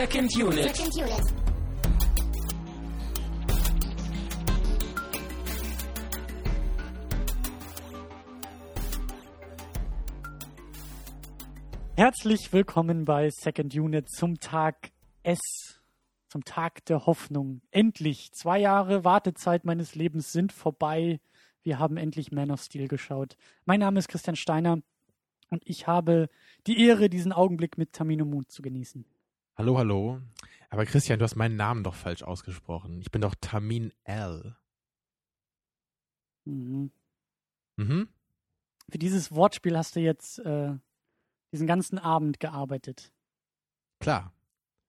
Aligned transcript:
Second 0.00 0.34
Unit. 0.34 0.74
Second 0.74 0.96
Unit. 0.96 1.34
Herzlich 11.96 12.50
willkommen 12.50 13.04
bei 13.04 13.28
Second 13.28 13.74
Unit 13.74 14.08
zum 14.08 14.40
Tag 14.40 14.90
S, 15.22 15.38
zum 16.28 16.46
Tag 16.46 16.82
der 16.86 17.04
Hoffnung. 17.04 17.60
Endlich, 17.70 18.30
zwei 18.32 18.58
Jahre 18.58 19.04
Wartezeit 19.04 19.66
meines 19.66 19.94
Lebens 19.94 20.32
sind 20.32 20.50
vorbei. 20.54 21.20
Wir 21.62 21.78
haben 21.78 21.98
endlich 21.98 22.32
Man 22.32 22.50
of 22.50 22.62
Steel 22.62 22.88
geschaut. 22.88 23.36
Mein 23.66 23.80
Name 23.80 23.98
ist 23.98 24.08
Christian 24.08 24.36
Steiner 24.36 24.80
und 25.50 25.62
ich 25.66 25.86
habe 25.86 26.30
die 26.66 26.86
Ehre, 26.86 27.10
diesen 27.10 27.34
Augenblick 27.34 27.76
mit 27.76 27.92
Tamino 27.92 28.24
Mut 28.24 28.50
zu 28.50 28.62
genießen. 28.62 29.04
Hallo, 29.60 29.76
hallo. 29.76 30.22
Aber 30.70 30.86
Christian, 30.86 31.18
du 31.18 31.24
hast 31.24 31.36
meinen 31.36 31.56
Namen 31.56 31.84
doch 31.84 31.94
falsch 31.94 32.22
ausgesprochen. 32.22 32.98
Ich 33.02 33.10
bin 33.10 33.20
doch 33.20 33.34
Tamin 33.42 33.92
L. 34.04 34.56
Mhm. 36.46 36.90
Mhm. 37.76 38.08
Für 38.88 38.96
dieses 38.96 39.32
Wortspiel 39.32 39.76
hast 39.76 39.96
du 39.96 40.00
jetzt 40.00 40.38
äh, 40.38 40.72
diesen 41.52 41.66
ganzen 41.66 41.98
Abend 41.98 42.40
gearbeitet. 42.40 43.12
Klar. 43.98 44.32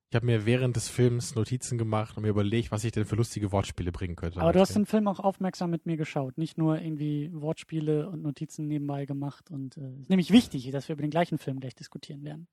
Ich 0.09 0.15
habe 0.15 0.26
mir 0.26 0.45
während 0.45 0.77
des 0.77 0.88
Films 0.88 1.35
Notizen 1.35 1.77
gemacht 1.77 2.15
und 2.15 2.23
mir 2.23 2.29
überlegt, 2.29 2.71
was 2.71 2.85
ich 2.85 2.93
denn 2.93 3.03
für 3.03 3.17
lustige 3.17 3.51
Wortspiele 3.51 3.91
bringen 3.91 4.15
könnte. 4.15 4.40
Aber 4.40 4.53
du 4.53 4.62
hast 4.62 4.73
den 4.73 4.85
Film 4.85 5.09
auch 5.09 5.20
aufmerksam 5.20 5.70
mit 5.70 5.85
mir 5.85 5.98
geschaut, 5.98 6.38
nicht 6.38 6.57
nur 6.57 6.79
irgendwie 6.79 7.29
Wortspiele 7.34 8.10
und 8.10 8.21
Notizen 8.21 8.70
nebenbei 8.70 9.05
gemacht. 9.05 9.51
Und 9.51 9.76
es 9.76 9.84
äh, 9.84 10.01
ist 10.04 10.10
nämlich 10.10 10.32
wichtig, 10.32 10.71
dass 10.71 10.88
wir 10.88 10.93
über 10.93 11.01
den 11.01 11.12
gleichen 11.12 11.40
Film 11.40 11.60
gleich 11.60 11.76
diskutieren 11.76 12.23
werden. 12.23 12.48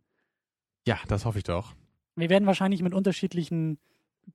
Ja, 0.84 0.98
das 1.06 1.24
hoffe 1.24 1.38
ich 1.38 1.44
doch. 1.44 1.76
Wir 2.18 2.30
werden 2.30 2.46
wahrscheinlich 2.46 2.82
mit 2.82 2.94
unterschiedlichen 2.94 3.78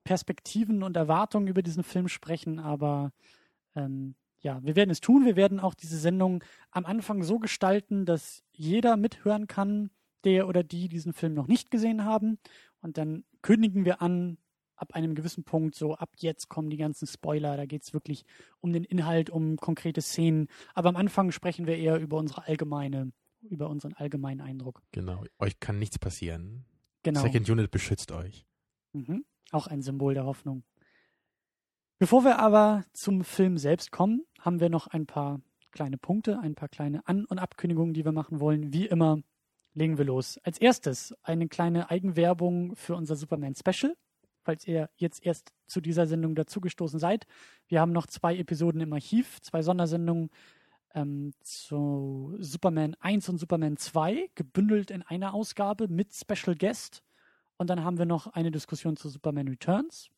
Perspektiven 0.03 0.83
und 0.83 0.95
Erwartungen 0.95 1.47
über 1.47 1.61
diesen 1.61 1.83
Film 1.83 2.07
sprechen, 2.07 2.59
aber 2.59 3.11
ähm, 3.75 4.15
ja, 4.39 4.59
wir 4.63 4.75
werden 4.75 4.89
es 4.89 5.01
tun. 5.01 5.25
Wir 5.25 5.35
werden 5.35 5.59
auch 5.59 5.73
diese 5.73 5.97
Sendung 5.97 6.43
am 6.71 6.85
Anfang 6.85 7.23
so 7.23 7.39
gestalten, 7.39 8.05
dass 8.05 8.43
jeder 8.51 8.97
mithören 8.97 9.47
kann, 9.47 9.89
der 10.23 10.47
oder 10.47 10.63
die 10.63 10.89
diesen 10.89 11.13
Film 11.13 11.33
noch 11.33 11.47
nicht 11.47 11.71
gesehen 11.71 12.03
haben. 12.05 12.37
Und 12.81 12.97
dann 12.97 13.23
kündigen 13.41 13.85
wir 13.85 14.01
an, 14.01 14.37
ab 14.75 14.93
einem 14.93 15.15
gewissen 15.15 15.43
Punkt, 15.43 15.75
so 15.75 15.95
ab 15.95 16.11
jetzt 16.17 16.49
kommen 16.49 16.69
die 16.69 16.77
ganzen 16.77 17.07
Spoiler. 17.07 17.55
Da 17.55 17.65
geht 17.65 17.83
es 17.83 17.93
wirklich 17.93 18.25
um 18.59 18.73
den 18.73 18.83
Inhalt, 18.83 19.29
um 19.29 19.55
konkrete 19.57 20.01
Szenen. 20.01 20.47
Aber 20.73 20.89
am 20.89 20.95
Anfang 20.95 21.31
sprechen 21.31 21.67
wir 21.67 21.77
eher 21.77 21.99
über 21.99 22.17
unsere 22.17 22.45
allgemeine, 22.47 23.11
über 23.41 23.69
unseren 23.69 23.93
allgemeinen 23.93 24.41
Eindruck. 24.41 24.81
Genau. 24.91 25.23
Euch 25.39 25.59
kann 25.59 25.79
nichts 25.79 25.99
passieren. 25.99 26.65
Genau. 27.03 27.21
Second 27.21 27.49
Unit 27.49 27.71
beschützt 27.71 28.11
euch. 28.11 28.45
Mhm. 28.93 29.25
Auch 29.51 29.67
ein 29.67 29.81
Symbol 29.81 30.13
der 30.13 30.25
Hoffnung. 30.25 30.63
Bevor 31.99 32.23
wir 32.23 32.39
aber 32.39 32.83
zum 32.93 33.23
Film 33.23 33.57
selbst 33.57 33.91
kommen, 33.91 34.25
haben 34.39 34.59
wir 34.59 34.69
noch 34.69 34.87
ein 34.87 35.05
paar 35.05 35.41
kleine 35.71 35.97
Punkte, 35.97 36.39
ein 36.39 36.55
paar 36.55 36.69
kleine 36.69 37.07
An- 37.07 37.25
und 37.25 37.39
Abkündigungen, 37.39 37.93
die 37.93 38.05
wir 38.05 38.11
machen 38.11 38.39
wollen. 38.39 38.73
Wie 38.73 38.87
immer 38.87 39.21
legen 39.73 39.97
wir 39.97 40.05
los. 40.05 40.37
Als 40.43 40.59
erstes 40.59 41.13
eine 41.23 41.47
kleine 41.47 41.89
Eigenwerbung 41.89 42.75
für 42.75 42.95
unser 42.95 43.15
Superman 43.15 43.55
Special, 43.55 43.95
falls 44.41 44.67
ihr 44.67 44.89
jetzt 44.95 45.25
erst 45.25 45.53
zu 45.67 45.81
dieser 45.81 46.05
Sendung 46.05 46.35
dazugestoßen 46.35 46.99
seid. 46.99 47.25
Wir 47.67 47.81
haben 47.81 47.91
noch 47.91 48.07
zwei 48.07 48.37
Episoden 48.37 48.81
im 48.81 48.93
Archiv, 48.93 49.41
zwei 49.41 49.61
Sondersendungen 49.61 50.29
ähm, 50.93 51.33
zu 51.41 52.35
Superman 52.39 52.95
1 52.99 53.29
und 53.29 53.37
Superman 53.37 53.77
2, 53.77 54.29
gebündelt 54.35 54.91
in 54.91 55.01
einer 55.01 55.33
Ausgabe 55.33 55.87
mit 55.87 56.13
Special 56.13 56.55
Guest. 56.55 57.03
Und 57.57 57.69
dann 57.69 57.83
haben 57.83 57.97
wir 57.97 58.05
noch 58.05 58.27
eine 58.27 58.51
Diskussion 58.51 58.97
zu 58.97 59.09
Superman 59.09 59.47
Returns. 59.47 60.09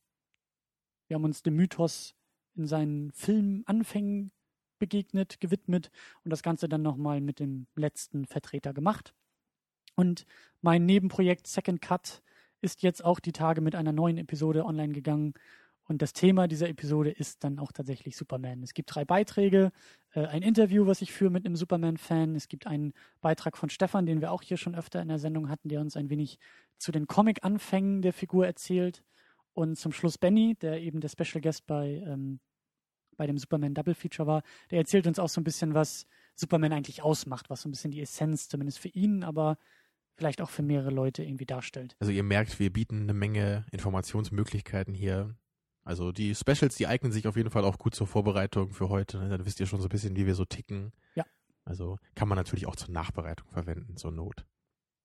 Wir 1.07 1.16
haben 1.16 1.23
uns 1.23 1.44
dem 1.44 1.55
Mythos 1.55 2.16
in 2.55 2.67
seinen 2.67 3.11
Filmanfängen 3.11 4.31
begegnet, 4.79 5.39
gewidmet 5.39 5.91
und 6.23 6.31
das 6.31 6.44
Ganze 6.44 6.67
dann 6.67 6.81
nochmal 6.81 7.22
mit 7.22 7.39
dem 7.39 7.67
letzten 7.75 8.25
Vertreter 8.25 8.73
gemacht. 8.73 9.13
Und 9.95 10.25
mein 10.61 10.85
Nebenprojekt 10.85 11.47
Second 11.47 11.81
Cut 11.81 12.22
ist 12.61 12.83
jetzt 12.83 13.03
auch 13.03 13.19
die 13.19 13.31
Tage 13.31 13.61
mit 13.61 13.75
einer 13.75 13.94
neuen 13.94 14.17
Episode 14.17 14.66
online 14.66 14.94
gegangen. 14.94 15.33
Und 15.88 16.01
das 16.01 16.13
Thema 16.13 16.47
dieser 16.47 16.68
Episode 16.68 17.12
ist 17.12 17.44
dann 17.44 17.59
auch 17.59 17.72
tatsächlich 17.72 18.18
Superman. 18.18 18.63
Es 18.63 18.73
gibt 18.73 18.94
drei 18.94 19.06
Beiträge, 19.06 19.72
äh, 20.13 20.25
ein 20.25 20.41
Interview, 20.41 20.88
was 20.88 21.01
ich 21.01 21.12
führe 21.12 21.31
mit 21.31 21.46
einem 21.46 21.56
Superman-Fan. 21.56 22.35
Es 22.35 22.47
gibt 22.47 22.66
einen 22.66 22.94
Beitrag 23.22 23.56
von 23.56 23.69
Stefan, 23.69 24.06
den 24.06 24.19
wir 24.19 24.31
auch 24.31 24.41
hier 24.41 24.57
schon 24.57 24.75
öfter 24.75 25.01
in 25.01 25.09
der 25.09 25.19
Sendung 25.19 25.47
hatten, 25.47 25.69
der 25.69 25.81
uns 25.81 25.96
ein 25.96 26.09
wenig 26.09 26.40
zu 26.78 26.91
den 26.91 27.07
Comic-Anfängen 27.07 28.01
der 28.01 28.13
Figur 28.13 28.47
erzählt. 28.47 29.03
Und 29.53 29.78
zum 29.78 29.91
Schluss 29.91 30.18
Benny, 30.18 30.56
der 30.56 30.81
eben 30.81 31.00
der 31.01 31.09
Special 31.09 31.41
Guest 31.41 31.68
bei, 31.68 32.03
ähm, 32.06 32.40
bei 33.16 33.28
dem 33.28 33.38
Superman 33.38 33.75
Double 33.75 33.94
Feature 33.94 34.28
war, 34.28 34.41
der 34.72 34.79
erzählt 34.79 35.07
uns 35.07 35.19
auch 35.19 35.29
so 35.29 35.40
ein 35.40 35.46
bisschen, 35.46 35.73
was 35.73 36.07
Superman 36.34 36.73
eigentlich 36.73 37.03
ausmacht, 37.03 37.50
was 37.50 37.62
so 37.62 37.69
ein 37.69 37.72
bisschen 37.72 37.91
die 37.91 38.02
Essenz, 38.02 38.50
zumindest 38.50 38.79
für 38.79 38.90
ihn, 38.90 39.23
aber 39.23 39.57
vielleicht 40.17 40.41
auch 40.41 40.50
für 40.50 40.63
mehrere 40.63 40.90
Leute 40.90 41.23
irgendwie 41.23 41.46
darstellt. 41.46 41.96
Also 42.00 42.12
ihr 42.12 42.23
merkt, 42.23 42.59
wir 42.59 42.72
bieten 42.72 43.03
eine 43.03 43.13
Menge 43.13 43.66
Informationsmöglichkeiten 43.72 44.94
hier. 44.94 45.35
Also 45.85 46.12
die 46.12 46.34
Specials, 46.34 46.75
die 46.75 46.88
eignen 46.88 47.12
sich 47.12 47.28
auf 47.28 47.38
jeden 47.38 47.51
Fall 47.51 47.63
auch 47.63 47.78
gut 47.78 47.94
zur 47.94 48.07
Vorbereitung 48.07 48.73
für 48.73 48.90
heute. 48.90 49.19
Ne? 49.19 49.29
Dann 49.29 49.46
wisst 49.46 49.59
ihr 49.59 49.68
schon 49.68 49.79
so 49.79 49.85
ein 49.85 49.90
bisschen, 49.90 50.16
wie 50.16 50.25
wir 50.25 50.34
so 50.34 50.44
ticken. 50.44 50.91
Ja. 51.13 51.23
Also 51.63 51.97
kann 52.16 52.28
man 52.28 52.38
natürlich 52.38 52.66
auch 52.66 52.75
zur 52.75 52.90
Nachbereitung 52.90 53.47
verwenden, 53.51 53.96
zur 53.96 54.12
Not. 54.12 54.46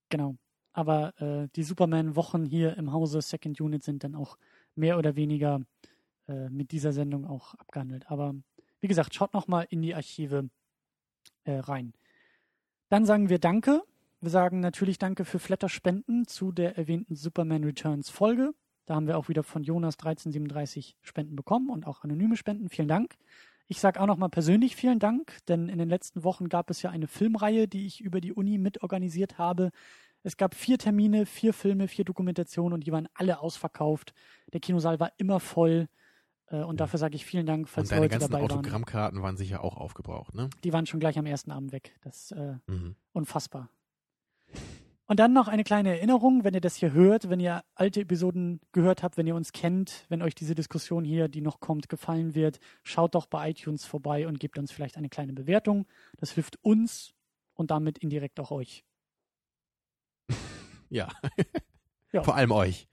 Genau. 0.09 0.37
Aber 0.73 1.21
äh, 1.21 1.49
die 1.55 1.65
Superman-Wochen 1.65 2.47
hier 2.47 2.79
im 2.79 2.93
Hause 2.93 3.21
Second 3.21 3.61
Unit 3.61 3.83
sind 3.83 4.05
dann 4.05 4.15
auch 4.15 4.39
mehr 4.75 4.97
oder 4.97 5.17
weniger 5.17 5.61
äh, 6.29 6.49
mit 6.49 6.73
dieser 6.73 6.93
Sendung 6.93 7.27
auch 7.27 7.55
abgehandelt. 7.55 8.11
Aber 8.11 8.35
wie 8.81 8.89
gesagt, 8.89 9.15
schaut 9.15 9.35
nochmal 9.35 9.67
in 9.69 9.83
die 9.83 9.95
Archive 9.95 10.49
äh, 11.45 11.59
rein. 11.59 11.93
Dann 12.89 13.05
sagen 13.05 13.29
wir 13.29 13.39
Danke. 13.39 13.83
Wir 14.21 14.31
sagen 14.31 14.61
natürlich 14.61 14.99
Danke 14.99 15.27
für 15.27 15.39
Flatter-Spenden 15.39 16.27
zu 16.27 16.53
der 16.53 16.79
erwähnten 16.79 17.17
Superman 17.17 17.65
Returns 17.65 18.09
Folge. 18.09 18.55
Da 18.91 18.97
haben 18.97 19.07
wir 19.07 19.17
auch 19.19 19.29
wieder 19.29 19.45
von 19.45 19.63
Jonas 19.63 19.95
1337 20.01 20.97
Spenden 21.01 21.37
bekommen 21.37 21.71
und 21.71 21.87
auch 21.87 22.03
anonyme 22.03 22.37
Spenden. 22.37 22.69
Vielen 22.69 22.89
Dank. 22.89 23.15
Ich 23.69 23.79
sage 23.79 24.01
auch 24.01 24.07
nochmal 24.07 24.31
persönlich 24.31 24.75
vielen 24.75 24.99
Dank, 24.99 25.39
denn 25.47 25.69
in 25.69 25.79
den 25.79 25.89
letzten 25.89 26.25
Wochen 26.25 26.49
gab 26.49 26.71
es 26.71 26.83
ja 26.83 26.91
eine 26.91 27.07
Filmreihe, 27.07 27.69
die 27.69 27.87
ich 27.87 28.01
über 28.01 28.21
die 28.21 28.33
Uni 28.33 28.59
mitorganisiert 28.59 29.39
habe. 29.39 29.71
Es 30.25 30.37
gab 30.37 30.57
vier 30.57 30.77
Termine, 30.77 31.25
vier 31.25 31.55
Filme, 31.55 31.87
vier 31.87 32.05
Dokumentationen 32.05 32.73
und 32.73 32.85
die 32.85 32.91
waren 32.91 33.07
alle 33.15 33.39
ausverkauft. 33.39 34.13
Der 34.53 34.59
Kinosaal 34.59 34.99
war 34.99 35.13
immer 35.19 35.39
voll. 35.39 35.87
Äh, 36.49 36.57
und 36.65 36.81
dafür 36.81 36.99
sage 36.99 37.15
ich 37.15 37.25
vielen 37.25 37.47
Dank, 37.47 37.69
falls 37.69 37.91
Und 37.91 37.93
deine 37.93 38.07
Leute 38.07 38.19
ganzen 38.19 38.33
dabei 38.33 38.43
waren. 38.43 38.51
Autogrammkarten 38.59 39.23
waren 39.23 39.37
sicher 39.37 39.63
auch 39.63 39.77
aufgebraucht, 39.77 40.35
ne? 40.35 40.51
Die 40.65 40.73
waren 40.73 40.87
schon 40.87 40.99
gleich 40.99 41.17
am 41.17 41.27
ersten 41.27 41.53
Abend 41.53 41.71
weg. 41.71 41.95
Das 42.03 42.33
ist 42.33 42.33
äh, 42.33 42.55
Mhm. 42.67 42.97
unfassbar. 43.13 43.71
Und 45.11 45.19
dann 45.19 45.33
noch 45.33 45.49
eine 45.49 45.65
kleine 45.65 45.89
Erinnerung, 45.89 46.45
wenn 46.45 46.55
ihr 46.55 46.61
das 46.61 46.77
hier 46.77 46.93
hört, 46.93 47.29
wenn 47.29 47.41
ihr 47.41 47.65
alte 47.75 48.01
Episoden 48.01 48.61
gehört 48.71 49.03
habt, 49.03 49.17
wenn 49.17 49.27
ihr 49.27 49.35
uns 49.35 49.51
kennt, 49.51 50.07
wenn 50.09 50.23
euch 50.23 50.37
diese 50.37 50.55
Diskussion 50.55 51.03
hier, 51.03 51.27
die 51.27 51.41
noch 51.41 51.59
kommt, 51.59 51.89
gefallen 51.89 52.37
wird, 52.37 52.61
schaut 52.85 53.17
doch 53.17 53.27
bei 53.27 53.51
iTunes 53.51 53.85
vorbei 53.85 54.29
und 54.29 54.39
gebt 54.39 54.57
uns 54.57 54.71
vielleicht 54.71 54.97
eine 54.97 55.09
kleine 55.09 55.33
Bewertung. 55.33 55.89
Das 56.19 56.31
hilft 56.31 56.63
uns 56.63 57.13
und 57.55 57.73
damit 57.73 57.99
indirekt 57.99 58.39
auch 58.39 58.53
euch. 58.53 58.85
Ja. 60.91 61.09
Ja. 62.13 62.23
Vor 62.25 62.37
allem 62.37 62.53
euch. 62.53 62.89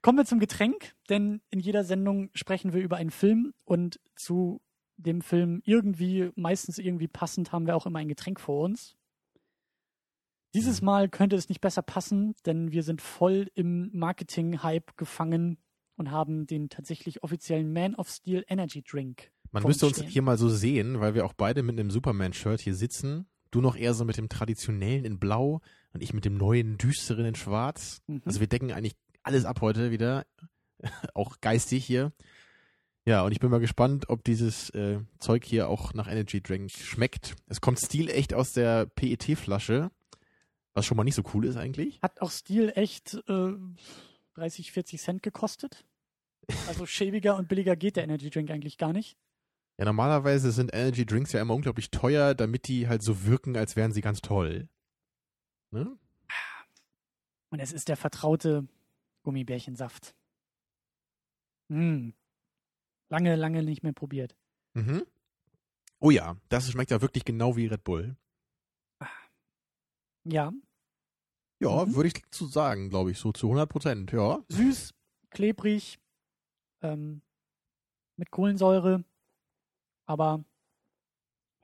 Kommen 0.00 0.18
wir 0.18 0.26
zum 0.26 0.38
Getränk, 0.38 0.94
denn 1.08 1.40
in 1.48 1.60
jeder 1.60 1.82
Sendung 1.84 2.28
sprechen 2.34 2.74
wir 2.74 2.82
über 2.82 2.96
einen 2.98 3.10
Film 3.10 3.54
und 3.64 4.00
zu 4.16 4.60
dem 4.98 5.22
Film 5.22 5.62
irgendwie, 5.64 6.30
meistens 6.34 6.76
irgendwie 6.76 7.08
passend, 7.08 7.52
haben 7.52 7.66
wir 7.66 7.74
auch 7.74 7.86
immer 7.86 8.00
ein 8.00 8.08
Getränk 8.08 8.38
vor 8.38 8.64
uns. 8.64 8.96
Dieses. 10.54 10.82
Mal 10.82 11.08
könnte 11.08 11.36
es 11.36 11.48
nicht 11.48 11.60
besser 11.60 11.82
passen, 11.82 12.34
denn 12.46 12.72
wir 12.72 12.82
sind 12.82 13.02
voll 13.02 13.50
im 13.54 13.90
Marketing-Hype 13.92 14.96
gefangen 14.96 15.58
und 15.96 16.10
haben 16.10 16.46
den 16.46 16.68
tatsächlich 16.68 17.22
offiziellen 17.22 17.72
Man 17.72 17.94
of 17.94 18.08
Steel 18.08 18.44
Energy 18.48 18.82
Drink. 18.82 19.30
Man 19.52 19.62
müsste 19.62 19.86
uns 19.86 19.96
stehen. 19.96 20.08
hier 20.08 20.22
mal 20.22 20.38
so 20.38 20.48
sehen, 20.48 21.00
weil 21.00 21.14
wir 21.14 21.24
auch 21.24 21.32
beide 21.32 21.62
mit 21.62 21.78
einem 21.78 21.90
Superman-Shirt 21.90 22.60
hier 22.60 22.74
sitzen. 22.74 23.26
Du 23.50 23.60
noch 23.60 23.76
eher 23.76 23.94
so 23.94 24.04
mit 24.04 24.16
dem 24.16 24.28
traditionellen 24.28 25.04
in 25.04 25.18
Blau 25.18 25.60
und 25.92 26.02
ich 26.02 26.12
mit 26.12 26.24
dem 26.24 26.36
neuen, 26.36 26.76
düsteren 26.76 27.24
in 27.24 27.34
Schwarz. 27.36 28.02
Mhm. 28.08 28.22
Also 28.24 28.40
wir 28.40 28.48
decken 28.48 28.72
eigentlich 28.72 28.96
alles 29.22 29.44
ab 29.44 29.60
heute 29.60 29.90
wieder. 29.90 30.26
auch 31.14 31.40
geistig 31.40 31.84
hier. 31.84 32.12
Ja, 33.06 33.22
und 33.22 33.32
ich 33.32 33.38
bin 33.38 33.50
mal 33.50 33.60
gespannt, 33.60 34.08
ob 34.08 34.24
dieses 34.24 34.70
äh, 34.70 34.98
Zeug 35.18 35.44
hier 35.44 35.68
auch 35.68 35.92
nach 35.92 36.08
Energy 36.08 36.40
Drink 36.40 36.70
schmeckt. 36.70 37.36
Es 37.46 37.60
kommt 37.60 37.78
stilecht 37.78 38.32
aus 38.32 38.52
der 38.52 38.86
PET-Flasche, 38.86 39.90
was 40.74 40.84
schon 40.84 40.96
mal 40.96 41.04
nicht 41.04 41.14
so 41.14 41.22
cool 41.32 41.44
ist 41.46 41.56
eigentlich. 41.56 42.00
Hat 42.02 42.20
auch 42.20 42.30
Steel 42.30 42.72
echt 42.74 43.14
äh, 43.28 43.52
30, 44.34 44.72
40 44.72 45.00
Cent 45.00 45.22
gekostet. 45.22 45.84
Also 46.68 46.84
schäbiger 46.86 47.36
und 47.36 47.48
billiger 47.48 47.76
geht 47.76 47.96
der 47.96 48.04
Energy 48.04 48.30
Drink 48.30 48.50
eigentlich 48.50 48.76
gar 48.76 48.92
nicht. 48.92 49.16
Ja, 49.78 49.86
normalerweise 49.86 50.52
sind 50.52 50.72
Energy 50.72 51.04
Drinks 51.06 51.32
ja 51.32 51.40
immer 51.40 51.54
unglaublich 51.54 51.90
teuer, 51.90 52.34
damit 52.34 52.68
die 52.68 52.88
halt 52.88 53.02
so 53.02 53.24
wirken, 53.24 53.56
als 53.56 53.74
wären 53.74 53.92
sie 53.92 54.02
ganz 54.02 54.20
toll. 54.20 54.68
Ne? 55.70 55.96
Und 57.50 57.60
es 57.60 57.72
ist 57.72 57.88
der 57.88 57.96
vertraute 57.96 58.68
Gummibärchensaft. 59.22 60.14
Hm. 61.68 62.14
Lange, 63.08 63.36
lange 63.36 63.62
nicht 63.62 63.82
mehr 63.82 63.92
probiert. 63.92 64.36
Mhm. 64.74 65.04
Oh 65.98 66.10
ja, 66.10 66.36
das 66.48 66.70
schmeckt 66.70 66.90
ja 66.90 67.00
wirklich 67.00 67.24
genau 67.24 67.56
wie 67.56 67.66
Red 67.66 67.84
Bull. 67.84 68.16
Ja. 70.24 70.52
Ja, 71.60 71.84
Mhm. 71.84 71.94
würde 71.94 72.08
ich 72.08 72.30
zu 72.30 72.46
sagen, 72.46 72.90
glaube 72.90 73.10
ich, 73.10 73.18
so 73.18 73.32
zu 73.32 73.48
100 73.48 73.68
Prozent, 73.68 74.12
ja. 74.12 74.40
Süß, 74.48 74.92
klebrig, 75.30 75.98
ähm, 76.82 77.22
mit 78.16 78.30
Kohlensäure, 78.30 79.04
aber 80.06 80.44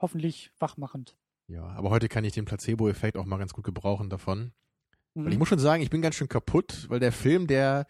hoffentlich 0.01 0.53
wachmachend. 0.59 1.17
Ja, 1.49 1.65
aber 1.65 1.91
heute 1.91 2.09
kann 2.09 2.25
ich 2.25 2.33
den 2.33 2.45
Placebo-Effekt 2.45 3.17
auch 3.17 3.25
mal 3.27 3.39
ganz 3.39 3.53
gut 3.53 3.65
gebrauchen 3.65 4.09
davon. 4.09 4.53
Mhm. 5.15 5.25
Weil 5.25 5.33
ich 5.33 5.39
muss 5.39 5.49
schon 5.49 5.59
sagen, 5.59 5.83
ich 5.83 5.91
bin 5.91 6.03
ganz 6.03 6.15
schön 6.15 6.29
kaputt, 6.29 6.87
weil 6.89 7.01
der 7.01 7.13
Film, 7.13 7.47
der, 7.49 7.87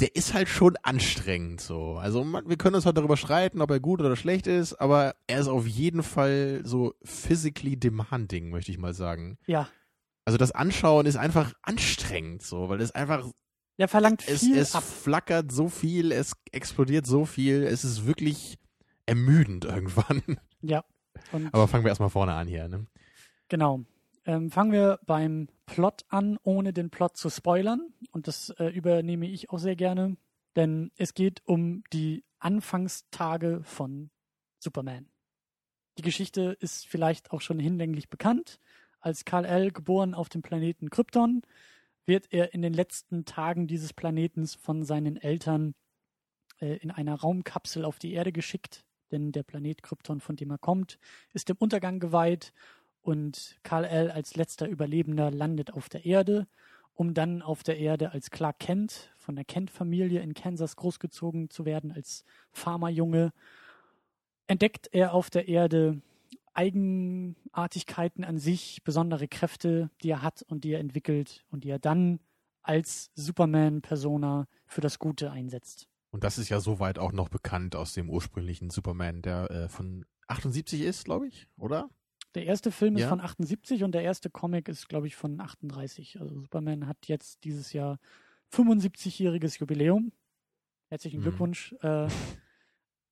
der 0.00 0.14
ist 0.14 0.34
halt 0.34 0.48
schon 0.48 0.76
anstrengend 0.82 1.60
so. 1.62 1.94
Also 1.96 2.22
man, 2.24 2.46
wir 2.48 2.56
können 2.58 2.74
uns 2.76 2.84
halt 2.86 2.98
darüber 2.98 3.16
streiten, 3.16 3.62
ob 3.62 3.70
er 3.70 3.80
gut 3.80 4.00
oder 4.00 4.14
schlecht 4.16 4.46
ist, 4.46 4.74
aber 4.74 5.16
er 5.26 5.40
ist 5.40 5.48
auf 5.48 5.66
jeden 5.66 6.02
Fall 6.02 6.60
so 6.64 6.94
physically 7.02 7.76
demanding, 7.78 8.50
möchte 8.50 8.70
ich 8.70 8.78
mal 8.78 8.92
sagen. 8.94 9.38
ja, 9.46 9.68
Also 10.24 10.38
das 10.38 10.52
Anschauen 10.52 11.06
ist 11.06 11.16
einfach 11.16 11.52
anstrengend 11.62 12.42
so, 12.42 12.68
weil 12.68 12.80
es 12.80 12.92
einfach, 12.92 13.30
der 13.78 13.88
verlangt 13.88 14.26
es, 14.26 14.40
viel 14.40 14.56
es 14.56 14.74
ab. 14.74 14.82
flackert 14.82 15.52
so 15.52 15.68
viel, 15.68 16.12
es 16.12 16.32
explodiert 16.52 17.06
so 17.06 17.24
viel, 17.24 17.62
es 17.64 17.84
ist 17.84 18.06
wirklich 18.06 18.58
ermüdend 19.06 19.64
irgendwann. 19.64 20.22
Ja. 20.62 20.84
Aber 21.52 21.68
fangen 21.68 21.84
wir 21.84 21.90
erstmal 21.90 22.10
vorne 22.10 22.34
an 22.34 22.48
hier, 22.48 22.68
ne? 22.68 22.86
Genau. 23.48 23.84
Ähm, 24.26 24.50
fangen 24.50 24.72
wir 24.72 24.98
beim 25.04 25.48
Plot 25.66 26.04
an, 26.08 26.38
ohne 26.42 26.72
den 26.72 26.90
Plot 26.90 27.16
zu 27.16 27.28
spoilern. 27.28 27.92
Und 28.10 28.26
das 28.26 28.50
äh, 28.58 28.68
übernehme 28.68 29.26
ich 29.26 29.50
auch 29.50 29.58
sehr 29.58 29.76
gerne, 29.76 30.16
denn 30.56 30.90
es 30.96 31.14
geht 31.14 31.42
um 31.44 31.84
die 31.92 32.24
Anfangstage 32.38 33.60
von 33.64 34.10
Superman. 34.58 35.08
Die 35.98 36.02
Geschichte 36.02 36.56
ist 36.58 36.86
vielleicht 36.86 37.30
auch 37.30 37.40
schon 37.40 37.58
hinlänglich 37.58 38.08
bekannt. 38.08 38.58
Als 39.04 39.26
Kal-El 39.26 39.70
geboren 39.70 40.14
auf 40.14 40.30
dem 40.30 40.40
Planeten 40.40 40.88
Krypton, 40.88 41.42
wird 42.06 42.32
er 42.32 42.54
in 42.54 42.62
den 42.62 42.72
letzten 42.72 43.26
Tagen 43.26 43.66
dieses 43.66 43.92
Planetens 43.92 44.54
von 44.54 44.82
seinen 44.82 45.18
Eltern 45.18 45.74
äh, 46.58 46.76
in 46.76 46.90
einer 46.90 47.14
Raumkapsel 47.14 47.84
auf 47.84 47.98
die 47.98 48.14
Erde 48.14 48.32
geschickt, 48.32 48.86
denn 49.10 49.30
der 49.30 49.42
Planet 49.42 49.82
Krypton, 49.82 50.22
von 50.22 50.36
dem 50.36 50.50
er 50.50 50.56
kommt, 50.56 50.98
ist 51.34 51.50
dem 51.50 51.58
Untergang 51.58 52.00
geweiht. 52.00 52.54
Und 53.02 53.58
Kal-El 53.62 54.10
als 54.10 54.36
letzter 54.36 54.68
Überlebender 54.68 55.30
landet 55.30 55.74
auf 55.74 55.90
der 55.90 56.06
Erde, 56.06 56.46
um 56.94 57.12
dann 57.12 57.42
auf 57.42 57.62
der 57.62 57.76
Erde 57.76 58.12
als 58.12 58.30
Clark 58.30 58.58
Kent 58.58 59.12
von 59.18 59.36
der 59.36 59.44
Kent-Familie 59.44 60.20
in 60.20 60.32
Kansas 60.32 60.76
großgezogen 60.76 61.50
zu 61.50 61.66
werden, 61.66 61.92
als 61.92 62.24
Farmerjunge. 62.52 63.34
Entdeckt 64.46 64.88
er 64.92 65.12
auf 65.12 65.28
der 65.28 65.46
Erde 65.46 66.00
Eigenartigkeiten 66.54 68.24
an 68.24 68.38
sich, 68.38 68.82
besondere 68.84 69.28
Kräfte, 69.28 69.90
die 70.02 70.10
er 70.10 70.22
hat 70.22 70.42
und 70.42 70.64
die 70.64 70.72
er 70.72 70.80
entwickelt 70.80 71.44
und 71.50 71.64
die 71.64 71.70
er 71.70 71.78
dann 71.78 72.20
als 72.62 73.10
Superman-Persona 73.14 74.46
für 74.66 74.80
das 74.80 74.98
Gute 74.98 75.30
einsetzt. 75.30 75.88
Und 76.10 76.24
das 76.24 76.38
ist 76.38 76.48
ja 76.48 76.60
soweit 76.60 76.98
auch 76.98 77.12
noch 77.12 77.28
bekannt 77.28 77.76
aus 77.76 77.92
dem 77.92 78.08
ursprünglichen 78.08 78.70
Superman, 78.70 79.20
der 79.22 79.50
äh, 79.50 79.68
von 79.68 80.06
78 80.28 80.80
ist, 80.82 81.04
glaube 81.04 81.26
ich, 81.28 81.48
oder? 81.58 81.90
Der 82.34 82.46
erste 82.46 82.70
Film 82.72 82.96
ist 82.96 83.02
Ja. 83.02 83.08
von 83.08 83.20
78 83.20 83.84
und 83.84 83.92
der 83.92 84.02
erste 84.02 84.30
Comic 84.30 84.68
ist, 84.68 84.88
glaube 84.88 85.06
ich, 85.06 85.16
von 85.16 85.40
38. 85.40 86.20
Also 86.20 86.40
Superman 86.40 86.86
hat 86.86 87.06
jetzt 87.06 87.44
dieses 87.44 87.72
Jahr 87.72 87.98
75-jähriges 88.52 89.58
Jubiläum. 89.60 90.12
Herzlichen 90.88 91.18
Mhm. 91.20 91.22
Glückwunsch. 91.24 91.74
Äh, 91.82 92.08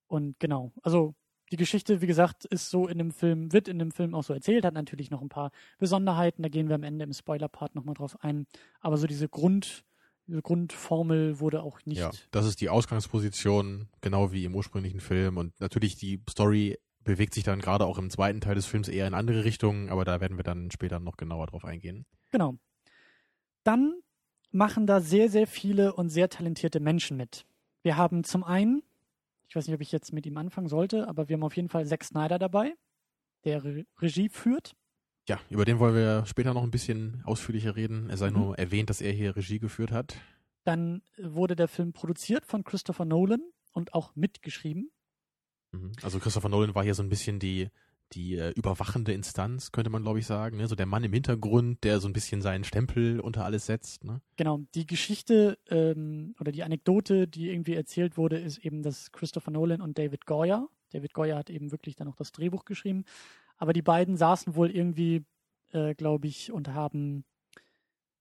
und 0.07 0.39
genau, 0.39 0.71
also 0.81 1.15
die 1.53 1.57
Geschichte, 1.57 2.01
wie 2.01 2.07
gesagt, 2.07 2.45
ist 2.45 2.71
so 2.71 2.87
in 2.87 2.97
dem 2.97 3.11
Film, 3.11 3.53
wird 3.53 3.67
in 3.67 3.77
dem 3.77 3.91
Film 3.91 4.15
auch 4.15 4.23
so 4.23 4.33
erzählt, 4.33 4.65
hat 4.65 4.73
natürlich 4.73 5.11
noch 5.11 5.21
ein 5.21 5.29
paar 5.29 5.51
Besonderheiten, 5.77 6.41
da 6.41 6.49
gehen 6.49 6.67
wir 6.67 6.73
am 6.73 6.81
Ende 6.81 7.05
im 7.05 7.13
Spoiler-Part 7.13 7.75
nochmal 7.75 7.93
drauf 7.93 8.17
ein. 8.23 8.47
Aber 8.81 8.97
so 8.97 9.05
diese 9.05 9.29
Grund, 9.29 9.83
diese 10.25 10.41
Grundformel 10.41 11.39
wurde 11.39 11.61
auch 11.61 11.79
nicht. 11.85 11.99
Ja, 11.99 12.09
das 12.31 12.47
ist 12.47 12.59
die 12.59 12.69
Ausgangsposition, 12.69 13.87
genau 14.01 14.31
wie 14.31 14.45
im 14.45 14.55
ursprünglichen 14.55 14.99
Film. 14.99 15.37
Und 15.37 15.59
natürlich 15.59 15.95
die 15.95 16.23
Story 16.27 16.79
bewegt 17.03 17.35
sich 17.35 17.43
dann 17.43 17.59
gerade 17.59 17.85
auch 17.85 17.99
im 17.99 18.09
zweiten 18.09 18.41
Teil 18.41 18.55
des 18.55 18.65
Films 18.65 18.87
eher 18.87 19.05
in 19.05 19.13
andere 19.13 19.43
Richtungen, 19.43 19.89
aber 19.89 20.05
da 20.05 20.21
werden 20.21 20.37
wir 20.37 20.43
dann 20.43 20.71
später 20.71 20.99
noch 20.99 21.17
genauer 21.17 21.45
drauf 21.45 21.65
eingehen. 21.65 22.07
Genau. 22.31 22.55
Dann 23.63 23.93
machen 24.49 24.87
da 24.87 25.01
sehr, 25.01 25.29
sehr 25.29 25.45
viele 25.45 25.93
und 25.93 26.09
sehr 26.09 26.29
talentierte 26.29 26.79
Menschen 26.79 27.15
mit. 27.15 27.45
Wir 27.83 27.95
haben 27.95 28.23
zum 28.23 28.43
einen, 28.43 28.81
ich 29.53 29.55
weiß 29.55 29.67
nicht, 29.67 29.75
ob 29.75 29.81
ich 29.81 29.91
jetzt 29.91 30.11
mit 30.13 30.25
ihm 30.25 30.35
anfangen 30.37 30.67
sollte, 30.67 31.07
aber 31.07 31.29
wir 31.29 31.35
haben 31.35 31.43
auf 31.43 31.55
jeden 31.55 31.69
Fall 31.69 31.85
Zack 31.85 32.03
Snyder 32.03 32.39
dabei, 32.39 32.73
der 33.45 33.63
Re 33.63 33.85
Regie 34.01 34.27
führt. 34.27 34.75
Ja, 35.29 35.39
über 35.51 35.63
den 35.63 35.77
wollen 35.77 35.93
wir 35.93 36.25
später 36.25 36.55
noch 36.55 36.63
ein 36.63 36.71
bisschen 36.71 37.21
ausführlicher 37.23 37.75
reden. 37.75 38.09
Es 38.09 38.19
sei 38.19 38.31
Mhm. 38.31 38.35
nur 38.39 38.57
erwähnt, 38.57 38.89
dass 38.89 38.99
er 38.99 39.11
hier 39.11 39.35
Regie 39.35 39.59
geführt 39.59 39.91
hat. 39.91 40.15
Dann 40.63 41.03
wurde 41.19 41.55
der 41.55 41.67
Film 41.67 41.93
produziert 41.93 42.47
von 42.47 42.63
Christopher 42.63 43.05
Nolan 43.05 43.43
und 43.73 43.93
auch 43.93 44.15
mitgeschrieben. 44.15 44.89
Mhm. 45.71 45.91
Also 46.01 46.17
Christopher 46.17 46.49
Nolan 46.49 46.73
war 46.73 46.83
hier 46.83 46.95
so 46.95 47.03
ein 47.03 47.09
bisschen 47.09 47.37
die, 47.37 47.69
die 48.15 48.37
äh, 48.37 48.51
überwachende 48.51 49.13
Instanz, 49.13 49.71
könnte 49.71 49.89
man 49.89 50.03
glaube 50.03 50.19
ich 50.19 50.25
sagen. 50.25 50.57
Ne? 50.57 50.67
So 50.67 50.75
der 50.75 50.85
Mann 50.85 51.03
im 51.03 51.13
Hintergrund, 51.13 51.83
der 51.83 51.99
so 51.99 52.07
ein 52.07 52.13
bisschen 52.13 52.41
seinen 52.41 52.63
Stempel 52.63 53.19
unter 53.19 53.45
alles 53.45 53.65
setzt. 53.65 54.03
Ne? 54.03 54.21
Genau, 54.35 54.61
die 54.75 54.85
Geschichte 54.85 55.57
ähm, 55.69 56.35
oder 56.39 56.51
die 56.51 56.63
Anekdote, 56.63 57.27
die 57.27 57.49
irgendwie 57.49 57.75
erzählt 57.75 58.17
wurde, 58.17 58.37
ist 58.37 58.59
eben, 58.59 58.83
dass 58.83 59.11
Christopher 59.11 59.51
Nolan 59.51 59.81
und 59.81 59.97
David 59.97 60.25
Goyer, 60.25 60.69
David 60.91 61.13
Goyer 61.13 61.37
hat 61.37 61.49
eben 61.49 61.71
wirklich 61.71 61.95
dann 61.95 62.07
auch 62.07 62.15
das 62.15 62.31
Drehbuch 62.31 62.65
geschrieben, 62.65 63.03
aber 63.57 63.73
die 63.73 63.81
beiden 63.81 64.17
saßen 64.17 64.55
wohl 64.55 64.69
irgendwie, 64.69 65.25
äh, 65.71 65.95
glaube 65.95 66.27
ich, 66.27 66.51
und 66.51 66.69
haben 66.69 67.25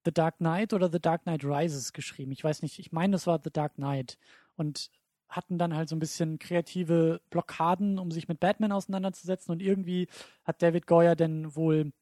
The 0.05 0.13
Dark 0.13 0.39
Knight 0.39 0.73
oder 0.73 0.91
The 0.91 1.01
Dark 1.01 1.23
Knight 1.23 1.45
Rises 1.45 1.93
geschrieben. 1.93 2.33
Ich 2.33 2.43
weiß 2.43 2.63
nicht, 2.63 2.79
ich 2.79 2.93
meine, 2.93 3.13
das 3.13 3.27
war 3.27 3.41
The 3.43 3.51
Dark 3.53 3.75
Knight 3.75 4.19
und 4.57 4.91
hatten 5.33 5.59
dann 5.59 5.75
halt 5.75 5.89
so 5.89 5.97
ein 5.97 6.01
bisschen 6.01 6.39
kreative 6.39 7.21
Blockaden, 7.31 7.99
um 7.99 8.11
sich 8.11 8.29
mit 8.29 8.39
Batman 8.39 8.73
auseinanderzusetzen 8.73 9.53
und 9.53 9.61
irgendwie 9.61 10.07
hat 10.45 10.63
David 10.63 10.87
Goyer 10.87 11.17
dann 11.17 11.57
wohl 11.57 11.93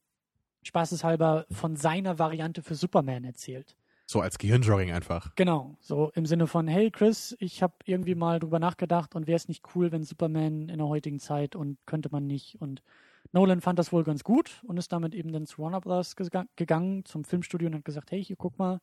spaßeshalber 0.63 1.47
von 1.51 1.77
seiner 1.77 2.19
Variante 2.19 2.63
für 2.63 2.75
Superman 2.75 3.25
erzählt. 3.25 3.77
So 4.07 4.21
als 4.21 4.39
Gehirnjogging 4.39 4.91
einfach. 4.91 5.35
Genau, 5.37 5.77
so 5.81 6.11
im 6.15 6.27
Sinne 6.27 6.49
von, 6.49 6.67
hey 6.67 6.91
Chris, 6.91 7.37
ich 7.39 7.63
habe 7.63 7.75
irgendwie 7.85 8.17
mal 8.17 8.41
drüber 8.41 8.59
nachgedacht 8.59 9.15
und 9.15 9.29
wäre 9.29 9.37
es 9.37 9.49
nicht 9.49 9.65
cool, 9.75 9.93
wenn 9.93 10.03
Superman 10.03 10.69
in 10.69 10.79
der 10.79 10.89
heutigen 10.89 11.21
Zeit 11.21 11.55
und 11.55 11.79
könnte 11.87 12.09
man 12.11 12.27
nicht. 12.27 12.61
Und 12.61 12.83
Nolan 13.31 13.61
fand 13.61 13.79
das 13.79 13.93
wohl 13.93 14.03
ganz 14.03 14.25
gut 14.25 14.63
und 14.67 14.77
ist 14.79 14.91
damit 14.91 15.15
eben 15.15 15.33
dann 15.33 15.47
zu 15.47 15.63
Warner 15.63 15.79
gega- 15.79 16.49
gegangen, 16.57 17.05
zum 17.05 17.23
Filmstudio 17.23 17.69
und 17.69 17.77
hat 17.77 17.85
gesagt, 17.85 18.11
hey, 18.11 18.23
hier 18.25 18.35
guck 18.37 18.59
mal, 18.59 18.81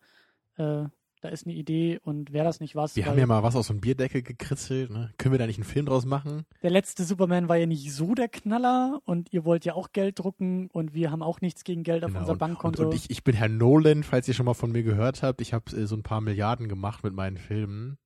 äh, 0.56 0.86
da 1.22 1.30
ist 1.30 1.46
eine 1.48 1.56
Idee 1.56 2.00
und 2.04 2.32
wäre 2.32 2.46
das 2.46 2.60
nicht 2.60 2.76
was? 2.76 2.96
Wir 2.96 3.06
haben 3.08 3.18
ja 3.18 3.26
mal 3.26 3.42
was 3.44 3.56
aus 3.56 3.68
so 3.68 3.74
einem 3.74 3.82
Bierdeckel 3.82 4.22
gekritzelt. 4.22 4.92
Ne? 4.92 5.12
Können 5.18 5.32
wir 5.34 5.40
da 5.40 5.48
nicht 5.48 5.58
einen 5.58 5.64
Film 5.66 5.86
draus 5.88 6.06
machen? 6.06 6.46
der 6.62 6.70
letzte 6.70 7.04
Superman 7.04 7.50
war 7.50 7.58
ja 7.58 7.66
nicht 7.66 7.92
so 7.92 8.14
der 8.14 8.30
Knaller 8.30 9.00
und 9.06 9.34
ihr 9.34 9.44
wollt 9.46 9.66
ja 9.66 9.74
auch 9.74 9.92
Geld 9.94 10.20
drucken 10.20 10.70
und 10.72 10.94
wir 10.94 11.10
haben 11.12 11.24
auch 11.24 11.42
nichts 11.42 11.64
gegen 11.64 11.84
Geld 11.84 12.04
auf 12.04 12.10
Genau. 12.10 12.20
unser 12.22 12.34
Und, 12.34 12.38
Bankkonto. 12.40 12.84
und 12.86 12.94
ich, 12.94 13.10
ich 13.10 13.24
bin 13.24 13.36
Herr 13.36 13.50
Nolan, 13.50 14.04
falls 14.04 14.28
ihr 14.28 14.34
schon 14.34 14.46
mal 14.46 14.54
von 14.54 14.72
mir 14.72 14.84
gehört 14.84 15.24
habt. 15.24 15.42
Ich 15.42 15.54
habe 15.54 15.76
äh, 15.76 15.86
so 15.88 15.96
ein 15.96 16.04
paar 16.04 16.22
Milliarden 16.22 16.68
gemacht 16.70 17.04
mit 17.04 17.14
meinen 17.14 17.38
Filmen. 17.38 17.98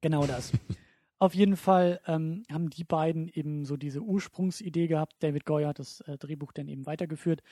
Genau 0.00 0.26
das. 0.26 0.52
Auf 1.20 1.34
jeden 1.34 1.56
Fall 1.56 2.00
ähm, 2.06 2.44
haben 2.52 2.70
die 2.70 2.84
beiden 2.84 3.28
eben 3.28 3.64
so 3.64 3.76
diese 3.76 4.00
Ursprungsidee 4.00 4.86
gehabt. 4.86 5.14
David 5.18 5.44
Goyer 5.46 5.68
hat 5.68 5.80
das 5.80 6.00
äh, 6.02 6.16
Drehbuch 6.16 6.52
dann 6.52 6.68
eben 6.68 6.86
weitergeführt. 6.86 7.42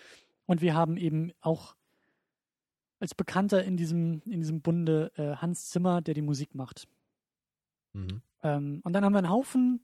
Und 0.45 0.61
wir 0.61 0.75
haben 0.75 0.97
eben 0.97 1.33
auch 1.41 1.75
als 2.99 3.15
Bekannter 3.15 3.65
in 3.65 3.77
diesem, 3.77 4.23
in 4.25 4.41
diesem 4.41 4.63
Bunde 4.63 5.13
äh, 5.17 5.37
Hans 5.37 5.71
Zimmer, 5.71 6.01
der 6.01 6.15
die 6.15 6.23
Musik 6.23 6.55
macht. 6.55 6.89
Mhm. 7.93 8.23
Ähm, 8.43 8.81
und 8.85 8.93
dann 8.93 9.05
haben 9.05 9.13
wir 9.13 9.19
einen 9.19 9.31
Haufen 9.31 9.81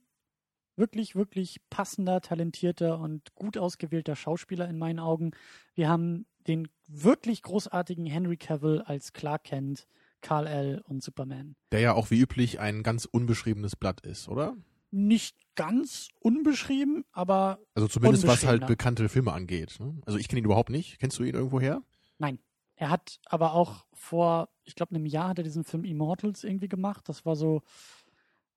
wirklich, 0.76 1.14
wirklich 1.14 1.60
passender, 1.68 2.20
talentierter 2.20 2.98
und 2.98 3.34
gut 3.34 3.58
ausgewählter 3.58 4.16
Schauspieler 4.16 4.68
in 4.68 4.78
meinen 4.78 4.98
Augen. 4.98 5.32
Wir 5.74 5.88
haben 5.88 6.26
den 6.46 6.68
wirklich 6.88 7.42
großartigen 7.42 8.06
Henry 8.06 8.36
Cavill 8.36 8.80
als 8.82 9.12
Clark 9.12 9.44
Kent, 9.44 9.86
Karl 10.22 10.46
L. 10.46 10.82
und 10.86 11.02
Superman. 11.02 11.56
Der 11.72 11.80
ja 11.80 11.92
auch 11.94 12.10
wie 12.10 12.20
üblich 12.20 12.60
ein 12.60 12.82
ganz 12.82 13.04
unbeschriebenes 13.04 13.76
Blatt 13.76 14.00
ist, 14.00 14.28
oder? 14.28 14.56
nicht 14.92 15.36
ganz 15.54 16.10
unbeschrieben, 16.20 17.04
aber 17.12 17.58
Also 17.74 17.88
zumindest 17.88 18.26
was 18.26 18.46
halt 18.46 18.66
bekannte 18.66 19.08
Filme 19.08 19.32
angeht. 19.32 19.80
Ne? 19.80 19.98
Also 20.06 20.18
ich 20.18 20.28
kenne 20.28 20.40
ihn 20.40 20.44
überhaupt 20.44 20.70
nicht. 20.70 20.98
Kennst 20.98 21.18
du 21.18 21.24
ihn 21.24 21.34
irgendwo 21.34 21.60
her? 21.60 21.82
nein. 22.18 22.38
Er 22.76 22.90
hat 22.90 23.20
aber 23.26 23.52
auch 23.52 23.86
vor, 23.92 24.48
ich 24.64 24.74
glaube, 24.74 24.94
einem 24.94 25.06
Jahr 25.06 25.28
hat 25.28 25.38
er 25.38 25.44
diesen 25.44 25.64
Film 25.64 25.84
Immortals 25.84 26.42
irgendwie 26.44 26.68
gemacht. 26.68 27.08
Das 27.08 27.24
war 27.24 27.36
so 27.36 27.62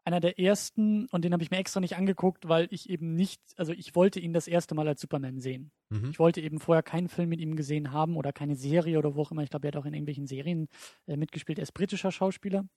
einer 0.04 0.20
der 0.20 0.40
ersten 0.40 1.08
und 1.08 1.26
den 1.26 1.34
habe 1.34 1.42
ich 1.42 1.50
mir 1.50 1.58
extra 1.58 1.80
nicht 1.80 1.96
angeguckt, 1.98 2.48
weil 2.48 2.68
ich 2.70 2.90
eben 2.90 3.16
nicht, 3.16 3.42
also 3.58 3.74
ich 3.74 3.96
wollte 3.96 4.20
ihn 4.20 4.34
das 4.34 4.48
erste 4.48 4.76
Mal 4.76 4.88
als 4.88 5.02
Superman 5.02 5.40
sehen. 5.42 5.72
Mhm. 5.90 6.12
Ich 6.12 6.20
wollte 6.20 6.42
eben 6.42 6.60
vorher 6.60 6.84
keinen 6.84 7.10
Film 7.10 7.30
mit 7.30 7.40
ihm 7.42 7.56
gesehen 7.56 7.92
haben 7.92 8.16
oder 8.16 8.32
keine 8.32 8.56
Serie 8.56 9.00
oder 9.00 9.16
wo 9.16 9.24
auch 9.24 9.32
immer. 9.32 9.42
Ich 9.42 9.50
glaube, 9.50 9.68
er 9.68 9.74
hat 9.74 9.78
auch 9.78 9.86
in 9.86 9.94
irgendwelchen 9.96 10.28
Serien 10.28 10.68
äh, 11.08 11.18
mitgespielt. 11.18 11.58
Er 11.58 11.64
ist 11.64 11.74
britischer 11.74 12.12
Schauspieler. 12.12 12.68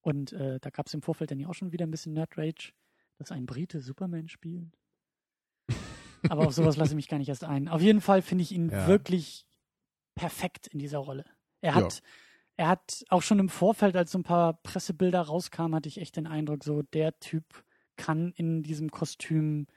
Und 0.00 0.32
äh, 0.32 0.58
da 0.60 0.70
gab 0.70 0.86
es 0.86 0.94
im 0.94 1.02
Vorfeld 1.02 1.30
dann 1.30 1.38
ja 1.38 1.48
auch 1.48 1.54
schon 1.54 1.72
wieder 1.72 1.86
ein 1.86 1.90
bisschen 1.90 2.12
Nerd 2.12 2.36
Rage, 2.36 2.72
dass 3.18 3.30
ein 3.32 3.46
Brite 3.46 3.80
Superman 3.80 4.28
spielt. 4.28 4.76
Aber 6.28 6.46
auf 6.48 6.54
sowas 6.54 6.76
lasse 6.76 6.92
ich 6.92 6.96
mich 6.96 7.08
gar 7.08 7.18
nicht 7.18 7.28
erst 7.28 7.44
ein. 7.44 7.68
Auf 7.68 7.80
jeden 7.82 8.00
Fall 8.00 8.20
finde 8.22 8.42
ich 8.42 8.52
ihn 8.52 8.68
Ja. 8.70 8.88
wirklich 8.88 9.46
perfekt 10.16 10.66
in 10.66 10.80
dieser 10.80 10.98
Rolle. 10.98 11.24
Er 11.60 11.76
hat, 11.76 12.02
er 12.56 12.68
hat 12.68 13.04
auch 13.08 13.22
schon 13.22 13.38
im 13.38 13.48
Vorfeld, 13.48 13.96
als 13.96 14.10
so 14.10 14.18
ein 14.18 14.24
paar 14.24 14.54
Pressebilder 14.54 15.20
rauskamen, 15.20 15.76
hatte 15.76 15.88
ich 15.88 16.00
echt 16.00 16.16
den 16.16 16.26
Eindruck, 16.26 16.64
so 16.64 16.82
der 16.82 17.18
Typ 17.20 17.44
kann 17.96 18.32
in 18.32 18.62
diesem 18.62 18.90
Kostüm 18.90 19.68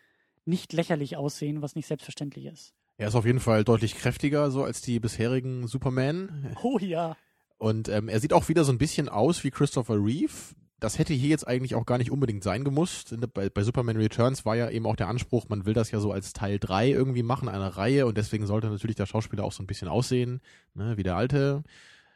nicht 0.46 0.74
lächerlich 0.74 1.16
aussehen, 1.16 1.62
was 1.62 1.76
nicht 1.76 1.88
selbstverständlich 1.88 2.46
ist. 2.46 2.74
Er 2.98 3.08
ist 3.08 3.16
auf 3.16 3.26
jeden 3.26 3.40
Fall 3.40 3.64
deutlich 3.64 3.96
kräftiger 3.96 4.52
so 4.52 4.64
als 4.64 4.82
die 4.82 5.00
bisherigen 5.00 5.68
Superman. 5.68 6.56
Oh 6.64 6.78
ja. 6.80 7.16
Und 7.58 7.88
ähm, 7.90 8.10
er 8.10 8.20
sieht 8.20 8.34
auch 8.34 8.50
wieder 8.50 8.64
so 8.64 8.72
ein 8.72 8.78
bisschen 8.78 9.08
aus 9.10 9.44
wie 9.44 9.52
Christopher 9.52 9.96
Reeve. 9.96 10.34
Das 10.80 10.98
hätte 11.00 11.14
hier 11.14 11.30
jetzt 11.30 11.48
eigentlich 11.48 11.76
auch 11.76 11.86
gar 11.86 11.98
nicht 11.98 12.12
unbedingt 12.12 12.44
sein 12.44 12.64
gemusst. 12.64 13.12
Der- 13.12 13.28
Bei, 13.28 13.50
bei 13.50 13.64
Superman 13.64 13.98
Returns 13.98 14.46
war 14.46 14.56
ja 14.56 14.70
eben 14.70 14.86
auch 14.86 14.96
der 14.96 15.08
Anspruch, 15.08 15.48
man 15.50 15.66
will 15.66 15.74
das 15.74 15.92
ja 15.92 16.00
so 16.00 16.12
als 16.12 16.34
Teil 16.34 16.60
3 16.60 16.90
irgendwie 16.90 17.24
machen, 17.24 17.50
einer 17.50 17.68
Reihe. 17.70 18.06
Und 18.06 18.18
deswegen 18.18 18.46
sollte 18.48 18.68
natürlich 18.70 18.96
der 18.96 19.06
Schauspieler 19.06 19.44
auch 19.44 19.52
so 19.52 19.62
ein 19.64 19.68
bisschen 19.68 19.88
aussehen, 19.88 20.42
ne, 20.74 20.96
wie 20.98 21.04
der 21.04 21.16
alte. 21.16 21.64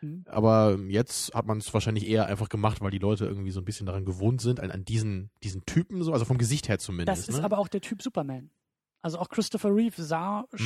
Mhm. 0.02 0.24
Aber 0.28 0.78
jetzt 0.88 1.34
hat 1.34 1.46
man 1.46 1.58
es 1.60 1.74
wahrscheinlich 1.74 2.08
eher 2.08 2.26
einfach 2.28 2.50
gemacht, 2.50 2.82
weil 2.82 2.92
die 2.92 3.00
Leute 3.00 3.26
irgendwie 3.26 3.52
so 3.52 3.60
ein 3.62 3.66
bisschen 3.66 3.86
daran 3.86 4.06
gewohnt 4.06 4.42
sind, 4.42 4.60
an, 4.60 4.72
an 4.72 4.86
diesen, 4.86 5.30
diesen 5.44 5.66
Typen 5.66 6.04
so, 6.04 6.14
also 6.14 6.26
vom 6.26 6.38
Gesicht 6.38 6.70
her 6.70 6.80
zumindest. 6.80 7.22
Das 7.24 7.30
ist 7.30 7.38
ne? 7.40 7.44
aber 7.46 7.58
auch 7.58 7.68
der 7.68 7.82
Typ 7.82 8.02
Superman. 8.02 8.50
Also 9.02 9.20
auch 9.20 9.30
Christopher 9.30 9.76
Reeve 9.76 10.02
sah 10.02 10.46
Mhm. 10.54 10.58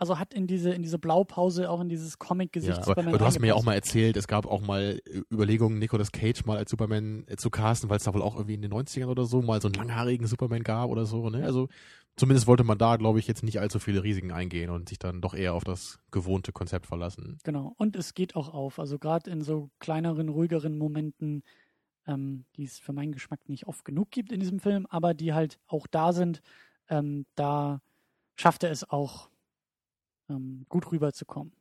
Also 0.00 0.18
hat 0.18 0.32
in 0.32 0.46
diese, 0.46 0.70
in 0.70 0.82
diese 0.82 0.98
Blaupause, 0.98 1.68
auch 1.68 1.78
in 1.80 1.90
dieses 1.90 2.18
Comic-Gesicht 2.18 2.70
Ja, 2.70 2.76
aber, 2.76 2.84
Superman 2.86 3.08
aber 3.08 3.18
du 3.18 3.24
hast 3.26 3.38
mir 3.38 3.48
ja 3.48 3.54
auch 3.54 3.64
mal 3.64 3.74
erzählt, 3.74 4.16
es 4.16 4.26
gab 4.26 4.46
auch 4.46 4.62
mal 4.62 4.98
äh, 5.04 5.20
Überlegungen, 5.30 5.78
Nicolas 5.78 6.10
Cage 6.10 6.46
mal 6.46 6.56
als 6.56 6.70
Superman 6.70 7.24
äh, 7.26 7.36
zu 7.36 7.50
casten, 7.50 7.90
weil 7.90 7.98
es 7.98 8.04
da 8.04 8.14
wohl 8.14 8.22
auch 8.22 8.34
irgendwie 8.34 8.54
in 8.54 8.62
den 8.62 8.72
90ern 8.72 9.08
oder 9.08 9.26
so 9.26 9.42
mal 9.42 9.60
so 9.60 9.68
einen 9.68 9.74
langhaarigen 9.74 10.26
Superman 10.26 10.62
gab 10.62 10.88
oder 10.88 11.04
so. 11.04 11.28
Ne? 11.28 11.44
Also 11.44 11.68
zumindest 12.16 12.46
wollte 12.46 12.64
man 12.64 12.78
da, 12.78 12.96
glaube 12.96 13.18
ich, 13.18 13.26
jetzt 13.26 13.42
nicht 13.42 13.60
allzu 13.60 13.78
viele 13.78 14.02
Risiken 14.02 14.32
eingehen 14.32 14.70
und 14.70 14.88
sich 14.88 14.98
dann 14.98 15.20
doch 15.20 15.34
eher 15.34 15.52
auf 15.52 15.64
das 15.64 15.98
gewohnte 16.10 16.50
Konzept 16.52 16.86
verlassen. 16.86 17.36
Genau. 17.44 17.74
Und 17.76 17.94
es 17.94 18.14
geht 18.14 18.36
auch 18.36 18.54
auf. 18.54 18.78
Also 18.78 18.98
gerade 18.98 19.30
in 19.30 19.42
so 19.42 19.68
kleineren, 19.80 20.30
ruhigeren 20.30 20.78
Momenten, 20.78 21.42
ähm, 22.06 22.46
die 22.56 22.64
es 22.64 22.78
für 22.78 22.94
meinen 22.94 23.12
Geschmack 23.12 23.50
nicht 23.50 23.66
oft 23.66 23.84
genug 23.84 24.10
gibt 24.10 24.32
in 24.32 24.40
diesem 24.40 24.60
Film, 24.60 24.86
aber 24.86 25.12
die 25.12 25.34
halt 25.34 25.58
auch 25.66 25.86
da 25.86 26.14
sind, 26.14 26.40
ähm, 26.88 27.26
da 27.34 27.82
schafft 28.36 28.64
er 28.64 28.70
es 28.70 28.88
auch 28.88 29.28
ähm, 30.30 30.64
gut 30.68 30.90
rüberzukommen. 30.90 31.52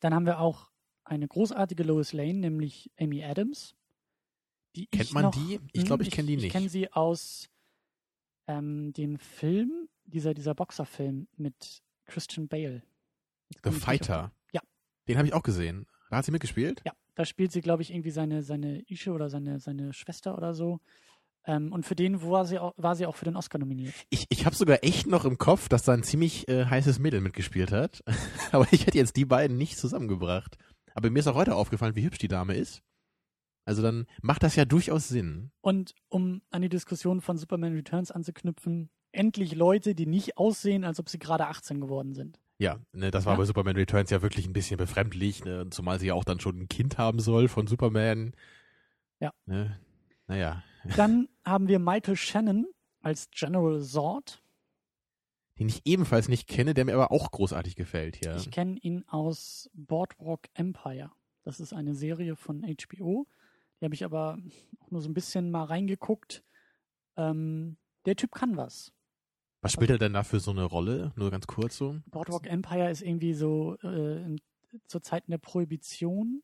Dann 0.00 0.14
haben 0.14 0.26
wir 0.26 0.38
auch 0.38 0.70
eine 1.04 1.26
großartige 1.26 1.82
Lois 1.82 2.12
Lane, 2.12 2.34
nämlich 2.34 2.90
Amy 2.98 3.24
Adams. 3.24 3.74
Die 4.76 4.86
Kennt 4.86 5.04
ich 5.04 5.12
man 5.12 5.24
noch, 5.24 5.34
die? 5.34 5.60
Ich 5.72 5.84
glaube, 5.84 6.02
ich 6.04 6.08
Hm, 6.10 6.14
kenne 6.14 6.26
die 6.28 6.34
Ich 6.34 6.42
nicht. 6.44 6.52
kenne 6.52 6.68
sie 6.68 6.92
aus 6.92 7.48
ähm, 8.46 8.92
dem 8.92 9.18
Film, 9.18 9.88
dieser, 10.04 10.34
dieser 10.34 10.54
Boxerfilm 10.54 11.28
mit 11.36 11.82
Christian 12.06 12.48
Bale. 12.48 12.82
Jetzt 13.50 13.64
The 13.64 13.70
ich 13.70 13.76
Fighter. 13.78 14.32
Ja. 14.52 14.60
Den 15.08 15.18
habe 15.18 15.26
ich 15.28 15.34
auch 15.34 15.42
gesehen. 15.42 15.86
Da 16.10 16.16
hat 16.18 16.24
sie 16.24 16.32
mitgespielt? 16.32 16.82
Ja, 16.84 16.92
da 17.14 17.24
spielt 17.24 17.52
sie, 17.52 17.60
glaube 17.60 17.82
ich, 17.82 17.90
irgendwie 17.92 18.10
seine, 18.10 18.42
seine 18.42 18.80
Ische 18.90 19.12
oder 19.12 19.28
seine, 19.30 19.60
seine 19.60 19.92
Schwester 19.92 20.36
oder 20.36 20.54
so. 20.54 20.80
Ähm, 21.44 21.72
und 21.72 21.84
für 21.84 21.96
den 21.96 22.22
war 22.22 22.44
sie, 22.44 22.58
auch, 22.58 22.72
war 22.76 22.94
sie 22.94 23.06
auch 23.06 23.16
für 23.16 23.24
den 23.24 23.36
Oscar 23.36 23.58
nominiert. 23.58 23.94
Ich, 24.10 24.26
ich 24.28 24.46
habe 24.46 24.54
sogar 24.54 24.84
echt 24.84 25.06
noch 25.06 25.24
im 25.24 25.38
Kopf, 25.38 25.68
dass 25.68 25.82
da 25.82 25.92
ein 25.92 26.04
ziemlich 26.04 26.48
äh, 26.48 26.66
heißes 26.66 26.98
Mädel 27.00 27.20
mitgespielt 27.20 27.72
hat. 27.72 28.02
Aber 28.52 28.66
ich 28.70 28.86
hätte 28.86 28.98
jetzt 28.98 29.16
die 29.16 29.24
beiden 29.24 29.56
nicht 29.56 29.76
zusammengebracht. 29.78 30.56
Aber 30.94 31.10
mir 31.10 31.18
ist 31.18 31.26
auch 31.26 31.34
heute 31.34 31.54
aufgefallen, 31.56 31.96
wie 31.96 32.04
hübsch 32.04 32.18
die 32.18 32.28
Dame 32.28 32.54
ist. 32.54 32.82
Also 33.64 33.82
dann 33.82 34.06
macht 34.20 34.42
das 34.42 34.56
ja 34.56 34.64
durchaus 34.64 35.08
Sinn. 35.08 35.50
Und 35.60 35.94
um 36.08 36.42
an 36.50 36.62
die 36.62 36.68
Diskussion 36.68 37.20
von 37.20 37.36
Superman 37.38 37.74
Returns 37.74 38.10
anzuknüpfen, 38.10 38.90
endlich 39.12 39.54
Leute, 39.54 39.94
die 39.94 40.06
nicht 40.06 40.36
aussehen, 40.36 40.84
als 40.84 40.98
ob 41.00 41.08
sie 41.08 41.18
gerade 41.18 41.46
18 41.46 41.80
geworden 41.80 42.14
sind. 42.14 42.40
Ja, 42.58 42.78
ne, 42.92 43.10
das 43.10 43.24
war 43.24 43.34
Ja. 43.34 43.38
bei 43.38 43.44
Superman 43.44 43.76
Returns 43.76 44.10
ja 44.10 44.22
wirklich 44.22 44.46
ein 44.46 44.52
bisschen 44.52 44.76
befremdlich, 44.78 45.44
ne, 45.44 45.68
zumal 45.70 45.98
sie 45.98 46.08
ja 46.08 46.14
auch 46.14 46.24
dann 46.24 46.40
schon 46.40 46.58
ein 46.60 46.68
Kind 46.68 46.98
haben 46.98 47.18
soll 47.20 47.48
von 47.48 47.66
Superman. 47.66 48.32
Ja. 49.20 49.32
Ne, 49.46 49.78
naja, 50.28 50.62
Dann 50.96 51.28
haben 51.44 51.68
wir 51.68 51.78
Michael 51.78 52.16
Shannon 52.16 52.66
als 53.00 53.30
General 53.30 53.80
Zord. 53.82 54.42
den 55.58 55.68
ich 55.68 55.82
ebenfalls 55.84 56.28
nicht 56.28 56.48
kenne, 56.48 56.74
der 56.74 56.84
mir 56.84 56.94
aber 56.94 57.12
auch 57.12 57.30
großartig 57.30 57.76
gefällt 57.76 58.16
hier. 58.16 58.36
Ich 58.36 58.50
kenne 58.50 58.78
ihn 58.80 59.04
aus 59.08 59.70
Boardwalk 59.74 60.48
Empire. 60.54 61.10
Das 61.44 61.60
ist 61.60 61.72
eine 61.72 61.94
Serie 61.94 62.36
von 62.36 62.62
HBO. 62.62 63.26
Die 63.80 63.84
habe 63.84 63.94
ich 63.94 64.04
aber 64.04 64.38
auch 64.80 64.90
nur 64.90 65.00
so 65.00 65.08
ein 65.08 65.14
bisschen 65.14 65.50
mal 65.50 65.64
reingeguckt. 65.64 66.42
Ähm, 67.16 67.76
der 68.06 68.16
Typ 68.16 68.32
kann 68.32 68.56
was. 68.56 68.92
Was 69.60 69.72
spielt 69.72 69.90
er 69.90 69.98
denn 69.98 70.14
da 70.14 70.22
für 70.22 70.40
so 70.40 70.50
eine 70.50 70.64
Rolle? 70.64 71.12
Nur 71.16 71.30
ganz 71.30 71.46
kurz 71.46 71.76
so. 71.76 71.96
Boardwalk 72.06 72.46
Empire 72.46 72.90
ist 72.90 73.02
irgendwie 73.02 73.34
so 73.34 73.76
äh, 73.82 74.22
in, 74.22 74.40
zur 74.86 75.02
Zeiten 75.02 75.30
der 75.30 75.38
Prohibition 75.38 76.42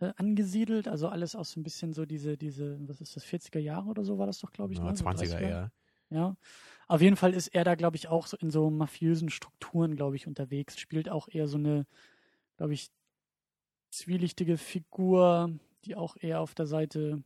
äh, 0.00 0.12
angesiedelt. 0.16 0.88
Also 0.88 1.08
alles 1.08 1.34
aus 1.36 1.52
so 1.52 1.60
ein 1.60 1.62
bisschen 1.62 1.92
so 1.92 2.04
diese, 2.06 2.36
diese, 2.36 2.78
was 2.88 3.00
ist 3.00 3.16
das, 3.16 3.24
40er 3.24 3.58
Jahre 3.58 3.88
oder 3.88 4.04
so 4.04 4.18
war 4.18 4.26
das 4.26 4.38
doch, 4.40 4.52
glaube 4.52 4.72
ich. 4.72 4.78
Ja, 4.78 4.86
ne? 4.86 4.96
So 4.96 5.04
20er 5.04 5.36
30er. 5.36 5.40
eher. 5.40 5.72
Ja. 6.10 6.36
Auf 6.88 7.00
jeden 7.00 7.16
Fall 7.16 7.34
ist 7.34 7.48
er 7.48 7.62
da, 7.64 7.76
glaube 7.76 7.96
ich, 7.96 8.08
auch 8.08 8.26
so 8.26 8.36
in 8.36 8.50
so 8.50 8.68
mafiösen 8.70 9.28
Strukturen, 9.30 9.94
glaube 9.94 10.16
ich, 10.16 10.26
unterwegs. 10.26 10.78
Spielt 10.78 11.08
auch 11.08 11.28
eher 11.30 11.46
so 11.46 11.56
eine, 11.56 11.86
glaube 12.56 12.74
ich, 12.74 12.88
zwielichtige 13.90 14.56
Figur, 14.56 15.50
die 15.84 15.94
auch 15.96 16.16
eher 16.20 16.40
auf 16.40 16.54
der 16.54 16.66
Seite 16.66 17.22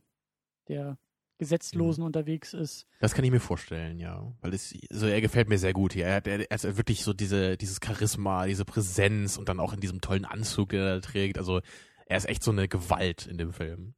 der 0.67 0.97
Gesetzlosen 1.37 2.01
Mhm. 2.01 2.05
unterwegs 2.07 2.53
ist. 2.53 2.87
Das 2.99 3.13
kann 3.13 3.25
ich 3.25 3.31
mir 3.31 3.41
vorstellen, 3.41 3.99
ja. 3.99 4.31
Weil 4.41 4.53
es, 4.53 4.73
also 4.89 5.07
er 5.07 5.19
gefällt 5.19 5.49
mir 5.49 5.57
sehr 5.57 5.73
gut 5.73 5.93
hier. 5.93 6.05
Er 6.05 6.15
hat, 6.15 6.27
er, 6.27 6.39
er 6.49 6.57
hat 6.57 6.77
wirklich 6.77 7.03
so 7.03 7.11
diese, 7.13 7.57
dieses 7.57 7.79
Charisma, 7.83 8.45
diese 8.45 8.63
Präsenz 8.65 9.37
und 9.37 9.49
dann 9.49 9.59
auch 9.59 9.73
in 9.73 9.81
diesem 9.81 9.99
tollen 9.99 10.23
Anzug, 10.25 10.69
den 10.69 10.79
er 10.81 11.01
trägt. 11.01 11.37
Also 11.37 11.59
er 12.05 12.17
ist 12.17 12.29
echt 12.29 12.43
so 12.43 12.51
eine 12.51 12.67
Gewalt 12.67 13.27
in 13.27 13.37
dem 13.37 13.53
Film. 13.53 13.95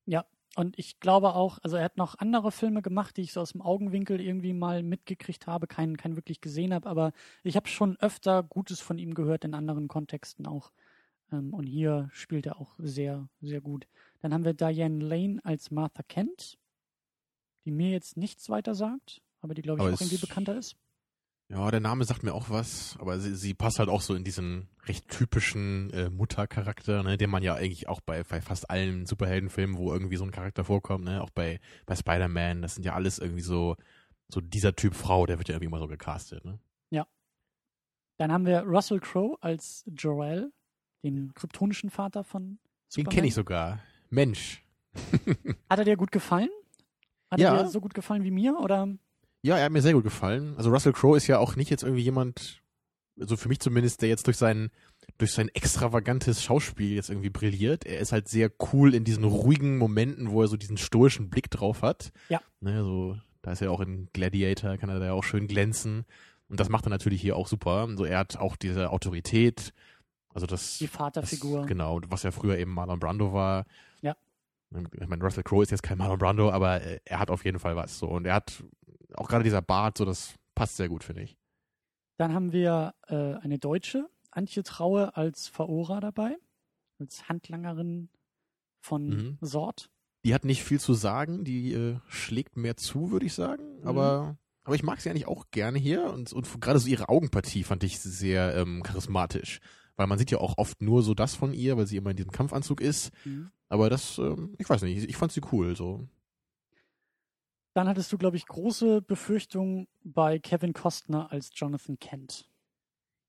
Und 0.55 0.79
ich 0.79 0.99
glaube 0.99 1.35
auch, 1.35 1.59
also 1.61 1.77
er 1.77 1.83
hat 1.83 1.97
noch 1.97 2.17
andere 2.17 2.51
Filme 2.51 2.81
gemacht, 2.81 3.15
die 3.15 3.21
ich 3.21 3.33
so 3.33 3.41
aus 3.41 3.51
dem 3.51 3.61
Augenwinkel 3.61 4.19
irgendwie 4.19 4.53
mal 4.53 4.81
mitgekriegt 4.81 5.45
habe, 5.45 5.67
keinen, 5.67 5.97
keinen 5.97 6.15
wirklich 6.15 6.41
gesehen 6.41 6.73
habe, 6.73 6.89
aber 6.89 7.11
ich 7.43 7.55
habe 7.55 7.67
schon 7.67 7.95
öfter 7.97 8.41
Gutes 8.41 8.79
von 8.79 8.97
ihm 8.97 9.13
gehört 9.13 9.45
in 9.45 9.53
anderen 9.53 9.87
Kontexten 9.87 10.47
auch. 10.47 10.71
Ähm, 11.31 11.53
und 11.53 11.67
hier 11.67 12.09
spielt 12.11 12.47
er 12.47 12.59
auch 12.59 12.73
sehr, 12.79 13.29
sehr 13.39 13.61
gut. 13.61 13.87
Dann 14.21 14.33
haben 14.33 14.45
wir 14.45 14.55
Diane 14.55 15.03
Lane 15.03 15.39
als 15.43 15.69
Martha 15.69 16.01
Kent, 16.01 16.57
die 17.65 17.71
mir 17.71 17.91
jetzt 17.91 18.17
nichts 18.17 18.49
weiter 18.49 18.73
sagt, 18.73 19.21
aber 19.41 19.53
die, 19.53 19.61
glaube 19.61 19.79
ich, 19.79 19.85
Aber 19.85 19.93
auch 19.93 20.01
irgendwie 20.01 20.17
bekannter 20.17 20.57
ist. 20.57 20.75
Ja, 21.49 21.71
der 21.71 21.79
Name 21.79 22.03
sagt 22.03 22.23
mir 22.23 22.33
auch 22.33 22.49
was, 22.49 22.97
aber 22.99 23.19
sie, 23.19 23.33
sie 23.33 23.53
passt 23.53 23.79
halt 23.79 23.87
auch 23.87 24.01
so 24.01 24.13
in 24.15 24.25
diesen 24.25 24.67
recht 24.85 25.07
typischen 25.07 25.89
äh, 25.91 26.09
Muttercharakter, 26.09 27.03
ne, 27.03 27.17
den 27.17 27.29
man 27.29 27.41
ja 27.41 27.55
eigentlich 27.55 27.87
auch 27.87 28.01
bei, 28.01 28.23
bei 28.23 28.41
fast 28.41 28.69
allen 28.69 29.05
Superheldenfilmen, 29.05 29.77
wo 29.77 29.93
irgendwie 29.93 30.17
so 30.17 30.25
ein 30.25 30.31
Charakter 30.31 30.65
vorkommt, 30.65 31.05
ne, 31.05 31.21
auch 31.21 31.29
bei, 31.29 31.61
bei 31.85 31.95
Spider-Man, 31.95 32.61
das 32.61 32.75
sind 32.75 32.83
ja 32.83 32.93
alles 32.95 33.17
irgendwie 33.19 33.41
so, 33.43 33.77
so 34.27 34.41
dieser 34.41 34.75
Typ 34.75 34.93
Frau, 34.93 35.25
der 35.25 35.37
wird 35.37 35.47
ja 35.47 35.55
irgendwie 35.55 35.67
immer 35.67 35.79
so 35.79 35.87
gecastet, 35.87 36.43
ne? 36.45 36.59
Dann 38.19 38.31
haben 38.31 38.47
wir 38.47 38.61
Russell 38.63 38.99
Crowe 38.99 39.37
als 39.41 39.83
Jor-El, 39.95 40.51
den 41.03 41.35
kryptonischen 41.35 41.91
Vater 41.91 42.23
von 42.23 42.41
Den 42.43 42.57
Superman. 42.87 43.13
kenne 43.15 43.27
ich 43.27 43.35
sogar. 43.35 43.79
Mensch. 44.09 44.63
Hat 45.69 45.77
er 45.77 45.85
dir 45.85 45.97
gut 45.97 46.11
gefallen? 46.11 46.49
Hat 47.29 47.39
Ja. 47.39 47.55
er 47.55 47.63
dir 47.65 47.69
so 47.69 47.79
gut 47.79 47.93
gefallen 47.93 48.23
wie 48.23 48.31
mir? 48.31 48.57
Oder 48.59 48.87
Ja, 49.47 49.57
er 49.57 49.63
hat 49.63 49.71
mir 49.71 49.81
sehr 49.81 49.93
gut 49.93 50.03
gefallen. 50.03 50.55
Also 50.57 50.69
Russell 50.69 50.91
Crowe 50.91 51.15
ist 51.15 51.27
ja 51.27 51.39
auch 51.39 51.55
nicht 51.55 51.69
jetzt 51.69 51.83
irgendwie 51.83 52.01
jemand, 52.01 52.61
also 53.17 53.37
für 53.37 53.47
mich 53.47 53.61
zumindest, 53.61 54.01
der 54.01 54.09
jetzt 54.09 54.27
durch 54.27 54.35
sein, 54.35 54.71
durch 55.17 55.31
sein 55.31 55.47
extravagantes 55.53 56.43
Schauspiel 56.43 56.93
jetzt 56.93 57.09
irgendwie 57.09 57.29
brilliert. 57.29 57.85
Er 57.85 57.99
ist 57.99 58.11
halt 58.11 58.27
sehr 58.27 58.51
cool 58.73 58.93
in 58.93 59.05
diesen 59.05 59.23
ruhigen 59.23 59.77
Momenten, 59.77 60.31
wo 60.31 60.41
er 60.41 60.49
so 60.49 60.57
diesen 60.57 60.75
stoischen 60.75 61.29
Blick 61.29 61.49
drauf 61.49 61.81
hat. 61.81 62.11
Ja. 62.27 62.41
Ne, 62.59 62.83
so, 62.83 63.17
da 63.41 63.53
ist 63.53 63.61
er 63.61 63.71
auch 63.71 63.79
in 63.79 64.09
Gladiator, 64.11 64.75
kann 64.75 64.89
er 64.89 64.99
da 64.99 65.05
ja 65.05 65.13
auch 65.13 65.23
schön 65.23 65.47
glänzen. 65.47 66.03
Und 66.49 66.59
das 66.59 66.67
macht 66.67 66.85
er 66.85 66.89
natürlich 66.89 67.21
hier 67.21 67.37
auch 67.37 67.47
super. 67.47 67.87
Also 67.87 68.03
er 68.03 68.19
hat 68.19 68.35
auch 68.35 68.57
diese 68.57 68.89
Autorität. 68.89 69.73
Also 70.33 70.45
das. 70.45 70.77
die 70.77 70.87
Vaterfigur? 70.87 71.59
Das, 71.59 71.67
genau, 71.67 72.01
was 72.09 72.23
ja 72.23 72.31
früher 72.31 72.57
eben 72.57 72.73
Marlon 72.73 72.99
Brando 72.99 73.31
war. 73.31 73.65
Ja. 74.01 74.17
Ich 74.91 75.07
meine, 75.07 75.23
Russell 75.23 75.43
Crowe 75.43 75.63
ist 75.63 75.71
jetzt 75.71 75.83
kein 75.83 75.97
Marlon 75.97 76.19
Brando, 76.19 76.51
aber 76.51 76.81
äh, 76.81 76.99
er 77.05 77.19
hat 77.19 77.31
auf 77.31 77.45
jeden 77.45 77.59
Fall 77.59 77.77
was. 77.77 77.97
So. 77.97 78.07
Und 78.07 78.25
er 78.25 78.33
hat 78.33 78.61
auch 79.17 79.27
gerade 79.27 79.43
dieser 79.43 79.61
Bart, 79.61 79.97
so 79.97 80.05
das 80.05 80.35
passt 80.55 80.77
sehr 80.77 80.89
gut, 80.89 81.03
finde 81.03 81.23
ich. 81.23 81.37
Dann 82.17 82.33
haben 82.33 82.51
wir 82.51 82.95
äh, 83.07 83.35
eine 83.35 83.59
Deutsche, 83.59 84.09
Antje 84.31 84.63
Traue 84.63 85.15
als 85.15 85.47
Faora 85.47 85.99
dabei, 85.99 86.37
als 86.99 87.29
Handlangerin 87.29 88.09
von 88.79 89.07
Mhm. 89.07 89.37
Sort. 89.41 89.89
Die 90.23 90.33
hat 90.33 90.45
nicht 90.45 90.63
viel 90.63 90.79
zu 90.79 90.93
sagen, 90.93 91.43
die 91.43 91.73
äh, 91.73 91.99
schlägt 92.07 92.57
mehr 92.57 92.75
zu, 92.75 93.11
würde 93.11 93.25
ich 93.25 93.33
sagen. 93.33 93.79
Mhm. 93.81 93.87
Aber, 93.87 94.37
aber 94.63 94.75
ich 94.75 94.83
mag 94.83 94.99
sie 94.99 95.09
eigentlich 95.09 95.27
auch 95.27 95.45
gerne 95.51 95.77
hier 95.79 96.05
und, 96.11 96.33
und 96.33 96.59
gerade 96.59 96.79
so 96.79 96.87
ihre 96.89 97.09
Augenpartie 97.09 97.63
fand 97.63 97.83
ich 97.83 97.99
sehr 97.99 98.55
ähm, 98.55 98.83
charismatisch. 98.83 99.59
Weil 99.95 100.07
man 100.07 100.19
sieht 100.19 100.29
ja 100.29 100.37
auch 100.39 100.57
oft 100.57 100.81
nur 100.81 101.01
so 101.01 101.13
das 101.13 101.33
von 101.33 101.53
ihr, 101.53 101.75
weil 101.77 101.87
sie 101.87 101.97
immer 101.97 102.11
in 102.11 102.17
diesem 102.17 102.31
Kampfanzug 102.31 102.81
ist. 102.81 103.11
Mhm. 103.25 103.49
Aber 103.69 103.89
das, 103.89 104.17
ähm, 104.17 104.55
ich 104.57 104.69
weiß 104.69 104.81
nicht, 104.83 105.09
ich 105.09 105.17
fand 105.17 105.31
sie 105.31 105.41
cool. 105.51 105.75
So. 105.75 106.07
Dann 107.77 107.87
hattest 107.87 108.11
du, 108.11 108.17
glaube 108.17 108.37
ich, 108.37 108.47
große 108.47 109.03
Befürchtungen 109.03 109.87
bei 110.03 110.39
Kevin 110.39 110.73
Costner 110.73 111.31
als 111.31 111.51
Jonathan 111.53 111.99
Kent. 111.99 112.49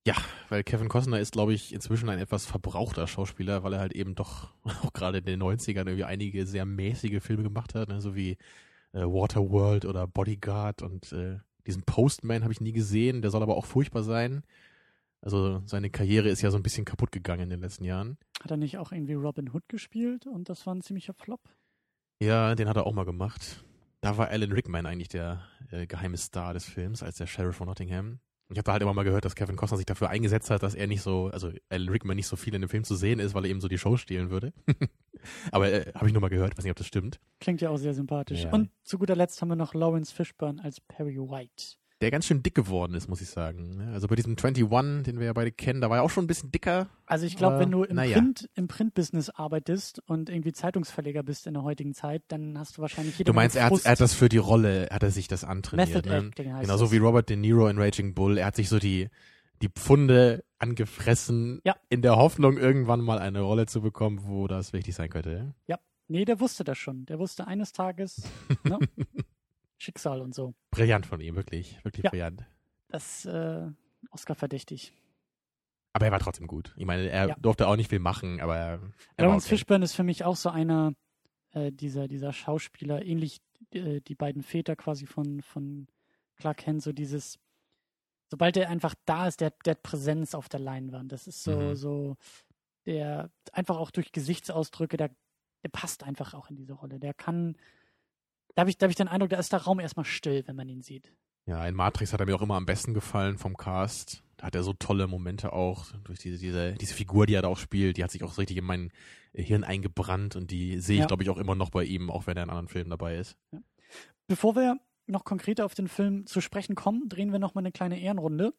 Ja, 0.07 0.15
weil 0.49 0.65
Kevin 0.65 0.89
Costner 0.89 1.21
ist, 1.21 1.33
glaube 1.33 1.53
ich, 1.53 1.75
inzwischen 1.75 2.09
ein 2.09 2.19
etwas 2.19 2.47
verbrauchter 2.47 3.07
Schauspieler, 3.07 3.63
weil 3.63 3.75
er 3.75 3.81
halt 3.81 3.93
eben 3.93 4.15
doch 4.15 4.55
auch 4.65 4.95
gerade 4.95 5.19
in 5.19 5.27
den 5.27 5.43
90ern 5.43 5.87
irgendwie 5.87 6.05
einige 6.05 6.47
sehr 6.47 6.65
mäßige 6.65 7.23
Filme 7.23 7.43
gemacht 7.43 7.75
hat, 7.75 7.91
ne? 7.91 8.01
so 8.01 8.17
wie 8.17 8.39
äh, 8.95 9.03
Waterworld 9.03 9.85
oder 9.85 10.07
Bodyguard 10.07 10.81
und 10.81 11.13
äh, 11.13 11.41
diesen 11.67 11.83
Postman 11.83 12.43
habe 12.43 12.55
ich 12.55 12.63
nie 12.63 12.73
gesehen, 12.73 13.21
der 13.21 13.31
soll 13.31 13.43
aber 13.43 13.55
auch 13.55 13.67
furchtbar 13.67 14.03
sein. 14.03 14.45
Also 15.21 15.61
seine 15.67 15.91
Karriere 15.91 16.31
ist 16.31 16.41
ja 16.41 16.51
so 16.51 16.57
ein 16.57 16.63
bisschen 16.63 16.87
kaputt 16.87 17.13
gegangen 17.13 17.43
in 17.43 17.51
den 17.51 17.61
letzten 17.61 17.85
Jahren. 17.85 18.17
Hat 18.43 18.51
er 18.51 18.57
nicht 18.57 18.79
auch 18.79 18.93
irgendwie 18.93 19.13
Robin 19.13 19.51
Hood 19.53 19.69
gespielt 19.69 20.27
und 20.27 20.49
das 20.49 20.65
war 20.67 20.75
ein 20.75 20.81
ziemlicher 20.81 21.13
Flop? 21.13 21.43
Ja, 22.23 22.55
den 22.55 22.67
hat 22.67 22.77
er 22.79 22.87
auch 22.87 22.95
mal 22.95 23.05
gemacht. 23.05 23.63
Da 24.01 24.17
war 24.17 24.29
Alan 24.29 24.53
Rickman 24.53 24.87
eigentlich 24.87 25.09
der 25.09 25.43
äh, 25.71 25.87
geheime 25.87 26.17
Star 26.17 26.55
des 26.55 26.65
Films 26.65 27.03
als 27.03 27.17
der 27.17 27.27
Sheriff 27.27 27.57
von 27.57 27.67
Nottingham. 27.67 28.21
Ich 28.51 28.57
habe 28.57 28.65
da 28.65 28.73
halt 28.73 28.83
immer 28.83 28.95
mal 28.95 29.03
gehört, 29.03 29.27
dass 29.27 29.35
Kevin 29.35 29.57
Costner 29.57 29.77
sich 29.77 29.85
dafür 29.85 30.09
eingesetzt 30.09 30.49
hat, 30.49 30.63
dass 30.63 30.75
er 30.75 30.87
nicht 30.87 31.03
so, 31.03 31.27
also 31.27 31.53
Alan 31.69 31.89
Rickman 31.91 32.17
nicht 32.17 32.29
so 32.29 32.37
viel 32.37 32.55
in 32.55 32.63
dem 32.63 32.71
Film 32.71 32.85
zu 32.85 32.95
sehen 32.95 33.19
ist, 33.19 33.35
weil 33.35 33.45
er 33.45 33.51
eben 33.51 33.61
so 33.61 33.69
die 33.69 33.77
Show 33.77 33.99
stehlen 33.99 34.31
würde. 34.31 34.55
Aber 35.53 35.71
äh, 35.71 35.93
habe 35.95 36.07
ich 36.07 36.13
nur 36.13 36.23
mal 36.23 36.31
gehört, 36.31 36.57
weiß 36.57 36.65
nicht, 36.65 36.71
ob 36.71 36.79
das 36.79 36.87
stimmt. 36.87 37.21
Klingt 37.41 37.61
ja 37.61 37.69
auch 37.69 37.77
sehr 37.77 37.93
sympathisch. 37.93 38.45
Ja. 38.45 38.53
Und 38.53 38.71
zu 38.85 38.99
guter 38.99 39.17
Letzt 39.17 39.43
haben 39.43 39.49
wir 39.49 39.57
noch 39.57 39.75
Lawrence 39.75 40.15
Fishburne 40.15 40.63
als 40.65 40.81
Perry 40.81 41.19
White. 41.19 41.77
Der 42.01 42.13
ganz 42.13 42.27
schön 42.27 42.45
dick 42.45 42.55
geworden 42.55 42.95
ist, 42.95 43.09
muss 43.09 43.21
ich 43.21 43.29
sagen. 43.29 43.77
ne? 43.77 43.93
Also 43.93 44.07
bei 44.07 44.15
diesem 44.15 44.37
21, 44.39 45.03
den 45.05 45.19
wir 45.19 45.27
ja 45.27 45.33
beide 45.33 45.51
kennen, 45.51 45.81
da 45.81 45.91
war 45.91 45.97
er 45.99 46.03
auch 46.05 46.11
schon 46.11 46.25
ein 46.25 46.27
bisschen 46.29 46.53
dicker. 46.53 46.87
Also 47.07 47.27
ich 47.27 47.37
glaube, 47.37 47.55
Aber, 47.57 47.65
wenn 47.65 47.73
du 47.73 47.83
im 47.83 47.97
naja. 47.97 48.19
Print 48.19 48.49
im 48.55 48.69
Printbusiness 48.69 49.31
arbeitest 49.31 50.01
und 50.07 50.31
irgendwie 50.31 50.53
Zeitungsverleger 50.53 51.25
bist 51.25 51.49
in 51.49 51.55
der 51.55 51.65
heutigen 51.65 51.95
Zeit, 51.95 52.23
dann 52.29 52.57
hast 52.57 52.77
du 52.79 52.83
wahrscheinlich 52.83 53.19
jede 53.19 53.31
Du 53.31 53.35
meinst, 53.35 53.57
er 53.57 53.65
hat, 53.65 53.85
er 53.85 53.91
hat 53.93 54.01
das 54.01 54.15
für 54.15 54.29
die 54.29 54.37
Rolle, 54.37 54.89
hat 54.93 55.03
er 55.03 55.11
sich 55.11 55.27
das 55.27 55.43
antrainiert. 55.43 55.89
Method 55.89 56.09
ne? 56.09 56.29
Acting 56.29 56.53
heißt 56.53 56.63
Genau, 56.67 56.77
so 56.77 56.93
wie 56.93 56.99
Robert 56.99 57.29
De 57.31 57.37
Niro 57.37 57.67
in 57.69 57.79
Raging 57.81 58.15
Bull. 58.15 58.39
Er 58.39 58.47
hat 58.47 58.55
sich 58.57 58.69
so 58.69 58.79
die, 58.79 59.09
die 59.61 59.69
Pfunde 59.69 60.45
angefressen, 60.59 61.61
Ja. 61.65 61.75
in 61.89 62.03
der 62.03 62.15
Hoffnung, 62.15 62.59
irgendwann 62.59 63.01
mal 63.01 63.19
eine 63.19 63.41
Rolle 63.41 63.67
zu 63.67 63.81
bekommen, 63.81 64.21
wo 64.23 64.47
das 64.47 64.73
wichtig 64.73 64.95
sein 64.95 65.11
könnte. 65.11 65.53
Nee, 66.11 66.25
der 66.25 66.41
wusste 66.41 66.65
das 66.65 66.79
schon. 66.79 67.05
Der 67.05 67.19
wusste 67.19 67.47
eines 67.47 67.73
Tages 67.73 68.23
ne? 68.65 68.79
Schicksal 69.89 70.21
und 70.21 70.35
so. 70.35 70.55
Brillant 70.71 71.07
von 71.07 71.19
ihm, 71.23 71.35
wirklich, 71.35 71.83
wirklich 71.83 72.05
Ja. 72.05 72.11
brillant. 72.11 72.45
Das 72.89 73.25
äh, 73.25 73.67
Oscar 74.11 74.35
verdächtig. 74.35 74.93
Aber 75.95 76.05
er 76.05 76.13
war 76.13 76.21
trotzdem 76.21 76.47
gut. 76.47 76.75
Ich 76.77 76.85
meine, 76.85 77.09
er 77.09 77.29
Ja. 77.29 77.37
durfte 77.37 77.67
auch 77.67 77.77
nicht 77.77 77.89
viel 77.89 77.99
machen, 77.99 78.39
aber 78.43 78.57
er, 78.59 78.81
Lawrence 79.17 79.47
okay. 79.47 79.57
Fishburne 79.57 79.85
ist 79.87 79.95
für 79.95 80.03
mich 80.03 80.25
auch 80.25 80.37
so 80.37 80.51
einer 80.51 80.93
äh, 81.53 81.73
dieser, 81.73 82.07
dieser 82.07 82.35
Schauspieler, 82.35 83.03
ähnlich 83.03 83.41
äh, 83.73 84.01
die 84.03 84.15
beiden 84.15 84.43
Väter 84.43 84.77
quasi 84.77 85.07
von, 85.07 85.41
von 85.41 85.87
Clark 86.37 86.59
Kent, 86.59 86.83
so 86.83 86.93
dieses, 86.93 87.39
sobald 88.31 88.59
er 88.59 88.69
einfach 88.69 88.95
da 89.07 89.27
ist, 89.27 89.41
der, 89.41 89.53
der 89.65 89.71
hat 89.73 89.83
Präsenz 89.83 90.35
auf 90.35 90.51
der 90.51 90.61
Leinwand. 90.61 91.11
Das 91.13 91.27
ist 91.27 91.43
so, 91.45 91.71
Mhm. 91.71 91.75
so, 91.77 92.17
der 92.85 93.31
einfach 93.53 93.79
auch 93.79 93.91
durch 93.91 94.13
Gesichtsausdrücke, 94.13 94.99
der, 94.99 95.11
der 95.65 95.71
passt 95.71 96.03
einfach 96.05 96.35
auch 96.35 96.51
in 96.51 96.57
diese 96.57 96.75
Rolle. 96.75 97.01
Der 97.01 97.15
kann, 97.15 97.57
da 98.59 98.63
habe 98.63 98.71
ich, 98.71 98.77
da 98.79 98.87
hab 98.87 98.91
ich 98.91 98.97
den 98.97 99.07
Eindruck, 99.07 99.31
da 99.31 99.39
ist 99.39 99.53
der 99.53 99.61
Raum 99.63 99.79
erstmal 99.79 100.05
still, 100.05 100.43
wenn 100.49 100.57
man 100.57 100.69
ihn 100.69 100.83
sieht. 100.83 101.13
Ja, 101.47 101.65
in 101.69 101.77
Matrix 101.77 102.13
hat 102.13 102.19
er 102.19 102.27
mir 102.27 102.35
auch 102.35 102.43
immer 102.43 102.57
am 102.57 102.67
besten 102.67 102.93
gefallen 102.93 103.39
vom 103.39 103.57
Cast. 103.57 104.25
Da 104.37 104.47
hat 104.49 104.57
er 104.57 104.65
so 104.65 104.73
tolle 104.73 105.07
Momente 105.07 105.53
auch 105.53 105.93
durch 106.03 106.19
diese, 106.19 106.39
diese, 106.39 106.73
diese 106.75 106.93
Figur, 106.93 107.27
die 107.27 107.35
er 107.35 107.43
da 107.43 107.47
auch 107.49 107.57
spielt. 107.57 107.99
Die 107.99 108.03
hat 108.03 108.11
sich 108.11 108.25
auch 108.25 108.33
so 108.33 108.41
richtig 108.41 108.57
in 108.57 108.65
mein 108.65 108.91
Hirn 109.33 109.63
eingebrannt 109.63 110.35
und 110.35 110.51
die 110.51 110.81
sehe 110.81 110.97
ich, 110.97 111.01
Ja. 111.03 111.07
glaube 111.07 111.23
ich, 111.23 111.31
auch 111.31 111.37
immer 111.37 111.55
noch 111.55 111.71
bei 111.71 111.85
ihm, 111.85 112.11
auch 112.11 112.27
wenn 112.27 112.37
er 112.37 112.43
in 112.43 112.51
anderen 112.51 112.67
Filmen 112.67 112.91
dabei 112.91 113.15
ist. 113.19 113.37
Bevor 114.27 114.57
wir 114.57 114.81
noch 115.07 115.23
konkreter 115.25 115.65
auf 115.65 115.77
den 115.77 115.87
Film 115.87 116.27
zu 116.27 116.41
sprechen 116.41 116.75
kommen, 116.75 117.09
drehen 117.09 117.31
wir 117.31 117.39
noch 117.39 117.55
mal 117.55 117.61
eine 117.61 117.71
kleine 117.71 118.01
Ehrenrunde 118.01 118.55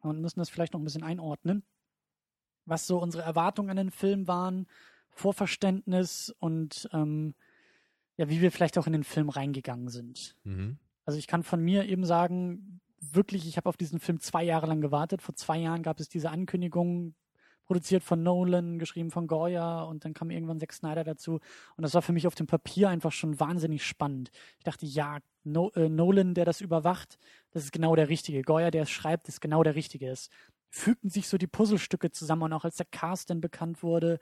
und 0.00 0.22
müssen 0.22 0.38
das 0.40 0.48
vielleicht 0.48 0.72
noch 0.72 0.80
ein 0.80 0.84
bisschen 0.84 1.04
einordnen, 1.04 1.62
was 2.64 2.86
so 2.86 2.98
unsere 3.02 3.22
Erwartungen 3.22 3.68
an 3.68 3.76
den 3.76 3.90
Film 3.90 4.26
waren, 4.28 4.66
Vorverständnis 5.10 6.34
und 6.38 6.88
ähm, 6.94 7.34
ja, 8.16 8.28
wie 8.28 8.40
wir 8.40 8.52
vielleicht 8.52 8.78
auch 8.78 8.86
in 8.86 8.92
den 8.92 9.04
Film 9.04 9.28
reingegangen 9.28 9.88
sind. 9.88 10.36
Mhm. 10.44 10.78
Also 11.04 11.18
ich 11.18 11.26
kann 11.26 11.42
von 11.42 11.60
mir 11.60 11.86
eben 11.86 12.04
sagen, 12.04 12.80
wirklich, 13.00 13.46
ich 13.48 13.56
habe 13.56 13.68
auf 13.68 13.76
diesen 13.76 13.98
Film 13.98 14.20
zwei 14.20 14.44
Jahre 14.44 14.66
lang 14.66 14.80
gewartet. 14.80 15.22
Vor 15.22 15.34
zwei 15.34 15.58
Jahren 15.58 15.82
gab 15.82 15.98
es 15.98 16.08
diese 16.08 16.30
Ankündigung, 16.30 17.14
produziert 17.64 18.02
von 18.02 18.22
Nolan, 18.22 18.78
geschrieben 18.78 19.10
von 19.10 19.26
Goya 19.26 19.82
und 19.82 20.04
dann 20.04 20.14
kam 20.14 20.30
irgendwann 20.30 20.60
Zack 20.60 20.72
Snyder 20.72 21.04
dazu. 21.04 21.40
Und 21.76 21.82
das 21.82 21.94
war 21.94 22.02
für 22.02 22.12
mich 22.12 22.26
auf 22.26 22.34
dem 22.34 22.46
Papier 22.46 22.88
einfach 22.88 23.12
schon 23.12 23.40
wahnsinnig 23.40 23.84
spannend. 23.84 24.30
Ich 24.58 24.64
dachte, 24.64 24.86
ja, 24.86 25.18
no, 25.44 25.70
äh, 25.74 25.88
Nolan, 25.88 26.34
der 26.34 26.44
das 26.44 26.60
überwacht, 26.60 27.18
das 27.50 27.64
ist 27.64 27.72
genau 27.72 27.96
der 27.96 28.08
Richtige. 28.08 28.42
Goya, 28.42 28.70
der 28.70 28.82
es 28.82 28.90
schreibt, 28.90 29.28
ist 29.28 29.40
genau 29.40 29.62
der 29.62 29.74
Richtige. 29.74 30.10
Es 30.10 30.28
fügten 30.68 31.10
sich 31.10 31.28
so 31.28 31.38
die 31.38 31.46
Puzzlestücke 31.46 32.10
zusammen 32.10 32.44
und 32.44 32.52
auch 32.52 32.64
als 32.64 32.76
der 32.76 32.86
Cast 32.86 33.30
dann 33.30 33.40
bekannt 33.40 33.82
wurde, 33.82 34.18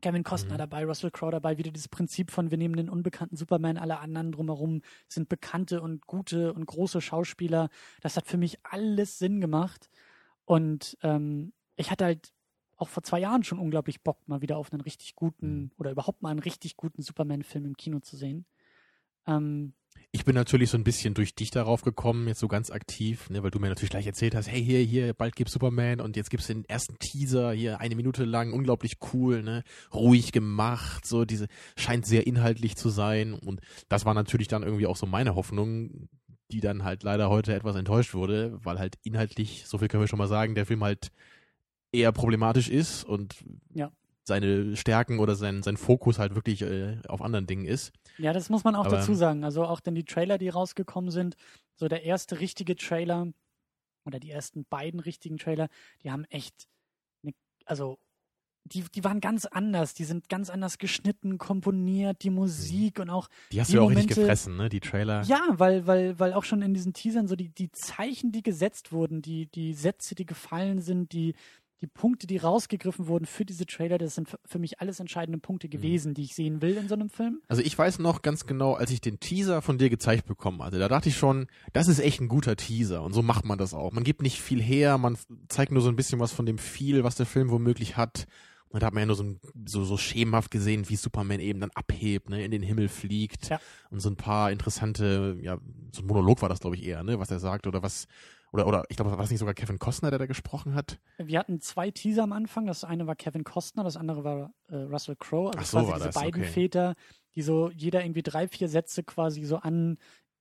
Kevin 0.00 0.22
Costner 0.22 0.54
Mhm. 0.54 0.58
dabei, 0.58 0.84
Russell 0.84 1.10
Crowe 1.10 1.30
dabei, 1.32 1.58
wieder 1.58 1.70
dieses 1.70 1.88
Prinzip 1.88 2.30
von, 2.30 2.50
wir 2.50 2.58
nehmen 2.58 2.76
den 2.76 2.88
unbekannten 2.88 3.36
Superman, 3.36 3.76
alle 3.78 3.98
anderen 3.98 4.32
drumherum 4.32 4.82
sind 5.08 5.28
bekannte 5.28 5.82
und 5.82 6.06
gute 6.06 6.52
und 6.52 6.64
große 6.66 7.00
Schauspieler. 7.00 7.68
Das 8.00 8.16
hat 8.16 8.26
für 8.26 8.36
mich 8.38 8.58
alles 8.64 9.18
Sinn 9.18 9.40
gemacht. 9.40 9.90
Und 10.44 10.96
ähm, 11.02 11.52
ich 11.76 11.90
hatte 11.90 12.04
halt 12.04 12.32
auch 12.76 12.88
vor 12.88 13.02
zwei 13.02 13.18
Jahren 13.20 13.42
schon 13.42 13.58
unglaublich 13.58 14.02
Bock, 14.02 14.26
mal 14.28 14.40
wieder 14.40 14.56
auf 14.56 14.72
einen 14.72 14.80
richtig 14.82 15.14
guten 15.16 15.62
Mhm. 15.62 15.70
oder 15.78 15.90
überhaupt 15.90 16.22
mal 16.22 16.30
einen 16.30 16.38
richtig 16.38 16.76
guten 16.76 17.02
Superman-Film 17.02 17.64
im 17.66 17.76
Kino 17.76 17.98
zu 18.00 18.16
sehen. 18.16 18.46
Ähm, 19.26 19.74
Ich 20.10 20.24
bin 20.24 20.34
natürlich 20.34 20.70
so 20.70 20.78
ein 20.78 20.84
bisschen 20.84 21.12
durch 21.12 21.34
dich 21.34 21.50
darauf 21.50 21.82
gekommen, 21.82 22.28
jetzt 22.28 22.40
so 22.40 22.48
ganz 22.48 22.70
aktiv, 22.70 23.28
ne, 23.28 23.42
weil 23.42 23.50
du 23.50 23.58
mir 23.58 23.68
natürlich 23.68 23.90
gleich 23.90 24.06
erzählt 24.06 24.34
hast, 24.34 24.48
hey, 24.48 24.64
hier, 24.64 24.80
hier, 24.80 25.12
bald 25.12 25.36
gibt's 25.36 25.52
Superman 25.52 26.00
und 26.00 26.16
jetzt 26.16 26.30
gibt's 26.30 26.46
den 26.46 26.64
ersten 26.64 26.98
Teaser 26.98 27.52
hier 27.52 27.80
eine 27.80 27.94
Minute 27.94 28.24
lang, 28.24 28.54
unglaublich 28.54 28.96
cool, 29.12 29.42
ne, 29.42 29.64
ruhig 29.92 30.32
gemacht, 30.32 31.04
so 31.06 31.26
diese, 31.26 31.46
scheint 31.76 32.06
sehr 32.06 32.26
inhaltlich 32.26 32.74
zu 32.76 32.88
sein 32.88 33.34
und 33.34 33.60
das 33.90 34.06
war 34.06 34.14
natürlich 34.14 34.48
dann 34.48 34.62
irgendwie 34.62 34.86
auch 34.86 34.96
so 34.96 35.04
meine 35.04 35.34
Hoffnung, 35.34 36.08
die 36.50 36.60
dann 36.60 36.84
halt 36.84 37.02
leider 37.02 37.28
heute 37.28 37.54
etwas 37.54 37.76
enttäuscht 37.76 38.14
wurde, 38.14 38.58
weil 38.64 38.78
halt 38.78 38.94
inhaltlich, 39.02 39.64
so 39.66 39.76
viel 39.76 39.88
können 39.88 40.02
wir 40.02 40.08
schon 40.08 40.18
mal 40.18 40.26
sagen, 40.28 40.54
der 40.54 40.64
Film 40.64 40.82
halt 40.82 41.08
eher 41.92 42.12
problematisch 42.12 42.70
ist 42.70 43.04
und 43.04 43.44
Ja. 43.74 43.92
seine 44.24 44.74
Stärken 44.74 45.18
oder 45.18 45.34
sein, 45.34 45.62
sein 45.62 45.76
Fokus 45.76 46.18
halt 46.18 46.34
wirklich 46.34 46.62
äh, 46.62 46.96
auf 47.08 47.20
anderen 47.20 47.46
Dingen 47.46 47.66
ist. 47.66 47.92
Ja, 48.18 48.32
das 48.32 48.50
muss 48.50 48.64
man 48.64 48.74
auch 48.74 48.86
Aber- 48.86 48.96
dazu 48.96 49.14
sagen. 49.14 49.44
Also 49.44 49.64
auch 49.64 49.80
denn 49.80 49.94
die 49.94 50.04
Trailer, 50.04 50.38
die 50.38 50.48
rausgekommen 50.48 51.10
sind, 51.10 51.36
so 51.76 51.88
der 51.88 52.02
erste 52.04 52.40
richtige 52.40 52.76
Trailer 52.76 53.28
oder 54.04 54.18
die 54.18 54.30
ersten 54.30 54.64
beiden 54.64 55.00
richtigen 55.00 55.36
Trailer, 55.36 55.68
die 56.02 56.10
haben 56.10 56.24
echt, 56.24 56.66
ne, 57.22 57.32
also 57.64 57.98
die, 58.64 58.82
die 58.82 59.02
waren 59.04 59.20
ganz 59.20 59.46
anders. 59.46 59.94
Die 59.94 60.04
sind 60.04 60.28
ganz 60.28 60.50
anders 60.50 60.76
geschnitten, 60.78 61.38
komponiert, 61.38 62.22
die 62.22 62.28
Musik 62.30 62.98
und 63.00 63.08
auch 63.08 63.28
Die 63.52 63.60
hast 63.60 63.68
Die 63.68 63.72
du 63.74 63.78
ja 63.78 63.84
auch 63.84 63.88
richtig 63.90 64.04
Momente- 64.10 64.20
gefressen, 64.20 64.56
ne, 64.56 64.68
die 64.68 64.80
Trailer. 64.80 65.22
ja, 65.22 65.40
weil, 65.52 65.86
weil, 65.86 66.18
weil 66.18 66.32
auch 66.34 66.44
schon 66.44 66.60
in 66.60 66.74
diesen 66.74 66.92
Teasern 66.92 67.28
so 67.28 67.36
die, 67.36 67.48
die 67.48 67.70
Zeichen, 67.72 68.30
die 68.32 68.42
gesetzt 68.42 68.92
wurden, 68.92 69.22
die, 69.22 69.46
die 69.46 69.72
Sätze, 69.74 70.14
die 70.14 70.26
gefallen 70.26 70.80
sind, 70.82 71.12
die, 71.12 71.34
die 71.80 71.86
Punkte, 71.86 72.26
die 72.26 72.38
rausgegriffen 72.38 73.06
wurden 73.06 73.24
für 73.26 73.44
diese 73.44 73.64
Trailer, 73.66 73.98
das 73.98 74.14
sind 74.16 74.28
für- 74.44 74.58
mich 74.58 74.80
alles 74.80 74.98
entscheidende 74.98 75.38
Punkte 75.38 75.68
gewesen, 75.68 76.14
die 76.14 76.22
ich 76.22 76.34
sehen 76.34 76.60
will 76.60 76.76
in 76.76 76.88
so 76.88 76.94
einem 76.94 77.08
Film. 77.10 77.40
Also 77.46 77.62
ich 77.62 77.78
weiß 77.78 78.00
noch 78.00 78.22
ganz 78.22 78.46
genau, 78.46 78.74
als 78.74 78.90
ich 78.90 79.00
den 79.00 79.20
Teaser 79.20 79.62
von 79.62 79.78
dir 79.78 79.88
gezeigt 79.88 80.26
bekommen 80.26 80.62
hatte, 80.62 80.78
da 80.80 80.88
dachte 80.88 81.08
ich 81.08 81.16
schon, 81.16 81.46
das 81.72 81.86
ist 81.86 82.00
echt 82.00 82.20
ein 82.20 82.26
guter 82.28 82.56
Teaser 82.56 83.02
und 83.02 83.12
so 83.12 83.22
macht 83.22 83.44
man 83.44 83.58
das 83.58 83.74
auch. 83.74 83.92
Man 83.92 84.02
gibt 84.04 84.22
nicht 84.22 84.40
viel 84.40 84.60
her, 84.60 84.98
man 84.98 85.16
zeigt 85.48 85.70
nur 85.70 85.80
so 85.82 85.88
ein 85.88 85.96
bisschen 85.96 86.18
was 86.18 86.32
von 86.32 86.46
dem 86.46 86.58
viel, 86.58 87.04
was 87.04 87.14
der 87.14 87.26
Film 87.26 87.50
womöglich 87.50 87.96
hat. 87.96 88.26
Und 88.70 88.82
da 88.82 88.86
hat 88.88 88.92
man 88.92 89.02
ja 89.02 89.06
nur 89.06 89.16
so, 89.16 89.22
ein, 89.22 89.40
so, 89.66 89.82
so 89.84 89.96
schemenhaft 89.96 90.50
gesehen, 90.50 90.90
wie 90.90 90.96
Superman 90.96 91.40
eben 91.40 91.58
dann 91.60 91.70
abhebt, 91.74 92.28
ne, 92.28 92.44
in 92.44 92.50
den 92.50 92.62
Himmel 92.62 92.88
fliegt 92.88 93.48
Ja. 93.48 93.60
und 93.90 94.00
so 94.00 94.10
ein 94.10 94.16
paar 94.16 94.52
interessante, 94.52 95.38
ja, 95.40 95.56
so 95.94 96.02
ein 96.02 96.06
Monolog 96.06 96.42
war 96.42 96.50
das 96.50 96.60
glaube 96.60 96.76
ich 96.76 96.84
eher, 96.84 97.02
ne, 97.02 97.18
was 97.18 97.30
er 97.30 97.38
sagt 97.38 97.66
oder 97.66 97.82
was, 97.82 98.06
oder, 98.52 98.66
oder 98.66 98.84
ich 98.88 98.96
glaube, 98.96 99.10
war 99.10 99.20
es 99.20 99.30
nicht 99.30 99.40
sogar 99.40 99.54
Kevin 99.54 99.78
Costner, 99.78 100.10
der 100.10 100.18
da 100.18 100.26
gesprochen 100.26 100.74
hat? 100.74 100.98
Wir 101.18 101.38
hatten 101.38 101.60
zwei 101.60 101.90
Teaser 101.90 102.22
am 102.22 102.32
Anfang. 102.32 102.66
Das 102.66 102.84
eine 102.84 103.06
war 103.06 103.16
Kevin 103.16 103.44
Costner, 103.44 103.84
das 103.84 103.96
andere 103.96 104.24
war 104.24 104.52
äh, 104.68 104.76
Russell 104.76 105.16
Crowe. 105.16 105.48
Also 105.48 105.58
Ach 105.58 105.64
so, 105.64 105.78
quasi 105.78 105.88
war 105.88 105.96
diese 105.96 106.08
das, 106.08 106.14
beiden 106.14 106.42
okay. 106.42 106.50
Väter, 106.50 106.94
die 107.34 107.42
so 107.42 107.70
jeder 107.70 108.02
irgendwie 108.02 108.22
drei, 108.22 108.48
vier 108.48 108.68
Sätze 108.68 109.02
quasi 109.02 109.44
so 109.44 109.56
an, 109.56 109.98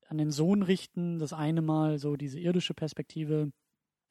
an 0.07 0.17
den 0.17 0.31
Sohn 0.31 0.63
richten. 0.63 1.19
Das 1.19 1.33
eine 1.33 1.61
Mal 1.61 1.97
so 1.97 2.15
diese 2.15 2.39
irdische 2.39 2.73
Perspektive, 2.73 3.51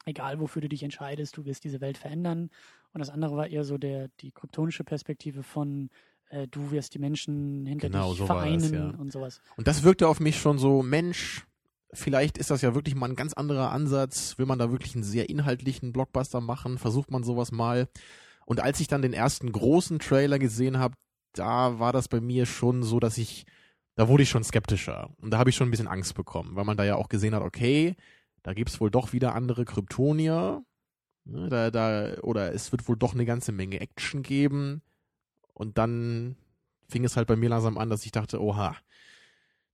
egal 0.04 0.40
wofür 0.40 0.62
du 0.62 0.68
dich 0.68 0.82
entscheidest, 0.82 1.36
du 1.36 1.44
wirst 1.44 1.64
diese 1.64 1.80
Welt 1.80 1.98
verändern. 1.98 2.50
Und 2.92 3.00
das 3.00 3.10
andere 3.10 3.36
war 3.36 3.48
eher 3.48 3.64
so 3.64 3.78
der, 3.78 4.08
die 4.20 4.32
kryptonische 4.32 4.84
Perspektive 4.84 5.42
von 5.42 5.90
äh, 6.28 6.48
du 6.48 6.70
wirst 6.70 6.94
die 6.94 6.98
Menschen 6.98 7.66
hinter 7.66 7.88
Genau, 7.88 8.10
dich 8.10 8.18
so 8.18 8.28
war 8.28 8.44
das, 8.44 8.68
vereinen 8.68 8.74
ja. 8.74 8.98
und 8.98 9.12
sowas. 9.12 9.40
Und 9.56 9.66
das 9.66 9.82
wirkte 9.82 10.08
auf 10.08 10.20
mich 10.20 10.38
schon 10.38 10.58
so, 10.58 10.82
Mensch, 10.82 11.46
vielleicht 11.92 12.38
ist 12.38 12.50
das 12.50 12.62
ja 12.62 12.74
wirklich 12.74 12.94
mal 12.94 13.08
ein 13.08 13.16
ganz 13.16 13.32
anderer 13.32 13.70
Ansatz. 13.72 14.38
Will 14.38 14.46
man 14.46 14.58
da 14.58 14.70
wirklich 14.70 14.94
einen 14.94 15.04
sehr 15.04 15.28
inhaltlichen 15.28 15.92
Blockbuster 15.92 16.40
machen? 16.40 16.78
Versucht 16.78 17.10
man 17.10 17.24
sowas 17.24 17.52
mal? 17.52 17.88
Und 18.44 18.60
als 18.60 18.80
ich 18.80 18.88
dann 18.88 19.02
den 19.02 19.12
ersten 19.12 19.50
großen 19.52 19.98
Trailer 19.98 20.38
gesehen 20.38 20.78
habe, 20.78 20.94
da 21.32 21.78
war 21.78 21.92
das 21.92 22.08
bei 22.08 22.20
mir 22.20 22.46
schon 22.46 22.82
so, 22.82 23.00
dass 23.00 23.18
ich, 23.18 23.44
da 23.94 24.08
wurde 24.08 24.22
ich 24.22 24.30
schon 24.30 24.44
skeptischer. 24.44 25.10
Und 25.20 25.30
da 25.30 25.38
habe 25.38 25.50
ich 25.50 25.56
schon 25.56 25.68
ein 25.68 25.70
bisschen 25.70 25.88
Angst 25.88 26.14
bekommen, 26.14 26.54
weil 26.54 26.64
man 26.64 26.76
da 26.76 26.84
ja 26.84 26.96
auch 26.96 27.08
gesehen 27.08 27.34
hat, 27.34 27.42
okay, 27.42 27.96
da 28.42 28.54
gibt's 28.54 28.80
wohl 28.80 28.90
doch 28.90 29.12
wieder 29.12 29.34
andere 29.34 29.64
Kryptonier. 29.64 30.64
Ne, 31.24 31.48
Da, 31.48 31.70
da, 31.70 32.20
oder 32.22 32.52
es 32.54 32.70
wird 32.72 32.86
wohl 32.88 32.96
doch 32.96 33.14
eine 33.14 33.26
ganze 33.26 33.52
Menge 33.52 33.80
Action 33.80 34.22
geben. 34.22 34.82
Und 35.52 35.78
dann 35.78 36.36
fing 36.88 37.04
es 37.04 37.16
halt 37.16 37.26
bei 37.26 37.36
mir 37.36 37.48
langsam 37.48 37.78
an, 37.78 37.90
dass 37.90 38.04
ich 38.04 38.12
dachte, 38.12 38.40
oha, 38.40 38.76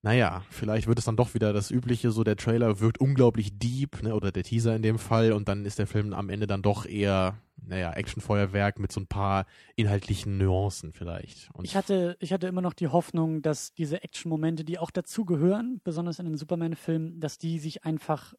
naja, 0.03 0.43
vielleicht 0.51 0.89
wird 0.89 0.99
es 0.99 1.05
dann 1.05 1.17
doch 1.17 1.35
wieder 1.35 1.53
das 1.53 1.71
Übliche, 1.71 2.11
so 2.11 2.25
der 2.25 2.37
Trailer 2.37 2.81
wirkt 2.81 2.99
unglaublich 2.99 3.57
deep, 3.59 4.03
ne, 4.03 4.15
oder 4.15 4.33
der 4.33 4.43
Teaser 4.43 4.75
in 4.75 4.83
dem 4.83 4.99
Fall, 4.99 5.33
und 5.33 5.49
dann 5.49 5.65
ist 5.65 5.79
der 5.79 5.87
Film 5.87 6.13
am 6.13 6.29
Ende 6.29 6.49
dann 6.49 6.61
doch 6.61 6.87
eher, 6.87 7.39
naja, 7.65 7.93
Actionfeuerwerk 7.93 8.81
mit 8.81 8.91
so 8.91 9.01
ein 9.01 9.07
paar 9.07 9.47
inhaltlichen 9.77 10.39
Nuancen 10.39 10.93
vielleicht. 10.93 11.51
Und 11.53 11.65
Ich 11.65 11.77
hatte, 11.77 12.17
ich 12.19 12.33
hatte 12.33 12.49
immer 12.49 12.63
noch 12.63 12.75
die 12.75 12.89
Hoffnung, 12.89 13.43
dass 13.43 13.75
diese 13.75 14.03
Action-Momente, 14.03 14.65
die 14.65 14.79
auch 14.79 14.91
dazugehören, 14.91 15.81
besonders 15.85 16.19
in 16.19 16.27
den 16.27 16.37
Superman-Filmen, 16.37 17.21
dass 17.21 17.39
die 17.39 17.61
sich 17.61 17.85
einfach, 17.85 18.35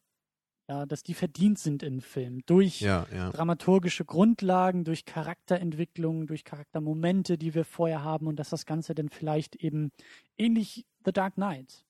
ja, 0.68 0.86
dass 0.86 1.02
die 1.02 1.14
verdient 1.14 1.58
sind 1.58 1.82
im 1.82 2.00
Film. 2.00 2.40
Durch 2.46 2.80
ja, 2.80 3.06
ja. 3.12 3.30
dramaturgische 3.30 4.04
Grundlagen, 4.04 4.84
durch 4.84 5.04
Charakterentwicklung, 5.04 6.26
durch 6.26 6.44
Charaktermomente, 6.44 7.36
die 7.36 7.54
wir 7.54 7.64
vorher 7.64 8.02
haben 8.02 8.26
und 8.26 8.36
dass 8.36 8.50
das 8.50 8.64
Ganze 8.64 8.94
dann 8.94 9.10
vielleicht 9.10 9.56
eben 9.56 9.92
ähnlich 10.38 10.86
The 11.04 11.12
Dark 11.12 11.34
Knight. 11.34 11.84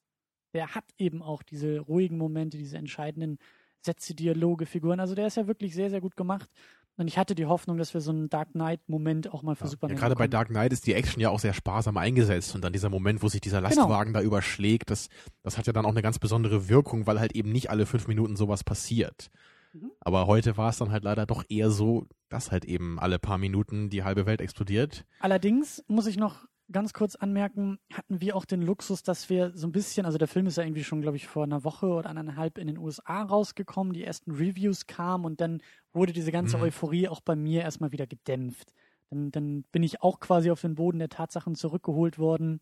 Der 0.55 0.75
hat 0.75 0.85
eben 0.99 1.23
auch 1.23 1.43
diese 1.43 1.81
ruhigen 1.81 2.19
Momente, 2.19 2.59
diese 2.59 2.79
entscheidenden 2.79 3.39
Sätze, 3.81 4.15
Dialoge, 4.15 4.67
Figuren. 4.67 5.01
Also 5.01 5.15
der 5.15 5.27
ist 5.27 5.37
ja 5.37 5.47
wirklich 5.47 5.75
sehr, 5.75 5.91
sehr 5.91 6.01
gut 6.01 6.17
gemacht. 6.17 6.51
Und 6.97 7.09
ich 7.09 7.19
hatte 7.19 7.35
die 7.35 7.47
Hoffnung, 7.47 7.77
dass 7.77 7.93
wir 7.93 8.01
so 8.01 8.13
einen 8.13 8.29
Dark 8.31 8.53
Knight-Moment 8.53 9.33
auch 9.33 9.43
mal 9.43 9.57
für 9.57 9.65
Ja, 9.65 9.71
Superman 9.71 9.97
ja, 9.97 10.01
gerade 10.01 10.15
bei. 10.15 10.29
Dark 10.29 10.49
Knight 10.49 10.73
ist 10.73 10.87
die 10.87 10.95
Action 10.95 11.21
ja 11.21 11.31
auch 11.31 11.41
sehr 11.41 11.53
sparsam 11.53 11.97
eingesetzt 11.97 12.55
und 12.55 12.63
dann 12.63 12.73
dieser 12.73 12.89
Moment, 12.89 13.23
wo 13.23 13.29
sich 13.29 13.41
dieser 13.41 13.59
Genau. 13.61 13.69
Lastwagen 13.69 14.13
da 14.13 14.23
überschlägt, 14.23 14.91
das, 14.91 15.09
das 15.43 15.59
hat 15.59 15.67
ja 15.67 15.73
dann 15.73 15.87
auch 15.87 15.91
eine 15.91 16.03
ganz 16.03 16.19
besondere 16.21 16.69
Wirkung, 16.69 17.07
weil 17.07 17.19
halt 17.19 17.35
eben 17.35 17.51
nicht 17.51 17.69
alle 17.71 17.87
fünf 17.87 18.07
Minuten 18.07 18.37
sowas 18.37 18.63
passiert. 18.63 19.31
Mhm. 19.73 19.91
Aber 20.01 20.27
heute 20.29 20.57
war 20.57 20.69
es 20.71 20.79
dann 20.79 20.93
halt 20.93 21.03
leider 21.03 21.27
doch 21.27 21.45
eher 21.49 21.71
so, 21.71 22.07
dass 22.29 22.53
halt 22.53 22.65
eben 22.65 23.01
alle 23.01 23.19
paar 23.19 23.39
Minuten 23.39 23.91
die 23.91 24.05
halbe 24.05 24.25
Welt 24.27 24.41
explodiert. 24.41 25.05
Allerdings 25.19 25.83
muss 25.89 26.07
ich 26.07 26.17
noch 26.17 26.47
ganz 26.73 26.93
kurz 26.93 27.15
anmerken, 27.15 27.79
hatten 27.93 28.21
wir 28.21 28.37
auch 28.37 28.45
den 28.45 28.63
Luxus, 28.63 29.03
dass 29.03 29.29
wir 29.29 29.53
so 29.55 29.67
ein 29.67 29.73
bisschen, 29.73 30.07
also 30.07 30.19
der 30.19 30.29
Film 30.29 30.47
ist 30.47 30.57
ja 30.57 30.65
irgendwie 30.65 30.85
schon, 30.85 31.03
glaube 31.03 31.17
ich, 31.17 31.27
vor 31.27 31.45
einer 31.45 31.63
Woche 31.65 31.87
oder 31.87 32.09
anderthalb 32.11 32.59
in 32.59 32.67
den 32.67 32.79
USA 32.79 33.23
rausgekommen, 33.23 33.93
die 33.93 34.05
ersten 34.05 34.31
Reviews 34.33 34.87
kamen 34.87 35.25
und 35.25 35.41
dann 35.41 35.63
wurde 35.93 36.13
diese 36.13 36.33
ganze 36.33 36.57
Mhm. 36.57 36.65
Euphorie 36.65 37.09
auch 37.09 37.21
bei 37.21 37.37
mir 37.37 37.63
erstmal 37.63 37.93
wieder 37.93 38.07
gedämpft. 38.07 38.73
Dann, 39.11 39.31
dann 39.31 39.65
bin 39.73 39.83
ich 39.83 40.03
auch 40.03 40.21
quasi 40.21 40.51
auf 40.51 40.63
den 40.63 40.75
Boden 40.75 40.99
der 40.99 41.11
Tatsachen 41.11 41.55
zurückgeholt 41.55 42.19
worden 42.19 42.61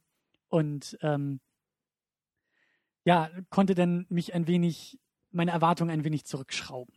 und 0.49 0.99
ähm, 1.03 1.41
ja, 3.05 3.31
konnte 3.51 3.75
dann 3.75 4.07
mich 4.09 4.35
ein 4.35 4.47
wenig, 4.47 4.99
meine 5.31 5.51
Erwartungen 5.51 5.91
ein 5.91 6.05
wenig 6.05 6.25
zurückschrauben. 6.25 6.95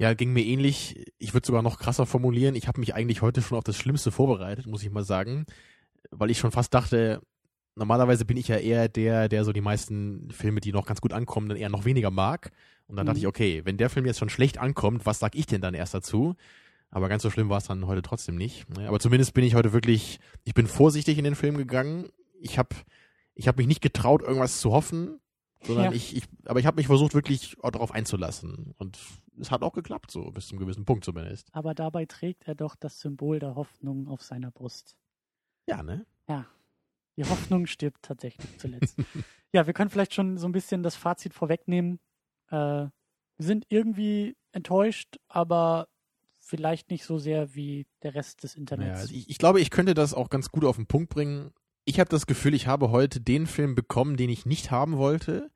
Ja, 0.00 0.14
ging 0.14 0.32
mir 0.32 0.44
ähnlich. 0.44 1.12
Ich 1.18 1.34
würde 1.34 1.46
sogar 1.46 1.62
noch 1.62 1.78
krasser 1.78 2.06
formulieren. 2.06 2.56
Ich 2.56 2.66
habe 2.66 2.80
mich 2.80 2.94
eigentlich 2.94 3.22
heute 3.22 3.42
schon 3.42 3.56
auf 3.58 3.64
das 3.64 3.76
Schlimmste 3.76 4.10
vorbereitet, 4.10 4.66
muss 4.66 4.82
ich 4.82 4.90
mal 4.90 5.04
sagen, 5.04 5.46
weil 6.10 6.30
ich 6.30 6.38
schon 6.38 6.50
fast 6.52 6.72
dachte, 6.74 7.20
normalerweise 7.76 8.24
bin 8.24 8.36
ich 8.36 8.48
ja 8.48 8.56
eher 8.56 8.88
der, 8.88 9.28
der 9.28 9.44
so 9.44 9.52
die 9.52 9.60
meisten 9.60 10.30
Filme, 10.30 10.60
die 10.60 10.72
noch 10.72 10.86
ganz 10.86 11.00
gut 11.00 11.12
ankommen, 11.12 11.48
dann 11.48 11.58
eher 11.58 11.70
noch 11.70 11.84
weniger 11.84 12.10
mag. 12.10 12.52
Und 12.86 12.96
dann 12.96 13.06
dachte 13.06 13.18
Mhm. 13.18 13.22
ich, 13.22 13.26
okay, 13.26 13.62
wenn 13.64 13.76
der 13.78 13.90
Film 13.90 14.06
jetzt 14.06 14.18
schon 14.18 14.28
schlecht 14.28 14.58
ankommt, 14.58 15.06
was 15.06 15.18
sag 15.18 15.34
ich 15.34 15.46
denn 15.46 15.60
dann 15.60 15.74
erst 15.74 15.94
dazu? 15.94 16.36
Aber 16.90 17.08
ganz 17.08 17.22
so 17.22 17.30
schlimm 17.30 17.48
war 17.48 17.58
es 17.58 17.64
dann 17.66 17.86
heute 17.86 18.02
trotzdem 18.02 18.36
nicht. 18.36 18.68
Ne? 18.76 18.86
Aber 18.86 19.00
zumindest 19.00 19.34
bin 19.34 19.42
ich 19.44 19.54
heute 19.56 19.72
wirklich, 19.72 20.20
ich 20.44 20.54
bin 20.54 20.66
vorsichtig 20.68 21.18
in 21.18 21.24
den 21.24 21.34
Film 21.34 21.56
gegangen. 21.56 22.08
Ich 22.40 22.58
habe 22.58 22.76
ich 23.34 23.48
hab 23.48 23.56
mich 23.56 23.66
nicht 23.66 23.80
getraut, 23.80 24.22
irgendwas 24.22 24.60
zu 24.60 24.70
hoffen, 24.70 25.18
sondern 25.62 25.86
Ja. 25.86 25.92
ich, 25.92 26.14
ich, 26.16 26.24
aber 26.44 26.60
ich 26.60 26.66
habe 26.66 26.76
mich 26.76 26.86
versucht, 26.86 27.14
wirklich 27.14 27.56
darauf 27.62 27.90
einzulassen. 27.90 28.74
Und 28.78 28.98
es 29.40 29.50
hat 29.50 29.62
auch 29.62 29.72
geklappt, 29.72 30.12
so 30.12 30.30
bis 30.30 30.46
zum 30.46 30.58
gewissen 30.58 30.84
Punkt 30.84 31.04
zumindest. 31.04 31.48
Aber 31.52 31.74
dabei 31.74 32.04
trägt 32.04 32.46
er 32.46 32.54
doch 32.54 32.76
das 32.76 33.00
Symbol 33.00 33.40
der 33.40 33.56
Hoffnung 33.56 34.06
auf 34.06 34.22
seiner 34.22 34.52
Brust. 34.52 34.94
Ja, 35.66 35.82
ne? 35.82 36.06
Die 37.16 37.24
Hoffnung 37.24 37.66
stirbt 37.66 38.02
tatsächlich 38.02 38.58
zuletzt. 38.58 38.96
ja, 39.52 39.66
wir 39.66 39.72
können 39.72 39.90
vielleicht 39.90 40.14
schon 40.14 40.36
so 40.36 40.48
ein 40.48 40.52
bisschen 40.52 40.82
das 40.82 40.96
Fazit 40.96 41.32
vorwegnehmen. 41.32 42.00
Äh, 42.48 42.56
wir 42.56 42.90
sind 43.38 43.66
irgendwie 43.68 44.36
enttäuscht, 44.52 45.16
aber 45.28 45.88
vielleicht 46.40 46.90
nicht 46.90 47.04
so 47.04 47.18
sehr 47.18 47.54
wie 47.54 47.86
der 48.02 48.14
Rest 48.14 48.42
des 48.42 48.54
Ja, 48.54 48.60
Internets. 48.60 49.00
also 49.00 49.14
ich, 49.14 49.30
ich 49.30 49.38
glaube, 49.38 49.60
ich 49.60 49.70
könnte 49.70 49.94
das 49.94 50.12
auch 50.12 50.28
ganz 50.28 50.48
gut 50.48 50.64
auf 50.64 50.76
den 50.76 50.86
Punkt 50.86 51.08
bringen. 51.08 51.52
Ich 51.84 52.00
habe 52.00 52.10
das 52.10 52.26
Gefühl, 52.26 52.54
ich 52.54 52.66
habe 52.66 52.90
heute 52.90 53.20
den 53.20 53.46
Film 53.46 53.74
bekommen, 53.74 54.16
den 54.16 54.30
ich 54.30 54.44
nicht 54.46 54.70
haben 54.70 54.96
wollte. 54.96 55.50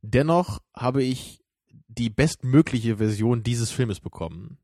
Dennoch 0.00 0.60
habe 0.74 1.02
ich 1.02 1.40
die 1.88 2.08
bestmögliche 2.10 2.96
Version 2.96 3.42
dieses 3.42 3.70
Filmes 3.70 4.00
bekommen. 4.00 4.58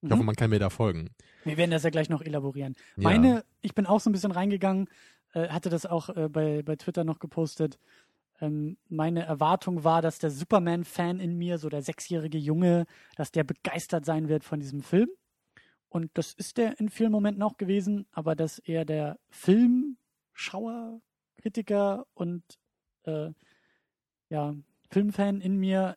Ich 0.00 0.10
hoffe, 0.10 0.20
Mhm. 0.20 0.26
man 0.26 0.36
kann 0.36 0.50
mir 0.50 0.58
da 0.60 0.70
folgen. 0.70 1.10
Wir 1.44 1.56
werden 1.56 1.70
das 1.72 1.82
ja 1.82 1.90
gleich 1.90 2.08
noch 2.08 2.22
elaborieren. 2.22 2.74
Ja. 2.96 3.02
Meine, 3.04 3.44
ich 3.62 3.74
bin 3.74 3.86
auch 3.86 4.00
so 4.00 4.10
ein 4.10 4.12
bisschen 4.12 4.30
reingegangen, 4.32 4.88
äh, 5.34 5.48
hatte 5.48 5.70
das 5.70 5.86
auch 5.86 6.08
äh, 6.10 6.28
bei, 6.28 6.62
bei 6.62 6.76
Twitter 6.76 7.04
noch 7.04 7.18
gepostet. 7.18 7.78
Ähm, 8.40 8.76
meine 8.88 9.22
Erwartung 9.24 9.82
war, 9.82 10.00
dass 10.00 10.20
der 10.20 10.30
Superman-Fan 10.30 11.18
in 11.18 11.36
mir, 11.36 11.58
so 11.58 11.68
der 11.68 11.82
sechsjährige 11.82 12.38
Junge, 12.38 12.86
dass 13.16 13.32
der 13.32 13.42
begeistert 13.42 14.04
sein 14.04 14.28
wird 14.28 14.44
von 14.44 14.60
diesem 14.60 14.82
Film. 14.82 15.08
Und 15.88 16.10
das 16.14 16.34
ist 16.34 16.58
der 16.58 16.78
in 16.78 16.90
vielen 16.90 17.10
Momenten 17.10 17.42
auch 17.42 17.56
gewesen, 17.56 18.06
aber 18.12 18.36
dass 18.36 18.58
eher 18.60 18.84
der 18.84 19.18
Filmschauer, 19.30 21.00
Kritiker 21.40 22.06
und 22.14 22.42
äh, 23.04 23.30
ja, 24.28 24.54
Filmfan 24.90 25.40
in 25.40 25.56
mir 25.56 25.96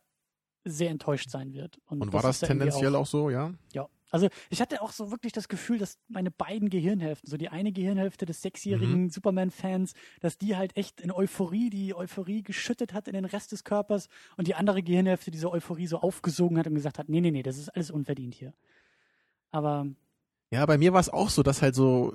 sehr 0.64 0.90
enttäuscht 0.90 1.30
sein 1.30 1.54
wird. 1.54 1.80
Und 1.86 2.14
war 2.14 2.22
das 2.22 2.42
irgendwie 2.42 2.60
tendenziell 2.60 2.96
auch 2.96 3.08
so, 3.08 3.30
ja? 3.30 3.54
ja, 3.74 3.88
also 4.12 4.28
ich 4.50 4.62
hatte 4.62 4.82
auch 4.82 4.92
so 4.92 5.10
wirklich 5.10 5.32
das 5.32 5.48
Gefühl, 5.48 5.78
dass 5.78 5.98
meine 6.10 6.32
beiden 6.32 6.70
Gehirnhälften, 6.70 7.30
so 7.30 7.38
die 7.38 7.48
eine 7.48 7.72
Gehirnhälfte 7.72 8.26
des 8.26 8.42
sechsjährigen 8.42 9.10
Superman-Fans, 9.10 9.94
dass 10.20 10.38
die 10.38 10.58
halt 10.58 10.76
echt 10.76 11.00
in 11.00 11.12
Euphorie, 11.12 11.70
die 11.70 11.96
Euphorie 11.96 12.44
geschüttet 12.44 12.94
hat 12.94 13.08
in 13.08 13.14
den 13.14 13.26
Rest 13.26 13.54
des 13.54 13.64
Körpers 13.64 14.10
und 14.36 14.48
die 14.48 14.56
andere 14.56 14.84
Gehirnhälfte 14.84 15.32
diese 15.32 15.50
Euphorie 15.50 15.88
so 15.88 16.00
aufgesogen 16.00 16.58
hat 16.58 16.68
und 16.68 16.76
gesagt 16.76 17.00
hat, 17.00 17.08
nee, 17.08 17.22
nee, 17.22 17.32
nee, 17.32 17.42
das 17.42 17.58
ist 17.58 17.70
alles 17.70 17.90
unverdient 17.90 18.36
hier. 18.36 18.54
Aber 19.50 19.88
Ja, 20.52 20.66
bei 20.66 20.78
mir 20.78 20.92
war 20.92 21.00
es 21.00 21.10
auch 21.10 21.30
so, 21.30 21.42
dass 21.42 21.62
halt 21.62 21.76
so, 21.76 22.14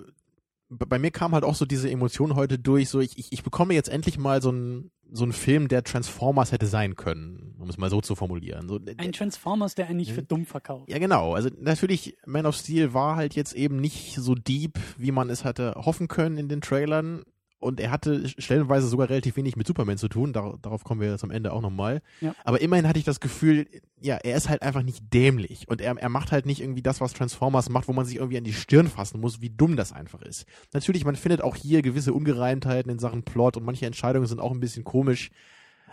bei 0.68 0.98
mir 0.98 1.10
kam 1.10 1.32
halt 1.32 1.44
auch 1.44 1.54
so 1.54 1.64
diese 1.64 1.90
Emotion 1.90 2.34
heute 2.34 2.58
durch, 2.58 2.88
so 2.88 3.00
ich, 3.00 3.18
ich, 3.18 3.32
ich 3.32 3.42
bekomme 3.42 3.74
jetzt 3.74 3.88
endlich 3.88 4.18
mal 4.18 4.42
so 4.42 4.50
einen 4.50 4.90
so 5.12 5.22
einen 5.22 5.32
Film, 5.32 5.68
der 5.68 5.84
Transformers 5.84 6.50
hätte 6.50 6.66
sein 6.66 6.96
können, 6.96 7.54
um 7.60 7.68
es 7.70 7.78
mal 7.78 7.90
so 7.90 8.00
zu 8.00 8.16
formulieren. 8.16 8.68
So, 8.68 8.80
ein 8.96 9.12
Transformers, 9.12 9.76
der 9.76 9.86
einen 9.86 9.98
nicht 9.98 10.12
für 10.12 10.22
Mhm. 10.22 10.28
dumm 10.28 10.46
verkauft. 10.46 10.90
Ja, 10.90 10.98
genau. 10.98 11.34
Also 11.34 11.48
natürlich, 11.60 12.16
Man 12.26 12.44
of 12.44 12.56
Steel 12.56 12.92
war 12.92 13.14
halt 13.14 13.36
jetzt 13.36 13.52
eben 13.52 13.80
nicht 13.80 14.16
so 14.16 14.34
deep, 14.34 14.80
wie 14.98 15.12
man 15.12 15.30
es 15.30 15.44
hatte 15.44 15.74
hoffen 15.76 16.08
können 16.08 16.38
in 16.38 16.48
den 16.48 16.60
Trailern. 16.60 17.22
Und 17.58 17.80
er 17.80 17.90
hatte 17.90 18.28
stellenweise 18.28 18.86
sogar 18.86 19.08
relativ 19.08 19.36
wenig 19.36 19.56
mit 19.56 19.66
Superman 19.66 19.96
zu 19.96 20.08
tun. 20.08 20.32
Dar 20.32 20.58
darauf 20.60 20.84
kommen 20.84 21.00
wir 21.00 21.10
jetzt 21.10 21.24
am 21.24 21.30
Ende 21.30 21.52
auch 21.52 21.62
nochmal. 21.62 22.02
Ja. 22.20 22.34
Aber 22.44 22.60
immerhin 22.60 22.86
hatte 22.86 22.98
ich 22.98 23.04
das 23.04 23.18
Gefühl, 23.18 23.66
ja, 23.98 24.16
er 24.16 24.36
ist 24.36 24.48
halt 24.48 24.62
einfach 24.62 24.82
nicht 24.82 25.02
dämlich. 25.12 25.66
Und 25.68 25.80
er, 25.80 25.96
er 25.96 26.08
macht 26.10 26.32
halt 26.32 26.44
nicht 26.44 26.60
irgendwie 26.60 26.82
das, 26.82 27.00
was 27.00 27.14
Transformers 27.14 27.70
macht, 27.70 27.88
wo 27.88 27.94
man 27.94 28.04
sich 28.04 28.16
irgendwie 28.16 28.38
an 28.38 28.44
die 28.44 28.52
Stirn 28.52 28.88
fassen 28.88 29.20
muss, 29.20 29.40
wie 29.40 29.50
dumm 29.50 29.76
das 29.76 29.92
einfach 29.92 30.20
ist. 30.20 30.44
Natürlich, 30.74 31.04
man 31.04 31.16
findet 31.16 31.40
auch 31.40 31.56
hier 31.56 31.80
gewisse 31.80 32.12
Ungereimtheiten 32.12 32.92
in 32.92 32.98
Sachen 32.98 33.22
Plot 33.22 33.56
und 33.56 33.64
manche 33.64 33.86
Entscheidungen 33.86 34.26
sind 34.26 34.40
auch 34.40 34.52
ein 34.52 34.60
bisschen 34.60 34.84
komisch. 34.84 35.30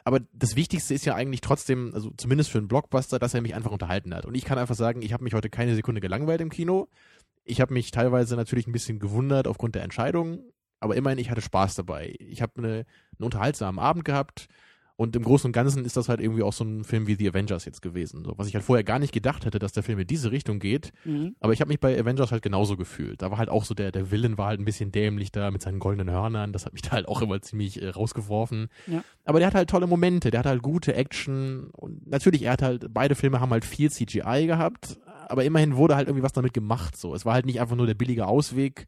Aber 0.03 0.19
das 0.33 0.55
Wichtigste 0.55 0.93
ist 0.93 1.05
ja 1.05 1.15
eigentlich 1.15 1.41
trotzdem, 1.41 1.91
also 1.93 2.11
zumindest 2.17 2.51
für 2.51 2.57
einen 2.57 2.67
Blockbuster, 2.67 3.19
dass 3.19 3.33
er 3.33 3.41
mich 3.41 3.55
einfach 3.55 3.71
unterhalten 3.71 4.13
hat. 4.13 4.25
Und 4.25 4.35
ich 4.35 4.43
kann 4.43 4.57
einfach 4.57 4.75
sagen, 4.75 5.01
ich 5.01 5.13
habe 5.13 5.23
mich 5.23 5.33
heute 5.33 5.49
keine 5.49 5.75
Sekunde 5.75 6.01
gelangweilt 6.01 6.41
im 6.41 6.49
Kino. 6.49 6.89
Ich 7.45 7.61
habe 7.61 7.73
mich 7.73 7.91
teilweise 7.91 8.35
natürlich 8.35 8.67
ein 8.67 8.73
bisschen 8.73 8.99
gewundert 8.99 9.47
aufgrund 9.47 9.75
der 9.75 9.83
Entscheidungen, 9.83 10.39
aber 10.83 10.95
immerhin, 10.95 11.19
ich 11.19 11.29
hatte 11.31 11.41
Spaß 11.41 11.75
dabei. 11.75 12.15
Ich 12.19 12.41
habe 12.41 12.53
eine, 12.57 12.67
einen 12.67 12.85
unterhaltsamen 13.25 13.79
Abend 13.79 14.05
gehabt 14.05 14.47
und 14.95 15.15
im 15.15 15.23
Großen 15.23 15.47
und 15.47 15.53
Ganzen 15.53 15.85
ist 15.85 15.97
das 15.97 16.07
halt 16.07 16.21
irgendwie 16.21 16.43
auch 16.43 16.53
so 16.53 16.63
ein 16.63 16.83
Film 16.83 17.07
wie 17.07 17.15
The 17.15 17.29
Avengers 17.29 17.65
jetzt 17.65 17.81
gewesen. 17.81 18.23
So, 18.23 18.33
was 18.37 18.47
ich 18.47 18.53
halt 18.53 18.63
vorher 18.63 18.83
gar 18.83 18.99
nicht 18.99 19.11
gedacht 19.11 19.43
hätte, 19.43 19.57
dass 19.57 19.71
der 19.71 19.81
Film 19.81 19.97
in 19.97 20.05
diese 20.05 20.31
Richtung 20.31 20.59
geht. 20.59 20.91
Mhm. 21.03 21.35
Aber 21.39 21.51
ich 21.51 21.61
habe 21.61 21.69
mich 21.69 21.79
bei 21.79 21.99
Avengers 21.99 22.31
halt 22.31 22.43
genauso 22.43 22.77
gefühlt. 22.77 23.21
Da 23.21 23.31
war 23.31 23.39
halt 23.39 23.49
auch 23.49 23.65
so 23.65 23.73
der, 23.73 23.91
der 23.91 24.11
Villain 24.11 24.37
war 24.37 24.47
halt 24.47 24.59
ein 24.59 24.65
bisschen 24.65 24.91
dämlich 24.91 25.31
da 25.31 25.49
mit 25.49 25.63
seinen 25.63 25.79
goldenen 25.79 26.13
Hörnern. 26.13 26.53
Das 26.53 26.65
hat 26.65 26.73
mich 26.73 26.81
da 26.83 26.91
halt 26.91 27.07
auch 27.07 27.23
immer 27.23 27.41
ziemlich 27.41 27.81
äh, 27.81 27.89
rausgeworfen. 27.89 28.67
Ja. 28.85 29.03
Aber 29.25 29.39
der 29.39 29.47
hat 29.47 29.55
halt 29.55 29.69
tolle 29.69 29.87
Momente, 29.87 30.29
der 30.29 30.41
hat 30.41 30.45
halt 30.45 30.61
gute 30.61 30.93
Action 30.93 31.71
und 31.71 32.05
natürlich, 32.07 32.43
er 32.43 32.53
hat 32.53 32.61
halt, 32.61 32.93
beide 32.93 33.15
Filme 33.15 33.39
haben 33.39 33.51
halt 33.51 33.65
viel 33.65 33.89
CGI 33.89 34.45
gehabt, 34.45 34.99
aber 35.27 35.43
immerhin 35.43 35.75
wurde 35.75 35.95
halt 35.95 36.07
irgendwie 36.07 36.23
was 36.23 36.33
damit 36.33 36.53
gemacht. 36.53 36.97
So, 36.97 37.15
es 37.15 37.25
war 37.25 37.33
halt 37.33 37.45
nicht 37.47 37.59
einfach 37.59 37.75
nur 37.75 37.87
der 37.87 37.93
billige 37.95 38.27
Ausweg. 38.27 38.85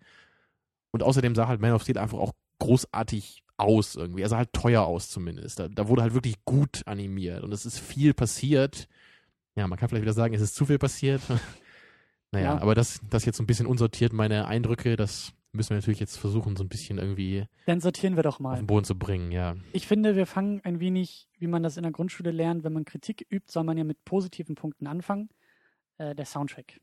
Und 0.95 1.03
außerdem 1.03 1.35
sah 1.35 1.47
halt 1.47 1.61
Man 1.61 1.73
of 1.73 1.83
Steel 1.83 1.97
einfach 1.97 2.17
auch 2.17 2.33
großartig 2.59 3.43
aus 3.57 3.95
irgendwie. 3.95 4.21
Er 4.21 4.29
sah 4.29 4.37
halt 4.37 4.51
teuer 4.53 4.83
aus 4.83 5.09
zumindest. 5.09 5.59
Da, 5.59 5.67
da 5.67 5.87
wurde 5.87 6.01
halt 6.01 6.13
wirklich 6.13 6.43
gut 6.45 6.81
animiert 6.85 7.43
und 7.43 7.51
es 7.53 7.65
ist 7.65 7.79
viel 7.79 8.13
passiert. 8.13 8.87
Ja, 9.55 9.67
man 9.67 9.77
kann 9.79 9.87
vielleicht 9.89 10.03
wieder 10.03 10.13
sagen, 10.13 10.33
es 10.33 10.41
ist 10.41 10.55
zu 10.55 10.65
viel 10.65 10.79
passiert. 10.79 11.21
naja, 12.31 12.55
Ja. 12.55 12.61
aber 12.61 12.75
das, 12.75 12.99
das 13.09 13.25
jetzt 13.25 13.37
so 13.37 13.43
ein 13.43 13.47
bisschen 13.47 13.67
unsortiert, 13.67 14.11
meine 14.13 14.47
Eindrücke, 14.47 14.95
das 14.97 15.31
müssen 15.53 15.69
wir 15.69 15.77
natürlich 15.77 16.01
jetzt 16.01 16.17
versuchen, 16.17 16.57
so 16.57 16.63
ein 16.65 16.69
bisschen 16.69 16.97
irgendwie 16.97 17.45
Dann 17.65 17.79
sortieren 17.79 18.17
wir 18.17 18.23
doch 18.23 18.35
auf 18.35 18.39
mal. 18.41 18.55
den 18.57 18.67
Boden 18.67 18.83
zu 18.83 18.97
bringen, 18.97 19.31
ja. 19.31 19.55
Ich 19.71 19.87
finde, 19.87 20.17
wir 20.17 20.25
fangen 20.25 20.59
ein 20.65 20.81
wenig, 20.81 21.29
wie 21.39 21.47
man 21.47 21.63
das 21.63 21.77
in 21.77 21.83
der 21.83 21.93
Grundschule 21.93 22.31
lernt, 22.31 22.65
wenn 22.65 22.73
man 22.73 22.83
Kritik 22.83 23.25
übt, 23.29 23.49
soll 23.51 23.63
man 23.63 23.77
ja 23.77 23.85
mit 23.85 24.03
positiven 24.03 24.55
Punkten 24.55 24.87
anfangen. 24.87 25.29
Äh, 25.97 26.13
der 26.13 26.25
Soundtrack. 26.25 26.81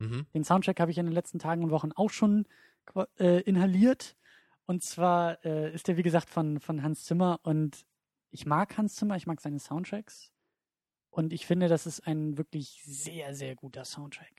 Mhm. 0.00 0.26
Den 0.34 0.42
Soundtrack 0.42 0.80
habe 0.80 0.90
ich 0.90 0.98
in 0.98 1.06
den 1.06 1.12
letzten 1.14 1.38
Tagen 1.38 1.62
und 1.62 1.70
Wochen 1.70 1.92
auch 1.92 2.10
schon 2.10 2.46
äh, 3.18 3.40
inhaliert. 3.42 4.16
Und 4.66 4.82
zwar 4.82 5.44
äh, 5.44 5.74
ist 5.74 5.88
der, 5.88 5.96
wie 5.96 6.02
gesagt, 6.02 6.30
von, 6.30 6.60
von 6.60 6.82
Hans 6.82 7.04
Zimmer. 7.04 7.40
Und 7.42 7.84
ich 8.30 8.46
mag 8.46 8.76
Hans 8.76 8.96
Zimmer, 8.96 9.16
ich 9.16 9.26
mag 9.26 9.40
seine 9.40 9.58
Soundtracks. 9.58 10.32
Und 11.10 11.32
ich 11.32 11.46
finde, 11.46 11.68
das 11.68 11.86
ist 11.86 12.06
ein 12.06 12.38
wirklich 12.38 12.82
sehr, 12.84 13.34
sehr 13.34 13.56
guter 13.56 13.84
Soundtrack. 13.84 14.32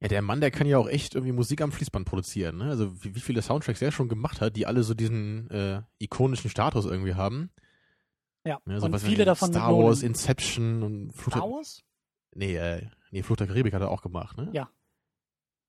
Ja, 0.00 0.08
der 0.08 0.20
Mann, 0.20 0.40
der 0.40 0.50
kann 0.50 0.66
ja 0.66 0.78
auch 0.78 0.88
echt 0.88 1.14
irgendwie 1.14 1.32
Musik 1.32 1.60
am 1.62 1.72
Fließband 1.72 2.06
produzieren. 2.06 2.58
Ne? 2.58 2.64
Also 2.64 3.02
wie, 3.04 3.14
wie 3.14 3.20
viele 3.20 3.40
Soundtracks 3.40 3.80
er 3.80 3.92
schon 3.92 4.08
gemacht 4.08 4.40
hat, 4.40 4.56
die 4.56 4.66
alle 4.66 4.82
so 4.82 4.94
diesen 4.94 5.48
äh, 5.50 5.82
ikonischen 5.98 6.50
Status 6.50 6.84
irgendwie 6.84 7.14
haben. 7.14 7.50
Ja, 8.44 8.60
Ne? 8.64 8.80
So 8.80 8.86
und 8.86 8.98
viele 8.98 9.24
davon 9.24 9.50
Star. 9.50 9.72
Wars, 9.72 10.02
Inception 10.02 10.82
und 10.82 11.12
Fluch 11.12 11.34
Star 11.34 11.48
Wars? 11.48 11.84
nee, 12.34 12.56
äh, 12.56 12.88
nee, 13.10 13.22
Fluch 13.22 13.36
der 13.36 13.46
Karibik 13.46 13.72
hat 13.72 13.82
er 13.82 13.90
auch 13.90 14.02
gemacht, 14.02 14.36
ne? 14.36 14.50
Ja. 14.52 14.68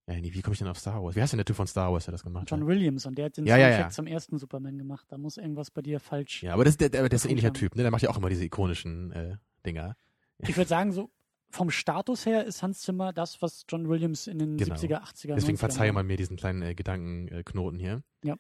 Ja, 0.08 0.16
nee, 0.20 0.34
wie 0.34 0.42
komme 0.42 0.54
ich 0.54 0.60
denn 0.60 0.68
auf 0.68 0.78
Star 0.80 1.02
Wars? 1.02 1.16
Wie 1.16 1.22
heißt 1.22 1.32
denn 1.32 1.38
der 1.38 1.46
Typ 1.46 1.56
von 1.56 1.66
Star 1.68 1.92
Wars, 1.94 2.06
der 2.06 2.12
das 2.12 2.24
gemacht 2.24 2.50
John 2.50 2.62
hat? 2.62 2.68
Williams. 2.68 3.06
Und 3.06 3.18
der 3.18 3.26
hat 3.26 3.38
den 3.38 3.46
Ja, 3.46 3.56
ja, 3.58 3.68
Soundtrack 3.68 3.86
ja. 3.86 3.90
zum 3.92 4.08
ersten 4.08 4.38
Superman 4.38 4.78
gemacht. 4.78 5.06
Da 5.10 5.18
muss 5.18 5.38
irgendwas 5.38 5.72
bei 5.72 5.82
dir 5.82 6.00
falsch. 6.02 6.44
Ja, 6.44 6.54
aber 6.54 6.66
das, 6.66 6.76
der, 6.78 6.90
der, 6.90 7.08
der 7.08 7.16
ist 7.16 7.26
ein 7.26 7.30
ähnlicher 7.30 7.48
Ja. 7.48 7.54
Typ, 7.54 7.76
ne? 7.76 7.84
Der 7.84 7.92
macht 7.92 8.02
ja 8.02 8.10
auch 8.10 8.18
immer 8.18 8.30
diese 8.30 8.44
ikonischen 8.44 9.12
äh, 9.14 9.38
Dinger. 9.66 9.96
Ich 10.40 10.58
würde 10.58 10.68
sagen, 10.68 10.92
so 10.92 11.10
vom 11.50 11.70
Status 11.70 12.26
her 12.26 12.44
ist 12.46 12.64
Hans 12.64 12.82
Zimmer 12.82 13.14
das, 13.14 13.42
was 13.42 13.64
John 13.70 13.88
Williams 13.88 14.28
in 14.28 14.40
den 14.40 14.58
Genau. 14.58 14.76
70er, 14.76 15.02
80er, 15.04 15.36
Deswegen 15.36 15.56
90er 15.56 15.60
verzeihe 15.60 15.94
mal 15.94 16.04
mir 16.04 16.18
diesen 16.18 16.36
kleinen 16.36 16.64
äh, 16.64 16.74
Gedankenknoten 16.76 17.80
hier. 17.80 18.02
Ja. 18.26 18.36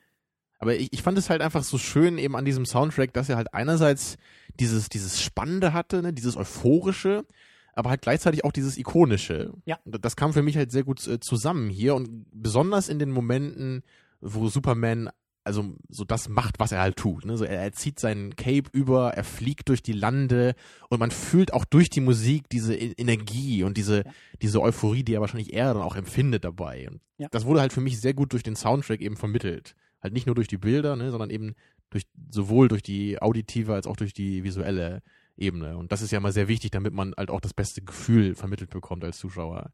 Aber 0.59 0.75
ich, 0.75 0.91
ich 0.91 1.01
fand 1.03 1.17
es 1.17 1.29
halt 1.29 1.41
einfach 1.41 1.63
so 1.63 1.77
schön 1.77 2.17
eben 2.17 2.35
an 2.35 2.43
diesem 2.45 2.65
Soundtrack, 2.65 3.13
dass 3.13 3.29
er 3.29 3.35
halt 3.37 3.53
einerseits 3.53 4.17
dieses, 4.59 4.89
dieses 4.89 5.21
Spannende 5.21 5.71
hatte, 5.73 6.01
ne, 6.01 6.11
dieses 6.13 6.35
Euphorische, 6.35 7.25
aber 7.73 7.89
halt 7.89 8.01
gleichzeitig 8.01 8.43
auch 8.45 8.51
dieses 8.51 8.77
Ikonische. 8.77 9.51
Ja. 9.65 9.79
Das 9.85 10.15
kam 10.15 10.33
für 10.33 10.41
mich 10.43 10.57
halt 10.57 10.71
sehr 10.71 10.83
gut 10.83 11.05
äh, 11.07 11.19
zusammen 11.19 11.69
hier 11.69 11.95
und 11.95 12.25
besonders 12.31 12.89
in 12.89 12.99
den 12.99 13.11
Momenten, 13.11 13.83
wo 14.21 14.47
Superman 14.49 15.09
also 15.45 15.75
so 15.89 16.05
das 16.05 16.29
macht, 16.29 16.59
was 16.59 16.71
er 16.71 16.79
halt 16.79 16.95
tut. 16.95 17.25
Ne? 17.25 17.35
So, 17.35 17.43
er, 17.43 17.59
er 17.61 17.73
zieht 17.73 17.99
seinen 17.99 18.33
Cape 18.37 18.69
über, 18.71 19.09
er 19.13 19.25
fliegt 19.25 19.67
durch 19.67 19.83
die 19.83 19.91
Lande 19.91 20.55
und 20.89 20.99
man 20.99 21.11
fühlt 21.11 21.51
auch 21.51 21.65
durch 21.65 21.89
die 21.89 21.99
Musik 21.99 22.47
diese 22.49 22.73
E- 22.75 22.93
Energie 22.97 23.63
und 23.63 23.75
diese, 23.75 24.05
Ja. 24.05 24.11
diese 24.41 24.61
Euphorie, 24.61 25.03
die 25.03 25.13
er 25.15 25.19
wahrscheinlich 25.19 25.51
er 25.53 25.73
dann 25.73 25.83
auch 25.83 25.97
empfindet 25.97 26.45
dabei. 26.45 26.87
Und 26.89 27.01
Ja. 27.17 27.27
das 27.31 27.43
wurde 27.45 27.59
halt 27.59 27.73
für 27.73 27.81
mich 27.81 27.99
sehr 27.99 28.13
gut 28.13 28.31
durch 28.31 28.43
den 28.43 28.55
Soundtrack 28.55 29.01
eben 29.01 29.17
vermittelt. 29.17 29.75
Halt 30.01 30.13
nicht 30.13 30.27
nur 30.27 30.35
durch 30.35 30.47
die 30.47 30.57
Bilder, 30.57 30.95
ne, 30.95 31.11
sondern 31.11 31.29
eben 31.29 31.55
durch 31.89 32.03
sowohl 32.31 32.69
durch 32.69 32.81
die 32.81 33.21
auditive 33.21 33.73
als 33.73 33.85
auch 33.85 33.97
durch 33.97 34.13
die 34.13 34.45
visuelle 34.45 35.01
Ebene. 35.37 35.77
Und 35.77 35.91
das 35.91 36.01
ist 36.01 36.11
ja 36.11 36.19
mal 36.19 36.31
sehr 36.31 36.47
wichtig, 36.47 36.71
damit 36.71 36.93
man 36.93 37.13
halt 37.17 37.29
auch 37.29 37.41
das 37.41 37.53
beste 37.53 37.81
Gefühl 37.81 38.35
vermittelt 38.35 38.69
bekommt 38.69 39.03
als 39.03 39.17
Zuschauer. 39.17 39.71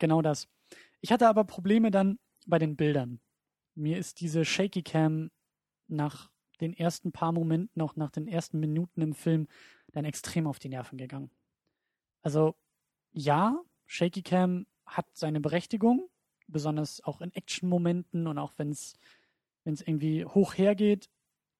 Genau 0.00 0.22
das. 0.22 0.48
Ich 1.02 1.12
hatte 1.12 1.28
aber 1.28 1.44
Probleme 1.44 1.90
dann 1.90 2.18
bei 2.46 2.58
den 2.58 2.74
Bildern. 2.74 3.20
Mir 3.74 3.98
ist 3.98 4.20
diese 4.20 4.46
Shaky 4.46 4.82
Cam 4.82 5.30
nach 5.88 6.30
den 6.60 6.72
ersten 6.72 7.12
paar 7.12 7.32
Momenten, 7.32 7.82
auch 7.82 7.96
nach 7.96 8.10
den 8.10 8.26
ersten 8.26 8.58
Minuten 8.60 9.02
im 9.02 9.14
Film, 9.14 9.46
dann 9.92 10.06
extrem 10.06 10.46
auf 10.46 10.58
die 10.58 10.70
Nerven 10.70 10.96
gegangen. 10.96 11.30
Also 12.22 12.56
ja, 13.12 13.60
Shaky 13.86 14.22
Cam 14.22 14.66
hat 14.86 15.06
seine 15.12 15.40
Berechtigung, 15.40 16.08
besonders 16.48 17.04
auch 17.04 17.20
in 17.20 17.34
Action-Momenten 17.34 18.26
und 18.26 18.38
auch 18.38 18.54
wenn 18.56 18.70
es 18.70 18.96
irgendwie 19.64 20.24
hoch 20.24 20.56
hergeht. 20.56 21.10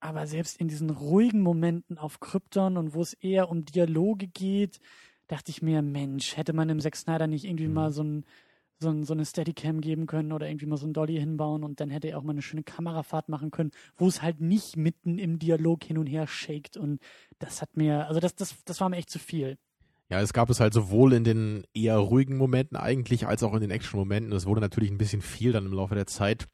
Aber 0.00 0.26
selbst 0.26 0.58
in 0.58 0.68
diesen 0.68 0.90
ruhigen 0.90 1.42
Momenten 1.42 1.98
auf 1.98 2.20
Krypton 2.20 2.76
und 2.76 2.94
wo 2.94 3.02
es 3.02 3.12
eher 3.14 3.50
um 3.50 3.64
Dialoge 3.64 4.26
geht, 4.26 4.80
dachte 5.28 5.50
ich 5.50 5.62
mir, 5.62 5.82
Mensch, 5.82 6.36
hätte 6.36 6.52
man 6.54 6.68
im 6.70 6.80
Zack 6.80 6.96
Snyder 6.96 7.26
nicht 7.26 7.44
irgendwie 7.44 7.68
Mhm. 7.68 7.74
mal 7.74 7.92
so 7.92 8.02
ein 8.02 8.24
so, 8.82 8.88
ein, 8.88 9.04
so 9.04 9.12
eine 9.12 9.26
Steadicam 9.26 9.82
geben 9.82 10.06
können 10.06 10.32
oder 10.32 10.48
irgendwie 10.48 10.64
mal 10.64 10.78
so 10.78 10.86
ein 10.86 10.94
Dolly 10.94 11.18
hinbauen 11.18 11.64
und 11.64 11.80
dann 11.80 11.90
hätte 11.90 12.08
er 12.08 12.18
auch 12.18 12.22
mal 12.22 12.32
eine 12.32 12.40
schöne 12.40 12.62
Kamerafahrt 12.62 13.28
machen 13.28 13.50
können, 13.50 13.72
wo 13.98 14.08
es 14.08 14.22
halt 14.22 14.40
nicht 14.40 14.78
mitten 14.78 15.18
im 15.18 15.38
Dialog 15.38 15.84
hin 15.84 15.98
und 15.98 16.06
her 16.06 16.26
shakt 16.26 16.78
und 16.78 16.98
das 17.38 17.60
hat 17.60 17.76
mir, 17.76 18.06
also 18.08 18.20
das, 18.20 18.34
das, 18.36 18.54
das 18.64 18.80
war 18.80 18.88
mir 18.88 18.96
echt 18.96 19.10
zu 19.10 19.18
viel. 19.18 19.58
Ja, 20.08 20.22
es 20.22 20.32
gab 20.32 20.48
es 20.48 20.60
halt 20.60 20.72
sowohl 20.72 21.12
in 21.12 21.24
den 21.24 21.64
eher 21.74 21.98
ruhigen 21.98 22.38
Momenten 22.38 22.76
eigentlich, 22.78 23.26
als 23.26 23.42
auch 23.42 23.54
in 23.54 23.60
den 23.60 23.70
Action-Momenten. 23.70 24.32
Es 24.32 24.46
wurde 24.46 24.60
natürlich 24.62 24.90
ein 24.90 24.98
bisschen 24.98 25.20
viel 25.22 25.52
dann 25.52 25.66
im 25.66 25.72
Laufe 25.72 25.94
der 25.94 26.06
Zeit. 26.06 26.46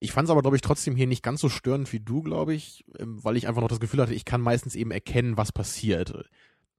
Ich 0.00 0.12
fand 0.12 0.26
es 0.26 0.30
aber, 0.30 0.42
glaube 0.42 0.56
ich, 0.56 0.62
trotzdem 0.62 0.94
hier 0.94 1.06
nicht 1.06 1.22
ganz 1.22 1.40
so 1.40 1.48
störend 1.48 1.92
wie 1.92 2.00
du, 2.00 2.22
glaube 2.22 2.54
ich, 2.54 2.84
ähm, 2.98 3.22
weil 3.22 3.36
ich 3.36 3.48
einfach 3.48 3.60
noch 3.60 3.68
das 3.68 3.80
Gefühl 3.80 4.00
hatte, 4.00 4.14
ich 4.14 4.24
kann 4.24 4.40
meistens 4.40 4.76
eben 4.76 4.90
erkennen, 4.90 5.36
was 5.36 5.52
passiert. 5.52 6.24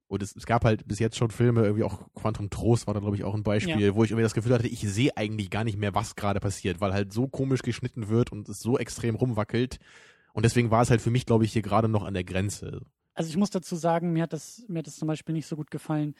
Und 0.06 0.22
es, 0.22 0.34
es 0.34 0.46
gab 0.46 0.64
halt 0.64 0.88
bis 0.88 0.98
jetzt 0.98 1.16
schon 1.16 1.30
Filme, 1.30 1.62
irgendwie 1.62 1.84
auch 1.84 2.00
Quantum 2.14 2.50
Trost 2.50 2.86
war 2.86 2.94
da, 2.94 3.00
glaube 3.00 3.14
ich, 3.14 3.22
auch 3.22 3.34
ein 3.34 3.44
Beispiel, 3.44 3.94
wo 3.94 4.02
ich 4.02 4.10
irgendwie 4.10 4.24
das 4.24 4.34
Gefühl 4.34 4.54
hatte, 4.54 4.66
ich 4.66 4.80
sehe 4.80 5.16
eigentlich 5.16 5.50
gar 5.50 5.62
nicht 5.64 5.78
mehr, 5.78 5.94
was 5.94 6.16
gerade 6.16 6.40
passiert, 6.40 6.80
weil 6.80 6.92
halt 6.92 7.12
so 7.12 7.28
komisch 7.28 7.62
geschnitten 7.62 8.08
wird 8.08 8.32
und 8.32 8.48
es 8.48 8.60
so 8.60 8.76
extrem 8.76 9.14
rumwackelt. 9.14 9.78
Und 10.32 10.44
deswegen 10.44 10.70
war 10.70 10.82
es 10.82 10.90
halt 10.90 11.00
für 11.00 11.10
mich, 11.10 11.26
glaube 11.26 11.44
ich, 11.44 11.52
hier 11.52 11.62
gerade 11.62 11.88
noch 11.88 12.02
an 12.02 12.14
der 12.14 12.24
Grenze. 12.24 12.80
Also 13.14 13.30
ich 13.30 13.36
muss 13.36 13.50
dazu 13.50 13.76
sagen, 13.76 14.12
mir 14.12 14.24
hat 14.24 14.32
das, 14.32 14.64
mir 14.66 14.80
hat 14.80 14.86
das 14.86 14.96
zum 14.96 15.06
Beispiel 15.06 15.34
nicht 15.34 15.46
so 15.46 15.54
gut 15.56 15.70
gefallen, 15.70 16.14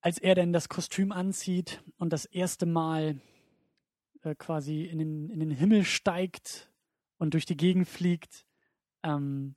als 0.00 0.18
er 0.18 0.34
denn 0.34 0.52
das 0.52 0.68
Kostüm 0.68 1.12
anzieht 1.12 1.82
und 1.96 2.12
das 2.12 2.26
erste 2.26 2.66
Mal 2.66 3.20
äh, 4.28 4.34
quasi 4.34 4.84
in 4.84 4.98
den, 4.98 5.30
in 5.30 5.40
den 5.40 5.50
Himmel 5.50 5.84
steigt 5.84 6.70
und 7.18 7.34
durch 7.34 7.46
die 7.46 7.56
Gegend 7.56 7.88
fliegt. 7.88 8.46
Ähm, 9.02 9.54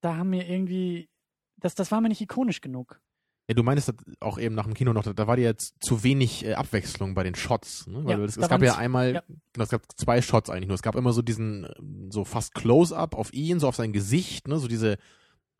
da 0.00 0.16
haben 0.16 0.30
mir 0.30 0.48
irgendwie, 0.48 1.08
das, 1.56 1.74
das 1.74 1.90
war 1.90 2.00
mir 2.00 2.08
nicht 2.08 2.20
ikonisch 2.20 2.60
genug. 2.60 3.00
Ja, 3.48 3.54
du 3.54 3.62
meinst 3.62 3.88
das 3.88 3.96
auch 4.20 4.38
eben 4.38 4.54
nach 4.54 4.64
dem 4.64 4.72
Kino 4.72 4.94
noch, 4.94 5.02
da, 5.02 5.26
war 5.26 5.36
dir 5.36 5.42
jetzt 5.42 5.74
zu 5.80 6.02
wenig 6.02 6.46
äh, 6.46 6.54
Abwechslung 6.54 7.14
bei 7.14 7.24
den 7.24 7.34
Shots. 7.34 7.86
Ne? 7.86 8.04
Weil 8.04 8.18
Ja, 8.18 8.24
es, 8.24 8.36
da 8.36 8.42
es 8.42 8.48
gab 8.48 8.62
ja 8.62 8.76
einmal, 8.76 9.14
ja. 9.14 9.22
genau, 9.52 9.64
es 9.64 9.70
gab 9.70 9.82
zwei 9.98 10.22
Shots 10.22 10.48
eigentlich 10.48 10.68
nur. 10.68 10.74
Es 10.74 10.82
gab 10.82 10.94
immer 10.94 11.12
so 11.12 11.20
diesen, 11.20 11.64
äh, 11.64 11.74
so 12.10 12.24
fast 12.24 12.54
Close-up 12.54 13.14
auf 13.14 13.32
ihn, 13.34 13.60
so 13.60 13.68
auf 13.68 13.76
sein 13.76 13.92
Gesicht, 13.92 14.48
ne? 14.48 14.58
so 14.58 14.66
diese, 14.66 14.96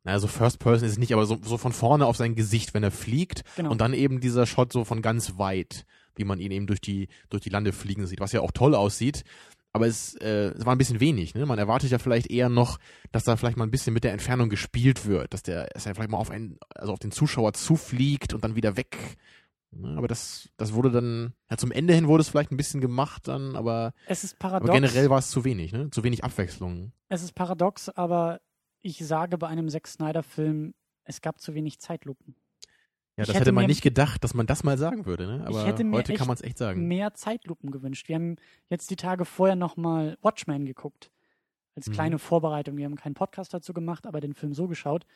naja, 0.03 0.19
so 0.19 0.29
First 0.29 0.61
Person 0.61 0.87
ist 0.87 0.93
es 0.93 0.99
nicht, 0.99 1.13
aber 1.13 1.27
so, 1.27 1.39
so 1.43 1.59
von 1.59 1.73
vorne 1.73 2.07
auf 2.07 2.17
sein 2.17 2.35
Gesicht, 2.35 2.73
wenn 2.73 2.83
er 2.83 2.91
fliegt. 2.91 3.43
Genau. 3.57 3.71
Und 3.71 3.81
dann 3.83 3.93
eben 3.93 4.21
dieser 4.21 4.47
Shot 4.47 4.73
so 4.73 4.85
von 4.85 5.03
ganz 5.03 5.37
weit, 5.39 5.85
wie 6.17 6.25
man 6.25 6.41
ihn 6.41 6.51
eben 6.51 6.67
durch 6.67 6.81
die, 6.81 7.09
durch 7.31 7.43
die 7.43 7.51
Lande 7.51 7.73
fliegen 7.73 8.07
sieht, 8.07 8.21
was 8.21 8.33
ja 8.33 8.41
auch 8.41 8.53
toll 8.53 8.75
aussieht. 8.75 9.25
Aber 9.73 9.89
es, 9.89 10.15
äh, 10.17 10.53
es 10.57 10.65
war 10.65 10.75
ein 10.75 10.79
bisschen 10.79 11.01
wenig. 11.01 11.35
Ne? 11.35 11.47
Man 11.47 11.59
erwartet 11.59 11.91
ja 11.91 11.99
vielleicht 11.99 12.31
eher 12.31 12.49
noch, 12.49 12.79
dass 13.11 13.25
da 13.25 13.37
vielleicht 13.37 13.57
mal 13.57 13.65
ein 13.65 13.73
bisschen 13.73 13.93
mit 13.93 14.05
der 14.05 14.13
Entfernung 14.13 14.49
gespielt 14.49 15.05
wird, 15.05 15.35
dass 15.35 15.43
der, 15.43 15.67
dass 15.75 15.87
er 15.87 15.97
vielleicht 15.97 16.13
mal 16.13 16.19
auf 16.19 16.31
einen, 16.31 16.59
also 16.77 16.93
auf 16.93 17.01
den 17.01 17.11
Zuschauer 17.11 17.55
zufliegt 17.55 18.35
und 18.35 18.45
dann 18.45 18.55
wieder 18.55 18.77
weg. 18.77 18.97
Ne? 19.73 19.97
Aber 19.97 20.07
das, 20.07 20.49
das 20.57 20.75
wurde 20.75 20.93
dann, 20.93 21.35
ja, 21.51 21.57
zum 21.57 21.73
Ende 21.73 21.93
hin 21.93 22.07
wurde 22.07 22.21
es 22.21 22.29
vielleicht 22.29 22.53
ein 22.53 22.57
bisschen 22.57 22.81
gemacht 22.81 23.27
dann, 23.27 23.57
aber, 23.57 23.93
es 24.07 24.23
ist 24.23 24.39
paradox. 24.39 24.71
aber 24.71 24.81
generell 24.81 25.11
war 25.11 25.19
es 25.19 25.31
zu 25.31 25.45
wenig, 25.45 25.73
ne? 25.73 25.91
Zu 25.91 26.05
wenig 26.05 26.23
Abwechslung. 26.23 26.93
Es 27.09 27.23
ist 27.23 27.35
paradox, 27.35 27.89
aber 27.89 28.41
ich 28.81 28.99
sage 28.99 29.39
bei 29.39 29.49
einem 29.49 29.69
Zack 29.69 29.89
Snyder-Film, 29.89 30.75
es 31.05 31.21
gab 31.21 31.41
zu 31.41 31.55
wenig 31.55 31.81
Zeitlupen. 31.81 32.37
Ja, 33.17 33.23
das 33.25 33.29
hätte 33.29 33.41
hätte 33.41 33.53
man 33.53 33.67
nicht 33.67 33.83
gedacht, 33.83 34.25
dass 34.25 34.35
man 34.35 34.47
das 34.47 34.65
mal 34.65 34.77
sagen 34.77 35.07
würde, 35.07 35.27
ne? 35.27 35.45
Aber 35.47 35.65
heute 35.65 36.15
kann 36.15 36.27
man 36.27 36.35
es 36.35 36.43
echt 36.43 36.59
sagen. 36.59 36.89
Mehr 36.89 37.15
Zeitlupen 37.15 37.71
gewünscht. 37.71 38.09
Wir 38.09 38.17
haben 38.17 38.37
jetzt 38.71 38.91
die 38.91 38.97
Tage 38.97 39.25
vorher 39.25 39.55
nochmal 39.57 40.19
Watchmen 40.21 40.67
geguckt. 40.67 41.11
Als 41.77 41.89
Mhm. 41.89 41.93
kleine 41.93 42.19
Vorbereitung. 42.19 42.77
Wir 42.77 42.85
haben 42.87 42.97
keinen 42.97 43.15
Podcast 43.15 43.55
dazu 43.55 43.73
gemacht, 43.73 44.07
aber 44.07 44.21
den 44.21 44.35
Film 44.35 44.53
so 44.55 44.67
geschaut. 44.69 45.07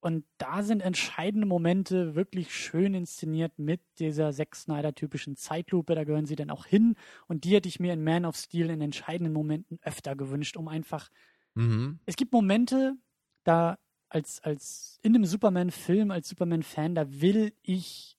Und 0.00 0.26
da 0.36 0.62
sind 0.62 0.82
entscheidende 0.82 1.46
Momente 1.46 2.14
wirklich 2.14 2.54
schön 2.54 2.92
inszeniert 2.92 3.58
mit 3.58 3.80
dieser 3.98 4.32
Zack 4.32 4.54
Snyder-typischen 4.54 5.36
Zeitlupe. 5.36 5.94
Da 5.94 6.04
gehören 6.04 6.26
sie 6.26 6.36
dann 6.36 6.50
auch 6.50 6.66
hin. 6.66 6.94
Und 7.26 7.44
die 7.44 7.54
hätte 7.54 7.68
ich 7.70 7.80
mir 7.80 7.94
in 7.94 8.04
Man 8.04 8.26
of 8.26 8.36
Steel 8.36 8.68
in 8.68 8.82
entscheidenden 8.82 9.32
Momenten 9.32 9.78
öfter 9.82 10.14
gewünscht, 10.16 10.58
um 10.58 10.68
einfach 10.68 11.08
Mhm. 11.54 12.00
es 12.04 12.16
gibt 12.16 12.32
Momente, 12.32 12.96
da 13.44 13.78
als, 14.08 14.40
als 14.42 14.98
in 15.02 15.14
einem 15.14 15.24
Superman-Film, 15.24 16.10
als 16.10 16.28
Superman-Fan, 16.28 16.94
da 16.94 17.20
will 17.20 17.52
ich 17.62 18.16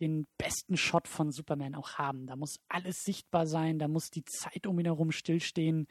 den 0.00 0.26
besten 0.38 0.76
Shot 0.78 1.06
von 1.08 1.30
Superman 1.30 1.74
auch 1.74 1.94
haben. 1.98 2.26
Da 2.26 2.36
muss 2.36 2.58
alles 2.68 3.04
sichtbar 3.04 3.46
sein, 3.46 3.78
da 3.78 3.86
muss 3.88 4.10
die 4.10 4.24
Zeit 4.24 4.66
um 4.66 4.78
ihn 4.78 4.86
herum 4.86 5.12
stillstehen. 5.12 5.86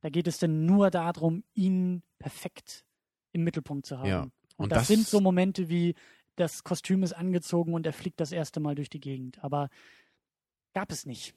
Da 0.00 0.08
geht 0.08 0.26
es 0.26 0.38
dann 0.38 0.66
nur 0.66 0.90
darum, 0.90 1.44
ihn 1.54 2.02
perfekt 2.18 2.84
im 3.30 3.44
Mittelpunkt 3.44 3.86
zu 3.86 3.98
haben. 3.98 4.08
Ja, 4.08 4.22
Und, 4.22 4.32
und 4.56 4.72
das, 4.72 4.80
das- 4.80 4.88
sind 4.88 5.06
so 5.06 5.20
Momente 5.20 5.68
wie, 5.68 5.94
das 6.34 6.64
Kostüm 6.64 7.02
ist 7.04 7.12
angezogen 7.12 7.72
und 7.74 7.86
er 7.86 7.92
fliegt 7.92 8.18
das 8.18 8.32
erste 8.32 8.58
Mal 8.58 8.74
durch 8.74 8.90
die 8.90 9.00
Gegend. 9.00 9.42
Aber 9.44 9.68
gab 10.74 10.90
es 10.90 11.06
nicht. 11.06 11.34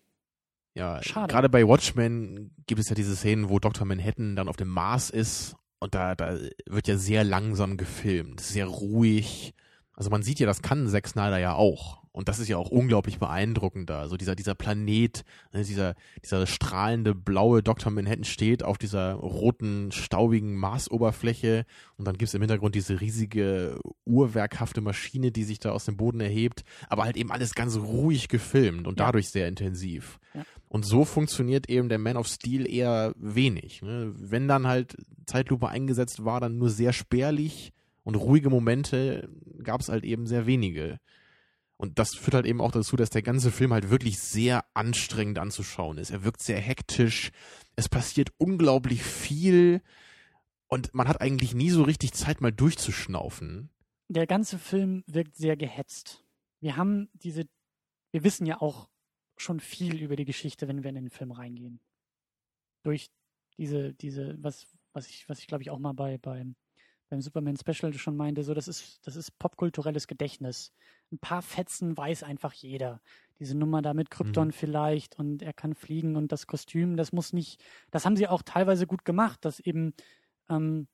Ja, 0.73 1.01
Schade. 1.03 1.31
gerade 1.31 1.47
bei 1.49 1.65
Watchmen 1.67 2.53
gibt 2.65 2.81
es 2.81 2.89
ja 2.89 2.95
diese 2.95 3.15
Szenen, 3.15 3.49
wo 3.49 3.59
Dr. 3.59 3.85
Manhattan 3.85 4.35
dann 4.35 4.49
auf 4.49 4.57
dem 4.57 4.67
Mars 4.69 5.09
ist 5.09 5.55
und 5.79 5.95
da, 5.95 6.15
da 6.15 6.37
wird 6.65 6.87
ja 6.87 6.97
sehr 6.97 7.23
langsam 7.23 7.77
gefilmt, 7.77 8.39
sehr 8.41 8.65
ruhig. 8.65 9.53
Also 9.93 10.09
man 10.09 10.23
sieht 10.23 10.39
ja, 10.39 10.45
das 10.45 10.61
kann 10.61 10.87
Zack 10.87 11.07
Snyder 11.07 11.37
ja 11.37 11.53
auch. 11.53 12.03
Und 12.11 12.29
das 12.29 12.39
ist 12.39 12.47
ja 12.47 12.55
auch 12.55 12.69
unglaublich 12.69 13.19
beeindruckend 13.19 13.89
da. 13.89 13.99
Also 13.99 14.15
dieser, 14.15 14.35
dieser 14.35 14.55
Planet, 14.55 15.25
ne, 15.51 15.63
dieser, 15.65 15.95
dieser 16.23 16.47
strahlende 16.47 17.13
blaue 17.13 17.61
Dr. 17.61 17.91
Manhattan 17.91 18.23
steht 18.23 18.63
auf 18.63 18.77
dieser 18.77 19.15
roten, 19.15 19.91
staubigen 19.91 20.55
Marsoberfläche 20.55 21.65
und 21.97 22.05
dann 22.07 22.17
gibt's 22.17 22.33
im 22.33 22.41
Hintergrund 22.41 22.73
diese 22.73 23.01
riesige, 23.01 23.79
uhrwerkhafte 24.05 24.79
Maschine, 24.79 25.31
die 25.31 25.43
sich 25.43 25.59
da 25.59 25.71
aus 25.71 25.83
dem 25.85 25.97
Boden 25.97 26.21
erhebt, 26.21 26.63
aber 26.87 27.03
halt 27.03 27.17
eben 27.17 27.31
alles 27.31 27.53
ganz 27.53 27.75
ruhig 27.75 28.29
gefilmt 28.29 28.87
und 28.87 28.97
Ja. 28.97 29.07
dadurch 29.07 29.29
sehr 29.29 29.49
intensiv. 29.49 30.19
Ja. 30.33 30.43
Und 30.69 30.85
so 30.85 31.03
funktioniert 31.03 31.69
eben 31.69 31.89
der 31.89 31.99
Man 31.99 32.15
of 32.15 32.27
Steel 32.27 32.65
eher 32.69 33.13
wenig. 33.17 33.81
Ne? 33.81 34.13
Wenn 34.17 34.47
dann 34.47 34.67
halt 34.67 34.95
Zeitlupe 35.25 35.69
eingesetzt 35.69 36.25
war, 36.25 36.39
dann 36.39 36.57
nur 36.57 36.69
sehr 36.69 36.93
spärlich 36.93 37.73
und 38.03 38.15
ruhige 38.15 38.49
Momente 38.49 39.29
gab's 39.63 39.89
halt 39.89 40.03
eben 40.03 40.27
sehr 40.27 40.45
wenige. 40.45 40.99
Und 41.77 41.99
das 41.99 42.15
führt 42.15 42.35
halt 42.35 42.45
eben 42.45 42.61
auch 42.61 42.71
dazu, 42.71 42.95
dass 42.95 43.09
der 43.09 43.21
ganze 43.21 43.51
Film 43.51 43.73
halt 43.73 43.89
wirklich 43.89 44.19
sehr 44.19 44.63
anstrengend 44.73 45.39
anzuschauen 45.39 45.97
ist. 45.97 46.11
Er 46.11 46.23
wirkt 46.23 46.41
sehr 46.41 46.59
hektisch. 46.59 47.31
Es 47.75 47.89
passiert 47.89 48.29
unglaublich 48.37 49.03
viel. 49.03 49.81
Und 50.67 50.93
man 50.93 51.07
hat 51.07 51.19
eigentlich 51.19 51.53
nie 51.53 51.69
so 51.69 51.83
richtig 51.83 52.13
Zeit, 52.13 52.39
mal 52.39 52.51
durchzuschnaufen. 52.51 53.69
Der 54.07 54.27
ganze 54.27 54.57
Film 54.57 55.03
wirkt 55.07 55.35
sehr 55.35 55.57
gehetzt. 55.57 56.23
Wir 56.61 56.77
haben 56.77 57.09
diese, 57.13 57.45
wir 58.11 58.23
wissen 58.23 58.45
ja 58.45 58.61
auch 58.61 58.87
schon 59.35 59.59
viel 59.59 60.01
über 60.01 60.15
die 60.15 60.25
Geschichte, 60.25 60.67
wenn 60.67 60.83
wir 60.83 60.89
in 60.89 60.95
den 60.95 61.09
Film 61.09 61.31
reingehen. 61.31 61.81
Durch 62.83 63.09
diese, 63.57 63.93
diese, 63.93 64.37
was, 64.41 64.65
was 64.95 65.07
ich, 65.07 65.27
was 65.29 65.39
ich 65.39 65.47
glaube 65.47 65.63
ich 65.63 65.69
auch 65.69 65.79
mal 65.79 65.93
bei, 65.93 66.17
beim, 66.17 66.55
beim 67.09 67.21
Superman 67.21 67.57
Special 67.57 67.93
schon 67.93 68.15
meinte, 68.17 68.43
so, 68.43 68.53
das 68.53 68.67
ist, 68.67 69.05
das 69.05 69.15
ist 69.15 69.37
popkulturelles 69.37 70.07
Gedächtnis. 70.07 70.71
Ein 71.11 71.19
paar 71.19 71.41
Fetzen 71.41 71.95
weiß 71.95 72.23
einfach 72.23 72.53
jeder. 72.53 73.01
Diese 73.39 73.55
Nummer 73.55 73.81
da 73.81 73.93
mit 73.93 74.09
Krypton 74.09 74.47
Mhm. 74.47 74.53
vielleicht 74.53 75.19
und 75.19 75.41
er 75.41 75.53
kann 75.53 75.75
fliegen 75.75 76.15
und 76.15 76.31
das 76.31 76.47
Kostüm, 76.47 76.97
das 76.97 77.11
muss 77.11 77.33
nicht, 77.33 77.63
das 77.91 78.05
haben 78.05 78.15
sie 78.15 78.27
auch 78.27 78.41
teilweise 78.41 78.87
gut 78.87 79.05
gemacht, 79.05 79.43
dass 79.45 79.59
eben, 79.59 79.93
ähm, 80.49 80.87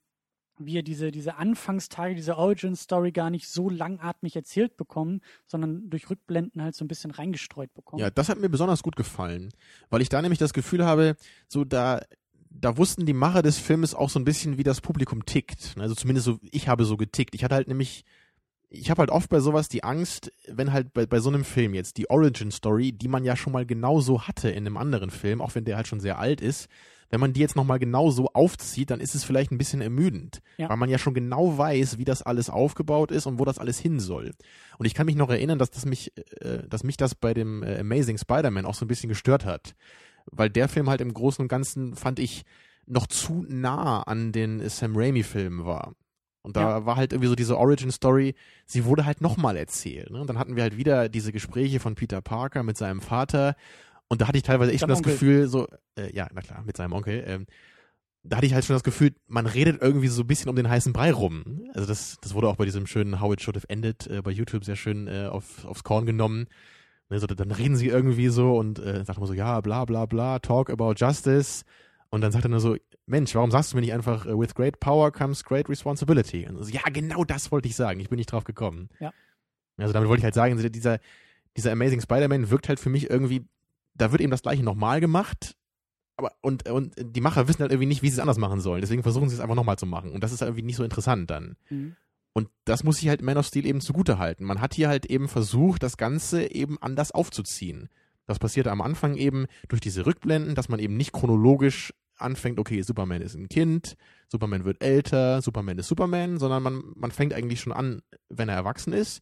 wir 0.57 0.83
diese, 0.83 1.11
diese 1.11 1.35
Anfangstage, 1.35 2.13
diese 2.13 2.37
Origin-Story 2.37 3.11
gar 3.11 3.29
nicht 3.29 3.47
so 3.47 3.69
langatmig 3.69 4.35
erzählt 4.35 4.77
bekommen, 4.77 5.21
sondern 5.47 5.89
durch 5.89 6.09
Rückblenden 6.09 6.61
halt 6.61 6.75
so 6.75 6.85
ein 6.85 6.87
bisschen 6.87 7.09
reingestreut 7.09 7.73
bekommen. 7.73 8.01
Ja, 8.01 8.11
das 8.11 8.29
hat 8.29 8.37
mir 8.37 8.49
besonders 8.49 8.83
gut 8.83 8.95
gefallen, 8.95 9.49
weil 9.89 10.01
ich 10.01 10.09
da 10.09 10.21
nämlich 10.21 10.39
das 10.39 10.53
Gefühl 10.53 10.85
habe, 10.85 11.15
so 11.47 11.63
da 11.63 12.01
da 12.53 12.77
wussten 12.77 13.05
die 13.05 13.13
Macher 13.13 13.41
des 13.41 13.57
Filmes 13.57 13.95
auch 13.95 14.09
so 14.09 14.19
ein 14.19 14.25
bisschen, 14.25 14.57
wie 14.57 14.63
das 14.63 14.81
Publikum 14.81 15.25
tickt. 15.25 15.75
Also 15.79 15.95
zumindest 15.95 16.25
so, 16.25 16.37
ich 16.51 16.67
habe 16.67 16.85
so 16.85 16.97
getickt. 16.97 17.33
Ich 17.33 17.43
hatte 17.43 17.55
halt 17.55 17.67
nämlich, 17.67 18.03
ich 18.69 18.89
habe 18.89 18.99
halt 18.99 19.09
oft 19.09 19.29
bei 19.29 19.39
sowas 19.39 19.67
die 19.69 19.83
Angst, 19.83 20.31
wenn 20.47 20.71
halt 20.71 20.93
bei, 20.93 21.05
bei 21.05 21.19
so 21.19 21.29
einem 21.29 21.43
Film 21.43 21.73
jetzt 21.73 21.97
die 21.97 22.09
Origin 22.09 22.51
Story, 22.51 22.91
die 22.91 23.07
man 23.07 23.23
ja 23.23 23.35
schon 23.35 23.53
mal 23.53 23.65
genauso 23.65 24.27
hatte 24.27 24.49
in 24.49 24.65
einem 24.67 24.77
anderen 24.77 25.09
Film, 25.09 25.41
auch 25.41 25.55
wenn 25.55 25.65
der 25.65 25.75
halt 25.77 25.87
schon 25.87 25.99
sehr 25.99 26.19
alt 26.19 26.39
ist, 26.41 26.67
wenn 27.09 27.19
man 27.19 27.33
die 27.33 27.41
jetzt 27.41 27.57
nochmal 27.57 27.77
genau 27.79 28.09
so 28.09 28.29
aufzieht, 28.33 28.89
dann 28.89 29.01
ist 29.01 29.15
es 29.15 29.25
vielleicht 29.25 29.51
ein 29.51 29.57
bisschen 29.57 29.81
ermüdend, 29.81 30.39
Ja. 30.57 30.69
weil 30.69 30.77
man 30.77 30.89
ja 30.89 30.97
schon 30.97 31.13
genau 31.13 31.57
weiß, 31.57 31.97
wie 31.97 32.05
das 32.05 32.21
alles 32.21 32.49
aufgebaut 32.49 33.11
ist 33.11 33.25
und 33.25 33.37
wo 33.37 33.43
das 33.43 33.59
alles 33.59 33.79
hin 33.79 33.99
soll. 33.99 34.31
Und 34.77 34.85
ich 34.85 34.93
kann 34.93 35.07
mich 35.07 35.17
noch 35.17 35.29
erinnern, 35.29 35.59
dass 35.59 35.71
das 35.71 35.85
mich, 35.85 36.13
äh, 36.39 36.65
dass 36.69 36.83
mich 36.85 36.95
das 36.95 37.13
bei 37.15 37.33
dem 37.33 37.63
äh, 37.63 37.79
Amazing 37.79 38.17
Spider-Man 38.17 38.65
auch 38.65 38.75
so 38.75 38.85
ein 38.85 38.87
bisschen 38.87 39.09
gestört 39.09 39.43
hat, 39.43 39.75
weil 40.31 40.49
der 40.49 40.67
Film 40.67 40.89
halt 40.89 41.01
im 41.01 41.13
Großen 41.13 41.41
und 41.43 41.47
Ganzen 41.47 41.95
fand 41.95 42.19
ich 42.19 42.43
noch 42.85 43.07
zu 43.07 43.45
nah 43.47 44.01
an 44.03 44.31
den 44.31 44.67
Sam 44.69 44.95
Raimi-Filmen 44.95 45.65
war. 45.65 45.93
Und 46.43 46.57
da 46.57 46.61
Ja. 46.79 46.85
war 46.85 46.95
halt 46.95 47.13
irgendwie 47.13 47.27
so 47.29 47.35
diese 47.35 47.57
Origin-Story, 47.57 48.33
sie 48.65 48.85
wurde 48.85 49.05
halt 49.05 49.21
nochmal 49.21 49.55
erzählt. 49.57 50.09
Ne? 50.09 50.19
Und 50.21 50.27
dann 50.27 50.39
hatten 50.39 50.55
wir 50.55 50.63
halt 50.63 50.75
wieder 50.77 51.07
diese 51.07 51.31
Gespräche 51.31 51.79
von 51.79 51.95
Peter 51.95 52.21
Parker 52.21 52.63
mit 52.63 52.77
seinem 52.77 52.99
Vater. 53.01 53.55
Und 54.07 54.21
da 54.21 54.27
hatte 54.27 54.37
ich 54.37 54.43
teilweise 54.43 54.71
echt 54.71 54.79
schon 54.81 54.89
das 54.89 54.97
Onkel. 54.97 55.13
Gefühl, 55.13 55.47
so, 55.47 55.67
äh, 55.95 56.13
ja, 56.13 56.27
na 56.33 56.41
klar, 56.41 56.63
mit 56.65 56.75
seinem 56.75 56.93
Onkel, 56.93 57.23
ähm, 57.27 57.45
da 58.23 58.37
hatte 58.37 58.45
ich 58.45 58.53
halt 58.53 58.65
schon 58.65 58.75
das 58.75 58.83
Gefühl, 58.83 59.13
man 59.27 59.45
redet 59.47 59.81
irgendwie 59.81 60.07
so 60.07 60.21
ein 60.23 60.27
bisschen 60.27 60.49
um 60.49 60.55
den 60.55 60.69
heißen 60.69 60.93
Brei 60.93 61.11
rum. 61.11 61.61
Also 61.73 61.87
das, 61.87 62.17
das 62.21 62.33
wurde 62.33 62.49
auch 62.49 62.55
bei 62.55 62.65
diesem 62.65 62.85
schönen 62.87 63.19
How 63.21 63.33
It 63.33 63.41
Should 63.41 63.55
Have 63.55 63.69
Ended 63.69 64.07
äh, 64.07 64.21
bei 64.21 64.31
YouTube 64.31 64.63
sehr 64.65 64.75
schön 64.75 65.07
äh, 65.07 65.27
auf, 65.31 65.65
aufs 65.65 65.83
Korn 65.83 66.05
genommen. 66.05 66.47
Ne, 67.11 67.19
so, 67.19 67.27
dann 67.27 67.51
reden 67.51 67.75
sie 67.75 67.89
irgendwie 67.89 68.29
so 68.29 68.55
und 68.57 68.79
äh, 68.79 69.03
sagt 69.03 69.17
immer 69.17 69.27
so, 69.27 69.33
ja, 69.33 69.59
bla 69.59 69.83
bla 69.83 70.05
bla, 70.05 70.39
talk 70.39 70.69
about 70.69 70.93
justice. 70.95 71.65
Und 72.09 72.21
dann 72.21 72.31
sagt 72.31 72.45
er 72.45 72.49
nur 72.49 72.61
so, 72.61 72.77
Mensch, 73.05 73.35
warum 73.35 73.51
sagst 73.51 73.73
du 73.73 73.75
mir 73.75 73.81
nicht 73.81 73.91
einfach, 73.91 74.25
äh, 74.25 74.39
with 74.39 74.55
great 74.55 74.79
power 74.79 75.11
comes 75.11 75.43
great 75.43 75.67
responsibility? 75.67 76.47
Und 76.47 76.63
so, 76.63 76.71
ja, 76.71 76.83
genau 76.91 77.25
das 77.25 77.51
wollte 77.51 77.67
ich 77.67 77.75
sagen. 77.75 77.99
Ich 77.99 78.07
bin 78.07 78.15
nicht 78.15 78.31
drauf 78.31 78.45
gekommen. 78.45 78.87
Ja. 79.01 79.11
Also 79.75 79.91
damit 79.91 80.07
wollte 80.07 80.21
ich 80.21 80.23
halt 80.23 80.35
sagen, 80.35 80.57
dieser, 80.71 80.99
dieser 81.57 81.71
Amazing 81.73 81.99
Spider-Man 81.99 82.49
wirkt 82.49 82.69
halt 82.69 82.79
für 82.79 82.89
mich 82.89 83.09
irgendwie, 83.09 83.45
da 83.93 84.13
wird 84.13 84.21
eben 84.21 84.31
das 84.31 84.43
gleiche 84.43 84.63
nochmal 84.63 85.01
gemacht, 85.01 85.57
aber 86.15 86.31
und, 86.39 86.69
und 86.69 86.95
die 86.97 87.21
Macher 87.21 87.49
wissen 87.49 87.61
halt 87.61 87.73
irgendwie 87.73 87.87
nicht, 87.87 88.03
wie 88.03 88.09
sie 88.09 88.15
es 88.15 88.19
anders 88.19 88.37
machen 88.37 88.61
sollen. 88.61 88.79
Deswegen 88.79 89.03
versuchen 89.03 89.27
sie 89.27 89.35
es 89.35 89.41
einfach 89.41 89.55
nochmal 89.55 89.77
zu 89.77 89.85
machen. 89.85 90.11
Und 90.11 90.23
das 90.23 90.31
ist 90.31 90.39
halt 90.39 90.49
irgendwie 90.49 90.65
nicht 90.65 90.77
so 90.77 90.83
interessant 90.85 91.29
dann. 91.29 91.57
Mhm. 91.69 91.97
Und 92.33 92.49
das 92.65 92.83
muss 92.83 93.01
ich 93.01 93.09
halt 93.09 93.21
Man 93.21 93.37
of 93.37 93.45
Steel 93.45 93.65
eben 93.65 93.81
zugute 93.81 94.17
halten. 94.17 94.45
Man 94.45 94.61
hat 94.61 94.73
hier 94.73 94.87
halt 94.87 95.05
eben 95.05 95.27
versucht, 95.27 95.83
das 95.83 95.97
Ganze 95.97 96.51
eben 96.51 96.77
anders 96.81 97.11
aufzuziehen. 97.11 97.89
Das 98.25 98.39
passierte 98.39 98.71
am 98.71 98.81
Anfang 98.81 99.15
eben 99.15 99.47
durch 99.67 99.81
diese 99.81 100.05
Rückblenden, 100.05 100.55
dass 100.55 100.69
man 100.69 100.79
eben 100.79 100.95
nicht 100.95 101.11
chronologisch 101.11 101.93
anfängt, 102.17 102.59
okay, 102.59 102.81
Superman 102.81 103.21
ist 103.21 103.35
ein 103.35 103.49
Kind, 103.49 103.97
Superman 104.29 104.63
wird 104.63 104.81
älter, 104.83 105.41
Superman 105.41 105.79
ist 105.79 105.87
Superman, 105.87 106.37
sondern 106.37 106.63
man, 106.63 106.83
man 106.95 107.11
fängt 107.11 107.33
eigentlich 107.33 107.59
schon 107.59 107.73
an, 107.73 108.01
wenn 108.29 108.47
er 108.47 108.55
erwachsen 108.55 108.93
ist 108.93 109.21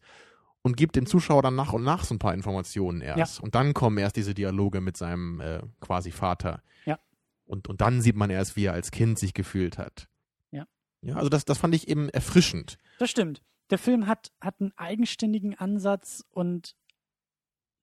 und 0.62 0.76
gibt 0.76 0.96
dem 0.96 1.06
Zuschauer 1.06 1.42
dann 1.42 1.56
nach 1.56 1.72
und 1.72 1.82
nach 1.82 2.04
so 2.04 2.14
ein 2.14 2.18
paar 2.18 2.34
Informationen 2.34 3.00
erst. 3.00 3.40
Und 3.40 3.54
dann 3.54 3.74
kommen 3.74 3.98
erst 3.98 4.16
diese 4.16 4.34
Dialoge 4.34 4.80
mit 4.80 4.96
seinem 4.96 5.40
äh, 5.40 5.60
quasi 5.80 6.10
Vater. 6.10 6.62
Ja. 6.84 6.98
Und, 7.46 7.68
und 7.68 7.80
dann 7.80 8.02
sieht 8.02 8.16
man 8.16 8.30
erst, 8.30 8.56
wie 8.56 8.66
er 8.66 8.74
als 8.74 8.90
Kind 8.90 9.18
sich 9.18 9.34
gefühlt 9.34 9.78
hat. 9.78 10.09
Ja. 11.02 11.16
Also 11.16 11.28
das, 11.28 11.44
das 11.44 11.58
fand 11.58 11.74
ich 11.74 11.88
eben 11.88 12.08
erfrischend. 12.08 12.78
Das 12.98 13.10
stimmt. 13.10 13.42
Der 13.70 13.78
Film 13.78 14.06
hat, 14.06 14.32
hat 14.40 14.60
einen 14.60 14.72
eigenständigen 14.76 15.54
Ansatz 15.54 16.24
und 16.30 16.74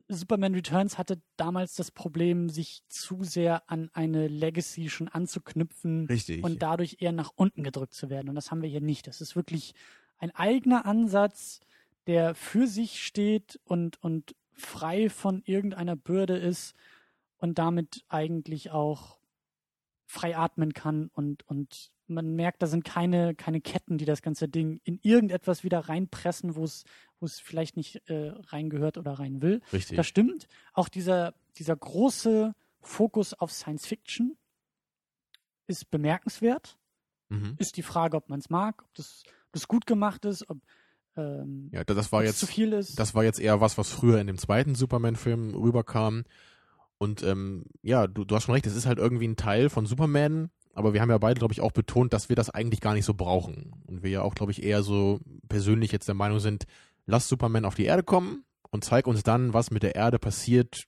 Superman 0.10 0.56
Returns 0.56 0.97
hatte 0.97 1.21
damals 1.36 1.75
das 1.75 1.91
Problem, 1.91 2.49
sich 2.49 2.82
zu 2.88 3.23
sehr 3.23 3.69
an 3.69 3.89
eine 3.93 4.27
Legacy 4.27 4.89
schon 4.89 5.10
anzuknüpfen 5.10 6.06
Richtig. 6.06 6.43
und 6.43 6.62
dadurch 6.62 6.97
eher 6.99 7.12
nach 7.12 7.32
unten 7.36 7.63
gedrückt 7.63 7.93
zu 7.93 8.10
werden. 8.10 8.30
Und 8.30 8.36
das 8.36 8.49
haben 8.49 8.62
wir 8.62 8.69
hier 8.69 8.82
nicht. 8.82 9.08
Das 9.08 9.19
ist 9.19 9.36
wirklich 9.36 9.73
ein 10.17 10.34
eigener 10.34 10.86
Ansatz, 10.86 11.60
der 12.08 12.36
für 12.36 12.67
sich 12.67 13.03
steht 13.03 13.60
und, 13.65 14.01
und 14.01 14.36
frei 14.53 15.10
von 15.10 15.41
irgendeiner 15.45 15.97
Bürde 15.97 16.38
ist 16.38 16.73
und 17.38 17.60
damit 17.60 18.03
eigentlich 18.08 18.71
auch 18.71 19.16
frei 20.08 20.36
atmen 20.36 20.74
kann 20.74 21.10
und, 21.13 21.48
und 21.48 21.91
man 22.08 22.36
merkt, 22.36 22.62
da 22.62 22.67
sind 22.67 22.86
keine, 22.86 23.36
keine 23.36 23.62
Ketten, 23.62 23.98
die 23.98 24.06
das 24.06 24.22
ganze 24.22 24.48
Ding 24.48 24.80
in 24.86 25.00
irgendetwas 25.04 25.63
wieder 25.63 25.82
reinpressen, 25.82 26.56
wo 26.56 26.63
es, 26.63 26.86
wo 27.20 27.26
es 27.26 27.39
vielleicht 27.39 27.76
nicht 27.76 28.10
äh, 28.10 28.32
reingehört 28.48 28.98
oder 28.98 29.13
rein 29.13 29.41
will. 29.41 29.62
Richtig. 29.74 29.98
Das 29.98 30.08
stimmt. 30.08 30.48
Auch 30.74 30.88
dieser, 30.88 31.34
dieser 31.58 31.76
große 31.76 32.56
Fokus 32.82 33.34
auf 33.34 33.52
Science 33.52 33.86
Fiction 33.86 34.38
ist 35.67 35.91
bemerkenswert. 35.91 36.78
Mhm. 37.30 37.56
Ist 37.58 37.76
die 37.76 37.84
Frage, 37.84 38.15
ob 38.15 38.30
man 38.30 38.39
es 38.39 38.50
mag, 38.50 38.82
ob 38.84 38.93
das, 38.93 39.24
ob 39.48 39.52
das 39.52 39.67
gut 39.67 39.86
gemacht 39.86 40.24
ist, 40.24 40.50
ob 40.50 40.60
ähm, 41.17 41.70
Ja, 41.74 41.84
das 41.84 42.13
war 42.13 42.24
jetzt 42.24 42.39
zu 42.39 42.48
viel 42.48 42.72
ist. 42.72 42.98
Das 42.98 43.13
war 43.15 43.26
jetzt 43.26 43.42
eher 43.42 43.60
was, 43.60 43.77
was 43.77 43.90
früher 43.90 44.21
in 44.21 44.27
dem 44.27 44.38
zweiten 44.38 44.75
Superman-Film 44.75 45.54
rüberkam. 45.56 46.23
Und 47.00 47.21
ähm, 47.23 47.65
ja, 47.81 48.08
du, 48.08 48.25
du 48.25 48.35
hast 48.35 48.43
schon 48.43 48.54
recht, 48.54 48.65
es 48.65 48.75
ist 48.75 48.85
halt 48.87 48.98
irgendwie 48.98 49.27
ein 49.27 49.35
Teil 49.35 49.69
von 49.69 49.85
Superman, 49.85 50.50
aber 50.73 50.93
wir 50.93 51.02
haben 51.02 51.10
ja 51.10 51.17
beide, 51.17 51.39
glaube 51.39 51.54
ich, 51.54 51.62
auch 51.62 51.71
betont, 51.71 52.13
dass 52.13 52.29
wir 52.29 52.35
das 52.35 52.50
eigentlich 52.50 52.81
gar 52.81 52.93
nicht 52.93 53.06
so 53.06 53.13
brauchen. 53.13 53.71
Und 53.85 54.04
wir 54.04 54.10
ja 54.10 54.21
auch, 54.21 54.35
glaube 54.35 54.52
ich, 54.52 54.63
eher 54.63 54.81
so 54.83 55.19
persönlich 55.50 55.91
jetzt 55.91 56.08
der 56.08 56.15
Meinung 56.15 56.39
sind, 56.39 56.65
lass 57.06 57.27
Superman 57.27 57.65
auf 57.65 57.75
die 57.75 57.85
Erde 57.85 58.04
kommen 58.04 58.43
und 58.71 58.83
zeig 58.83 59.08
uns 59.08 59.23
dann, 59.23 59.54
was 59.54 59.71
mit 59.71 59.83
der 59.83 59.95
Erde 59.95 60.19
passiert, 60.19 60.85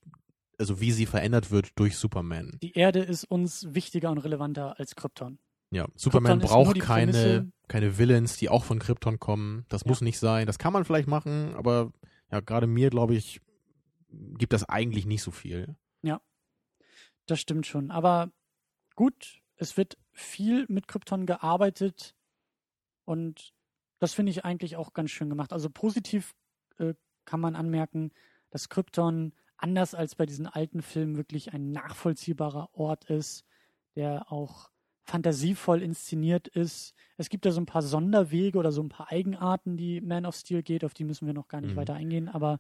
also 0.58 0.82
wie 0.82 0.92
sie 0.92 1.06
verändert 1.06 1.52
wird 1.52 1.70
durch 1.76 1.96
Superman. 1.96 2.58
die 2.62 2.74
Erde 2.74 3.00
ist 3.00 3.24
uns 3.26 3.74
wichtiger 3.74 4.10
und 4.12 4.18
relevanter 4.18 4.80
als 4.80 4.96
Krypton. 4.96 5.40
Ja, 5.72 5.88
Superman 5.96 6.40
Krypton 6.40 6.50
braucht 6.50 6.80
keine, 6.80 7.12
Prämisse. 7.12 7.52
keine 7.68 7.98
Villains, 8.00 8.38
die 8.38 8.50
auch 8.50 8.64
von 8.64 8.80
Krypton 8.80 9.20
kommen. 9.20 9.66
Das 9.70 9.82
Ja. 9.84 9.90
muss 9.90 10.02
nicht 10.02 10.18
sein. 10.18 10.48
Das 10.48 10.58
kann 10.58 10.74
man 10.74 10.84
vielleicht 10.86 11.08
machen, 11.08 11.54
aber 11.56 11.92
ja, 12.32 12.40
gerade 12.40 12.66
mir, 12.68 12.90
glaube 12.90 13.14
ich, 13.16 13.40
gibt 14.38 14.52
das 14.54 14.68
eigentlich 14.68 15.06
nicht 15.06 15.22
so 15.22 15.30
viel. 15.32 15.76
Das 17.30 17.40
stimmt 17.40 17.68
schon. 17.68 17.92
Aber 17.92 18.32
gut, 18.96 19.42
es 19.58 19.78
wird 19.78 19.98
viel 20.12 20.66
mit 20.68 20.88
Krypton 20.88 21.26
gearbeitet 21.26 22.16
und 23.06 23.54
das 24.00 24.14
finde 24.14 24.32
ich 24.32 24.46
eigentlich 24.46 24.78
auch 24.78 24.94
ganz 24.94 25.12
schön 25.12 25.30
gemacht. 25.30 25.54
Also 25.54 25.70
positiv 25.70 26.34
äh, 26.78 26.94
kann 27.26 27.40
man 27.40 27.56
anmerken, 27.56 28.12
dass 28.50 28.70
Krypton 28.70 29.34
anders 29.58 29.94
als 29.94 30.16
bei 30.16 30.26
diesen 30.26 30.48
alten 30.48 30.82
Filmen 30.82 31.18
wirklich 31.18 31.54
ein 31.54 31.72
nachvollziehbarer 31.72 32.70
Ort 32.74 33.06
ist, 33.10 33.46
der 33.96 34.32
auch 34.32 34.72
fantasievoll 35.04 35.82
inszeniert 35.82 36.48
ist. 36.48 36.94
Es 37.18 37.30
gibt 37.30 37.46
da 37.46 37.52
so 37.52 37.60
ein 37.60 37.66
paar 37.66 37.82
Sonderwege 37.82 38.58
oder 38.58 38.72
so 38.72 38.82
ein 38.82 38.90
paar 38.90 39.12
Eigenarten, 39.12 39.76
die 39.76 40.02
Man 40.02 40.26
of 40.26 40.36
Steel 40.36 40.64
geht, 40.64 40.86
auf 40.86 40.94
die 40.94 41.04
müssen 41.04 41.28
wir 41.28 41.34
noch 41.34 41.48
gar 41.48 41.62
nicht 41.62 41.74
mhm. 41.74 41.78
weiter 41.78 41.96
eingehen, 41.96 42.30
aber 42.30 42.60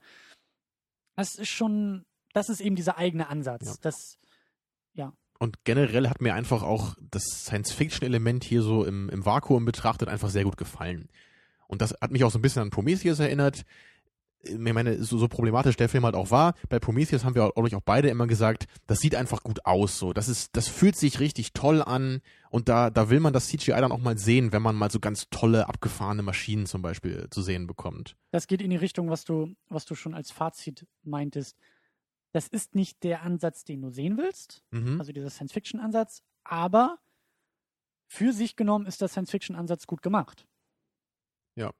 das 1.16 1.36
ist 1.36 1.50
schon, 1.50 2.06
das 2.34 2.50
ist 2.50 2.60
eben 2.60 2.76
dieser 2.76 2.98
eigene 2.98 3.30
Ansatz. 3.30 3.68
Ja. 3.68 3.76
Das. 3.82 4.20
Und 5.40 5.64
generell 5.64 6.10
hat 6.10 6.22
mir 6.22 6.34
einfach 6.34 6.64
auch 6.64 6.96
das 7.00 7.24
Science-Fiction-Element 7.24 8.44
hier 8.44 8.62
so 8.62 8.84
im, 8.84 9.10
im 9.10 9.26
Vakuum 9.26 9.66
betrachtet 9.66 10.10
einfach 10.10 10.30
sehr 10.30 10.44
gut 10.44 10.58
gefallen. 10.58 11.10
Und 11.68 11.82
das 11.82 11.96
hat 12.02 12.12
mich 12.12 12.24
auch 12.24 12.32
so 12.32 12.40
ein 12.40 12.42
bisschen 12.42 12.62
an 12.62 12.70
Prometheus 12.70 13.20
erinnert 13.20 13.66
ich 14.42 14.58
meine, 14.58 15.04
so, 15.04 15.18
so 15.18 15.28
problematisch 15.28 15.76
der 15.76 15.90
Film 15.90 16.06
halt 16.06 16.16
auch 16.16 16.32
war, 16.32 16.54
bei 16.70 16.80
Prometheus 16.80 17.24
haben 17.24 17.36
wir 17.36 17.46
auch, 17.46 17.56
auch 17.56 17.82
beide 17.84 18.10
immer 18.10 18.28
gesagt, 18.28 18.68
das 18.88 19.00
sieht 19.00 19.16
einfach 19.16 19.44
gut 19.44 19.66
aus, 19.66 20.00
so. 20.00 20.14
Das 20.14 20.30
ist, 20.30 20.56
das 20.56 20.68
fühlt 20.68 20.96
sich 20.96 21.20
richtig 21.20 21.54
toll 21.54 21.82
an 21.82 22.22
und 22.50 22.70
da, 22.70 22.90
da 22.90 23.10
will 23.10 23.20
man 23.20 23.34
das 23.34 23.48
CGI 23.48 23.72
dann 23.72 23.92
auch 23.92 24.00
mal 24.00 24.18
sehen, 24.18 24.52
wenn 24.52 24.62
man 24.62 24.76
mal 24.76 24.92
so 24.92 25.00
ganz 25.00 25.28
tolle, 25.30 25.68
abgefahrene 25.68 26.22
Maschinen 26.22 26.66
zum 26.66 26.82
Beispiel 26.82 27.28
zu 27.30 27.42
sehen 27.42 27.68
bekommt. 27.68 28.16
Das 28.32 28.48
geht 28.48 28.62
in 28.62 28.70
die 28.70 28.78
Richtung, 28.78 29.10
was 29.10 29.26
du, 29.26 29.54
was 29.68 29.86
du 29.86 29.96
schon 29.96 30.14
als 30.14 30.32
Fazit 30.32 30.86
meintest. 31.04 31.58
Das 32.32 32.48
ist 32.48 32.76
nicht 32.76 33.04
der 33.04 33.24
Ansatz, 33.24 33.64
den 33.64 33.82
du 33.82 33.90
sehen 33.90 34.18
willst, 34.18 34.64
mhm. 34.72 35.00
also 35.00 35.12
dieser 35.12 35.30
Science-Fiction-Ansatz, 35.30 36.24
aber 36.44 37.00
für 38.08 38.34
sich 38.34 38.56
genommen 38.56 38.86
ist 38.86 39.02
der 39.02 39.08
Science-Fiction-Ansatz 39.08 39.88
gut 39.88 40.02
gemacht. 40.02 40.48
Ja. 41.56 41.72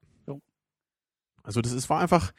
Also 1.42 1.60
das 1.60 1.72
ist, 1.72 1.88
war 1.90 2.00
einfach, 2.00 2.32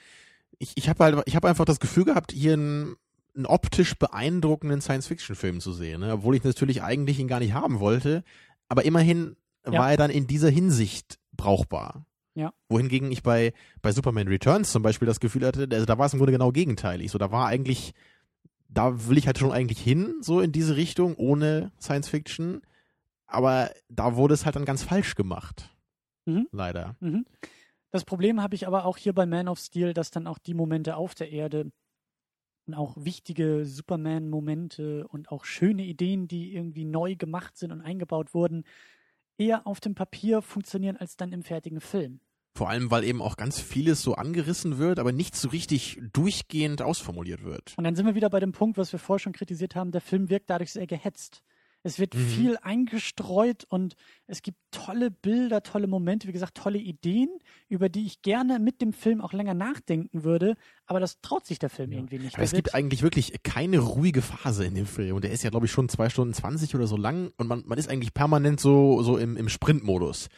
ich, 0.59 0.73
ich 0.75 0.89
habe 0.89 1.03
halt, 1.03 1.23
ich 1.25 1.35
habe 1.35 1.47
einfach 1.49 1.65
das 1.65 1.79
Gefühl 1.79 2.05
gehabt, 2.05 2.31
hier 2.31 2.53
einen, 2.53 2.95
einen 3.35 3.45
optisch 3.45 3.95
beeindruckenden 3.97 4.81
Science-Fiction-Film 4.81 5.61
zu 5.61 5.73
sehen, 5.73 6.01
ne? 6.01 6.13
obwohl 6.13 6.35
ich 6.35 6.43
natürlich 6.43 6.83
eigentlich 6.83 7.19
ihn 7.19 7.27
gar 7.27 7.39
nicht 7.39 7.53
haben 7.53 7.79
wollte, 7.79 8.23
aber 8.67 8.85
immerhin 8.85 9.35
ja. 9.65 9.73
war 9.73 9.91
er 9.91 9.97
dann 9.97 10.11
in 10.11 10.27
dieser 10.27 10.49
Hinsicht 10.49 11.19
brauchbar. 11.31 12.05
Ja. 12.33 12.53
Wohingegen 12.69 13.11
ich 13.11 13.23
bei, 13.23 13.53
bei 13.81 13.91
Superman 13.91 14.27
Returns 14.27 14.71
zum 14.71 14.83
Beispiel 14.83 15.05
das 15.05 15.19
Gefühl 15.19 15.45
hatte, 15.45 15.67
also 15.71 15.85
da 15.85 15.97
war 15.97 16.05
es 16.05 16.13
im 16.13 16.19
Grunde 16.19 16.31
genau 16.31 16.51
gegenteilig. 16.51 17.11
So, 17.11 17.17
da 17.17 17.31
war 17.31 17.47
eigentlich, 17.47 17.93
da 18.69 19.07
will 19.07 19.17
ich 19.17 19.27
halt 19.27 19.37
schon 19.37 19.51
eigentlich 19.51 19.79
hin, 19.79 20.15
so 20.21 20.39
in 20.39 20.51
diese 20.51 20.77
Richtung, 20.77 21.15
ohne 21.15 21.71
Science 21.79 22.07
Fiction. 22.07 22.61
Aber 23.27 23.71
da 23.89 24.15
wurde 24.15 24.33
es 24.33 24.45
halt 24.45 24.55
dann 24.55 24.65
ganz 24.65 24.83
falsch 24.83 25.15
gemacht. 25.15 25.69
Mhm. 26.25 26.47
Leider. 26.51 26.95
Mhm. 26.99 27.25
Das 27.91 28.05
Problem 28.05 28.41
habe 28.41 28.55
ich 28.55 28.67
aber 28.67 28.85
auch 28.85 28.97
hier 28.97 29.13
bei 29.13 29.25
Man 29.25 29.49
of 29.49 29.59
Steel, 29.59 29.93
dass 29.93 30.11
dann 30.11 30.27
auch 30.27 30.37
die 30.37 30.53
Momente 30.53 30.95
auf 30.95 31.13
der 31.15 31.31
Erde 31.31 31.71
und 32.67 32.73
auch 32.73 32.95
wichtige 32.97 33.65
Superman-Momente 33.65 35.07
und 35.07 35.29
auch 35.31 35.43
schöne 35.43 35.83
Ideen, 35.83 36.27
die 36.27 36.55
irgendwie 36.55 36.85
neu 36.85 37.15
gemacht 37.15 37.57
sind 37.57 37.71
und 37.71 37.81
eingebaut 37.81 38.33
wurden, 38.33 38.63
eher 39.41 39.65
auf 39.65 39.79
dem 39.79 39.95
Papier 39.95 40.41
funktionieren 40.41 40.97
als 40.97 41.17
dann 41.17 41.33
im 41.33 41.43
fertigen 41.43 41.81
Film. 41.81 42.19
Vor 42.53 42.69
allem, 42.69 42.91
weil 42.91 43.05
eben 43.05 43.21
auch 43.21 43.37
ganz 43.37 43.59
vieles 43.59 44.01
so 44.01 44.15
angerissen 44.15 44.77
wird, 44.77 44.99
aber 44.99 45.13
nicht 45.13 45.35
so 45.35 45.49
richtig 45.49 45.99
durchgehend 46.13 46.81
ausformuliert 46.81 47.43
wird. 47.43 47.73
Und 47.77 47.85
dann 47.85 47.95
sind 47.95 48.05
wir 48.05 48.13
wieder 48.13 48.29
bei 48.29 48.41
dem 48.41 48.51
Punkt, 48.51 48.77
was 48.77 48.91
wir 48.91 48.99
vorher 48.99 49.19
schon 49.19 49.33
kritisiert 49.33 49.75
haben, 49.75 49.91
der 49.91 50.01
Film 50.01 50.29
wirkt 50.29 50.49
dadurch 50.49 50.73
sehr 50.73 50.85
gehetzt. 50.85 51.43
Es 51.83 51.97
wird 51.97 52.13
mhm. 52.13 52.19
viel 52.19 52.57
eingestreut 52.61 53.65
und 53.69 53.95
es 54.27 54.41
gibt 54.41 54.57
tolle 54.71 55.09
Bilder, 55.09 55.63
tolle 55.63 55.87
Momente, 55.87 56.27
wie 56.27 56.31
gesagt, 56.31 56.55
tolle 56.55 56.77
Ideen, 56.77 57.29
über 57.69 57.89
die 57.89 58.05
ich 58.05 58.21
gerne 58.21 58.59
mit 58.59 58.81
dem 58.81 58.93
Film 58.93 59.19
auch 59.21 59.33
länger 59.33 59.53
nachdenken 59.53 60.23
würde, 60.23 60.55
aber 60.85 60.99
das 60.99 61.21
traut 61.21 61.45
sich 61.45 61.59
der 61.59 61.69
Film 61.69 61.91
ja. 61.91 61.97
irgendwie 61.97 62.19
nicht. 62.19 62.35
Aber 62.35 62.43
es 62.43 62.51
gibt 62.53 62.75
eigentlich 62.75 63.01
wirklich 63.01 63.33
keine 63.43 63.79
ruhige 63.79 64.21
Phase 64.21 64.65
in 64.65 64.75
dem 64.75 64.85
Film 64.85 65.15
und 65.15 65.23
der 65.23 65.31
ist 65.31 65.43
ja, 65.43 65.49
glaube 65.49 65.65
ich, 65.65 65.71
schon 65.71 65.89
zwei 65.89 66.09
Stunden 66.09 66.33
zwanzig 66.33 66.75
oder 66.75 66.87
so 66.87 66.97
lang 66.97 67.31
und 67.37 67.47
man, 67.47 67.63
man 67.65 67.77
ist 67.77 67.89
eigentlich 67.89 68.13
permanent 68.13 68.59
so, 68.59 69.01
so 69.01 69.17
im, 69.17 69.35
im 69.35 69.49
Sprintmodus. 69.49 70.29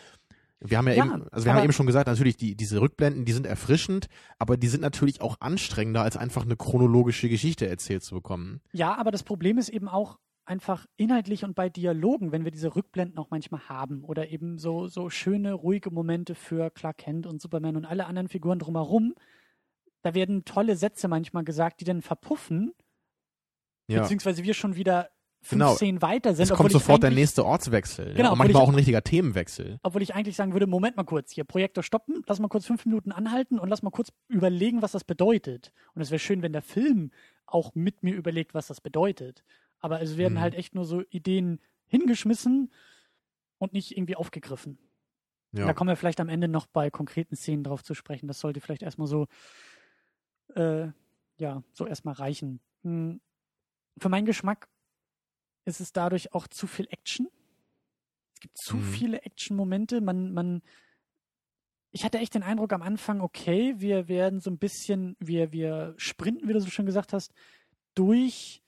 Wir 0.66 0.78
haben 0.78 0.88
ja, 0.88 0.94
ja 0.94 1.06
eben, 1.06 1.28
also 1.30 1.46
wir 1.46 1.54
haben 1.54 1.64
eben 1.66 1.74
schon 1.74 1.88
gesagt, 1.88 2.08
natürlich, 2.08 2.38
die, 2.38 2.56
diese 2.56 2.80
Rückblenden, 2.80 3.26
die 3.26 3.34
sind 3.34 3.46
erfrischend, 3.46 4.08
aber 4.40 4.56
die 4.56 4.70
sind 4.70 4.80
natürlich 4.80 5.20
auch 5.20 5.42
anstrengender, 5.42 6.04
als 6.04 6.16
einfach 6.16 6.44
eine 6.44 6.56
chronologische 6.56 7.28
Geschichte 7.28 7.68
erzählt 7.68 8.02
zu 8.02 8.16
bekommen. 8.16 8.62
Ja, 8.72 8.96
aber 8.96 9.12
das 9.12 9.24
Problem 9.24 9.58
ist 9.58 9.68
eben 9.68 9.90
auch, 9.90 10.20
einfach 10.46 10.86
inhaltlich 10.98 11.44
und 11.44 11.56
bei 11.56 11.70
Dialogen, 11.70 12.32
wenn 12.32 12.44
wir 12.44 12.52
diese 12.52 12.76
Rückblenden 12.76 13.18
auch 13.18 13.30
manchmal 13.30 13.68
haben 13.70 14.04
oder 14.04 14.30
eben 14.30 14.58
so, 14.58 14.88
so 14.88 15.10
schöne, 15.10 15.54
ruhige 15.54 15.90
Momente 15.92 16.36
für 16.36 16.70
Clark 16.70 16.98
Kent 16.98 17.26
und 17.26 17.42
Superman 17.42 17.78
und 17.78 17.86
alle 17.86 18.06
anderen 18.06 18.28
Figuren 18.28 18.60
drumherum, 18.60 19.14
da 20.02 20.14
werden 20.14 20.44
tolle 20.44 20.76
Sätze 20.76 21.08
manchmal 21.08 21.44
gesagt, 21.44 21.80
die 21.80 21.86
dann 21.86 22.02
verpuffen, 22.02 22.74
ja. 23.88 24.02
beziehungsweise 24.02 24.44
wir 24.44 24.54
schon 24.54 24.76
wieder 24.76 25.10
fünf 25.44 25.60
genau. 25.60 25.76
Szenen 25.76 26.02
weiter 26.02 26.34
sind. 26.34 26.50
Es 26.50 26.58
kommt 26.58 26.72
sofort 26.72 27.04
der 27.04 27.12
nächste 27.12 27.46
Ortswechsel. 27.46 28.14
Genau, 28.14 28.24
ja, 28.24 28.32
und 28.32 28.38
manchmal 28.38 28.62
ich, 28.62 28.68
auch 28.68 28.70
ein 28.70 28.76
richtiger 28.76 29.04
Themenwechsel. 29.04 29.80
Obwohl 29.84 30.02
ich 30.02 30.16
eigentlich 30.16 30.36
sagen 30.36 30.54
würde, 30.54 30.68
Moment 30.68 30.96
mal 30.96 31.04
kurz, 31.04 31.32
hier 31.32 31.44
Projektor 31.44 31.84
stoppen, 31.84 32.24
lass 32.28 32.40
mal 32.40 32.48
kurz 32.48 32.66
fünf 32.66 32.86
Minuten 32.86 33.12
anhalten 33.12 33.60
und 33.60 33.70
lass 33.70 33.84
mal 33.84 33.92
kurz 33.92 34.12
überlegen, 34.30 34.82
was 34.82 34.94
das 34.94 35.04
bedeutet. 35.04 35.74
Und 35.96 36.02
es 36.02 36.12
wäre 36.12 36.20
schön, 36.20 36.42
wenn 36.42 36.54
der 36.54 36.62
Film 36.62 37.12
auch 37.46 37.76
mit 37.76 38.04
mir 38.04 38.16
überlegt, 38.16 38.54
was 38.54 38.68
das 38.68 38.80
bedeutet. 38.80 39.44
Aber 39.84 40.02
es 40.02 40.16
werden 40.16 40.36
mhm. 40.36 40.40
halt 40.40 40.56
echt 40.56 40.76
nur 40.76 40.86
so 40.86 41.04
Ideen 41.10 41.60
hingeschmissen 41.88 42.72
und 43.58 43.74
nicht 43.74 43.92
irgendwie 43.92 44.16
aufgegriffen. 44.16 44.78
Ja. 45.52 45.66
Da 45.66 45.74
kommen 45.74 45.90
wir 45.90 45.98
vielleicht 45.98 46.22
am 46.22 46.30
Ende 46.30 46.48
noch 46.48 46.68
bei 46.68 46.90
konkreten 46.90 47.36
Szenen 47.36 47.66
drauf 47.66 47.84
zu 47.84 47.94
sprechen. 47.94 48.28
Das 48.28 48.40
sollte 48.40 48.62
vielleicht 48.62 48.82
erstmal 48.82 49.10
so, 49.10 49.28
äh, 50.56 50.88
ja, 51.38 51.64
so 51.74 51.86
erstmal 51.86 52.14
reichen. 52.14 52.62
Hm. 52.84 53.20
Für 53.98 54.08
meinen 54.08 54.26
Geschmack 54.26 54.70
ist 55.66 55.82
es 55.82 55.92
dadurch 55.92 56.34
auch 56.34 56.48
zu 56.48 56.66
viel 56.66 56.88
Action. 56.90 57.28
Es 58.36 58.40
gibt 58.40 58.58
zu 58.58 58.78
mhm. 58.78 58.84
viele 58.84 59.22
Action-Momente. 59.24 60.00
Man, 60.00 60.34
man, 60.34 60.62
ich 61.92 62.06
hatte 62.06 62.20
echt 62.20 62.36
den 62.36 62.44
Eindruck 62.44 62.72
am 62.72 62.82
Anfang, 62.82 63.20
okay, 63.20 63.76
wir 63.80 64.08
werden 64.08 64.40
so 64.40 64.50
ein 64.50 64.60
bisschen, 64.60 65.18
wir, 65.20 65.52
wir 65.52 65.94
sprinten, 65.98 66.48
wie 66.48 66.54
du 66.54 66.62
so 66.62 66.70
schön 66.70 66.86
gesagt 66.86 67.12
hast, 67.12 67.34
durch 67.96 68.63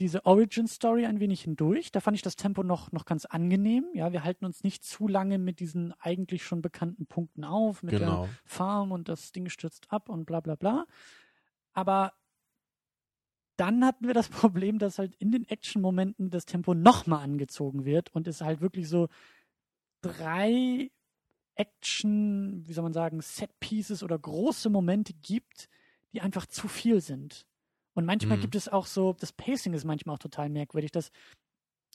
diese 0.00 0.26
Origin-Story 0.26 1.06
ein 1.06 1.20
wenig 1.20 1.42
hindurch. 1.42 1.92
Da 1.92 2.00
fand 2.00 2.16
ich 2.16 2.22
das 2.22 2.36
Tempo 2.36 2.62
noch, 2.62 2.90
noch 2.90 3.04
ganz 3.04 3.24
angenehm. 3.26 3.86
Ja, 3.94 4.12
wir 4.12 4.24
halten 4.24 4.44
uns 4.44 4.64
nicht 4.64 4.84
zu 4.84 5.06
lange 5.06 5.38
mit 5.38 5.60
diesen 5.60 5.92
eigentlich 6.00 6.44
schon 6.44 6.62
bekannten 6.62 7.06
Punkten 7.06 7.44
auf, 7.44 7.82
mit 7.82 7.98
genau. 7.98 8.24
der 8.24 8.30
Farm 8.44 8.90
und 8.90 9.08
das 9.08 9.32
Ding 9.32 9.48
stürzt 9.48 9.86
ab 9.92 10.08
und 10.08 10.24
bla 10.26 10.40
bla 10.40 10.56
bla. 10.56 10.86
Aber 11.72 12.12
dann 13.56 13.84
hatten 13.84 14.06
wir 14.06 14.14
das 14.14 14.28
Problem, 14.30 14.78
dass 14.78 14.98
halt 14.98 15.14
in 15.16 15.30
den 15.30 15.48
Action-Momenten 15.48 16.30
das 16.30 16.44
Tempo 16.44 16.74
nochmal 16.74 17.22
angezogen 17.22 17.84
wird 17.84 18.12
und 18.14 18.26
es 18.26 18.40
halt 18.40 18.60
wirklich 18.60 18.88
so 18.88 19.08
drei 20.00 20.90
Action, 21.54 22.66
wie 22.66 22.72
soll 22.72 22.82
man 22.82 22.92
sagen, 22.92 23.20
Set-Pieces 23.20 24.02
oder 24.02 24.18
große 24.18 24.70
Momente 24.70 25.14
gibt, 25.14 25.68
die 26.12 26.20
einfach 26.20 26.46
zu 26.46 26.66
viel 26.66 27.00
sind. 27.00 27.46
Und 27.94 28.04
manchmal 28.04 28.38
mhm. 28.38 28.42
gibt 28.42 28.56
es 28.56 28.68
auch 28.68 28.86
so, 28.86 29.14
das 29.18 29.32
Pacing 29.32 29.72
ist 29.72 29.84
manchmal 29.84 30.14
auch 30.14 30.20
total 30.20 30.48
merkwürdig, 30.50 30.92
dass 30.92 31.10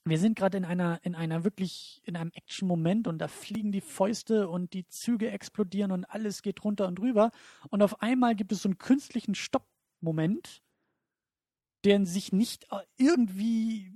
wir 0.05 0.17
sind 0.17 0.37
gerade 0.37 0.57
in 0.57 0.65
einer, 0.65 0.99
in 1.03 1.13
einer 1.13 1.43
wirklich, 1.43 2.01
in 2.05 2.15
einem 2.15 2.31
Action-Moment 2.33 3.07
und 3.07 3.19
da 3.19 3.27
fliegen 3.27 3.71
die 3.71 3.81
Fäuste 3.81 4.47
und 4.47 4.73
die 4.73 4.87
Züge 4.87 5.29
explodieren 5.29 5.91
und 5.91 6.05
alles 6.05 6.41
geht 6.41 6.63
runter 6.63 6.87
und 6.87 6.99
drüber. 6.99 7.31
Und 7.69 7.81
auf 7.81 8.01
einmal 8.01 8.35
gibt 8.35 8.51
es 8.51 8.61
so 8.61 8.69
einen 8.69 8.77
künstlichen 8.77 9.35
Stopp-Moment, 9.35 10.63
der 11.83 12.05
sich 12.05 12.31
nicht 12.31 12.67
irgendwie 12.97 13.91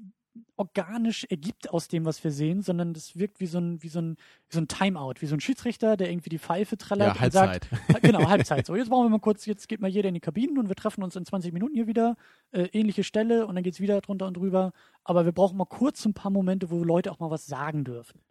organisch 0.56 1.26
ergibt 1.30 1.70
aus 1.70 1.88
dem, 1.88 2.06
was 2.06 2.24
wir 2.24 2.32
sehen, 2.32 2.62
sondern 2.62 2.94
das 2.94 3.18
wirkt 3.18 3.40
wie 3.40 3.46
so 3.46 3.60
ein, 3.60 3.82
wie 3.84 3.88
so 3.88 4.00
ein, 4.00 4.18
wie 4.50 4.56
so 4.56 4.62
ein 4.62 4.68
Timeout, 4.68 5.16
wie 5.20 5.26
so 5.26 5.36
ein 5.36 5.40
Schiedsrichter, 5.40 5.98
der 5.98 6.10
irgendwie 6.10 6.30
die 6.30 6.40
Pfeife 6.40 6.78
trällert 6.78 7.16
ja, 7.16 7.22
Halbzeit. 7.22 7.68
und 7.72 7.80
sagt, 7.88 8.02
genau, 8.04 8.28
Halbzeit. 8.28 8.66
So, 8.66 8.76
jetzt 8.76 8.90
brauchen 8.90 9.06
wir 9.06 9.10
mal 9.10 9.20
kurz, 9.20 9.46
jetzt 9.46 9.68
geht 9.68 9.82
mal 9.82 9.90
jeder 9.90 10.08
in 10.08 10.16
die 10.16 10.20
Kabinen 10.20 10.58
und 10.58 10.70
wir 10.70 10.76
treffen 10.76 11.04
uns 11.04 11.16
in 11.16 11.26
20 11.26 11.54
Minuten 11.54 11.76
hier 11.76 11.88
wieder, 11.88 12.16
äh, 12.52 12.64
ähnliche 12.74 13.04
Stelle 13.04 13.46
und 13.46 13.56
dann 13.56 13.64
geht's 13.64 13.80
wieder 13.80 14.02
drunter 14.02 14.28
und 14.28 14.38
drüber. 14.38 14.72
Aber 15.04 15.26
wir 15.26 15.32
brauchen 15.32 15.58
mal 15.58 15.66
kurz 15.66 16.06
ein 16.06 16.14
paar 16.14 16.32
Momente, 16.32 16.70
wo 16.70 16.84
Leute 16.84 17.12
auch 17.12 17.20
mal 17.20 17.30
was 17.30 17.46
sagen 17.46 17.84
dürfen. 17.84 18.22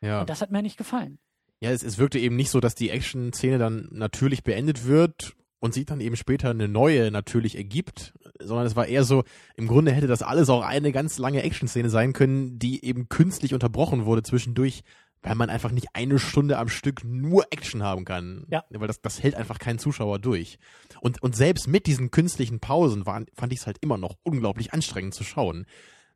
Ja. 0.00 0.20
Und 0.20 0.30
das 0.30 0.40
hat 0.40 0.50
mir 0.50 0.62
nicht 0.62 0.76
gefallen. 0.76 1.18
Ja, 1.60 1.70
es, 1.70 1.84
es 1.84 1.98
wirkte 1.98 2.18
eben 2.18 2.34
nicht 2.34 2.50
so, 2.50 2.58
dass 2.58 2.74
die 2.74 2.90
Action-Szene 2.90 3.58
dann 3.58 3.88
natürlich 3.92 4.42
beendet 4.42 4.84
wird 4.86 5.36
und 5.60 5.74
sich 5.74 5.86
dann 5.86 6.00
eben 6.00 6.16
später 6.16 6.50
eine 6.50 6.66
neue 6.66 7.12
natürlich 7.12 7.56
ergibt, 7.56 8.14
sondern 8.44 8.66
es 8.66 8.76
war 8.76 8.86
eher 8.86 9.04
so, 9.04 9.24
im 9.56 9.66
Grunde 9.66 9.92
hätte 9.92 10.06
das 10.06 10.22
alles 10.22 10.48
auch 10.50 10.62
eine 10.62 10.92
ganz 10.92 11.18
lange 11.18 11.42
Action-Szene 11.42 11.90
sein 11.90 12.12
können, 12.12 12.58
die 12.58 12.84
eben 12.84 13.08
künstlich 13.08 13.54
unterbrochen 13.54 14.04
wurde 14.04 14.22
zwischendurch, 14.22 14.82
weil 15.22 15.34
man 15.34 15.50
einfach 15.50 15.70
nicht 15.70 15.88
eine 15.94 16.18
Stunde 16.18 16.58
am 16.58 16.68
Stück 16.68 17.04
nur 17.04 17.44
Action 17.50 17.82
haben 17.82 18.04
kann. 18.04 18.44
Ja. 18.50 18.64
Weil 18.70 18.88
das, 18.88 19.00
das 19.00 19.22
hält 19.22 19.34
einfach 19.34 19.58
kein 19.58 19.78
Zuschauer 19.78 20.18
durch. 20.18 20.58
Und, 21.00 21.22
und 21.22 21.36
selbst 21.36 21.68
mit 21.68 21.86
diesen 21.86 22.10
künstlichen 22.10 22.60
Pausen 22.60 23.06
waren, 23.06 23.26
fand 23.34 23.52
ich 23.52 23.60
es 23.60 23.66
halt 23.66 23.78
immer 23.80 23.98
noch 23.98 24.16
unglaublich 24.22 24.72
anstrengend 24.72 25.14
zu 25.14 25.24
schauen. 25.24 25.66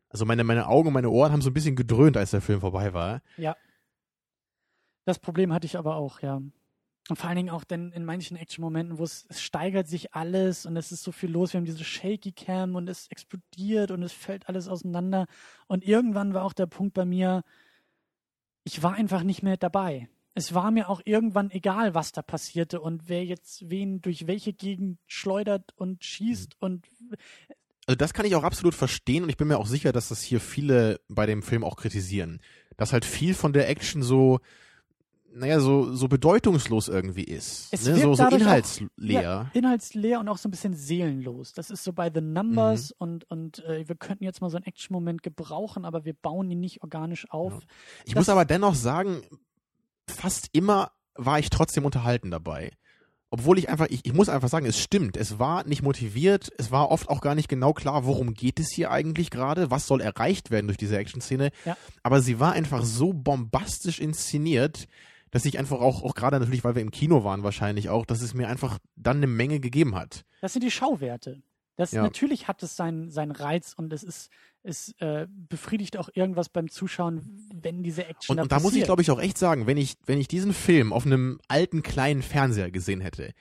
Also 0.09 0.25
meine, 0.25 0.43
meine 0.43 0.67
Augen 0.67 0.87
und 0.87 0.93
meine 0.93 1.09
Ohren 1.09 1.31
haben 1.31 1.41
so 1.41 1.49
ein 1.49 1.53
bisschen 1.53 1.75
gedröhnt, 1.75 2.17
als 2.17 2.31
der 2.31 2.41
Film 2.41 2.61
vorbei 2.61 2.93
war. 2.93 3.21
Ja. 3.37 3.55
Das 5.05 5.19
Problem 5.19 5.53
hatte 5.53 5.65
ich 5.65 5.77
aber 5.77 5.95
auch, 5.95 6.21
ja. 6.21 6.41
Und 7.09 7.15
vor 7.15 7.29
allen 7.29 7.37
Dingen 7.37 7.49
auch 7.49 7.63
dann 7.63 7.91
in 7.93 8.03
manchen 8.03 8.35
Action-Momenten, 8.35 8.97
wo 8.97 9.03
es, 9.03 9.25
es 9.29 9.41
steigert 9.41 9.87
sich 9.87 10.13
alles 10.13 10.65
und 10.65 10.75
es 10.75 10.91
ist 10.91 11.03
so 11.03 11.13
viel 11.13 11.31
los. 11.31 11.53
Wir 11.53 11.59
haben 11.59 11.65
diese 11.65 11.83
Shaky 11.83 12.33
Cam 12.33 12.75
und 12.75 12.89
es 12.89 13.07
explodiert 13.09 13.91
und 13.91 14.03
es 14.03 14.11
fällt 14.11 14.49
alles 14.49 14.67
auseinander. 14.67 15.25
Und 15.67 15.85
irgendwann 15.85 16.33
war 16.33 16.43
auch 16.43 16.53
der 16.53 16.65
Punkt 16.65 16.93
bei 16.93 17.05
mir, 17.05 17.43
ich 18.65 18.83
war 18.83 18.95
einfach 18.95 19.23
nicht 19.23 19.41
mehr 19.41 19.55
dabei. 19.55 20.09
Es 20.33 20.53
war 20.53 20.69
mir 20.69 20.89
auch 20.89 21.01
irgendwann 21.05 21.49
egal, 21.49 21.95
was 21.95 22.11
da 22.11 22.21
passierte 22.21 22.81
und 22.81 23.07
wer 23.07 23.25
jetzt 23.25 23.69
wen 23.69 24.01
durch 24.01 24.27
welche 24.27 24.53
Gegend 24.53 24.99
schleudert 25.07 25.73
und 25.77 26.03
schießt 26.03 26.57
und 26.59 26.85
Also 27.87 27.95
das 27.95 28.13
kann 28.13 28.25
ich 28.25 28.35
auch 28.35 28.43
absolut 28.43 28.75
verstehen 28.75 29.23
und 29.23 29.29
ich 29.29 29.37
bin 29.37 29.47
mir 29.47 29.57
auch 29.57 29.65
sicher, 29.65 29.93
dass 29.93 30.09
das 30.09 30.21
hier 30.21 30.41
viele 30.41 30.99
bei 31.07 31.25
dem 31.25 31.41
Film 31.41 31.63
auch 31.63 31.77
kritisieren. 31.77 32.41
Dass 32.75 32.91
halt 32.91 33.05
viel 33.05 33.33
von 33.33 33.53
der 33.53 33.69
Action 33.69 34.03
so, 34.03 34.41
naja, 35.37 35.59
so, 35.59 35.93
so 35.93 36.07
bedeutungslos 36.07 36.87
irgendwie 36.87 37.23
ist. 37.23 37.67
Es 37.71 37.81
ne? 37.85 37.91
wirkt 37.91 38.01
So, 38.03 38.13
so 38.15 38.23
dadurch 38.23 38.41
auch- 38.41 38.45
inhaltsleer. 38.47 39.21
Ja, 39.21 39.51
inhaltsleer 39.53 40.19
und 40.19 40.27
auch 40.29 40.37
so 40.37 40.47
ein 40.47 40.51
bisschen 40.51 40.73
seelenlos. 40.73 41.53
Das 41.53 41.69
ist 41.69 41.83
so 41.83 41.93
bei 41.93 42.11
The 42.13 42.21
Numbers 42.21 42.91
und, 42.91 43.29
und 43.29 43.63
äh, 43.65 43.87
wir 43.87 43.95
könnten 43.95 44.23
jetzt 44.23 44.41
mal 44.41 44.49
so 44.49 44.57
einen 44.57 44.65
Action-Moment 44.65 45.23
gebrauchen, 45.23 45.85
aber 45.85 46.05
wir 46.05 46.13
bauen 46.13 46.49
ihn 46.51 46.59
nicht 46.59 46.83
organisch 46.83 47.29
auf. 47.31 47.53
Ich 48.05 48.13
Das- 48.13 48.21
muss 48.21 48.29
aber 48.29 48.45
dennoch 48.45 48.75
sagen, 48.75 49.21
fast 50.09 50.49
immer 50.53 50.91
war 51.15 51.39
ich 51.39 51.49
trotzdem 51.49 51.85
unterhalten 51.85 52.31
dabei. 52.31 52.71
Obwohl 53.29 53.57
ich 53.59 53.67
einfach, 53.67 53.87
ich, 53.89 54.05
ich 54.05 54.13
muss 54.13 54.29
einfach 54.29 54.47
sagen, 54.47 54.65
es 54.65 54.79
stimmt. 54.79 55.17
Es 55.17 55.37
war 55.37 55.67
nicht 55.67 55.81
motiviert, 55.83 56.49
es 56.57 56.71
war 56.71 56.89
oft 56.91 57.09
auch 57.09 57.19
gar 57.19 57.35
nicht 57.35 57.49
genau 57.49 57.73
klar, 57.73 58.05
worum 58.05 58.33
geht 58.33 58.57
es 58.57 58.71
hier 58.71 58.89
eigentlich 58.89 59.31
gerade, 59.31 59.69
was 59.69 59.85
soll 59.85 59.99
erreicht 59.99 60.49
werden 60.49 60.67
durch 60.67 60.77
diese 60.77 60.97
Action-Szene. 60.97 61.51
Ja. 61.65 61.75
Aber 62.03 62.21
sie 62.21 62.39
war 62.39 62.53
einfach 62.53 62.85
so 62.85 63.11
bombastisch 63.11 63.99
inszeniert, 63.99 64.87
dass 65.31 65.45
ich 65.45 65.59
einfach 65.59 65.79
auch, 65.79 66.03
auch 66.03 66.15
gerade 66.15 66.39
natürlich, 66.39 66.63
weil 66.63 66.75
wir 66.75 66.81
im 66.81 66.91
Kino 66.91 67.23
waren 67.23 67.43
wahrscheinlich 67.43 67.89
auch, 67.89 68.05
dass 68.05 68.21
es 68.21 68.33
mir 68.33 68.47
einfach 68.47 68.79
dann 68.95 69.17
eine 69.17 69.27
Menge 69.27 69.59
gegeben 69.59 69.95
hat. 69.95 70.23
Das 70.41 70.53
sind 70.53 70.63
die 70.63 70.71
Schauwerte. 70.71 71.41
Das 71.75 71.91
Ja. 71.91 72.01
natürlich 72.01 72.47
hat 72.47 72.63
es 72.63 72.75
seinen, 72.75 73.11
seinen 73.11 73.31
Reiz 73.31 73.73
und 73.77 73.93
es 73.93 74.03
ist, 74.03 74.31
es 74.63 74.95
äh, 74.99 75.27
befriedigt 75.29 75.97
auch 75.97 76.09
irgendwas 76.13 76.49
beim 76.49 76.69
Zuschauen, 76.69 77.47
wenn 77.53 77.83
diese 77.83 78.05
Action 78.05 78.33
Und, 78.33 78.37
da 78.37 78.43
und 78.43 78.51
da 78.51 78.59
muss 78.59 78.75
ich, 78.75 78.83
glaube 78.83 79.03
ich, 79.03 79.11
auch 79.11 79.21
echt 79.21 79.37
sagen, 79.37 79.67
wenn 79.67 79.77
ich, 79.77 79.95
wenn 80.05 80.19
ich 80.19 80.27
diesen 80.27 80.53
Film 80.53 80.91
auf 80.91 81.05
einem 81.05 81.39
alten 81.47 81.83
kleinen 81.83 82.23
Fernseher 82.23 82.71
gesehen 82.71 82.99
hätte, 82.99 83.33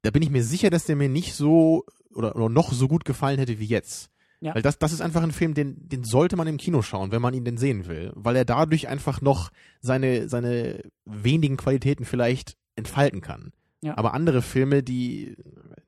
da 0.00 0.10
bin 0.10 0.22
ich 0.22 0.30
mir 0.30 0.42
sicher, 0.42 0.70
dass 0.70 0.86
der 0.86 0.96
mir 0.96 1.10
nicht 1.10 1.34
so 1.34 1.84
oder, 2.14 2.34
oder 2.34 2.48
noch 2.48 2.72
so 2.72 2.88
gut 2.88 3.04
gefallen 3.04 3.38
hätte 3.38 3.58
wie 3.58 3.66
jetzt. 3.66 4.10
Ja. 4.42 4.56
Weil 4.56 4.62
das, 4.62 4.76
das 4.76 4.92
ist 4.92 5.00
einfach 5.00 5.22
ein 5.22 5.30
Film, 5.30 5.54
den, 5.54 5.88
den 5.88 6.02
sollte 6.02 6.34
man 6.34 6.48
im 6.48 6.56
Kino 6.56 6.82
schauen, 6.82 7.12
wenn 7.12 7.22
man 7.22 7.32
ihn 7.32 7.44
denn 7.44 7.58
sehen 7.58 7.86
will. 7.86 8.10
Weil 8.16 8.34
er 8.34 8.44
dadurch 8.44 8.88
einfach 8.88 9.20
noch 9.20 9.52
seine, 9.80 10.28
seine 10.28 10.82
wenigen 11.04 11.56
Qualitäten 11.56 12.04
vielleicht 12.04 12.56
entfalten 12.74 13.20
kann. 13.20 13.52
Ja. 13.82 13.96
Aber 13.96 14.14
andere 14.14 14.42
Filme, 14.42 14.82
die, 14.82 15.36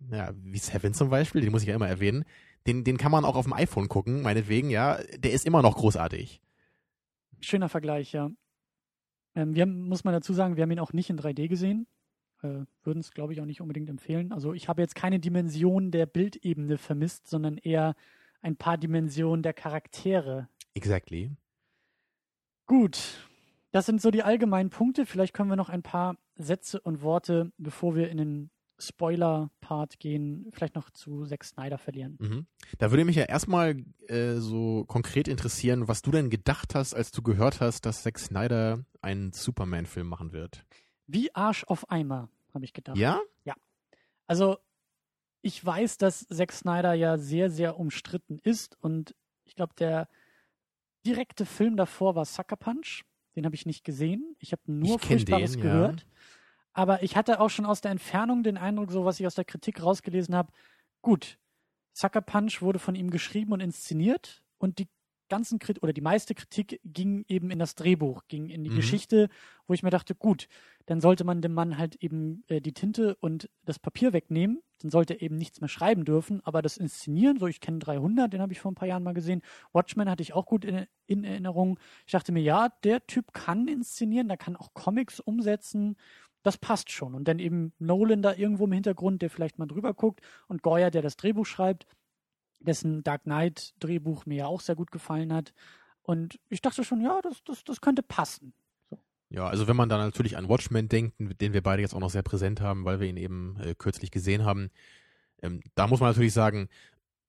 ja, 0.08 0.30
wie 0.36 0.58
Seven 0.58 0.94
zum 0.94 1.10
Beispiel, 1.10 1.40
den 1.40 1.50
muss 1.50 1.62
ich 1.62 1.68
ja 1.68 1.74
immer 1.74 1.88
erwähnen, 1.88 2.24
den, 2.68 2.84
den 2.84 2.96
kann 2.96 3.10
man 3.10 3.24
auch 3.24 3.34
auf 3.34 3.44
dem 3.44 3.54
iPhone 3.54 3.88
gucken, 3.88 4.22
meinetwegen, 4.22 4.70
ja, 4.70 4.98
der 5.18 5.32
ist 5.32 5.46
immer 5.46 5.60
noch 5.60 5.76
großartig. 5.76 6.40
Schöner 7.40 7.68
Vergleich, 7.68 8.12
ja. 8.12 8.30
Ähm, 9.34 9.56
wir 9.56 9.62
haben, 9.62 9.88
muss 9.88 10.04
man 10.04 10.14
dazu 10.14 10.32
sagen, 10.32 10.54
wir 10.54 10.62
haben 10.62 10.70
ihn 10.70 10.78
auch 10.78 10.92
nicht 10.92 11.10
in 11.10 11.18
3D 11.18 11.48
gesehen. 11.48 11.88
Äh, 12.40 12.60
Würden 12.84 13.00
es, 13.00 13.10
glaube 13.10 13.32
ich, 13.32 13.40
auch 13.40 13.46
nicht 13.46 13.60
unbedingt 13.60 13.90
empfehlen. 13.90 14.30
Also 14.30 14.54
ich 14.54 14.68
habe 14.68 14.80
jetzt 14.80 14.94
keine 14.94 15.18
Dimension 15.18 15.90
der 15.90 16.06
Bildebene 16.06 16.78
vermisst, 16.78 17.26
sondern 17.26 17.58
eher 17.58 17.96
ein 18.44 18.56
paar 18.56 18.78
Dimensionen 18.78 19.42
der 19.42 19.54
Charaktere. 19.54 20.48
Exactly. 20.74 21.32
Gut, 22.66 23.28
das 23.72 23.86
sind 23.86 24.00
so 24.00 24.10
die 24.10 24.22
allgemeinen 24.22 24.70
Punkte. 24.70 25.06
Vielleicht 25.06 25.34
können 25.34 25.48
wir 25.48 25.56
noch 25.56 25.68
ein 25.68 25.82
paar 25.82 26.16
Sätze 26.36 26.80
und 26.80 27.02
Worte, 27.02 27.52
bevor 27.58 27.96
wir 27.96 28.10
in 28.10 28.18
den 28.18 28.50
Spoiler-Part 28.78 29.98
gehen, 29.98 30.48
vielleicht 30.50 30.74
noch 30.74 30.90
zu 30.90 31.24
Zack 31.26 31.44
Snyder 31.44 31.78
verlieren. 31.78 32.18
Mhm. 32.20 32.46
Da 32.78 32.90
würde 32.90 33.04
mich 33.04 33.16
ja 33.16 33.24
erstmal 33.24 33.84
äh, 34.08 34.34
so 34.36 34.84
konkret 34.86 35.28
interessieren, 35.28 35.88
was 35.88 36.02
du 36.02 36.10
denn 36.10 36.28
gedacht 36.28 36.74
hast, 36.74 36.92
als 36.92 37.12
du 37.12 37.22
gehört 37.22 37.60
hast, 37.60 37.86
dass 37.86 38.02
Zack 38.02 38.18
Snyder 38.18 38.84
einen 39.00 39.32
Superman-Film 39.32 40.08
machen 40.08 40.32
wird. 40.32 40.66
Wie 41.06 41.34
Arsch 41.34 41.64
auf 41.64 41.90
Eimer, 41.90 42.28
habe 42.52 42.64
ich 42.64 42.72
gedacht. 42.72 42.96
Ja? 42.96 43.20
Also, 44.26 44.56
ich 45.44 45.64
weiß, 45.64 45.98
dass 45.98 46.26
Zack 46.28 46.52
Snyder 46.52 46.94
ja 46.94 47.18
sehr, 47.18 47.50
sehr 47.50 47.78
umstritten 47.78 48.38
ist 48.38 48.78
und 48.80 49.14
ich 49.44 49.54
glaube, 49.54 49.74
der 49.78 50.08
direkte 51.04 51.44
Film 51.44 51.76
davor 51.76 52.14
war 52.14 52.24
Sucker 52.24 52.56
Punch. 52.56 53.04
Den 53.36 53.44
habe 53.44 53.54
ich 53.54 53.66
nicht 53.66 53.84
gesehen. 53.84 54.36
Ich 54.38 54.52
habe 54.52 54.62
nur 54.66 54.96
Ich 54.96 55.06
Furchtbares 55.06 55.52
den, 55.52 55.60
ja. 55.60 55.64
gehört. 55.64 56.06
Aber 56.72 57.02
ich 57.02 57.14
hatte 57.14 57.40
auch 57.40 57.50
schon 57.50 57.66
aus 57.66 57.82
der 57.82 57.90
Entfernung 57.90 58.42
den 58.42 58.56
Eindruck, 58.56 58.90
so 58.90 59.04
was 59.04 59.20
ich 59.20 59.26
aus 59.26 59.34
der 59.34 59.44
Kritik 59.44 59.82
rausgelesen 59.82 60.34
habe, 60.34 60.50
gut, 61.02 61.38
Sucker 61.92 62.22
Punch 62.22 62.62
wurde 62.62 62.78
von 62.78 62.94
ihm 62.94 63.10
geschrieben 63.10 63.52
und 63.52 63.60
inszeniert 63.60 64.42
und 64.56 64.78
die 64.78 64.88
ganzen 65.28 65.58
Kritik 65.58 65.82
oder 65.82 65.92
die 65.92 66.00
meiste 66.00 66.34
Kritik 66.34 66.80
ging 66.84 67.24
eben 67.28 67.50
in 67.50 67.58
das 67.58 67.74
Drehbuch, 67.74 68.22
ging 68.28 68.48
in 68.48 68.64
die 68.64 68.70
Mhm. 68.70 68.74
Geschichte, 68.76 69.28
wo 69.66 69.74
ich 69.74 69.82
mir 69.82 69.90
dachte, 69.90 70.14
gut, 70.14 70.48
dann 70.86 71.00
sollte 71.00 71.24
man 71.24 71.40
dem 71.42 71.54
Mann 71.54 71.78
halt 71.78 71.96
eben 71.96 72.44
äh, 72.48 72.60
die 72.60 72.72
Tinte 72.72 73.16
und 73.16 73.48
das 73.64 73.78
Papier 73.78 74.12
wegnehmen, 74.12 74.60
dann 74.80 74.90
sollte 74.90 75.14
er 75.14 75.22
eben 75.22 75.36
nichts 75.36 75.60
mehr 75.60 75.68
schreiben 75.68 76.04
dürfen, 76.04 76.40
aber 76.44 76.60
das 76.62 76.76
Inszenieren, 76.76 77.38
so 77.38 77.46
ich 77.46 77.60
kenne 77.60 77.78
300, 77.78 78.32
den 78.32 78.40
habe 78.42 78.52
ich 78.52 78.60
vor 78.60 78.70
ein 78.70 78.74
paar 78.74 78.88
Jahren 78.88 79.02
mal 79.02 79.14
gesehen, 79.14 79.42
Watchmen 79.72 80.10
hatte 80.10 80.22
ich 80.22 80.34
auch 80.34 80.46
gut 80.46 80.64
in, 80.64 80.86
in 81.06 81.24
Erinnerung. 81.24 81.78
Ich 82.06 82.12
dachte 82.12 82.32
mir, 82.32 82.42
ja, 82.42 82.68
der 82.84 83.06
Typ 83.06 83.32
kann 83.32 83.66
inszenieren, 83.68 84.28
der 84.28 84.36
kann 84.36 84.56
auch 84.56 84.74
Comics 84.74 85.20
umsetzen, 85.20 85.96
das 86.42 86.58
passt 86.58 86.90
schon. 86.90 87.14
Und 87.14 87.26
dann 87.26 87.38
eben 87.38 87.72
Nolan 87.78 88.20
da 88.22 88.34
irgendwo 88.34 88.66
im 88.66 88.72
Hintergrund, 88.72 89.22
der 89.22 89.30
vielleicht 89.30 89.58
mal 89.58 89.66
drüber 89.66 89.94
guckt 89.94 90.20
und 90.48 90.62
Goya, 90.62 90.90
der 90.90 91.02
das 91.02 91.16
Drehbuch 91.16 91.46
schreibt, 91.46 91.86
dessen 92.64 93.02
Dark 93.02 93.24
Knight 93.24 93.74
Drehbuch 93.80 94.26
mir 94.26 94.36
ja 94.36 94.46
auch 94.46 94.60
sehr 94.60 94.74
gut 94.74 94.90
gefallen 94.90 95.32
hat. 95.32 95.52
Und 96.02 96.38
ich 96.48 96.60
dachte 96.60 96.84
schon, 96.84 97.00
ja, 97.00 97.20
das, 97.22 97.42
das, 97.44 97.64
das 97.64 97.80
könnte 97.80 98.02
passen. 98.02 98.52
Ja, 99.30 99.46
also 99.46 99.66
wenn 99.66 99.76
man 99.76 99.88
dann 99.88 100.00
natürlich 100.00 100.36
an 100.36 100.48
Watchmen 100.48 100.88
denkt, 100.88 101.16
den 101.18 101.52
wir 101.52 101.62
beide 101.62 101.82
jetzt 101.82 101.94
auch 101.94 102.00
noch 102.00 102.10
sehr 102.10 102.22
präsent 102.22 102.60
haben, 102.60 102.84
weil 102.84 103.00
wir 103.00 103.08
ihn 103.08 103.16
eben 103.16 103.56
äh, 103.60 103.74
kürzlich 103.74 104.10
gesehen 104.10 104.44
haben, 104.44 104.70
ähm, 105.42 105.60
da 105.74 105.86
muss 105.86 106.00
man 106.00 106.10
natürlich 106.10 106.32
sagen, 106.32 106.68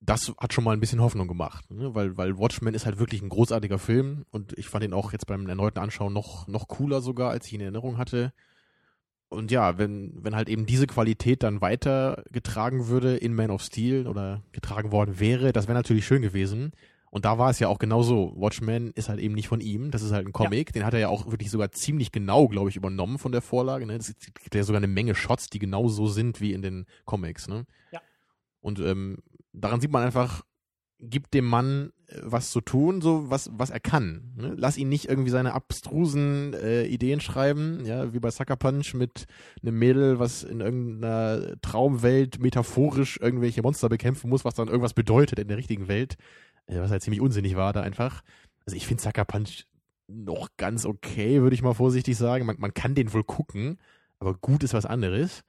das 0.01 0.33
hat 0.37 0.53
schon 0.53 0.63
mal 0.63 0.73
ein 0.73 0.79
bisschen 0.79 1.01
Hoffnung 1.01 1.27
gemacht, 1.27 1.69
ne? 1.71 1.95
weil, 1.95 2.15
weil 2.17 2.37
Watchmen 2.37 2.75
ist 2.75 2.85
halt 2.85 2.99
wirklich 2.99 3.21
ein 3.21 3.29
großartiger 3.29 3.79
Film 3.79 4.25
und 4.29 4.53
ich 4.57 4.67
fand 4.67 4.83
ihn 4.83 4.93
auch 4.93 5.13
jetzt 5.13 5.25
beim 5.25 5.47
erneuten 5.47 5.79
Anschauen 5.79 6.13
noch, 6.13 6.47
noch 6.47 6.67
cooler 6.67 7.01
sogar, 7.01 7.31
als 7.31 7.47
ich 7.47 7.53
ihn 7.53 7.61
in 7.61 7.67
Erinnerung 7.67 7.97
hatte. 7.97 8.33
Und 9.29 9.51
ja, 9.51 9.77
wenn, 9.77 10.13
wenn 10.23 10.35
halt 10.35 10.49
eben 10.49 10.65
diese 10.65 10.87
Qualität 10.87 11.43
dann 11.43 11.61
weitergetragen 11.61 12.87
würde 12.87 13.17
in 13.17 13.33
Man 13.33 13.51
of 13.51 13.61
Steel 13.61 14.07
oder 14.07 14.43
getragen 14.51 14.91
worden 14.91 15.19
wäre, 15.19 15.51
das 15.51 15.67
wäre 15.67 15.77
natürlich 15.77 16.05
schön 16.05 16.21
gewesen. 16.21 16.71
Und 17.09 17.23
da 17.23 17.37
war 17.37 17.49
es 17.49 17.59
ja 17.59 17.69
auch 17.69 17.79
genauso. 17.79 18.33
Watchmen 18.35 18.91
ist 18.91 19.07
halt 19.07 19.19
eben 19.19 19.35
nicht 19.35 19.47
von 19.47 19.61
ihm, 19.61 19.89
das 19.89 20.01
ist 20.01 20.11
halt 20.11 20.27
ein 20.27 20.33
Comic. 20.33 20.73
Den 20.73 20.85
hat 20.85 20.93
er 20.93 20.99
ja 20.99 21.07
auch 21.07 21.31
wirklich 21.31 21.49
sogar 21.49 21.71
ziemlich 21.71 22.11
genau, 22.11 22.49
glaube 22.49 22.69
ich, 22.69 22.75
übernommen 22.75 23.19
von 23.19 23.31
der 23.31 23.41
Vorlage. 23.41 23.85
Ne? 23.85 23.95
Es 23.95 24.13
gibt 24.17 24.53
ja 24.53 24.63
sogar 24.63 24.79
eine 24.79 24.87
Menge 24.87 25.15
Shots, 25.15 25.49
die 25.49 25.59
genau 25.59 25.87
so 25.87 26.07
sind 26.07 26.41
wie 26.41 26.51
in 26.51 26.61
den 26.61 26.85
Comics. 27.05 27.47
Ne? 27.47 27.65
Ja. 27.91 28.01
Und 28.59 28.79
ähm, 28.79 29.19
daran 29.53 29.79
sieht 29.79 29.91
man 29.91 30.03
einfach, 30.03 30.43
gibt 30.99 31.33
dem 31.33 31.45
Mann 31.45 31.91
äh, 32.07 32.19
was 32.23 32.51
zu 32.51 32.61
tun, 32.61 33.01
so 33.01 33.29
was, 33.29 33.49
was 33.53 33.69
er 33.69 33.79
kann. 33.79 34.33
Ne? 34.35 34.53
Lass 34.57 34.77
ihn 34.77 34.89
nicht 34.89 35.09
irgendwie 35.09 35.29
seine 35.29 35.53
abstrusen 35.53 36.53
äh, 36.53 36.85
Ideen 36.85 37.19
schreiben, 37.19 37.85
ja, 37.85 38.13
wie 38.13 38.19
bei 38.19 38.31
Sucker 38.31 38.55
Punch 38.55 38.93
mit 38.93 39.25
einem 39.61 39.77
Mädel, 39.77 40.19
was 40.19 40.43
in 40.43 40.61
irgendeiner 40.61 41.59
Traumwelt 41.61 42.39
metaphorisch 42.39 43.19
irgendwelche 43.21 43.61
Monster 43.61 43.89
bekämpfen 43.89 44.29
muss, 44.29 44.45
was 44.45 44.55
dann 44.55 44.67
irgendwas 44.67 44.93
bedeutet 44.93 45.39
in 45.39 45.47
der 45.47 45.57
richtigen 45.57 45.87
Welt, 45.87 46.15
äh, 46.67 46.79
was 46.79 46.91
halt 46.91 47.03
ziemlich 47.03 47.21
unsinnig 47.21 47.55
war 47.55 47.73
da 47.73 47.81
einfach. 47.81 48.21
Also 48.65 48.77
ich 48.77 48.87
finde 48.87 49.03
Sucker 49.03 49.25
Punch 49.25 49.65
noch 50.07 50.49
ganz 50.57 50.85
okay, 50.85 51.41
würde 51.41 51.55
ich 51.55 51.61
mal 51.61 51.73
vorsichtig 51.73 52.17
sagen. 52.17 52.45
Man, 52.45 52.57
man 52.59 52.73
kann 52.73 52.95
den 52.95 53.13
wohl 53.13 53.23
gucken, 53.23 53.79
aber 54.19 54.35
gut 54.35 54.63
ist 54.63 54.73
was 54.73 54.85
anderes. 54.85 55.43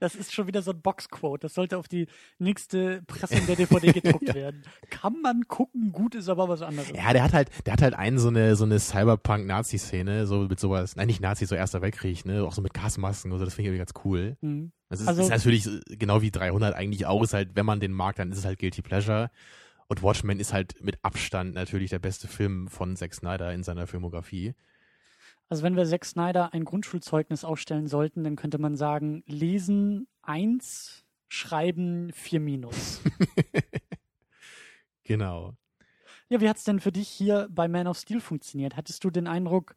Das 0.00 0.14
ist 0.14 0.32
schon 0.34 0.46
wieder 0.48 0.62
so 0.62 0.72
ein 0.72 0.80
Boxquote. 0.80 1.42
Das 1.42 1.54
sollte 1.54 1.78
auf 1.78 1.86
die 1.86 2.08
nächste 2.38 3.02
Pressung 3.06 3.46
der 3.46 3.54
DVD 3.56 3.92
gedruckt 4.00 4.26
Ja. 4.28 4.34
werden. 4.34 4.62
Kann 4.90 5.20
man 5.22 5.46
gucken, 5.46 5.92
gut 5.92 6.14
ist 6.14 6.28
aber 6.28 6.48
was 6.48 6.62
anderes. 6.62 6.90
Ja, 6.94 7.12
der 7.12 7.22
hat 7.22 7.32
halt, 7.32 7.50
der 7.66 7.74
hat 7.74 7.82
halt 7.82 7.94
einen 7.94 8.18
so 8.18 8.28
eine, 8.28 8.56
so 8.56 8.64
eine 8.64 8.78
Cyberpunk-Nazi-Szene, 8.80 10.26
so 10.26 10.40
mit 10.48 10.58
sowas, 10.60 10.96
nein, 10.96 11.06
nicht 11.06 11.20
Nazi, 11.20 11.46
so 11.46 11.54
Erster 11.54 11.82
Weltkrieg, 11.82 12.24
ne, 12.24 12.42
auch 12.44 12.52
so 12.52 12.62
mit 12.62 12.74
Gasmasken 12.74 13.32
und 13.32 13.38
so, 13.38 13.44
das 13.44 13.54
finde 13.54 13.70
ich 13.70 13.74
irgendwie 13.74 13.78
ganz 13.78 13.92
cool. 14.04 14.36
Mhm. 14.40 14.72
Das 14.88 15.00
ist, 15.00 15.08
Also- 15.08 15.22
ist 15.22 15.28
natürlich 15.28 15.68
genau 15.86 16.22
wie 16.22 16.30
300 16.30 16.74
eigentlich 16.74 17.06
auch, 17.06 17.22
ist 17.22 17.34
halt, 17.34 17.50
wenn 17.54 17.66
man 17.66 17.80
den 17.80 17.92
mag, 17.92 18.16
dann 18.16 18.32
ist 18.32 18.38
es 18.38 18.44
halt 18.44 18.58
Guilty 18.58 18.82
Pleasure. 18.82 19.30
Und 19.88 20.02
Watchmen 20.04 20.38
ist 20.38 20.52
halt 20.52 20.82
mit 20.84 20.98
Abstand 21.02 21.54
natürlich 21.54 21.90
der 21.90 21.98
beste 21.98 22.28
Film 22.28 22.68
von 22.68 22.94
Zack 22.94 23.12
Snyder 23.12 23.52
in 23.52 23.64
seiner 23.64 23.88
Filmografie. 23.88 24.54
Also 25.50 25.64
wenn 25.64 25.76
wir 25.76 25.84
Zack 25.84 26.04
Snyder 26.04 26.54
ein 26.54 26.64
Grundschulzeugnis 26.64 27.44
ausstellen 27.44 27.88
sollten, 27.88 28.22
dann 28.22 28.36
könnte 28.36 28.58
man 28.58 28.76
sagen, 28.76 29.24
lesen 29.26 30.06
1, 30.22 31.04
schreiben 31.28 32.12
4 32.12 32.40
minus. 32.40 33.00
Genau. 35.04 35.54
ja, 36.28 36.40
wie 36.40 36.48
hat's 36.48 36.62
denn 36.62 36.78
für 36.78 36.92
dich 36.92 37.08
hier 37.08 37.48
bei 37.50 37.66
Man 37.66 37.88
of 37.88 37.98
Steel 37.98 38.20
funktioniert? 38.20 38.76
Hattest 38.76 39.02
du 39.02 39.10
den 39.10 39.26
Eindruck, 39.26 39.74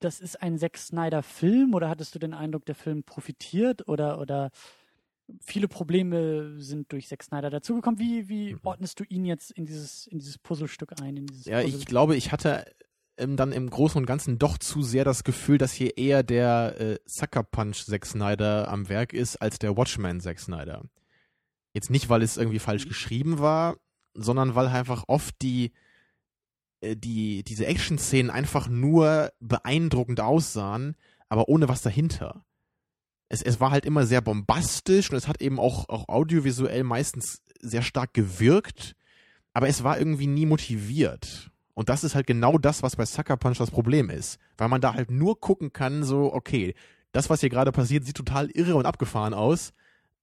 das 0.00 0.20
ist 0.20 0.42
ein 0.42 0.58
Zack 0.58 0.76
Snyder-Film 0.76 1.72
oder 1.72 1.88
hattest 1.88 2.14
du 2.14 2.18
den 2.18 2.34
Eindruck, 2.34 2.66
der 2.66 2.74
Film 2.74 3.02
profitiert 3.02 3.88
oder, 3.88 4.20
oder 4.20 4.50
viele 5.40 5.68
Probleme 5.68 6.60
sind 6.60 6.92
durch 6.92 7.08
Zack 7.08 7.22
Snyder 7.22 7.48
dazugekommen? 7.48 7.98
Wie, 7.98 8.28
wie 8.28 8.54
Mhm. 8.54 8.60
ordnest 8.64 9.00
du 9.00 9.04
ihn 9.04 9.24
jetzt 9.24 9.52
in 9.52 9.64
dieses, 9.64 10.06
in 10.06 10.18
dieses 10.18 10.36
Puzzlestück 10.36 11.00
ein? 11.00 11.16
In 11.16 11.26
dieses 11.26 11.46
Ja, 11.46 11.62
Puzzle? 11.62 11.80
ich 11.80 11.86
glaube, 11.86 12.14
ich 12.16 12.32
hatte 12.32 12.66
ähm, 13.18 13.36
dann 13.36 13.52
im 13.52 13.68
Großen 13.70 13.98
und 13.98 14.06
Ganzen 14.06 14.38
doch 14.38 14.58
zu 14.58 14.82
sehr 14.82 15.04
das 15.04 15.24
Gefühl, 15.24 15.58
dass 15.58 15.72
hier 15.72 15.96
eher 15.96 16.22
der 16.22 16.80
äh, 16.80 16.98
Sucker 17.06 17.42
Punch 17.42 17.84
Zack 17.84 18.06
Snyder 18.06 18.68
am 18.68 18.88
Werk 18.88 19.12
ist, 19.12 19.36
als 19.36 19.58
der 19.58 19.76
Watchman 19.76 20.20
Zack 20.20 20.38
Snyder. 20.40 20.84
Jetzt 21.72 21.90
nicht, 21.90 22.08
weil 22.08 22.22
es 22.22 22.36
irgendwie 22.36 22.58
falsch 22.58 22.84
Mhm. 22.84 22.88
geschrieben 22.88 23.38
war, 23.38 23.76
sondern 24.14 24.54
weil 24.54 24.68
einfach 24.68 25.04
oft 25.08 25.34
die 25.42 25.72
äh, 26.80 26.96
die 26.96 27.42
diese 27.44 27.66
Action-Szenen 27.66 28.30
einfach 28.30 28.68
nur 28.68 29.32
beeindruckend 29.40 30.20
aussahen, 30.20 30.96
aber 31.28 31.48
ohne 31.48 31.68
was 31.68 31.82
dahinter. 31.82 32.44
Es, 33.28 33.42
es 33.42 33.60
war 33.60 33.70
halt 33.72 33.84
immer 33.84 34.06
sehr 34.06 34.20
bombastisch 34.20 35.10
und 35.10 35.16
es 35.16 35.26
hat 35.26 35.40
eben 35.40 35.58
auch, 35.58 35.88
auch 35.88 36.08
audiovisuell 36.08 36.84
meistens 36.84 37.42
sehr 37.60 37.82
stark 37.82 38.14
gewirkt, 38.14 38.94
aber 39.52 39.68
es 39.68 39.82
war 39.82 39.98
irgendwie 39.98 40.28
nie 40.28 40.46
motiviert. 40.46 41.50
Und 41.76 41.90
das 41.90 42.04
ist 42.04 42.14
halt 42.14 42.26
genau 42.26 42.56
das, 42.56 42.82
was 42.82 42.96
bei 42.96 43.04
Sucker 43.04 43.36
Punch 43.36 43.58
das 43.58 43.70
Problem 43.70 44.08
ist. 44.08 44.38
Weil 44.56 44.68
man 44.68 44.80
da 44.80 44.94
halt 44.94 45.10
nur 45.10 45.38
gucken 45.38 45.74
kann, 45.74 46.04
so, 46.04 46.32
okay, 46.32 46.74
das, 47.12 47.28
was 47.28 47.40
hier 47.40 47.50
gerade 47.50 47.70
passiert, 47.70 48.02
sieht 48.04 48.16
total 48.16 48.50
irre 48.50 48.76
und 48.76 48.86
abgefahren 48.86 49.34
aus. 49.34 49.74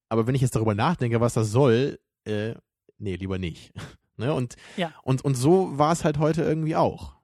Aber 0.09 0.25
wenn 0.25 0.33
ich 0.33 0.41
jetzt 0.41 0.55
darüber 0.55 0.73
nachdenke, 0.73 1.21
was 1.21 1.35
das 1.35 1.51
soll, 1.51 1.99
äh, 2.25 2.55
nee, 2.97 3.15
lieber 3.15 3.37
nicht. 3.37 3.71
ne? 4.17 4.33
Und, 4.33 4.55
Ja. 4.77 4.93
und, 5.03 5.23
und 5.23 5.35
so 5.35 5.77
war 5.77 5.91
es 5.91 6.03
halt 6.03 6.17
heute 6.17 6.41
irgendwie 6.41 6.75
auch. 6.75 7.15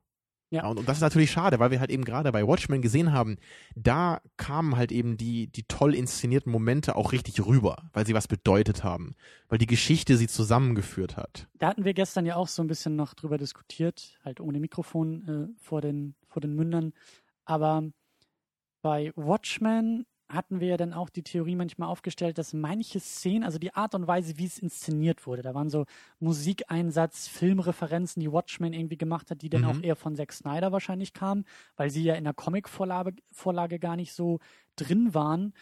Ja. 0.52 0.66
Und, 0.66 0.80
und 0.80 0.90
das 0.90 0.98
ist 0.98 1.02
natürlich 1.02 1.32
schade, 1.32 1.60
weil 1.60 1.70
wir 1.70 1.80
halt 1.80 1.92
eben 1.92 2.04
gerade 2.04 2.32
bei 2.32 2.48
Watchmen 2.48 2.82
gesehen 2.82 3.12
haben, 3.12 3.38
da 3.76 4.20
kamen 4.38 4.76
halt 4.76 4.92
eben 4.92 5.16
die, 5.16 5.48
die 5.48 5.64
toll 5.64 5.94
inszenierten 5.94 6.52
Momente 6.52 6.96
auch 6.96 7.12
richtig 7.12 7.46
rüber, 7.46 7.90
weil 7.94 8.06
sie 8.08 8.16
was 8.16 8.28
bedeutet 8.28 8.84
haben, 8.84 9.16
weil 9.48 9.60
die 9.60 9.68
Geschichte 9.68 10.18
sie 10.18 10.28
zusammengeführt 10.28 11.18
hat. 11.18 11.48
Da 11.60 11.68
hatten 11.68 11.86
wir 11.86 11.94
gestern 11.94 12.26
ja 12.26 12.36
auch 12.36 12.48
so 12.48 12.64
ein 12.64 12.68
bisschen 12.68 12.96
noch 12.96 13.14
drüber 13.14 13.38
diskutiert, 13.38 14.18
halt 14.24 14.40
ohne 14.40 14.60
Mikrofon 14.60 15.28
äh, 15.54 15.62
vor, 15.64 15.82
den, 15.82 16.16
vor 16.28 16.42
den 16.42 16.56
Mündern. 16.56 16.94
Aber 17.46 17.84
bei 18.82 19.12
Watchmen 19.16 20.06
hatten 20.30 20.60
wir 20.60 20.68
ja 20.70 20.78
dann 20.78 20.94
auch 20.94 21.10
die 21.10 21.24
Theorie 21.24 21.56
manchmal 21.56 21.90
aufgestellt, 21.90 22.38
dass 22.38 22.54
manche 22.54 23.00
Szenen, 23.00 23.44
also 23.44 23.58
die 23.60 23.74
Art 23.74 23.96
und 23.96 24.08
Weise, 24.08 24.38
wie 24.38 24.46
es 24.46 24.60
inszeniert 24.60 25.26
wurde, 25.28 25.42
da 25.42 25.54
waren 25.56 25.70
so 25.70 25.86
Musikeinsatz, 26.20 27.28
Filmreferenzen, 27.28 28.20
die 28.22 28.32
Watchmen 28.32 28.74
irgendwie 28.74 28.98
gemacht 28.98 29.32
hat, 29.32 29.42
die 29.42 29.50
dann 29.50 29.64
Mhm. 29.64 29.68
auch 29.68 29.82
eher 29.82 29.96
von 29.96 30.16
Zack 30.16 30.32
Snyder 30.34 30.72
wahrscheinlich 30.72 31.14
kamen, 31.14 31.46
weil 31.76 31.90
sie 31.90 32.04
ja 32.04 32.16
in 32.16 32.24
der 32.26 32.34
Comic-Vorlage 32.34 33.14
Vorlage 33.32 33.80
gar 33.80 33.96
nicht 33.96 34.14
so 34.14 34.40
drin 34.76 35.14
waren. 35.14 35.54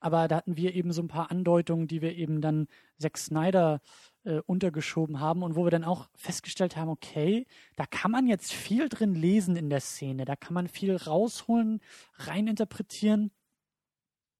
Aber 0.00 0.28
da 0.28 0.36
hatten 0.36 0.56
wir 0.56 0.74
eben 0.74 0.92
so 0.92 1.02
ein 1.02 1.08
paar 1.08 1.30
Andeutungen, 1.30 1.86
die 1.88 2.02
wir 2.02 2.14
eben 2.16 2.40
dann 2.42 2.66
Zack 2.98 3.16
Snyder 3.16 3.80
äh, 4.24 4.40
untergeschoben 4.46 5.20
haben 5.20 5.42
und 5.42 5.56
wo 5.56 5.64
wir 5.64 5.70
dann 5.70 5.84
auch 5.84 6.08
festgestellt 6.14 6.76
haben, 6.76 6.90
okay, 6.90 7.46
da 7.76 7.86
kann 7.86 8.10
man 8.10 8.26
jetzt 8.26 8.52
viel 8.52 8.88
drin 8.88 9.14
lesen 9.14 9.56
in 9.56 9.70
der 9.70 9.80
Szene, 9.80 10.24
da 10.26 10.36
kann 10.36 10.54
man 10.54 10.68
viel 10.68 10.96
rausholen, 10.96 11.80
reininterpretieren. 12.18 13.30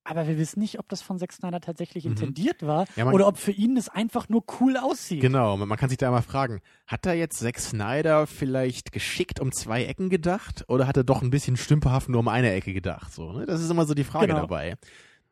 Aber 0.07 0.29
wir 0.29 0.37
wissen 0.39 0.61
nicht, 0.61 0.79
ob 0.79 0.89
das 0.91 1.01
von 1.01 1.19
Zack 1.19 1.33
Snyder 1.33 1.61
tatsächlich 1.61 2.05
Mhm. 2.05 2.11
intendiert 2.13 2.63
war 2.63 2.85
Ja, 2.95 3.07
oder 3.11 3.27
ob 3.27 3.39
für 3.39 3.53
ihn 3.53 3.77
es 3.79 3.89
einfach 3.89 4.29
nur 4.29 4.45
cool 4.61 4.77
aussieht. 4.77 5.21
Genau, 5.23 5.57
man 5.57 5.67
man 5.69 5.79
kann 5.79 5.89
sich 5.89 5.97
da 5.99 6.11
mal 6.11 6.21
fragen, 6.23 6.61
hat 6.87 7.07
da 7.07 7.13
jetzt 7.15 7.39
Zack 7.39 7.59
Snyder 7.59 8.27
vielleicht 8.27 8.93
geschickt 8.93 9.41
um 9.41 9.51
zwei 9.51 9.85
Ecken 9.85 10.11
gedacht 10.11 10.65
oder 10.69 10.87
hat 10.87 10.97
er 10.99 11.05
doch 11.05 11.23
ein 11.23 11.31
bisschen 11.31 11.57
stümperhaft 11.57 12.09
nur 12.11 12.21
um 12.21 12.29
eine 12.29 12.53
Ecke 12.53 12.75
gedacht? 12.75 13.13
So, 13.15 13.33
ne? 13.33 13.47
Das 13.47 13.63
ist 13.63 13.71
immer 13.71 13.87
so 13.87 13.95
die 13.95 14.05
Frage 14.05 14.27
Genau. 14.29 14.41
dabei. 14.41 14.77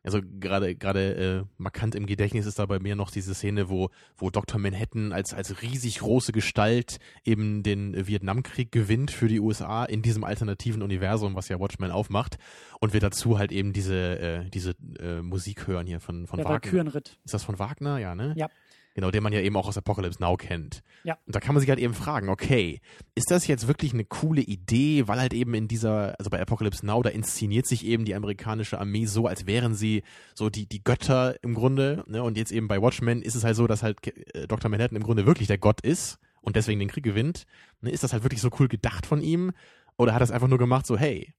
Also 0.03 0.19
gerade 0.21 0.75
gerade 0.75 1.15
äh, 1.15 1.43
markant 1.57 1.95
im 1.95 2.05
Gedächtnis 2.05 2.45
ist 2.45 2.59
da 2.59 2.65
bei 2.65 2.79
mir 2.79 2.95
noch 2.95 3.09
diese 3.09 3.33
Szene, 3.33 3.69
wo 3.69 3.89
wo 4.17 4.29
Dr. 4.29 4.59
Manhattan 4.59 5.13
als 5.13 5.33
als 5.33 5.61
riesig 5.61 5.99
große 5.99 6.33
Gestalt 6.33 6.99
eben 7.23 7.63
den 7.63 8.07
Vietnamkrieg 8.07 8.71
gewinnt 8.71 9.11
für 9.11 9.29
die 9.29 9.39
USA 9.39 9.85
in 9.85 10.01
diesem 10.01 10.25
alternativen 10.25 10.81
Universum, 10.81 11.35
was 11.35 11.47
ja 11.47 11.59
Watchmen 11.59 11.89
aufmacht 11.91 12.37
und 12.81 12.91
wir 12.93 12.99
dazu 12.99 13.39
halt 13.39 13.53
eben 13.53 13.71
diese 13.71 14.19
äh, 14.19 14.49
diese 14.49 14.75
äh, 14.99 15.21
Musik 15.21 15.67
hören 15.67 15.87
hier 15.87 16.01
von 16.01 16.27
von 16.27 16.37
Der 16.37 16.45
Wagner. 16.45 16.55
Valkyrenritt. 16.55 17.17
Ist 17.23 17.33
das 17.33 17.43
von 17.43 17.57
Wagner? 17.57 17.97
Ja, 17.97 18.13
ne? 18.13 18.33
Ja. 18.35 18.49
Genau, 18.95 19.09
den 19.09 19.23
man 19.23 19.33
ja 19.33 19.41
eben 19.41 19.57
auch 19.57 19.67
aus 19.67 19.77
Apocalypse 19.77 20.21
Now 20.21 20.37
kennt. 20.37 20.83
Ja. 21.03 21.17
Und 21.25 21.35
da 21.35 21.39
kann 21.39 21.55
man 21.55 21.61
sich 21.61 21.69
halt 21.69 21.79
eben 21.79 21.95
fragen, 21.95 22.29
okay, 22.29 22.79
ist 23.15 23.31
das 23.31 23.47
jetzt 23.47 23.67
wirklich 23.67 23.93
eine 23.93 24.05
coole 24.05 24.41
Idee, 24.41 25.07
weil 25.07 25.19
halt 25.19 25.33
eben 25.33 25.55
in 25.55 25.67
dieser, 25.67 26.13
also 26.19 26.29
bei 26.29 26.39
Apocalypse 26.39 26.85
Now, 26.85 27.01
da 27.01 27.09
inszeniert 27.09 27.65
sich 27.65 27.85
eben 27.85 28.05
die 28.05 28.13
amerikanische 28.13 28.79
Armee 28.79 29.05
so, 29.05 29.25
als 29.25 29.47
wären 29.47 29.73
sie 29.73 30.03
so 30.35 30.51
die, 30.51 30.67
die 30.67 30.83
Götter 30.83 31.35
im 31.41 31.55
Grunde, 31.55 32.03
ne? 32.07 32.21
Und 32.21 32.37
jetzt 32.37 32.51
eben 32.51 32.67
bei 32.67 32.81
Watchmen 32.81 33.23
ist 33.23 33.35
es 33.35 33.43
halt 33.43 33.55
so, 33.55 33.65
dass 33.65 33.81
halt 33.81 33.97
äh, 34.35 34.47
Dr. 34.47 34.69
Manhattan 34.69 34.97
im 34.97 35.03
Grunde 35.03 35.25
wirklich 35.25 35.47
der 35.47 35.57
Gott 35.57 35.81
ist 35.81 36.19
und 36.41 36.55
deswegen 36.55 36.79
den 36.79 36.89
Krieg 36.89 37.03
gewinnt. 37.03 37.45
Ne? 37.81 37.89
Ist 37.89 38.03
das 38.03 38.13
halt 38.13 38.23
wirklich 38.23 38.41
so 38.41 38.49
cool 38.59 38.67
gedacht 38.67 39.07
von 39.07 39.21
ihm? 39.21 39.53
Oder 39.97 40.13
hat 40.13 40.21
er 40.21 40.25
es 40.25 40.31
einfach 40.31 40.47
nur 40.47 40.59
gemacht, 40.59 40.85
so, 40.85 40.97
hey, 40.97 41.33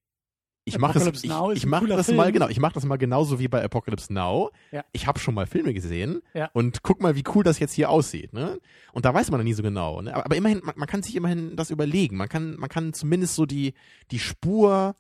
ich 0.66 0.78
mache 0.78 0.92
Apocalypse 0.92 1.26
ich, 1.26 1.64
ich 1.64 1.70
cooler 1.70 1.96
das 1.96 2.10
mal, 2.10 2.32
genau, 2.32 2.48
ich 2.48 2.58
mache 2.58 2.74
das 2.74 2.84
mal 2.84 2.96
genauso 2.96 3.38
wie 3.38 3.48
bei 3.48 3.62
Apocalypse 3.62 4.12
Now. 4.12 4.50
Ja. 4.72 4.84
Ich 4.92 5.06
habe 5.06 5.18
schon 5.18 5.34
mal 5.34 5.46
Filme 5.46 5.74
gesehen 5.74 6.22
Ja. 6.32 6.50
und 6.54 6.82
guck 6.82 7.02
mal, 7.02 7.16
wie 7.16 7.24
cool 7.34 7.44
das 7.44 7.58
jetzt 7.58 7.72
hier 7.74 7.90
aussieht, 7.90 8.32
ne? 8.32 8.58
Und 8.92 9.04
da 9.04 9.12
weiß 9.12 9.30
man 9.30 9.40
noch 9.40 9.44
nie 9.44 9.52
so 9.52 9.62
genau, 9.62 10.00
ne? 10.00 10.14
Aber, 10.14 10.24
aber 10.24 10.36
immerhin, 10.36 10.60
man, 10.64 10.74
man 10.76 10.88
kann 10.88 11.02
sich 11.02 11.16
immerhin 11.16 11.56
das 11.56 11.70
überlegen. 11.70 12.16
Man 12.16 12.28
kann, 12.28 12.56
man 12.56 12.68
kann 12.68 12.92
zumindest 12.94 13.34
so 13.34 13.44
die, 13.46 13.74
die 14.10 14.18
Spur 14.18 14.96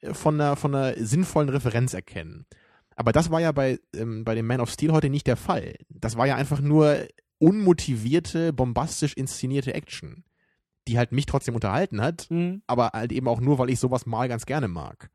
äh, 0.00 0.12
von 0.12 0.40
einer, 0.40 0.56
von 0.56 0.74
einer 0.74 0.96
sinnvollen 0.96 1.48
Referenz 1.50 1.94
erkennen. 1.94 2.46
Aber 2.96 3.12
das 3.12 3.30
war 3.30 3.40
ja 3.40 3.52
bei, 3.52 3.78
ähm, 3.94 4.24
bei 4.24 4.34
dem 4.34 4.46
Man 4.46 4.60
of 4.60 4.70
Steel 4.70 4.92
heute 4.92 5.10
nicht 5.10 5.26
der 5.26 5.36
Fall. 5.36 5.74
Das 5.88 6.16
war 6.16 6.26
ja 6.26 6.34
einfach 6.36 6.60
nur 6.60 6.96
unmotivierte, 7.38 8.52
bombastisch 8.52 9.12
inszenierte 9.14 9.74
Action, 9.74 10.24
die 10.88 10.98
halt 10.98 11.12
mich 11.12 11.26
trotzdem 11.26 11.54
unterhalten 11.54 12.00
hat, 12.00 12.28
Hm. 12.28 12.62
aber 12.66 12.90
halt 12.92 13.12
eben 13.12 13.28
auch 13.28 13.40
nur, 13.40 13.58
weil 13.58 13.70
ich 13.70 13.80
sowas 13.80 14.06
mal 14.06 14.28
ganz 14.28 14.46
gerne 14.46 14.68
mag. 14.68 15.10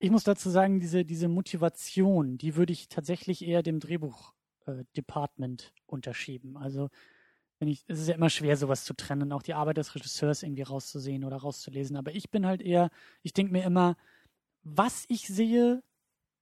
Ich 0.00 0.10
muss 0.10 0.24
dazu 0.24 0.50
sagen, 0.50 0.80
diese, 0.80 1.04
diese 1.04 1.28
Motivation, 1.28 2.36
die 2.36 2.56
würde 2.56 2.72
ich 2.72 2.88
tatsächlich 2.88 3.42
eher 3.44 3.62
dem 3.62 3.80
Drehbuch-Department 3.80 5.72
unterschieben. 5.86 6.56
Also, 6.56 6.88
wenn 7.58 7.68
ich, 7.68 7.84
es 7.86 8.00
ist 8.00 8.08
ja 8.08 8.14
immer 8.14 8.30
schwer, 8.30 8.56
sowas 8.56 8.84
zu 8.84 8.94
trennen, 8.94 9.32
auch 9.32 9.42
die 9.42 9.54
Arbeit 9.54 9.76
des 9.78 9.94
Regisseurs 9.94 10.42
irgendwie 10.42 10.62
rauszusehen 10.62 11.24
oder 11.24 11.36
rauszulesen. 11.36 11.96
Aber 11.96 12.14
ich 12.14 12.30
bin 12.30 12.46
halt 12.46 12.60
eher, 12.60 12.90
ich 13.22 13.32
denke 13.32 13.52
mir 13.52 13.64
immer, 13.64 13.96
was 14.62 15.04
ich 15.08 15.28
sehe, 15.28 15.82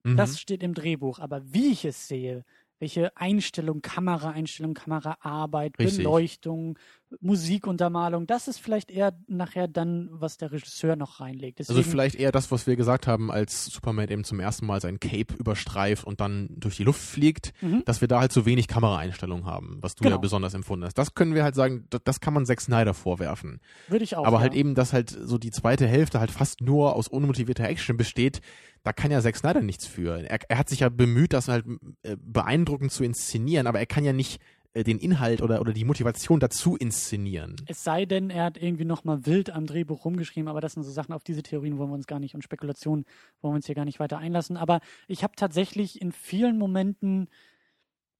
Mhm. 0.05 0.17
das 0.17 0.39
steht 0.39 0.63
im 0.63 0.73
Drehbuch. 0.73 1.19
Aber 1.19 1.41
wie 1.53 1.71
ich 1.71 1.85
es 1.85 2.07
sehe, 2.07 2.43
welche 2.83 3.15
Einstellung, 3.15 3.81
Kameraeinstellung, 3.81 4.73
Kameraarbeit, 4.73 5.79
Richtig. 5.79 5.99
Beleuchtung, 5.99 6.77
Musikuntermalung, 7.21 8.27
das 8.27 8.47
ist 8.49 8.57
vielleicht 8.59 8.91
eher 8.91 9.13
nachher 9.27 9.67
dann, 9.69 10.09
was 10.11 10.37
der 10.37 10.51
Regisseur 10.51 10.95
noch 10.95 11.19
reinlegt. 11.19 11.59
Deswegen, 11.59 11.77
Also 11.77 11.89
vielleicht 11.89 12.15
eher 12.15 12.31
das, 12.31 12.51
was 12.51 12.67
wir 12.67 12.75
gesagt 12.75 13.07
haben, 13.07 13.31
als 13.31 13.65
Superman 13.67 14.09
eben 14.09 14.23
zum 14.25 14.39
ersten 14.39 14.65
Mal 14.65 14.81
sein 14.81 14.99
Cape 14.99 15.33
überstreift 15.37 16.03
und 16.03 16.19
dann 16.19 16.49
durch 16.57 16.75
die 16.77 16.83
Luft 16.83 17.01
fliegt, 17.01 17.53
Mhm. 17.61 17.83
dass 17.85 18.01
wir 18.01 18.07
da 18.09 18.19
halt 18.19 18.33
so 18.33 18.45
wenig 18.45 18.67
Kameraeinstellungen 18.67 19.45
haben, 19.45 19.77
was 19.81 19.95
du 19.95 20.03
ja 20.03 20.09
Genau. 20.09 20.19
besonders 20.21 20.53
empfunden 20.53 20.85
hast. 20.85 20.97
Das 20.97 21.13
können 21.13 21.33
wir 21.35 21.43
halt 21.43 21.55
sagen, 21.55 21.85
das, 21.89 22.01
das 22.03 22.19
kann 22.19 22.33
man 22.33 22.45
Zack 22.45 22.59
Snyder 22.61 22.93
vorwerfen. 22.93 23.61
würde 23.87 24.03
ich 24.03 24.15
auch. 24.17 24.25
Aber 24.25 24.37
ja. 24.37 24.41
halt 24.43 24.53
eben, 24.55 24.75
dass 24.75 24.91
halt 24.93 25.09
so 25.09 25.37
die 25.37 25.51
zweite 25.51 25.87
Hälfte 25.87 26.19
halt 26.19 26.31
fast 26.31 26.61
nur 26.61 26.95
aus 26.95 27.07
unmotivierter 27.07 27.63
Action 27.67 27.95
besteht, 27.97 28.41
da 28.83 28.93
kann 28.93 29.11
ja 29.11 29.21
Zack 29.21 29.37
Snyder 29.37 29.61
nichts 29.61 29.87
für. 29.87 30.19
Er, 30.23 30.39
er 30.49 30.57
hat 30.57 30.69
sich 30.69 30.81
ja 30.81 30.89
bemüht, 30.89 31.33
das 31.33 31.47
halt 31.47 31.65
äh, 32.03 32.17
beeindruckend 32.19 32.91
zu 32.91 33.03
inszenieren, 33.03 33.67
aber 33.67 33.79
er 33.79 33.85
kann 33.85 34.03
ja 34.03 34.13
nicht 34.13 34.41
äh, 34.73 34.83
den 34.83 34.99
Inhalt 34.99 35.41
oder, 35.41 35.61
oder 35.61 35.71
die 35.71 35.85
Motivation 35.85 36.39
dazu 36.39 36.75
inszenieren. 36.75 37.55
Es 37.67 37.83
sei 37.83 38.05
denn, 38.05 38.29
er 38.29 38.45
hat 38.45 38.57
irgendwie 38.57 38.85
nochmal 38.85 39.25
wild 39.25 39.51
am 39.51 39.65
Drehbuch 39.65 40.03
rumgeschrieben, 40.03 40.49
aber 40.49 40.61
das 40.61 40.73
sind 40.73 40.83
so 40.83 40.91
Sachen, 40.91 41.13
auf 41.13 41.23
diese 41.23 41.43
Theorien 41.43 41.77
wollen 41.77 41.91
wir 41.91 41.95
uns 41.95 42.07
gar 42.07 42.19
nicht 42.19 42.35
und 42.35 42.43
Spekulationen 42.43 43.05
wollen 43.41 43.53
wir 43.53 43.57
uns 43.57 43.67
hier 43.67 43.75
gar 43.75 43.85
nicht 43.85 43.99
weiter 43.99 44.17
einlassen. 44.17 44.57
Aber 44.57 44.81
ich 45.07 45.23
habe 45.23 45.35
tatsächlich 45.35 46.01
in 46.01 46.11
vielen 46.11 46.57
Momenten 46.57 47.29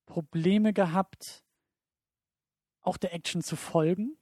Probleme 0.05 0.73
gehabt, 0.73 1.43
auch 2.81 2.97
der 2.97 3.13
Action 3.13 3.41
zu 3.41 3.55
folgen. 3.55 4.17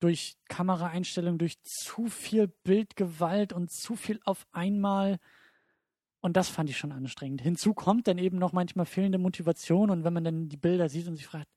Durch 0.00 0.36
Kameraeinstellungen, 0.48 1.38
durch 1.38 1.60
zu 1.62 2.06
viel 2.06 2.48
Bildgewalt 2.64 3.52
und 3.52 3.70
zu 3.72 3.96
viel 3.96 4.20
auf 4.24 4.46
einmal. 4.52 5.18
Und 6.20 6.36
das 6.36 6.48
fand 6.48 6.70
ich 6.70 6.76
schon 6.78 6.92
anstrengend. 6.92 7.40
Hinzu 7.42 7.74
kommt 7.74 8.06
dann 8.06 8.18
eben 8.18 8.38
noch 8.38 8.52
manchmal 8.52 8.86
fehlende 8.86 9.18
Motivation 9.18 9.90
und 9.90 10.04
wenn 10.04 10.12
man 10.12 10.24
dann 10.24 10.48
die 10.48 10.56
Bilder 10.56 10.88
sieht 10.88 11.06
und 11.08 11.16
sich 11.16 11.26
fragt, 11.26 11.48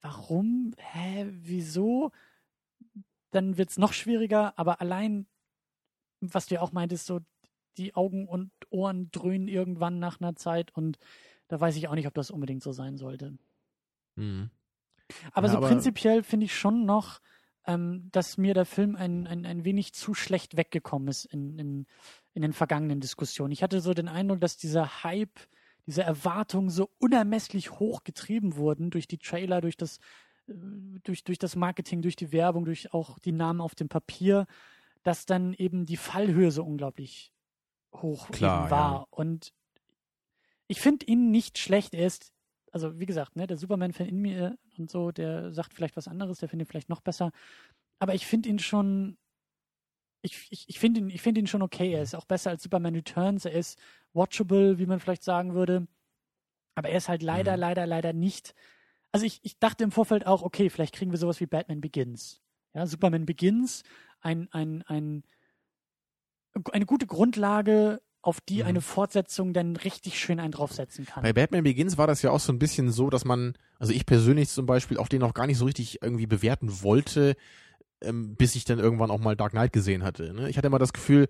warum, 0.00 0.72
hä, 0.76 1.26
wieso, 1.30 2.10
dann 3.30 3.56
wird 3.56 3.70
es 3.70 3.78
noch 3.78 3.92
schwieriger, 3.92 4.56
aber 4.58 4.80
allein, 4.80 5.26
was 6.20 6.46
du 6.46 6.54
ja 6.56 6.60
auch 6.60 6.72
meintest, 6.72 7.06
so 7.06 7.20
die 7.76 7.94
Augen 7.94 8.28
und 8.28 8.52
Ohren 8.70 9.10
dröhnen 9.10 9.48
irgendwann 9.48 9.98
nach 9.98 10.20
einer 10.20 10.36
Zeit 10.36 10.70
und 10.76 10.98
da 11.48 11.60
weiß 11.60 11.76
ich 11.76 11.88
auch 11.88 11.94
nicht, 11.94 12.06
ob 12.06 12.14
das 12.14 12.30
unbedingt 12.30 12.62
so 12.62 12.70
sein 12.72 12.96
sollte. 12.96 13.36
Mhm. 14.14 14.50
Aber 15.32 15.46
Ja, 15.48 15.52
so 15.52 15.58
aber- 15.58 15.68
prinzipiell 15.68 16.22
finde 16.22 16.46
ich 16.46 16.56
schon 16.56 16.86
noch, 16.86 17.20
ähm, 17.66 18.08
dass 18.12 18.36
mir 18.36 18.54
der 18.54 18.66
Film 18.66 18.96
ein, 18.96 19.26
ein, 19.26 19.46
ein 19.46 19.64
wenig 19.64 19.94
zu 19.94 20.14
schlecht 20.14 20.56
weggekommen 20.56 21.08
ist 21.08 21.24
in, 21.26 21.58
in, 21.58 21.86
in 22.34 22.42
den 22.42 22.52
vergangenen 22.52 23.00
Diskussionen. 23.00 23.52
Ich 23.52 23.62
hatte 23.62 23.80
so 23.80 23.94
den 23.94 24.08
Eindruck, 24.08 24.40
dass 24.40 24.56
dieser 24.56 25.02
Hype, 25.02 25.40
diese 25.86 26.02
Erwartungen 26.02 26.70
so 26.70 26.90
unermesslich 26.98 27.78
hoch 27.78 28.04
getrieben 28.04 28.56
wurden 28.56 28.90
durch 28.90 29.06
die 29.06 29.18
Trailer, 29.18 29.60
durch 29.60 29.76
das, 29.76 29.98
äh, 30.46 30.54
durch, 31.02 31.24
durch 31.24 31.38
das 31.38 31.56
Marketing, 31.56 32.02
durch 32.02 32.16
die 32.16 32.32
Werbung, 32.32 32.64
durch 32.64 32.92
auch 32.92 33.18
die 33.18 33.32
Namen 33.32 33.60
auf 33.60 33.74
dem 33.74 33.88
Papier, 33.88 34.46
dass 35.02 35.26
dann 35.26 35.54
eben 35.54 35.86
die 35.86 35.96
Fallhöhe 35.96 36.50
so 36.50 36.64
unglaublich 36.64 37.32
hoch 37.94 38.30
Klar, 38.30 38.70
war. 38.70 38.92
ja. 38.92 39.06
Und 39.10 39.52
ich 40.66 40.80
finde 40.80 41.06
ihn 41.06 41.30
nicht 41.30 41.58
schlecht. 41.58 41.94
Er 41.94 42.06
ist, 42.06 42.32
also 42.74 42.98
wie 42.98 43.06
gesagt, 43.06 43.36
ne, 43.36 43.46
der 43.46 43.56
Superman-Fan 43.56 44.08
in 44.08 44.18
mir 44.18 44.58
und 44.78 44.90
so, 44.90 45.12
der 45.12 45.52
sagt 45.52 45.74
vielleicht 45.74 45.96
was 45.96 46.08
anderes, 46.08 46.40
der 46.40 46.48
findet 46.48 46.66
ihn 46.66 46.70
vielleicht 46.70 46.88
noch 46.88 47.00
besser. 47.00 47.30
Aber 48.00 48.14
ich 48.14 48.26
finde 48.26 48.48
ihn 48.48 48.58
schon, 48.58 49.16
ich, 50.22 50.48
ich, 50.50 50.68
ich 50.68 50.80
finde 50.80 51.00
ihn, 51.00 51.08
ich 51.10 51.22
finde 51.22 51.40
ihn 51.40 51.46
schon 51.46 51.62
okay. 51.62 51.92
Er 51.92 52.02
ist 52.02 52.16
auch 52.16 52.24
besser 52.24 52.50
als 52.50 52.64
Superman 52.64 52.96
Returns. 52.96 53.44
Er 53.44 53.52
ist 53.52 53.78
watchable, 54.12 54.78
wie 54.78 54.86
man 54.86 54.98
vielleicht 54.98 55.22
sagen 55.22 55.54
würde. 55.54 55.86
Aber 56.74 56.88
er 56.88 56.96
ist 56.96 57.08
halt 57.08 57.22
leider, 57.22 57.52
Mhm. 57.52 57.60
leider, 57.60 57.86
leider 57.86 58.12
nicht. 58.12 58.54
Also 59.12 59.24
ich, 59.24 59.38
ich 59.44 59.60
dachte 59.60 59.84
im 59.84 59.92
Vorfeld 59.92 60.26
auch, 60.26 60.42
okay, 60.42 60.68
vielleicht 60.68 60.96
kriegen 60.96 61.12
wir 61.12 61.18
sowas 61.18 61.38
wie 61.38 61.46
Batman 61.46 61.80
Begins. 61.80 62.42
Ja, 62.74 62.86
Superman 62.86 63.24
Begins, 63.24 63.84
ein, 64.20 64.48
ein, 64.50 64.82
ein, 64.88 65.22
eine 66.72 66.86
gute 66.86 67.06
Grundlage, 67.06 68.02
auf 68.24 68.40
die 68.40 68.60
Mhm. 68.62 68.66
eine 68.68 68.80
Fortsetzung 68.80 69.52
dann 69.52 69.76
richtig 69.76 70.18
schön 70.18 70.40
einen 70.40 70.52
draufsetzen 70.52 71.04
kann. 71.06 71.22
Bei 71.22 71.32
Batman 71.32 71.64
Begins 71.64 71.98
war 71.98 72.06
das 72.06 72.22
ja 72.22 72.30
auch 72.30 72.40
so 72.40 72.52
ein 72.52 72.58
bisschen 72.58 72.90
so, 72.90 73.10
dass 73.10 73.24
man, 73.24 73.54
also 73.78 73.92
ich 73.92 74.06
persönlich 74.06 74.48
zum 74.48 74.66
Beispiel, 74.66 74.98
auch 74.98 75.08
den 75.08 75.20
noch 75.20 75.34
gar 75.34 75.46
nicht 75.46 75.58
so 75.58 75.64
richtig 75.66 76.02
irgendwie 76.02 76.26
bewerten 76.26 76.82
wollte, 76.82 77.36
ähm, 78.00 78.34
bis 78.36 78.54
ich 78.54 78.64
dann 78.64 78.78
irgendwann 78.78 79.10
auch 79.10 79.20
mal 79.20 79.36
Dark 79.36 79.52
Knight 79.52 79.72
gesehen 79.72 80.02
hatte. 80.04 80.32
Ne? 80.34 80.48
Ich 80.48 80.56
hatte 80.56 80.66
immer 80.66 80.78
das 80.78 80.92
Gefühl, 80.92 81.28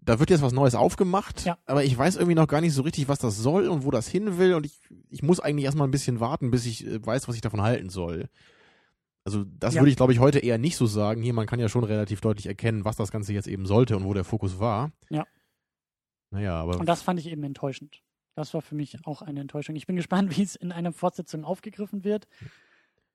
da 0.00 0.18
wird 0.18 0.30
jetzt 0.30 0.42
was 0.42 0.52
Neues 0.52 0.74
aufgemacht, 0.74 1.44
Ja. 1.44 1.58
aber 1.66 1.84
ich 1.84 1.96
weiß 1.96 2.16
irgendwie 2.16 2.34
noch 2.34 2.48
gar 2.48 2.60
nicht 2.60 2.72
so 2.74 2.82
richtig, 2.82 3.08
was 3.08 3.18
das 3.20 3.36
soll 3.38 3.68
und 3.68 3.84
wo 3.84 3.90
das 3.90 4.08
hin 4.08 4.38
will 4.38 4.54
und 4.54 4.66
ich, 4.66 4.80
ich 5.10 5.22
muss 5.22 5.38
eigentlich 5.40 5.64
erstmal 5.64 5.86
ein 5.86 5.92
bisschen 5.92 6.18
warten, 6.20 6.50
bis 6.50 6.66
ich 6.66 6.86
äh, 6.86 7.04
weiß, 7.04 7.28
was 7.28 7.34
ich 7.36 7.40
davon 7.40 7.62
halten 7.62 7.88
soll. 7.88 8.28
Also 9.24 9.44
das 9.60 9.74
Ja. 9.74 9.80
würde 9.80 9.90
ich, 9.90 9.96
glaube 9.96 10.12
ich, 10.12 10.18
heute 10.18 10.40
eher 10.40 10.58
nicht 10.58 10.76
so 10.76 10.86
sagen. 10.86 11.22
Hier, 11.22 11.32
man 11.34 11.46
kann 11.46 11.60
ja 11.60 11.68
schon 11.68 11.84
relativ 11.84 12.20
deutlich 12.20 12.46
erkennen, 12.46 12.84
was 12.84 12.96
das 12.96 13.12
Ganze 13.12 13.32
jetzt 13.32 13.46
eben 13.46 13.66
sollte 13.66 13.96
und 13.96 14.04
wo 14.04 14.12
der 14.14 14.24
Fokus 14.24 14.58
war. 14.58 14.90
Ja. 15.10 15.24
Naja, 16.32 16.54
aber 16.54 16.78
Und 16.80 16.86
das 16.86 17.02
fand 17.02 17.20
ich 17.20 17.28
eben 17.28 17.44
enttäuschend. 17.44 18.02
Das 18.34 18.54
war 18.54 18.62
für 18.62 18.74
mich 18.74 18.96
auch 19.06 19.22
eine 19.22 19.40
Enttäuschung. 19.40 19.76
Ich 19.76 19.86
bin 19.86 19.96
gespannt, 20.02 20.36
wie 20.36 20.42
es 20.42 20.56
in 20.56 20.72
einer 20.72 20.92
Fortsetzung 20.92 21.44
aufgegriffen 21.44 22.02
wird. 22.02 22.26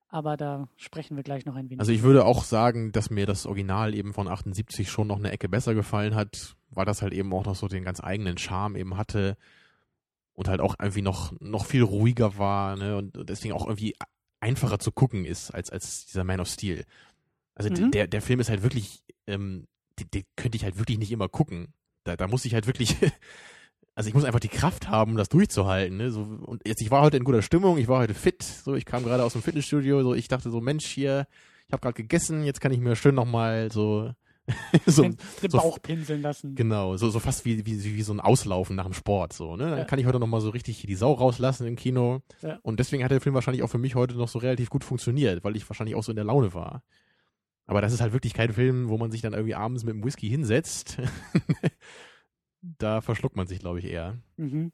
Aber 0.09 0.37
da 0.37 0.69
sprechen 0.77 1.17
wir 1.17 1.23
gleich 1.23 1.45
noch 1.45 1.55
ein 1.55 1.65
wenig. 1.69 1.81
Also 1.81 1.91
ich 1.91 2.01
würde 2.01 2.23
auch 2.23 2.45
sagen, 2.45 2.93
dass 2.93 3.09
mir 3.09 3.25
das 3.25 3.45
Original 3.45 3.93
eben 3.93 4.13
von 4.13 4.29
78 4.29 4.89
schon 4.89 5.07
noch 5.07 5.17
eine 5.17 5.31
Ecke 5.31 5.49
besser 5.49 5.73
gefallen 5.73 6.15
hat, 6.15 6.55
weil 6.69 6.85
das 6.85 7.01
halt 7.01 7.11
eben 7.11 7.33
auch 7.33 7.43
noch 7.43 7.55
so 7.55 7.67
den 7.67 7.83
ganz 7.83 8.01
eigenen 8.01 8.37
Charme 8.37 8.77
eben 8.77 8.95
hatte 8.95 9.35
und 10.33 10.47
halt 10.47 10.61
auch 10.61 10.75
irgendwie 10.79 11.01
noch, 11.01 11.33
noch 11.41 11.65
viel 11.65 11.83
ruhiger 11.83 12.37
war, 12.37 12.77
ne, 12.77 12.95
und 12.95 13.27
deswegen 13.27 13.53
auch 13.53 13.65
irgendwie 13.65 13.95
einfacher 14.39 14.79
zu 14.79 14.91
gucken 14.93 15.25
ist 15.25 15.51
als, 15.51 15.71
als 15.71 16.05
dieser 16.05 16.23
Man 16.23 16.39
of 16.39 16.47
Steel. 16.47 16.85
Also 17.55 17.69
Mhm. 17.69 17.91
der, 17.91 18.07
der 18.07 18.21
Film 18.21 18.39
ist 18.39 18.49
halt 18.49 18.63
wirklich, 18.63 19.03
ähm, 19.25 19.65
den, 19.99 20.09
den 20.11 20.23
könnte 20.37 20.55
ich 20.55 20.63
halt 20.63 20.77
wirklich 20.77 20.99
nicht 20.99 21.11
immer 21.11 21.27
gucken. 21.27 21.73
Da, 22.07 22.15
da 22.15 22.27
muss 22.27 22.45
ich 22.45 22.53
halt 22.53 22.65
wirklich, 22.67 22.95
also 23.95 24.07
ich 24.07 24.13
muss 24.13 24.23
einfach 24.23 24.39
die 24.39 24.47
Kraft 24.47 24.89
haben, 24.89 25.15
das 25.17 25.29
durchzuhalten. 25.29 25.97
Ne? 25.97 26.11
So, 26.11 26.21
und 26.21 26.67
jetzt, 26.67 26.81
ich 26.81 26.91
war 26.91 27.01
heute 27.01 27.17
in 27.17 27.23
guter 27.23 27.41
Stimmung, 27.41 27.77
ich 27.77 27.87
war 27.87 27.99
heute 27.99 28.13
fit, 28.13 28.43
so 28.43 28.75
ich 28.75 28.85
kam 28.85 29.03
gerade 29.03 29.23
aus 29.23 29.33
dem 29.33 29.41
Fitnessstudio, 29.41 30.01
so 30.03 30.13
ich 30.13 30.27
dachte 30.27 30.49
so, 30.49 30.61
Mensch, 30.61 30.85
hier, 30.85 31.27
ich 31.67 31.73
habe 31.73 31.81
gerade 31.81 31.95
gegessen, 31.95 32.43
jetzt 32.43 32.61
kann 32.61 32.71
ich 32.71 32.79
mir 32.79 32.95
schön 32.95 33.15
nochmal 33.15 33.71
so, 33.71 34.11
so 34.85 35.01
den, 35.01 35.17
so- 35.49 35.57
Bauch 35.57 35.81
pinseln 35.81 36.21
lassen. 36.21 36.55
genau, 36.55 36.95
so, 36.95 37.09
so 37.09 37.19
fast 37.19 37.43
wie, 37.43 37.65
wie, 37.65 37.83
wie 37.83 38.01
so 38.01 38.13
ein 38.13 38.21
Auslaufen 38.21 38.77
nach 38.77 38.85
dem 38.85 38.93
Sport. 38.93 39.33
So, 39.33 39.57
ne? 39.57 39.69
Dann 39.71 39.77
Ja. 39.79 39.83
kann 39.85 39.99
ich 39.99 40.05
heute 40.05 40.19
nochmal 40.19 40.39
so 40.39 40.49
richtig 40.51 40.81
die 40.87 40.95
Sau 40.95 41.11
rauslassen 41.11 41.67
im 41.67 41.75
Kino. 41.75 42.21
Ja. 42.41 42.57
Und 42.61 42.79
deswegen 42.79 43.03
hat 43.03 43.11
der 43.11 43.19
Film 43.19 43.35
wahrscheinlich 43.35 43.63
auch 43.63 43.67
für 43.69 43.77
mich 43.77 43.95
heute 43.95 44.15
noch 44.15 44.29
so 44.29 44.39
relativ 44.39 44.69
gut 44.69 44.85
funktioniert, 44.85 45.43
weil 45.43 45.57
ich 45.57 45.69
wahrscheinlich 45.69 45.95
auch 45.97 46.03
so 46.03 46.13
in 46.13 46.15
der 46.15 46.23
Laune 46.23 46.53
war. 46.53 46.81
Aber 47.67 47.81
das 47.81 47.93
ist 47.93 48.01
halt 48.01 48.13
wirklich 48.13 48.33
kein 48.33 48.53
Film, 48.53 48.89
wo 48.89 48.97
man 48.97 49.11
sich 49.11 49.21
dann 49.21 49.33
irgendwie 49.33 49.55
abends 49.55 49.83
mit 49.83 49.93
dem 49.93 50.03
Whisky 50.03 50.29
hinsetzt. 50.29 50.97
da 52.61 53.01
verschluckt 53.01 53.35
man 53.35 53.47
sich, 53.47 53.59
glaube 53.59 53.79
ich, 53.79 53.85
eher. 53.85 54.17
Mhm. 54.37 54.71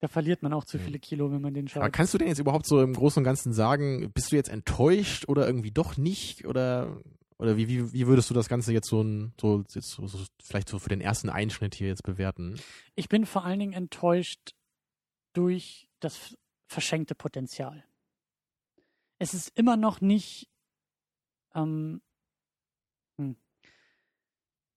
Da 0.00 0.08
verliert 0.08 0.42
man 0.42 0.52
auch 0.52 0.64
zu 0.64 0.78
viele 0.78 0.98
Kilo, 0.98 1.32
wenn 1.32 1.40
man 1.40 1.54
den 1.54 1.64
Aber 1.66 1.84
schaut. 1.86 1.92
kannst 1.92 2.12
du 2.12 2.18
denn 2.18 2.28
jetzt 2.28 2.40
überhaupt 2.40 2.66
so 2.66 2.82
im 2.82 2.92
Großen 2.92 3.20
und 3.20 3.24
Ganzen 3.24 3.54
sagen, 3.54 4.12
bist 4.12 4.32
du 4.32 4.36
jetzt 4.36 4.50
enttäuscht 4.50 5.28
oder 5.28 5.46
irgendwie 5.46 5.70
doch 5.70 5.96
nicht? 5.96 6.44
Oder, 6.46 7.00
oder 7.38 7.56
wie, 7.56 7.68
wie, 7.68 7.92
wie 7.92 8.06
würdest 8.06 8.28
du 8.28 8.34
das 8.34 8.48
Ganze 8.48 8.72
jetzt 8.74 8.88
so, 8.88 9.00
ein, 9.00 9.32
so, 9.40 9.64
jetzt 9.72 9.92
so, 9.92 10.06
so 10.06 10.18
vielleicht 10.42 10.68
so 10.68 10.78
für 10.78 10.90
den 10.90 11.00
ersten 11.00 11.30
Einschnitt 11.30 11.74
hier 11.74 11.88
jetzt 11.88 12.02
bewerten? 12.02 12.60
Ich 12.96 13.08
bin 13.08 13.24
vor 13.24 13.44
allen 13.44 13.60
Dingen 13.60 13.72
enttäuscht 13.72 14.54
durch 15.32 15.88
das 16.00 16.36
verschenkte 16.66 17.14
Potenzial. 17.14 17.84
Es 19.18 19.32
ist 19.32 19.56
immer 19.56 19.76
noch 19.78 20.00
nicht. 20.02 20.50
Ähm, 21.54 21.62
hm. 21.64 22.00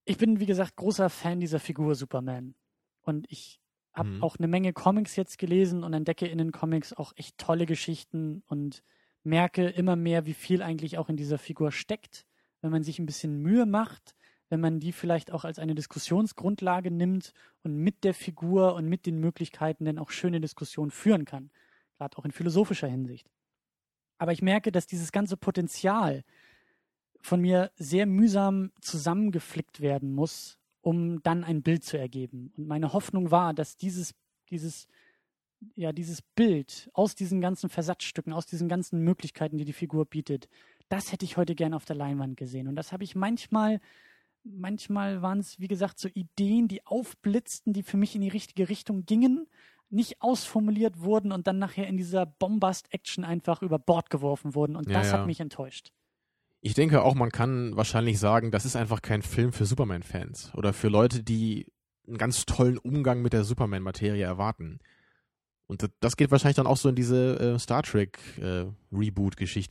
Ich 0.09 0.17
bin, 0.17 0.39
wie 0.39 0.45
gesagt, 0.45 0.77
großer 0.77 1.09
Fan 1.09 1.41
dieser 1.41 1.59
Figur 1.59 1.93
Superman. 1.93 2.55
Und 3.01 3.25
ich 3.29 3.59
habe 3.93 4.09
Mhm. 4.09 4.23
auch 4.23 4.37
eine 4.37 4.47
Menge 4.47 4.71
Comics 4.71 5.17
jetzt 5.17 5.37
gelesen 5.37 5.83
und 5.83 5.91
entdecke 5.93 6.27
in 6.27 6.37
den 6.37 6.53
Comics 6.53 6.93
auch 6.93 7.11
echt 7.17 7.37
tolle 7.37 7.65
Geschichten 7.65 8.41
und 8.47 8.83
merke 9.23 9.67
immer 9.67 9.97
mehr, 9.97 10.25
wie 10.25 10.33
viel 10.33 10.61
eigentlich 10.61 10.97
auch 10.97 11.09
in 11.09 11.17
dieser 11.17 11.37
Figur 11.37 11.73
steckt, 11.73 12.25
wenn 12.61 12.71
man 12.71 12.83
sich 12.83 12.99
ein 12.99 13.05
bisschen 13.05 13.41
Mühe 13.41 13.65
macht, 13.65 14.15
wenn 14.49 14.61
man 14.61 14.79
die 14.79 14.93
vielleicht 14.93 15.31
auch 15.31 15.43
als 15.43 15.59
eine 15.59 15.75
Diskussionsgrundlage 15.75 16.89
nimmt 16.89 17.33
und 17.63 17.75
mit 17.75 18.05
der 18.05 18.13
Figur 18.13 18.75
und 18.75 18.87
mit 18.87 19.05
den 19.05 19.19
Möglichkeiten 19.19 19.83
dann 19.83 19.99
auch 19.99 20.09
schöne 20.11 20.39
Diskussionen 20.39 20.91
führen 20.91 21.25
kann, 21.25 21.51
gerade 21.97 22.17
auch 22.17 22.23
in 22.23 22.31
philosophischer 22.31 22.87
Hinsicht. 22.87 23.29
Aber 24.19 24.31
ich 24.31 24.41
merke, 24.41 24.71
dass 24.71 24.87
dieses 24.87 25.11
ganze 25.11 25.35
Potenzial 25.35 26.23
von 27.27 27.41
mir 27.41 27.71
sehr 27.75 28.05
mühsam 28.05 28.71
zusammengeflickt 28.79 29.81
werden 29.81 30.13
muss, 30.13 30.57
um 30.81 31.21
dann 31.23 31.43
ein 31.43 31.61
Bild 31.61 31.83
zu 31.83 31.97
ergeben. 31.97 32.53
Und 32.55 32.67
meine 32.67 32.93
Hoffnung 32.93 33.31
war, 33.31 33.53
dass 33.53 33.75
dieses, 33.75 34.15
dieses, 34.49 34.87
ja, 35.75 35.91
dieses 35.91 36.21
Bild 36.21 36.89
aus 36.93 37.15
diesen 37.15 37.41
ganzen 37.41 37.69
Versatzstücken, 37.69 38.31
aus 38.31 38.45
diesen 38.45 38.69
ganzen 38.69 39.03
Möglichkeiten, 39.03 39.57
die 39.57 39.65
die 39.65 39.73
Figur 39.73 40.05
bietet, 40.05 40.47
das 40.87 41.11
hätte 41.11 41.25
ich 41.25 41.35
heute 41.35 41.53
gern 41.53 41.73
auf 41.73 41.83
der 41.83 41.97
Leinwand 41.97 42.37
gesehen. 42.37 42.69
Und 42.69 42.75
das 42.75 42.93
habe 42.93 43.03
ich 43.03 43.13
manchmal, 43.13 43.81
manchmal 44.45 45.21
waren 45.21 45.39
es, 45.39 45.59
wie 45.59 45.67
gesagt, 45.67 45.99
so 45.99 46.07
Ideen, 46.07 46.69
die 46.69 46.85
aufblitzten, 46.85 47.73
die 47.73 47.83
für 47.83 47.97
mich 47.97 48.15
in 48.15 48.21
die 48.21 48.29
richtige 48.29 48.69
Richtung 48.69 49.05
gingen, 49.05 49.47
nicht 49.89 50.21
ausformuliert 50.21 51.01
wurden 51.01 51.33
und 51.33 51.45
dann 51.47 51.59
nachher 51.59 51.87
in 51.87 51.97
dieser 51.97 52.25
Bombast-Action 52.25 53.25
einfach 53.25 53.61
über 53.61 53.79
Bord 53.79 54.09
geworfen 54.09 54.55
wurden. 54.55 54.77
Und 54.77 54.87
Ja, 54.87 54.99
das 54.99 55.11
ja. 55.11 55.17
hat 55.19 55.27
mich 55.27 55.41
enttäuscht. 55.41 55.91
Ich 56.61 56.73
denke 56.73 57.03
auch, 57.03 57.13
man 57.15 57.29
kann 57.31 57.75
wahrscheinlich 57.77 58.19
sagen, 58.19 58.51
das 58.51 58.65
ist 58.65 58.75
einfach 58.75 59.01
kein 59.01 59.21
Film 59.21 59.53
für 59.53 59.65
Superman-Fans 59.65 60.53
oder 60.55 60.73
für 60.73 60.87
Leute, 60.89 61.23
die 61.23 61.67
einen 62.07 62.17
ganz 62.17 62.45
tollen 62.45 62.77
Umgang 62.77 63.21
mit 63.21 63.33
der 63.33 63.43
Superman-Materie 63.43 64.23
erwarten. 64.23 64.79
Und 65.67 65.87
das- 65.99 66.15
geht 66.17 66.31
wahrscheinlich 66.31 66.55
dann 66.55 66.67
auch 66.67 66.77
so 66.77 66.89
in 66.89 66.95
diese 66.95 67.39
äh, 67.39 67.59
Star 67.59 67.83
Trek 67.83 68.17
äh, 68.39 68.65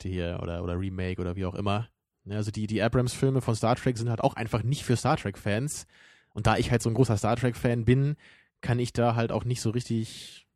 hier 0.02 0.38
oder, 0.42 0.62
oder 0.62 0.78
Remake 0.78 1.20
oder 1.20 1.34
wie 1.36 1.44
auch 1.46 1.54
immer. 1.54 1.88
Ja, 2.24 2.36
also 2.36 2.50
die, 2.50 2.66
die 2.66 2.82
Abrams-Filme 2.82 3.40
von 3.40 3.54
Star 3.54 3.76
Trek 3.76 3.96
sind 3.96 4.10
halt 4.10 4.20
auch 4.20 4.34
einfach 4.34 4.62
nicht 4.62 4.84
für 4.84 4.96
Star 4.96 5.16
Trek-Fans. 5.16 5.86
Und 6.34 6.46
da 6.46 6.56
ich 6.58 6.70
halt 6.70 6.82
so 6.82 6.90
ein 6.90 6.94
großer 6.94 7.16
Star 7.16 7.36
Trek-Fan 7.36 7.84
bin, 7.84 8.16
kann 8.60 8.78
ich 8.78 8.92
da 8.92 9.14
halt 9.14 9.32
auch 9.32 9.44
nicht 9.44 9.60
so 9.60 9.70
richtig 9.70 10.46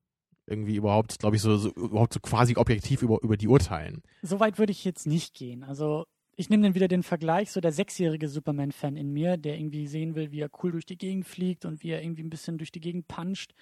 irgendwie 0.47 0.77
überhaupt, 0.77 1.19
glaube 1.21 1.37
ich, 1.37 1.43
so, 1.43 1.57
so 1.57 1.71
überhaupt 1.71 2.13
so 2.13 2.21
quasi 2.21 2.57
objektiv 2.57 3.03
über, 3.03 3.23
über 3.23 3.37
die 3.37 3.49
urteilen. 3.49 4.03
So 4.21 4.41
weit 4.41 4.59
würde 4.59 4.73
ich 4.73 4.85
jetzt 4.85 5.07
nicht 5.07 5.33
gehen. 5.35 5.63
Also 5.63 6.07
ich 6.41 6.49
nehme 6.49 6.63
dann 6.63 6.75
wieder 6.75 6.89
den 6.89 7.03
Vergleich, 7.03 7.51
so 7.51 7.61
der 7.61 7.71
sechsjährige 7.71 8.27
Superman-Fan 8.27 8.97
in 8.97 9.13
mir, 9.13 9.37
der 9.37 9.59
irgendwie 9.59 9.87
sehen 9.87 10.15
will, 10.15 10.33
wie 10.33 10.41
er 10.41 10.49
cool 10.63 10.73
durch 10.73 10.87
die 10.87 10.97
Gegend 10.97 11.27
fliegt 11.27 11.67
und 11.67 11.83
wie 11.83 11.91
er 11.91 12.03
irgendwie 12.03 12.23
ein 12.23 12.31
bisschen 12.31 12.57
durch 12.57 12.73
die 12.73 12.81
Gegend 12.81 13.09
puncht, 13.09 13.55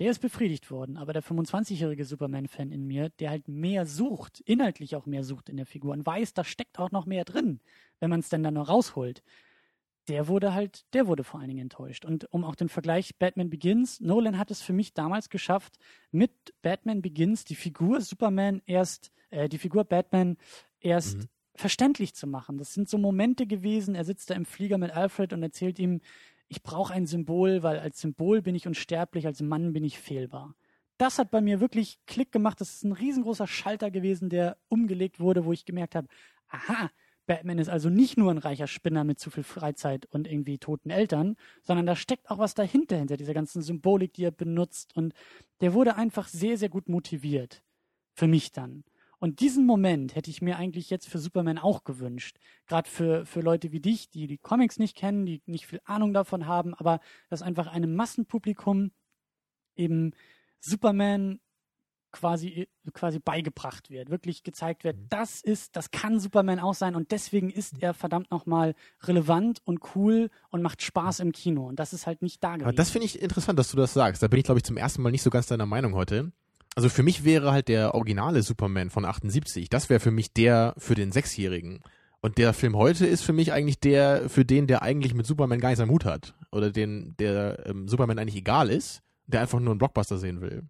der 0.00 0.10
ist 0.10 0.18
befriedigt 0.18 0.72
worden. 0.72 0.96
Aber 0.96 1.12
der 1.12 1.22
25-jährige 1.22 2.04
Superman-Fan 2.04 2.72
in 2.72 2.84
mir, 2.84 3.10
der 3.10 3.30
halt 3.30 3.46
mehr 3.46 3.86
sucht, 3.86 4.40
inhaltlich 4.40 4.96
auch 4.96 5.06
mehr 5.06 5.22
sucht 5.22 5.48
in 5.48 5.56
der 5.56 5.66
Figur 5.66 5.92
und 5.92 6.04
weiß, 6.04 6.34
da 6.34 6.42
steckt 6.42 6.80
auch 6.80 6.90
noch 6.90 7.06
mehr 7.06 7.24
drin, 7.24 7.60
wenn 8.00 8.10
man 8.10 8.18
es 8.18 8.28
dann 8.28 8.42
dann 8.42 8.54
noch 8.54 8.68
rausholt, 8.68 9.22
der 10.08 10.26
wurde 10.26 10.52
halt, 10.52 10.84
der 10.94 11.06
wurde 11.06 11.22
vor 11.22 11.38
allen 11.38 11.48
Dingen 11.48 11.62
enttäuscht. 11.62 12.04
Und 12.04 12.26
um 12.32 12.42
auch 12.42 12.56
den 12.56 12.68
Vergleich 12.68 13.14
Batman 13.20 13.50
Begins, 13.50 14.00
Nolan 14.00 14.36
hat 14.36 14.50
es 14.50 14.62
für 14.62 14.72
mich 14.72 14.94
damals 14.94 15.30
geschafft, 15.30 15.78
mit 16.10 16.32
Batman 16.60 17.02
Begins 17.02 17.44
die 17.44 17.54
Figur 17.54 18.00
Superman 18.00 18.62
erst, 18.66 19.12
äh, 19.30 19.48
die 19.48 19.58
Figur 19.58 19.84
Batman 19.84 20.36
erst 20.80 21.18
Mhm. 21.18 21.28
Verständlich 21.56 22.14
zu 22.14 22.26
machen. 22.26 22.58
Das 22.58 22.74
sind 22.74 22.88
so 22.88 22.98
Momente 22.98 23.46
gewesen, 23.46 23.94
er 23.94 24.04
sitzt 24.04 24.30
da 24.30 24.34
im 24.34 24.44
Flieger 24.44 24.78
mit 24.78 24.90
Alfred 24.90 25.32
und 25.32 25.42
erzählt 25.42 25.78
ihm, 25.78 26.00
ich 26.48 26.62
brauche 26.62 26.92
ein 26.92 27.06
Symbol, 27.06 27.62
weil 27.62 27.78
als 27.78 28.00
Symbol 28.00 28.42
bin 28.42 28.54
ich 28.54 28.66
unsterblich, 28.66 29.26
als 29.26 29.40
Mann 29.40 29.72
bin 29.72 29.84
ich 29.84 29.98
fehlbar. 29.98 30.54
Das 30.98 31.18
hat 31.18 31.30
bei 31.30 31.40
mir 31.40 31.60
wirklich 31.60 31.98
Klick 32.06 32.32
gemacht. 32.32 32.60
Das 32.60 32.74
ist 32.74 32.84
ein 32.84 32.92
riesengroßer 32.92 33.46
Schalter 33.46 33.90
gewesen, 33.90 34.28
der 34.28 34.56
umgelegt 34.68 35.20
wurde, 35.20 35.44
wo 35.44 35.52
ich 35.52 35.64
gemerkt 35.64 35.94
habe, 35.94 36.08
aha, 36.48 36.90
Batman 37.26 37.58
ist 37.58 37.68
also 37.68 37.90
nicht 37.90 38.16
nur 38.16 38.30
ein 38.30 38.38
reicher 38.38 38.68
Spinner 38.68 39.02
mit 39.04 39.18
zu 39.18 39.30
viel 39.30 39.42
Freizeit 39.42 40.06
und 40.06 40.28
irgendwie 40.28 40.58
toten 40.58 40.90
Eltern, 40.90 41.36
sondern 41.62 41.84
da 41.84 41.96
steckt 41.96 42.30
auch 42.30 42.38
was 42.38 42.54
dahinter, 42.54 42.96
hinter 42.96 43.16
dieser 43.16 43.34
ganzen 43.34 43.62
Symbolik, 43.62 44.14
die 44.14 44.24
er 44.24 44.30
benutzt. 44.30 44.96
Und 44.96 45.12
der 45.60 45.74
wurde 45.74 45.96
einfach 45.96 46.28
sehr, 46.28 46.56
sehr 46.56 46.68
gut 46.68 46.88
motiviert. 46.88 47.62
Für 48.14 48.28
mich 48.28 48.52
dann. 48.52 48.84
Und 49.18 49.40
diesen 49.40 49.64
Moment 49.64 50.14
hätte 50.14 50.30
ich 50.30 50.42
mir 50.42 50.56
eigentlich 50.56 50.90
jetzt 50.90 51.08
für 51.08 51.18
Superman 51.18 51.58
auch 51.58 51.84
gewünscht. 51.84 52.36
Gerade 52.66 52.88
für, 52.88 53.24
für 53.24 53.40
Leute 53.40 53.72
wie 53.72 53.80
dich, 53.80 54.10
die 54.10 54.26
die 54.26 54.38
Comics 54.38 54.78
nicht 54.78 54.96
kennen, 54.96 55.24
die 55.24 55.42
nicht 55.46 55.66
viel 55.66 55.80
Ahnung 55.84 56.12
davon 56.12 56.46
haben, 56.46 56.74
aber 56.74 57.00
dass 57.30 57.42
einfach 57.42 57.66
einem 57.66 57.94
Massenpublikum 57.94 58.90
eben 59.74 60.12
Superman 60.60 61.40
quasi, 62.12 62.68
quasi 62.92 63.18
beigebracht 63.18 63.90
wird, 63.90 64.10
wirklich 64.10 64.42
gezeigt 64.42 64.84
wird, 64.84 64.96
mhm. 64.96 65.06
das 65.10 65.40
ist, 65.40 65.76
das 65.76 65.90
kann 65.90 66.18
Superman 66.18 66.60
auch 66.60 66.74
sein 66.74 66.94
und 66.94 67.10
deswegen 67.10 67.50
ist 67.50 67.82
er 67.82 67.94
verdammt 67.94 68.30
nochmal 68.30 68.74
relevant 69.02 69.60
und 69.64 69.80
cool 69.94 70.30
und 70.50 70.62
macht 70.62 70.82
Spaß 70.82 71.20
im 71.20 71.32
Kino 71.32 71.66
und 71.66 71.78
das 71.78 71.92
ist 71.92 72.06
halt 72.06 72.22
nicht 72.22 72.42
da 72.42 72.52
gewesen. 72.52 72.68
Aber 72.68 72.76
das 72.76 72.90
finde 72.90 73.06
ich 73.06 73.20
interessant, 73.20 73.58
dass 73.58 73.70
du 73.70 73.76
das 73.76 73.92
sagst. 73.92 74.22
Da 74.22 74.28
bin 74.28 74.38
ich, 74.38 74.44
glaube 74.44 74.58
ich, 74.58 74.64
zum 74.64 74.76
ersten 74.76 75.02
Mal 75.02 75.10
nicht 75.10 75.22
so 75.22 75.30
ganz 75.30 75.46
deiner 75.46 75.66
Meinung 75.66 75.94
heute. 75.94 76.32
Also 76.76 76.90
für 76.90 77.02
mich 77.02 77.24
wäre 77.24 77.52
halt 77.52 77.68
der 77.68 77.94
originale 77.94 78.42
Superman 78.42 78.90
von 78.90 79.06
78, 79.06 79.70
das 79.70 79.88
wäre 79.88 79.98
für 79.98 80.10
mich 80.10 80.34
der 80.34 80.74
für 80.76 80.94
den 80.94 81.10
Sechsjährigen. 81.10 81.80
Und 82.20 82.36
der 82.36 82.52
Film 82.52 82.76
heute 82.76 83.06
ist 83.06 83.22
für 83.22 83.32
mich 83.32 83.52
eigentlich 83.52 83.80
der, 83.80 84.28
für 84.28 84.44
den, 84.44 84.66
der 84.66 84.82
eigentlich 84.82 85.14
mit 85.14 85.26
Superman 85.26 85.58
gar 85.58 85.70
nichts 85.70 85.80
am 85.80 85.90
Hut 85.90 86.04
hat. 86.04 86.34
Oder 86.52 86.70
den, 86.70 87.16
der 87.16 87.64
ähm, 87.66 87.88
Superman 87.88 88.18
eigentlich 88.18 88.36
egal 88.36 88.68
ist, 88.68 89.02
der 89.26 89.40
einfach 89.40 89.58
nur 89.58 89.70
einen 89.70 89.78
Blockbuster 89.78 90.18
sehen 90.18 90.42
will. 90.42 90.68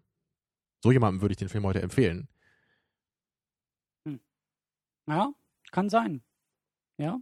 So 0.81 0.91
jemandem 0.91 1.21
würde 1.21 1.33
ich 1.33 1.37
den 1.37 1.49
Film 1.49 1.65
heute 1.65 1.81
empfehlen. 1.81 2.29
Hm. 4.05 4.21
Ja, 5.07 5.33
kann 5.71 5.89
sein. 5.89 6.21
Ja. 6.97 7.19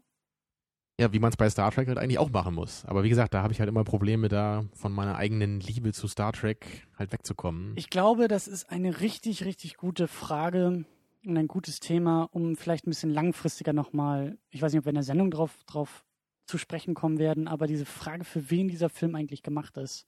Ja, 1.00 1.12
wie 1.12 1.20
man 1.20 1.30
es 1.30 1.38
bei 1.38 1.50
Star 1.50 1.72
Trek 1.72 1.89
halt 1.89 1.98
eigentlich 1.98 2.20
auch 2.20 2.30
machen 2.30 2.56
muss. 2.56 2.86
Aber 2.86 3.04
wie 3.04 3.10
gesagt, 3.10 3.34
da 3.34 3.43
habe 3.43 3.52
ich 3.52 3.60
halt 3.60 3.68
immer 3.68 3.84
Probleme, 3.84 4.30
da 4.30 4.64
von 4.74 4.93
meiner 4.93 5.18
eigenen 5.18 5.60
Liebe 5.60 5.91
zu 5.91 6.08
Star 6.08 6.32
Trek 6.32 6.88
halt 6.98 7.12
wegzukommen. 7.12 7.74
Ich 7.76 7.89
glaube, 7.89 8.30
das 8.30 8.48
ist 8.48 8.70
eine 8.70 9.02
richtig, 9.02 9.43
richtig 9.43 9.76
gute 9.76 10.08
Frage 10.08 10.86
und 11.26 11.38
ein 11.38 11.48
gutes 11.48 11.80
Thema, 11.80 12.30
um 12.32 12.56
vielleicht 12.56 12.88
ein 12.88 12.91
bisschen 12.91 13.10
langfristiger 13.10 13.74
nochmal, 13.74 14.38
ich 14.52 14.62
weiß 14.62 14.72
nicht, 14.72 14.80
ob 14.80 14.86
wir 14.86 14.91
in 14.91 14.96
der 14.96 15.04
Sendung 15.04 15.32
drauf, 15.32 15.58
drauf 15.66 16.06
zu 16.46 16.58
sprechen 16.58 16.93
kommen 16.93 17.18
werden, 17.18 17.48
aber 17.48 17.68
diese 17.68 17.86
Frage, 17.86 18.24
für 18.24 18.50
wen 18.50 18.68
dieser 18.68 18.89
Film 18.89 19.16
eigentlich 19.16 19.41
gemacht 19.41 19.76
ist. 19.78 20.06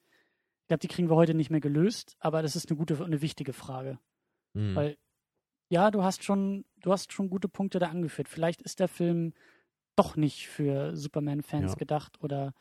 Ich 0.61 0.67
glaube, 0.67 0.79
die 0.79 0.87
kriegen 0.87 1.09
wir 1.09 1.15
heute 1.15 1.33
nicht 1.33 1.49
mehr 1.49 1.59
gelöst, 1.59 2.15
aber 2.19 2.41
das 2.41 2.55
ist 2.55 2.69
eine 2.69 2.77
gute, 2.77 3.03
eine 3.03 3.21
wichtige 3.21 3.53
Frage. 3.53 3.99
Mhm. 4.53 4.75
Weil, 4.75 4.97
ja, 5.69 5.91
du 5.91 6.03
hast 6.03 6.23
schon, 6.23 6.65
du 6.81 6.91
hast 6.91 7.11
schon 7.11 7.29
gute 7.29 7.49
Punkte 7.49 7.79
da 7.79 7.87
angeführt. 7.87 8.29
Vielleicht 8.29 8.61
ist 8.61 8.79
der 8.79 8.87
Film 8.87 9.33
doch 9.97 10.15
nicht 10.15 10.47
für 10.47 10.95
Superman-Fans 10.95 11.73
ja. 11.73 11.77
gedacht 11.77 12.17
oder. 12.21 12.53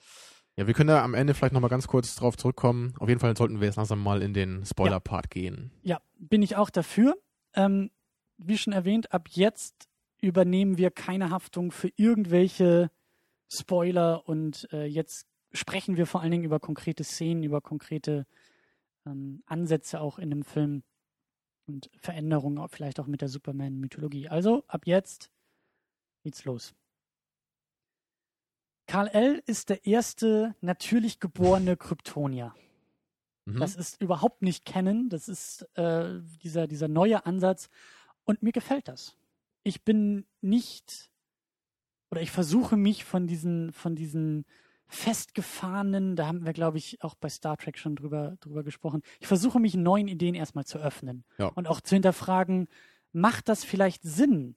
Ja, 0.56 0.66
wir 0.66 0.74
können 0.74 0.88
da 0.88 1.04
am 1.04 1.14
Ende 1.14 1.34
vielleicht 1.34 1.52
nochmal 1.52 1.70
ganz 1.70 1.86
kurz 1.86 2.14
drauf 2.16 2.36
zurückkommen. 2.36 2.94
Auf 2.98 3.08
jeden 3.08 3.20
Fall 3.20 3.36
sollten 3.36 3.60
wir 3.60 3.66
jetzt 3.66 3.76
langsam 3.76 4.02
mal 4.02 4.22
in 4.22 4.32
den 4.32 4.64
Spoiler-Part 4.64 5.26
ja. 5.26 5.42
gehen. 5.42 5.70
Ja, 5.82 6.00
bin 6.18 6.42
ich 6.42 6.56
auch 6.56 6.70
dafür. 6.70 7.16
Ähm, 7.54 7.90
wie 8.38 8.58
schon 8.58 8.72
erwähnt, 8.72 9.12
ab 9.12 9.28
jetzt 9.30 9.88
übernehmen 10.20 10.78
wir 10.78 10.90
keine 10.90 11.30
Haftung 11.30 11.70
für 11.70 11.90
irgendwelche 11.96 12.90
Spoiler 13.48 14.26
und 14.28 14.66
äh, 14.72 14.86
jetzt 14.86 15.26
sprechen 15.52 15.96
wir 15.96 16.06
vor 16.06 16.22
allen 16.22 16.32
Dingen 16.32 16.44
über 16.44 16.58
konkrete 16.58 17.04
Szenen, 17.04 17.42
über 17.42 17.60
konkrete 17.60 18.26
ähm, 19.06 19.42
Ansätze 19.46 20.00
auch 20.00 20.18
in 20.18 20.30
dem 20.30 20.42
Film 20.42 20.82
und 21.66 21.90
Veränderungen 21.98 22.66
vielleicht 22.68 23.00
auch 23.00 23.06
mit 23.06 23.20
der 23.20 23.28
Superman-Mythologie. 23.28 24.28
Also 24.28 24.64
ab 24.68 24.86
jetzt 24.86 25.30
geht's 26.22 26.44
los. 26.44 26.74
Karl 28.86 29.08
L. 29.08 29.42
ist 29.46 29.68
der 29.68 29.86
erste 29.86 30.54
natürlich 30.60 31.20
geborene 31.20 31.76
Kryptonier. 31.76 32.54
Mhm. 33.46 33.58
Das 33.58 33.76
ist 33.76 34.00
überhaupt 34.00 34.42
nicht 34.42 34.64
kennen. 34.64 35.08
Das 35.08 35.28
ist 35.28 35.62
äh, 35.76 36.20
dieser, 36.42 36.66
dieser 36.66 36.88
neue 36.88 37.26
Ansatz. 37.26 37.68
Und 38.24 38.42
mir 38.42 38.52
gefällt 38.52 38.88
das. 38.88 39.16
Ich 39.62 39.82
bin 39.82 40.24
nicht, 40.40 41.10
oder 42.10 42.20
ich 42.20 42.30
versuche 42.30 42.76
mich 42.76 43.04
von 43.04 43.26
diesen, 43.26 43.72
von 43.72 43.96
diesen 43.96 44.44
festgefahrenen, 44.88 46.14
da 46.14 46.26
haben 46.26 46.44
wir, 46.44 46.52
glaube 46.52 46.78
ich, 46.78 47.02
auch 47.02 47.16
bei 47.16 47.28
Star 47.28 47.56
Trek 47.56 47.78
schon 47.78 47.96
drüber, 47.96 48.36
drüber 48.40 48.62
gesprochen. 48.62 49.02
Ich 49.18 49.26
versuche 49.26 49.58
mich 49.58 49.74
neuen 49.74 50.06
Ideen 50.06 50.34
erstmal 50.34 50.64
zu 50.64 50.78
öffnen 50.78 51.24
ja. 51.38 51.46
und 51.48 51.66
auch 51.66 51.80
zu 51.80 51.96
hinterfragen, 51.96 52.68
macht 53.12 53.48
das 53.48 53.64
vielleicht 53.64 54.02
Sinn? 54.02 54.54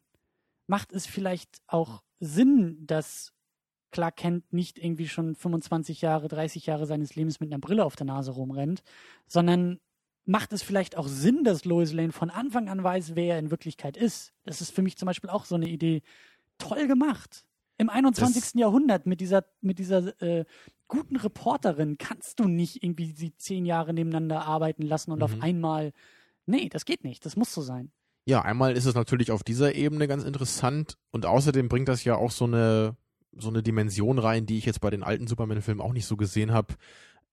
Macht 0.68 0.92
es 0.92 1.08
vielleicht 1.08 1.62
auch 1.66 2.04
Sinn, 2.20 2.86
dass 2.86 3.34
Clark 3.92 4.18
Kent 4.18 4.52
nicht 4.54 4.78
irgendwie 4.78 5.08
schon 5.08 5.36
25 5.36 6.02
Jahre, 6.02 6.28
30 6.28 6.66
Jahre 6.66 6.86
seines 6.86 7.16
Lebens 7.16 7.40
mit 7.40 7.52
einer 7.52 7.60
Brille 7.60 7.86
auf 7.86 7.96
der 7.96 8.06
Nase 8.06 8.32
rumrennt, 8.32 8.82
sondern 9.28 9.80
macht 10.26 10.54
es 10.54 10.62
vielleicht 10.62 10.98
auch 10.98 11.08
Sinn, 11.08 11.44
dass 11.44 11.66
Lois 11.66 11.92
Lane 11.92 12.12
von 12.12 12.30
Anfang 12.30 12.70
an 12.70 12.84
weiß, 12.84 13.16
wer 13.16 13.36
er 13.36 13.40
in 13.40 13.52
Wirklichkeit 13.52 13.98
ist? 13.98 14.34
Das 14.44 14.62
ist 14.62 14.74
für 14.74 14.82
mich 14.82 14.98
zum 14.98 15.08
Beispiel 15.08 15.30
auch 15.30 15.46
so 15.46 15.56
eine 15.56 15.68
Idee. 15.68 16.02
Toll 16.58 16.88
gemacht 16.88 17.46
im 17.80 17.90
21. 17.90 18.42
Das 18.42 18.54
Jahrhundert 18.54 19.06
mit 19.06 19.22
dieser, 19.22 19.46
mit 19.62 19.80
dieser 19.80 20.22
äh, 20.22 20.46
guten 20.88 21.16
Reporterin 21.16 21.98
kannst 21.98 22.40
du 22.40 22.48
nicht 22.48 22.84
irgendwie 22.84 23.12
sie 23.12 23.36
zehn 23.38 23.66
Jahre 23.66 23.94
nebeneinander 23.94 24.46
arbeiten 24.46 24.84
lassen 24.84 25.12
und 25.12 25.20
mhm. 25.20 25.24
auf 25.24 25.42
einmal. 25.42 25.94
Nee, 26.46 26.70
das 26.70 26.86
geht 26.86 27.04
nicht. 27.04 27.26
Das 27.26 27.36
muss 27.36 27.54
so 27.54 27.62
sein. 27.62 27.92
Ja, 28.26 28.42
einmal 28.42 28.76
ist 28.76 28.86
es 28.86 28.96
natürlich 28.96 29.32
auf 29.32 29.44
dieser 29.44 29.76
Ebene 29.76 30.08
ganz 30.08 30.24
interessant 30.24 30.98
und 31.12 31.26
außerdem 31.26 31.70
bringt 31.70 31.88
das 31.88 32.04
ja 32.04 32.16
auch 32.16 32.32
so 32.32 32.46
eine, 32.46 32.96
so 33.38 33.50
eine 33.50 33.64
Dimension 33.64 34.20
rein, 34.20 34.46
die 34.46 34.58
ich 34.58 34.66
jetzt 34.66 34.82
bei 34.82 34.90
den 34.90 35.04
alten 35.04 35.28
Superman-Filmen 35.28 35.82
auch 35.82 35.94
nicht 35.94 36.06
so 36.06 36.18
gesehen 36.18 36.52
habe, 36.52 36.76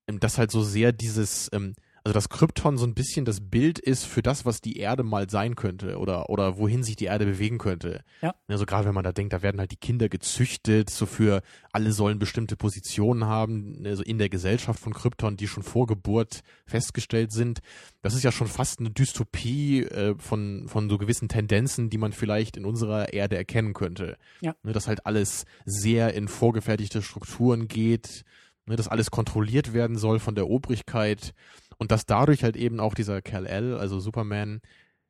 ähm, 0.07 0.21
dass 0.21 0.39
halt 0.39 0.51
so 0.51 0.63
sehr 0.63 0.93
dieses, 0.93 1.49
ähm, 1.53 1.75
also 2.07 2.15
dass 2.15 2.29
Krypton 2.29 2.79
so 2.79 2.87
ein 2.87 2.95
bisschen 2.95 3.25
das 3.25 3.41
Bild 3.41 3.81
ist 3.81 4.05
für 4.05 4.23
das, 4.23 4.45
was 4.45 4.61
die 4.61 4.79
Erde 4.79 5.03
mal 5.03 5.29
sein 5.29 5.57
könnte 5.57 5.99
oder, 5.99 6.31
oder 6.31 6.57
wohin 6.57 6.85
sich 6.85 6.95
die 6.95 7.07
Erde 7.07 7.27
bewegen 7.27 7.59
könnte. 7.59 8.05
Ja. 8.23 8.33
Also 8.47 8.65
gerade 8.65 8.87
wenn 8.87 8.95
man 8.95 9.03
da 9.03 9.11
denkt, 9.11 9.33
da 9.33 9.43
werden 9.43 9.59
halt 9.59 9.73
die 9.73 9.77
Kinder 9.77 10.09
gezüchtet, 10.09 10.89
so 10.89 11.05
für 11.05 11.43
alle 11.73 11.91
sollen 11.91 12.21
bestimmte 12.21 12.55
Positionen 12.55 13.25
haben, 13.25 13.83
also 13.85 14.05
in 14.05 14.19
der 14.19 14.29
Gesellschaft 14.29 14.79
von 14.79 14.95
Krypton, 14.95 15.37
die 15.37 15.49
schon 15.49 15.65
vor 15.65 15.89
Geburt 15.89 16.43
festgestellt 16.65 17.33
sind. 17.33 17.59
Das 18.03 18.15
ist 18.15 18.23
ja 18.23 18.31
schon 18.31 18.47
fast 18.47 18.79
eine 18.79 18.91
Dystopie 18.91 19.83
äh, 19.83 20.15
von, 20.17 20.69
von 20.69 20.89
so 20.89 20.99
gewissen 20.99 21.29
Tendenzen, 21.29 21.91
die 21.91 21.99
man 21.99 22.13
vielleicht 22.13 22.57
in 22.57 22.67
unserer 22.67 23.15
Erde 23.15 23.37
erkennen 23.37 23.75
könnte. 23.75 24.17
Ja. 24.43 24.55
Ne, 24.63 24.73
dass 24.73 24.87
halt 24.87 25.07
alles 25.07 25.45
sehr 25.65 26.15
in 26.15 26.29
vorgefertigte 26.29 27.03
Strukturen 27.03 27.67
geht, 27.67 28.23
ne, 28.67 28.77
dass 28.77 28.87
alles 28.87 29.11
kontrolliert 29.11 29.73
werden 29.73 29.99
soll 29.99 30.21
von 30.21 30.37
der 30.37 30.49
Obrigkeit 30.49 31.35
und 31.79 31.91
dass 31.91 32.07
dadurch 32.07 32.43
halt 32.43 32.57
eben 32.57 32.81
auch 32.81 32.95
dieser 32.95 33.23
Kerl 33.23 33.47
L, 33.47 33.77
also 33.77 34.01
Superman, 34.01 34.61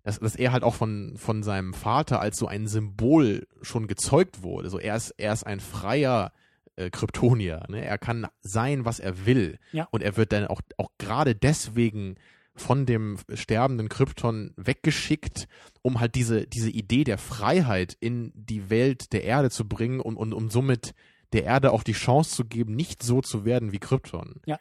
dass, 0.03 0.21
dass 0.21 0.37
er 0.37 0.53
halt 0.53 0.63
auch 0.63 0.75
von, 0.75 1.15
von 1.17 1.43
seinem 1.43 1.75
Vater 1.75 2.21
als 2.21 2.39
so 2.39 2.47
ein 2.47 2.69
Symbol 2.69 3.47
schon 3.63 3.89
gezeugt 3.89 4.43
wurde. 4.43 4.71
So 4.71 4.79
er 4.79 4.97
ist, 4.97 5.11
er 5.17 5.33
ist 5.33 5.45
ein 5.45 5.61
freier 5.61 6.33
äh, 6.77 6.91
Kryptonier. 6.91 7.65
Ne? 7.69 7.85
Er 7.85 7.99
kann 7.99 8.29
sein, 8.41 8.85
was 8.85 9.01
er 9.01 9.27
will. 9.27 9.59
Ja. 9.73 9.89
Und 9.91 10.03
er 10.03 10.17
wird 10.17 10.33
dann 10.33 10.47
auch, 10.47 10.61
auch 10.77 10.91
gerade 10.99 11.35
deswegen 11.35 12.17
von 12.55 12.87
dem 12.87 13.19
sterbenden 13.35 13.89
Krypton 13.89 14.53
weggeschickt, 14.57 15.49
um 15.83 16.01
halt 16.01 16.15
diese, 16.15 16.47
diese 16.47 16.71
Idee 16.71 17.05
der 17.05 17.19
Freiheit 17.19 17.97
in 18.01 18.33
die 18.35 18.71
Welt 18.71 19.13
der 19.13 19.25
Erde 19.25 19.51
zu 19.51 19.69
bringen 19.69 20.01
und, 20.01 20.17
und 20.17 20.33
um 20.33 20.51
somit 20.51 20.95
der 21.33 21.45
Erde 21.45 21.73
auch 21.73 21.83
die 21.83 21.93
Chance 21.93 22.35
zu 22.35 22.45
geben, 22.45 22.75
nicht 22.75 23.03
so 23.03 23.21
zu 23.21 23.45
werden 23.45 23.73
wie 23.73 23.79
Krypton. 23.79 24.41
Ja. 24.47 24.59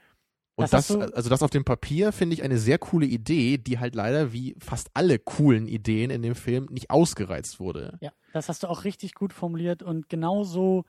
Und 0.56 0.72
das, 0.72 0.88
das 0.88 1.12
also 1.12 1.30
das 1.30 1.44
auf 1.44 1.50
dem 1.50 1.66
Papier 1.66 2.12
finde 2.14 2.34
ich 2.34 2.44
eine 2.44 2.58
sehr 2.58 2.78
coole 2.78 3.06
Idee, 3.06 3.58
die 3.58 3.80
halt 3.80 3.94
leider 3.94 4.32
wie 4.32 4.56
fast 4.60 4.90
alle 4.94 5.20
coolen 5.20 5.68
Ideen 5.68 6.10
in 6.10 6.22
dem 6.22 6.36
Film 6.36 6.68
nicht 6.72 6.90
ausgereizt 6.90 7.60
wurde. 7.60 7.98
Ja, 8.02 8.12
das 8.32 8.48
hast 8.48 8.64
du 8.64 8.68
auch 8.68 8.86
richtig 8.86 9.16
gut 9.16 9.34
formuliert 9.34 9.84
und 9.84 10.08
genauso 10.08 10.86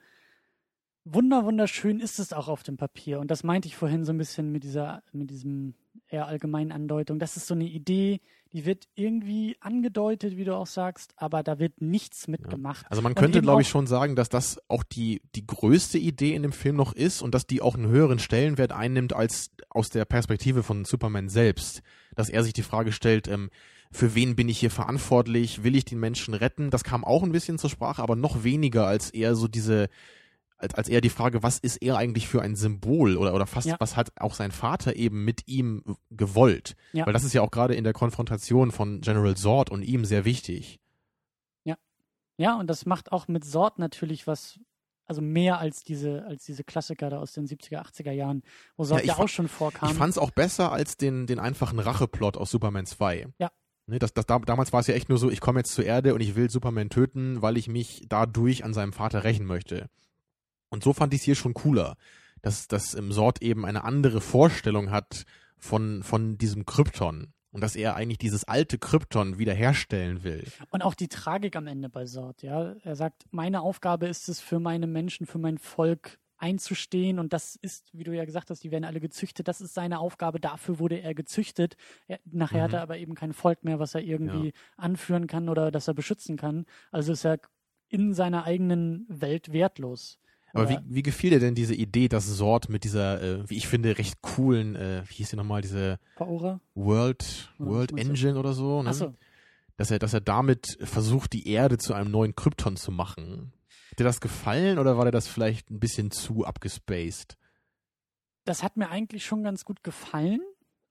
wunder 1.03 1.43
wunderschön 1.43 1.99
ist 1.99 2.19
es 2.19 2.33
auch 2.33 2.47
auf 2.47 2.63
dem 2.63 2.77
Papier 2.77 3.19
und 3.19 3.29
das 3.29 3.43
meinte 3.43 3.67
ich 3.67 3.75
vorhin 3.75 4.05
so 4.05 4.13
ein 4.13 4.17
bisschen 4.17 4.51
mit 4.51 4.63
dieser 4.63 5.03
mit 5.11 5.29
diesem 5.29 5.73
eher 6.09 6.27
allgemeinen 6.27 6.71
Andeutung. 6.71 7.19
Das 7.19 7.37
ist 7.37 7.47
so 7.47 7.53
eine 7.53 7.65
Idee, 7.65 8.21
die 8.53 8.65
wird 8.65 8.87
irgendwie 8.95 9.57
angedeutet, 9.59 10.37
wie 10.37 10.45
du 10.45 10.55
auch 10.55 10.67
sagst, 10.67 11.13
aber 11.17 11.43
da 11.43 11.59
wird 11.59 11.81
nichts 11.81 12.27
mitgemacht. 12.27 12.83
Ja. 12.83 12.89
Also 12.89 13.01
man 13.01 13.15
könnte, 13.15 13.41
glaube 13.41 13.61
ich, 13.61 13.67
schon 13.67 13.87
sagen, 13.87 14.15
dass 14.15 14.29
das 14.29 14.59
auch 14.69 14.83
die, 14.83 15.21
die 15.35 15.45
größte 15.45 15.97
Idee 15.97 16.33
in 16.33 16.43
dem 16.43 16.53
Film 16.53 16.75
noch 16.75 16.93
ist 16.93 17.21
und 17.21 17.35
dass 17.35 17.45
die 17.45 17.61
auch 17.61 17.75
einen 17.75 17.87
höheren 17.87 18.19
Stellenwert 18.19 18.71
einnimmt 18.71 19.13
als 19.13 19.51
aus 19.69 19.89
der 19.89 20.05
Perspektive 20.05 20.63
von 20.63 20.85
Superman 20.85 21.29
selbst. 21.29 21.81
Dass 22.15 22.29
er 22.29 22.43
sich 22.43 22.53
die 22.53 22.63
Frage 22.63 22.91
stellt, 22.91 23.27
ähm, 23.27 23.49
für 23.91 24.15
wen 24.15 24.35
bin 24.35 24.49
ich 24.49 24.59
hier 24.59 24.71
verantwortlich? 24.71 25.63
Will 25.63 25.75
ich 25.75 25.85
den 25.85 25.99
Menschen 25.99 26.33
retten? 26.33 26.69
Das 26.69 26.83
kam 26.83 27.05
auch 27.05 27.23
ein 27.23 27.31
bisschen 27.31 27.57
zur 27.57 27.69
Sprache, 27.69 28.01
aber 28.01 28.15
noch 28.15 28.43
weniger 28.43 28.85
als 28.85 29.11
eher 29.11 29.35
so 29.35 29.47
diese, 29.47 29.89
als, 30.57 30.73
als 30.73 30.89
eher 30.89 31.01
die 31.01 31.09
Frage, 31.09 31.43
was 31.43 31.59
ist 31.59 31.77
er 31.77 31.97
eigentlich 31.97 32.27
für 32.27 32.41
ein 32.41 32.55
Symbol 32.55 33.17
oder, 33.17 33.33
oder 33.33 33.45
fast, 33.45 33.67
ja. 33.67 33.75
was 33.79 33.95
hat 33.95 34.11
auch 34.19 34.33
sein 34.33 34.51
Vater 34.51 34.95
eben 34.95 35.23
mit 35.23 35.47
ihm 35.47 35.83
gewollt? 36.09 36.75
Ja. 36.93 37.05
Weil 37.05 37.13
das 37.13 37.23
ist 37.23 37.33
ja 37.33 37.41
auch 37.41 37.51
gerade 37.51 37.75
in 37.75 37.83
der 37.83 37.93
Konfrontation 37.93 38.71
von 38.71 39.01
General 39.01 39.35
Zord 39.35 39.69
und 39.69 39.83
ihm 39.83 40.05
sehr 40.05 40.25
wichtig. 40.25 40.79
Ja. 41.63 41.75
Ja, 42.37 42.59
und 42.59 42.67
das 42.67 42.85
macht 42.85 43.11
auch 43.11 43.27
mit 43.27 43.45
Sort 43.45 43.77
natürlich 43.77 44.25
was, 44.25 44.59
also 45.05 45.21
mehr 45.21 45.59
als 45.59 45.83
diese, 45.83 46.25
als 46.25 46.45
diese 46.45 46.63
Klassiker 46.63 47.09
da 47.09 47.19
aus 47.19 47.33
den 47.33 47.45
70er, 47.45 47.83
80er 47.83 48.11
Jahren, 48.11 48.41
wo 48.75 48.83
Sort 48.83 49.01
ja, 49.01 49.13
ja 49.13 49.17
auch 49.19 49.29
schon 49.29 49.47
vorkam. 49.47 49.91
Ich 49.91 49.97
fand 49.97 50.11
es 50.11 50.17
auch 50.17 50.31
besser 50.31 50.71
als 50.71 50.97
den, 50.97 51.27
den 51.27 51.39
einfachen 51.39 51.79
Racheplot 51.79 52.35
aus 52.35 52.49
Superman 52.49 52.85
2. 52.85 53.27
Ja. 53.37 53.51
Ne, 53.89 53.99
das, 53.99 54.13
das, 54.13 54.25
damals 54.25 54.73
war 54.73 54.81
es 54.81 54.87
ja 54.87 54.95
echt 54.95 55.07
nur 55.07 55.17
so, 55.17 55.29
ich 55.29 55.39
komme 55.39 55.59
jetzt 55.59 55.73
zur 55.73 55.85
Erde 55.85 56.13
und 56.13 56.19
ich 56.19 56.35
will 56.35 56.49
Superman 56.49 56.89
töten, 56.89 57.41
weil 57.41 57.55
ich 57.55 57.69
mich 57.69 58.03
dadurch 58.09 58.65
an 58.65 58.73
seinem 58.73 58.91
Vater 58.91 59.23
rächen 59.23 59.45
möchte. 59.45 59.89
Und 60.69 60.83
so 60.83 60.93
fand 60.93 61.13
ich 61.13 61.21
es 61.21 61.25
hier 61.25 61.35
schon 61.35 61.53
cooler, 61.53 61.95
dass, 62.41 62.67
dass 62.67 62.93
im 62.93 63.11
Sort 63.11 63.41
eben 63.41 63.65
eine 63.65 63.83
andere 63.83 64.21
Vorstellung 64.21 64.91
hat 64.91 65.25
von, 65.57 66.03
von 66.03 66.37
diesem 66.37 66.65
Krypton. 66.65 67.33
Und 67.51 67.61
dass 67.61 67.75
er 67.75 67.95
eigentlich 67.95 68.19
dieses 68.19 68.43
alte 68.43 68.77
Krypton 68.77 69.39
wiederherstellen 69.39 70.23
will. 70.23 70.43
Und 70.69 70.83
auch 70.83 70.93
die 70.93 71.07
Tragik 71.07 71.55
am 71.55 71.65
Ende 71.65 71.89
bei 71.89 72.05
Sort, 72.05 72.43
ja. 72.43 72.75
Er 72.83 72.95
sagt, 72.95 73.25
meine 73.31 73.61
Aufgabe 73.61 74.07
ist 74.07 74.29
es, 74.29 74.39
für 74.39 74.59
meine 74.59 74.85
Menschen, 74.85 75.25
für 75.25 75.39
mein 75.39 75.57
Volk 75.57 76.19
einzustehen. 76.37 77.19
Und 77.19 77.33
das 77.33 77.55
ist, 77.55 77.89
wie 77.93 78.03
du 78.03 78.15
ja 78.15 78.25
gesagt 78.25 78.49
hast, 78.49 78.63
die 78.63 78.71
werden 78.71 78.85
alle 78.85 78.99
gezüchtet. 78.99 79.47
Das 79.47 79.61
ist 79.61 79.73
seine 79.73 79.99
Aufgabe. 79.99 80.39
Dafür 80.39 80.79
wurde 80.79 80.99
er 81.01 81.15
gezüchtet. 81.15 81.75
Er, 82.07 82.19
nachher 82.25 82.59
mhm. 82.59 82.63
hat 82.63 82.73
er 82.73 82.81
aber 82.81 82.97
eben 82.97 83.15
kein 83.15 83.33
Volk 83.33 83.63
mehr, 83.63 83.79
was 83.79 83.95
er 83.95 84.01
irgendwie 84.01 84.47
ja. 84.47 84.53
anführen 84.77 85.27
kann 85.27 85.49
oder 85.49 85.71
das 85.71 85.87
er 85.87 85.93
beschützen 85.93 86.37
kann. 86.37 86.65
Also 86.91 87.13
ist 87.13 87.25
er 87.25 87.39
in 87.89 88.13
seiner 88.13 88.43
eigenen 88.43 89.05
Welt 89.07 89.51
wertlos. 89.51 90.19
Aber 90.53 90.69
wie, 90.69 90.79
wie 90.85 91.03
gefiel 91.03 91.29
dir 91.29 91.39
denn 91.39 91.55
diese 91.55 91.75
Idee, 91.75 92.07
dass 92.07 92.25
Sort 92.25 92.69
mit 92.69 92.83
dieser, 92.83 93.21
äh, 93.21 93.49
wie 93.49 93.57
ich 93.57 93.67
finde, 93.67 93.97
recht 93.97 94.21
coolen, 94.21 94.75
äh, 94.75 95.03
wie 95.07 95.15
hieß 95.15 95.29
die 95.29 95.35
nochmal, 95.35 95.61
diese 95.61 95.99
Paura? 96.15 96.59
World, 96.73 97.53
World 97.57 97.97
Engine 97.97 98.37
oder 98.37 98.53
so, 98.53 98.81
ne? 98.81 98.89
Ach 98.89 98.93
so. 98.93 99.13
Dass 99.75 99.91
er, 99.91 99.99
dass 99.99 100.13
er 100.13 100.21
damit 100.21 100.77
versucht, 100.81 101.33
die 101.33 101.47
Erde 101.49 101.77
zu 101.77 101.93
einem 101.93 102.09
neuen 102.09 102.35
Krypton 102.35 102.77
zu 102.77 102.91
machen. 102.91 103.53
Hat 103.91 103.99
dir 103.99 104.05
das 104.05 104.21
gefallen 104.21 104.79
oder 104.79 104.97
war 104.97 105.05
dir 105.05 105.11
das 105.11 105.27
vielleicht 105.27 105.69
ein 105.69 105.79
bisschen 105.79 106.09
zu 106.09 106.45
abgespaced? 106.45 107.37
Das 108.45 108.63
hat 108.63 108.77
mir 108.77 108.89
eigentlich 108.89 109.25
schon 109.25 109.43
ganz 109.43 109.65
gut 109.65 109.83
gefallen, 109.83 110.41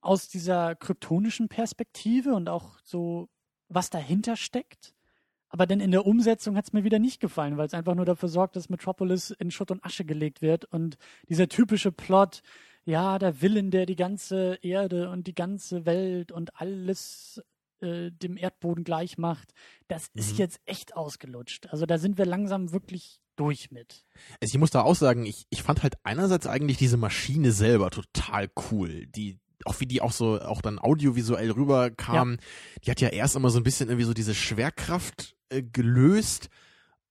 aus 0.00 0.28
dieser 0.28 0.76
kryptonischen 0.76 1.48
Perspektive 1.48 2.34
und 2.34 2.48
auch 2.48 2.78
so, 2.84 3.28
was 3.68 3.90
dahinter 3.90 4.36
steckt. 4.36 4.94
Aber 5.48 5.66
dann 5.66 5.80
in 5.80 5.90
der 5.90 6.06
Umsetzung 6.06 6.56
hat 6.56 6.66
es 6.66 6.72
mir 6.72 6.84
wieder 6.84 6.98
nicht 6.98 7.20
gefallen, 7.20 7.56
weil 7.56 7.66
es 7.66 7.74
einfach 7.74 7.94
nur 7.94 8.04
dafür 8.04 8.28
sorgt, 8.28 8.56
dass 8.56 8.68
Metropolis 8.68 9.30
in 9.30 9.50
Schutt 9.50 9.70
und 9.70 9.84
Asche 9.84 10.04
gelegt 10.04 10.42
wird 10.42 10.64
und 10.64 10.96
dieser 11.28 11.48
typische 11.48 11.92
Plot, 11.92 12.42
ja, 12.84 13.18
der 13.18 13.40
Willen, 13.40 13.70
der 13.70 13.86
die 13.86 13.96
ganze 13.96 14.58
Erde 14.62 15.10
und 15.10 15.26
die 15.26 15.34
ganze 15.34 15.86
Welt 15.86 16.32
und 16.32 16.60
alles 16.60 17.42
äh, 17.80 18.10
dem 18.10 18.36
Erdboden 18.36 18.84
gleich 18.84 19.18
macht, 19.18 19.52
das 19.88 20.10
mhm. 20.14 20.20
ist 20.20 20.38
jetzt 20.38 20.60
echt 20.64 20.96
ausgelutscht. 20.96 21.68
Also 21.68 21.86
da 21.86 21.98
sind 21.98 22.18
wir 22.18 22.26
langsam 22.26 22.72
wirklich 22.72 23.20
durch 23.36 23.70
mit. 23.70 24.04
Also 24.40 24.54
ich 24.54 24.58
muss 24.58 24.70
da 24.70 24.82
auch 24.82 24.94
sagen, 24.94 25.26
ich, 25.26 25.46
ich 25.50 25.62
fand 25.62 25.82
halt 25.82 25.96
einerseits 26.02 26.46
eigentlich 26.46 26.78
diese 26.78 26.96
Maschine 26.96 27.52
selber 27.52 27.90
total 27.90 28.50
cool. 28.70 29.06
Die, 29.06 29.38
auch 29.64 29.80
wie 29.80 29.86
die 29.86 30.02
auch 30.02 30.12
so, 30.12 30.40
auch 30.40 30.60
dann 30.60 30.78
audiovisuell 30.78 31.50
rüberkam, 31.50 32.32
ja. 32.32 32.38
die 32.84 32.90
hat 32.90 33.00
ja 33.00 33.08
erst 33.08 33.36
immer 33.36 33.50
so 33.50 33.58
ein 33.58 33.64
bisschen 33.64 33.88
irgendwie 33.88 34.06
so 34.06 34.14
diese 34.14 34.34
Schwerkraft 34.34 35.34
äh, 35.48 35.62
gelöst 35.62 36.48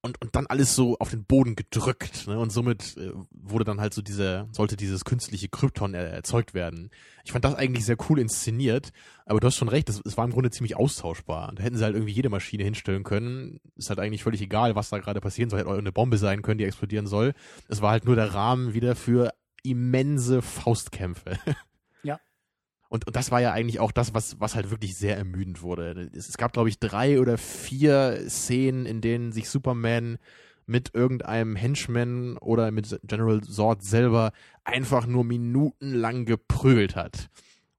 und, 0.05 0.21
und 0.21 0.35
dann 0.35 0.45
alles 0.45 0.75
so 0.75 0.97
auf 0.99 1.09
den 1.09 1.25
Boden 1.25 1.55
gedrückt. 1.55 2.27
Ne? 2.27 2.37
Und 2.37 2.51
somit 2.51 2.95
äh, 2.97 3.11
wurde 3.31 3.65
dann 3.65 3.81
halt 3.81 3.93
so 3.93 4.03
diese, 4.03 4.47
sollte 4.51 4.77
dieses 4.77 5.03
künstliche 5.03 5.49
Krypton 5.49 5.95
er, 5.95 6.09
erzeugt 6.09 6.53
werden. 6.53 6.91
Ich 7.23 7.31
fand 7.31 7.43
das 7.43 7.55
eigentlich 7.55 7.85
sehr 7.85 7.97
cool 8.07 8.19
inszeniert, 8.19 8.91
aber 9.25 9.39
du 9.39 9.47
hast 9.47 9.55
schon 9.55 9.67
recht, 9.67 9.89
es 9.89 10.17
war 10.17 10.25
im 10.25 10.31
Grunde 10.31 10.51
ziemlich 10.51 10.77
austauschbar. 10.77 11.51
Da 11.55 11.63
hätten 11.63 11.75
sie 11.75 11.83
halt 11.83 11.95
irgendwie 11.95 12.13
jede 12.13 12.29
Maschine 12.29 12.63
hinstellen 12.63 13.03
können. 13.03 13.59
Ist 13.75 13.89
halt 13.89 13.99
eigentlich 13.99 14.23
völlig 14.23 14.41
egal, 14.41 14.75
was 14.75 14.89
da 14.89 14.99
gerade 14.99 15.21
passieren 15.21 15.49
soll. 15.49 15.59
Hätte 15.59 15.69
auch 15.69 15.77
eine 15.77 15.91
Bombe 15.91 16.19
sein 16.19 16.43
können, 16.43 16.59
die 16.59 16.65
explodieren 16.65 17.07
soll. 17.07 17.33
Es 17.67 17.81
war 17.81 17.89
halt 17.89 18.05
nur 18.05 18.15
der 18.15 18.33
Rahmen 18.33 18.75
wieder 18.75 18.95
für 18.95 19.33
immense 19.63 20.43
Faustkämpfe. 20.43 21.39
Und, 22.89 23.07
und 23.07 23.15
das 23.15 23.31
war 23.31 23.41
ja 23.41 23.51
eigentlich 23.51 23.79
auch 23.79 23.91
das, 23.91 24.13
was, 24.13 24.39
was 24.39 24.55
halt 24.55 24.69
wirklich 24.69 24.95
sehr 24.95 25.17
ermüdend 25.17 25.61
wurde. 25.61 26.09
Es, 26.13 26.29
es 26.29 26.37
gab, 26.37 26.53
glaube 26.53 26.69
ich, 26.69 26.79
drei 26.79 27.19
oder 27.19 27.37
vier 27.37 28.25
Szenen, 28.29 28.85
in 28.85 29.01
denen 29.01 29.31
sich 29.31 29.49
Superman 29.49 30.17
mit 30.67 30.93
irgendeinem 30.93 31.55
Henchman 31.55 32.37
oder 32.37 32.71
mit 32.71 32.99
General 33.03 33.41
Zord 33.41 33.83
selber 33.83 34.31
einfach 34.63 35.05
nur 35.05 35.23
minutenlang 35.23 36.25
geprügelt 36.25 36.95
hat. 36.95 37.29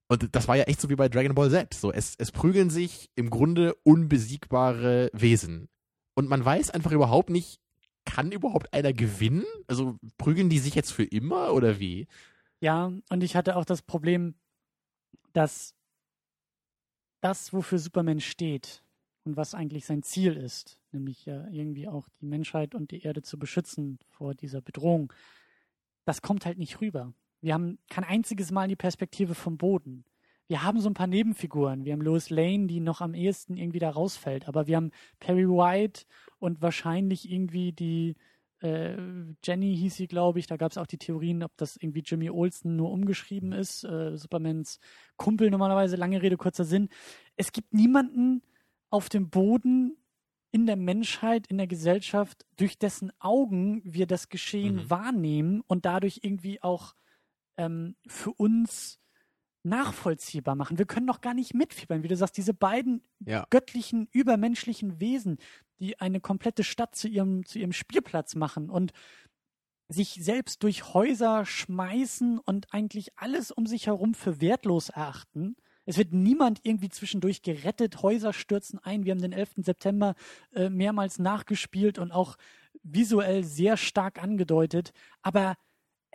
Und 0.08 0.34
das 0.36 0.46
war 0.46 0.56
ja 0.56 0.64
echt 0.64 0.80
so 0.80 0.88
wie 0.88 0.96
bei 0.96 1.08
Dragon 1.08 1.34
Ball 1.34 1.50
Z. 1.50 1.74
So, 1.74 1.92
es, 1.92 2.14
es 2.18 2.30
prügeln 2.30 2.70
sich 2.70 3.10
im 3.16 3.30
Grunde 3.30 3.74
unbesiegbare 3.82 5.10
Wesen. 5.12 5.68
Und 6.14 6.28
man 6.28 6.44
weiß 6.44 6.70
einfach 6.70 6.92
überhaupt 6.92 7.30
nicht, 7.30 7.60
kann 8.04 8.30
überhaupt 8.30 8.72
einer 8.72 8.92
gewinnen? 8.92 9.44
Also 9.66 9.98
prügeln 10.16 10.48
die 10.48 10.60
sich 10.60 10.74
jetzt 10.74 10.92
für 10.92 11.04
immer 11.04 11.52
oder 11.52 11.80
wie? 11.80 12.06
Ja, 12.60 12.92
und 13.10 13.22
ich 13.22 13.34
hatte 13.36 13.56
auch 13.56 13.64
das 13.64 13.82
Problem, 13.82 14.34
dass 15.36 15.74
das, 17.20 17.52
wofür 17.52 17.78
Superman 17.78 18.20
steht 18.20 18.82
und 19.24 19.36
was 19.36 19.54
eigentlich 19.54 19.84
sein 19.84 20.02
Ziel 20.02 20.36
ist, 20.36 20.80
nämlich 20.92 21.26
ja 21.26 21.46
irgendwie 21.48 21.88
auch 21.88 22.08
die 22.20 22.26
Menschheit 22.26 22.74
und 22.74 22.90
die 22.90 23.02
Erde 23.02 23.22
zu 23.22 23.38
beschützen 23.38 23.98
vor 24.08 24.34
dieser 24.34 24.62
Bedrohung, 24.62 25.12
das 26.06 26.22
kommt 26.22 26.46
halt 26.46 26.56
nicht 26.56 26.80
rüber. 26.80 27.12
Wir 27.42 27.52
haben 27.52 27.78
kein 27.90 28.04
einziges 28.04 28.50
Mal 28.50 28.68
die 28.68 28.76
Perspektive 28.76 29.34
vom 29.34 29.58
Boden. 29.58 30.04
Wir 30.48 30.62
haben 30.62 30.80
so 30.80 30.88
ein 30.88 30.94
paar 30.94 31.08
Nebenfiguren. 31.08 31.84
Wir 31.84 31.92
haben 31.92 32.00
Lois 32.00 32.30
Lane, 32.30 32.66
die 32.66 32.80
noch 32.80 33.00
am 33.00 33.14
ehesten 33.14 33.56
irgendwie 33.56 33.80
da 33.80 33.90
rausfällt. 33.90 34.48
Aber 34.48 34.66
wir 34.68 34.76
haben 34.76 34.92
Perry 35.18 35.48
White 35.48 36.06
und 36.38 36.62
wahrscheinlich 36.62 37.30
irgendwie 37.30 37.72
die, 37.72 38.14
äh, 38.60 38.96
Jenny 39.44 39.76
hieß 39.76 39.96
sie, 39.96 40.06
glaube 40.06 40.38
ich. 40.38 40.46
Da 40.46 40.56
gab 40.56 40.70
es 40.70 40.78
auch 40.78 40.86
die 40.86 40.98
Theorien, 40.98 41.42
ob 41.42 41.56
das 41.56 41.76
irgendwie 41.76 42.02
Jimmy 42.04 42.30
Olsen 42.30 42.76
nur 42.76 42.90
umgeschrieben 42.90 43.52
ist. 43.52 43.84
Äh, 43.84 44.16
Supermans 44.16 44.78
Kumpel 45.16 45.50
normalerweise. 45.50 45.96
Lange 45.96 46.22
Rede, 46.22 46.36
kurzer 46.36 46.64
Sinn. 46.64 46.88
Es 47.36 47.52
gibt 47.52 47.74
niemanden 47.74 48.42
auf 48.90 49.08
dem 49.08 49.28
Boden 49.30 49.96
in 50.52 50.66
der 50.66 50.76
Menschheit, 50.76 51.46
in 51.48 51.58
der 51.58 51.66
Gesellschaft, 51.66 52.46
durch 52.56 52.78
dessen 52.78 53.12
Augen 53.18 53.82
wir 53.84 54.06
das 54.06 54.30
Geschehen 54.30 54.76
mhm. 54.76 54.90
wahrnehmen 54.90 55.62
und 55.66 55.84
dadurch 55.84 56.20
irgendwie 56.22 56.62
auch 56.62 56.94
ähm, 57.58 57.96
für 58.06 58.32
uns 58.32 58.98
nachvollziehbar 59.66 60.54
machen. 60.54 60.78
Wir 60.78 60.86
können 60.86 61.06
doch 61.06 61.20
gar 61.20 61.34
nicht 61.34 61.52
mitfiebern, 61.52 62.02
wie 62.02 62.08
du 62.08 62.16
sagst, 62.16 62.36
diese 62.36 62.54
beiden 62.54 63.02
ja. 63.20 63.46
göttlichen, 63.50 64.08
übermenschlichen 64.12 65.00
Wesen, 65.00 65.38
die 65.78 66.00
eine 66.00 66.20
komplette 66.20 66.64
Stadt 66.64 66.94
zu 66.94 67.08
ihrem, 67.08 67.44
zu 67.44 67.58
ihrem 67.58 67.72
Spielplatz 67.72 68.34
machen 68.34 68.70
und 68.70 68.92
sich 69.88 70.18
selbst 70.20 70.62
durch 70.62 70.94
Häuser 70.94 71.44
schmeißen 71.44 72.38
und 72.38 72.72
eigentlich 72.72 73.10
alles 73.16 73.50
um 73.50 73.66
sich 73.66 73.86
herum 73.86 74.14
für 74.14 74.40
wertlos 74.40 74.88
erachten. 74.88 75.56
Es 75.84 75.96
wird 75.98 76.12
niemand 76.12 76.60
irgendwie 76.64 76.88
zwischendurch 76.88 77.42
gerettet, 77.42 78.02
Häuser 78.02 78.32
stürzen 78.32 78.80
ein. 78.80 79.04
Wir 79.04 79.12
haben 79.12 79.20
den 79.20 79.32
11. 79.32 79.54
September 79.58 80.16
äh, 80.52 80.68
mehrmals 80.68 81.20
nachgespielt 81.20 81.98
und 81.98 82.10
auch 82.10 82.36
visuell 82.82 83.44
sehr 83.44 83.76
stark 83.76 84.20
angedeutet. 84.20 84.92
Aber 85.22 85.56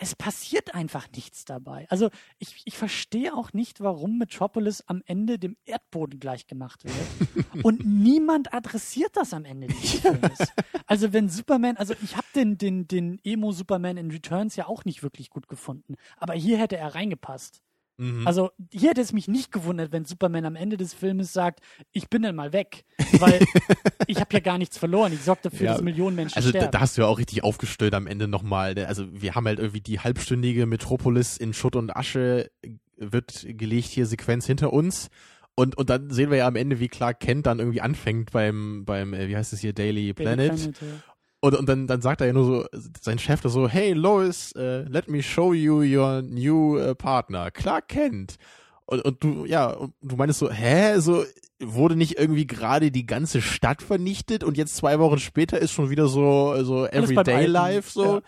es 0.01 0.15
passiert 0.15 0.73
einfach 0.73 1.07
nichts 1.15 1.45
dabei. 1.45 1.85
Also 1.89 2.09
ich, 2.39 2.63
ich 2.65 2.75
verstehe 2.75 3.35
auch 3.35 3.53
nicht, 3.53 3.81
warum 3.81 4.17
Metropolis 4.17 4.81
am 4.87 5.03
Ende 5.05 5.37
dem 5.37 5.55
Erdboden 5.63 6.19
gleichgemacht 6.19 6.83
wird. 6.83 7.63
Und 7.63 7.85
niemand 7.85 8.51
adressiert 8.51 9.15
das 9.15 9.31
am 9.31 9.45
Ende 9.45 9.67
dieses 9.67 9.99
Films. 9.99 10.53
Also 10.87 11.13
wenn 11.13 11.29
Superman, 11.29 11.77
also 11.77 11.93
ich 12.01 12.17
habe 12.17 12.25
den, 12.33 12.57
den, 12.57 12.87
den 12.87 13.19
Emo-Superman 13.23 13.97
in 13.97 14.09
Returns 14.09 14.55
ja 14.55 14.65
auch 14.65 14.85
nicht 14.85 15.03
wirklich 15.03 15.29
gut 15.29 15.47
gefunden. 15.47 15.93
Aber 16.17 16.33
hier 16.33 16.57
hätte 16.57 16.77
er 16.77 16.95
reingepasst. 16.95 17.61
Mhm. 18.01 18.25
Also 18.25 18.49
hier 18.71 18.89
hätte 18.89 19.01
es 19.01 19.13
mich 19.13 19.27
nicht 19.27 19.51
gewundert, 19.51 19.91
wenn 19.91 20.05
Superman 20.05 20.45
am 20.45 20.55
Ende 20.55 20.75
des 20.75 20.91
Filmes 20.91 21.33
sagt, 21.33 21.59
ich 21.91 22.09
bin 22.09 22.23
dann 22.23 22.35
mal 22.35 22.51
weg, 22.51 22.83
weil 23.19 23.39
ich 24.07 24.19
habe 24.19 24.33
ja 24.33 24.39
gar 24.39 24.57
nichts 24.57 24.79
verloren. 24.79 25.13
Ich 25.13 25.21
sorge 25.21 25.41
dafür, 25.43 25.67
ja, 25.67 25.73
dass 25.73 25.83
Millionen 25.83 26.15
Menschen 26.15 26.35
also 26.35 26.49
sterben. 26.49 26.65
Also 26.65 26.71
da, 26.71 26.79
hast 26.79 26.97
du 26.97 27.03
ja 27.03 27.07
auch 27.07 27.19
richtig 27.19 27.43
aufgestellt 27.43 27.93
am 27.93 28.07
Ende 28.07 28.27
nochmal. 28.27 28.73
Ne? 28.73 28.87
Also 28.87 29.05
wir 29.13 29.35
haben 29.35 29.45
halt 29.45 29.59
irgendwie 29.59 29.81
die 29.81 29.99
halbstündige 29.99 30.65
Metropolis 30.65 31.37
in 31.37 31.53
Schutt 31.53 31.75
und 31.75 31.95
Asche 31.95 32.49
wird 32.97 33.45
gelegt 33.47 33.89
hier 33.89 34.07
Sequenz 34.07 34.47
hinter 34.47 34.73
uns. 34.73 35.09
Und, 35.53 35.77
und 35.77 35.91
dann 35.91 36.09
sehen 36.09 36.31
wir 36.31 36.39
ja 36.39 36.47
am 36.47 36.55
Ende, 36.55 36.79
wie 36.79 36.87
Clark 36.87 37.19
Kent 37.19 37.45
dann 37.45 37.59
irgendwie 37.59 37.81
anfängt 37.81 38.31
beim, 38.31 38.83
beim 38.83 39.13
äh, 39.13 39.27
wie 39.27 39.35
heißt 39.35 39.53
es 39.53 39.59
hier, 39.59 39.73
Daily 39.73 40.13
Planet. 40.13 40.49
Daily 40.49 40.71
Planet 40.71 40.81
ja. 40.81 41.10
Und, 41.43 41.55
und 41.55 41.67
dann, 41.67 41.87
dann 41.87 42.01
sagt 42.01 42.21
er 42.21 42.27
ja 42.27 42.33
nur 42.33 42.45
so, 42.45 42.79
sein 43.01 43.17
Chef 43.17 43.41
da 43.41 43.49
so, 43.49 43.67
hey 43.67 43.93
Lois, 43.93 44.53
uh, 44.55 44.83
let 44.87 45.07
me 45.07 45.23
show 45.23 45.53
you 45.53 45.81
your 45.81 46.21
new 46.21 46.79
uh, 46.79 46.93
partner, 46.93 47.49
Clark 47.49 47.87
Kent. 47.87 48.37
Und, 48.85 49.01
und 49.01 49.23
du, 49.23 49.45
ja, 49.45 49.71
und 49.71 49.93
du 50.01 50.15
meinst 50.15 50.37
so, 50.37 50.51
hä, 50.51 50.99
so, 50.99 51.25
wurde 51.59 51.95
nicht 51.95 52.19
irgendwie 52.19 52.45
gerade 52.45 52.91
die 52.91 53.07
ganze 53.07 53.41
Stadt 53.41 53.81
vernichtet 53.81 54.43
und 54.43 54.57
jetzt 54.57 54.75
zwei 54.75 54.99
Wochen 54.99 55.19
später 55.19 55.59
ist 55.59 55.71
schon 55.71 55.89
wieder 55.89 56.07
so, 56.07 56.63
so 56.63 56.85
Everyday 56.85 57.47
Life, 57.47 57.91
so. 57.91 58.15
Ja. 58.15 58.21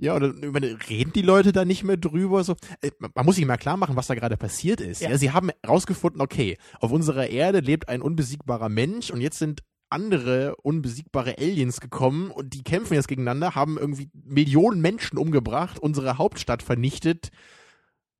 Ja, 0.00 0.14
oder 0.14 0.32
meine, 0.32 0.78
reden 0.88 1.12
die 1.12 1.22
Leute 1.22 1.50
da 1.50 1.64
nicht 1.64 1.82
mehr 1.82 1.96
drüber? 1.96 2.44
So, 2.44 2.54
äh, 2.82 2.92
man 3.00 3.26
muss 3.26 3.34
sich 3.34 3.44
mal 3.44 3.56
klar 3.56 3.76
machen, 3.76 3.96
was 3.96 4.06
da 4.06 4.14
gerade 4.14 4.36
passiert 4.36 4.80
ist. 4.80 5.02
Ja. 5.02 5.10
ja. 5.10 5.18
sie 5.18 5.32
haben 5.32 5.50
rausgefunden, 5.66 6.20
okay, 6.20 6.56
auf 6.78 6.92
unserer 6.92 7.26
Erde 7.26 7.58
lebt 7.58 7.88
ein 7.88 8.00
unbesiegbarer 8.00 8.68
Mensch 8.68 9.10
und 9.10 9.20
jetzt 9.20 9.40
sind 9.40 9.64
andere 9.90 10.56
unbesiegbare 10.56 11.38
Aliens 11.38 11.80
gekommen 11.80 12.30
und 12.30 12.54
die 12.54 12.62
kämpfen 12.62 12.94
jetzt 12.94 13.08
gegeneinander, 13.08 13.54
haben 13.54 13.78
irgendwie 13.78 14.10
Millionen 14.12 14.80
Menschen 14.80 15.18
umgebracht, 15.18 15.78
unsere 15.78 16.18
Hauptstadt 16.18 16.62
vernichtet. 16.62 17.30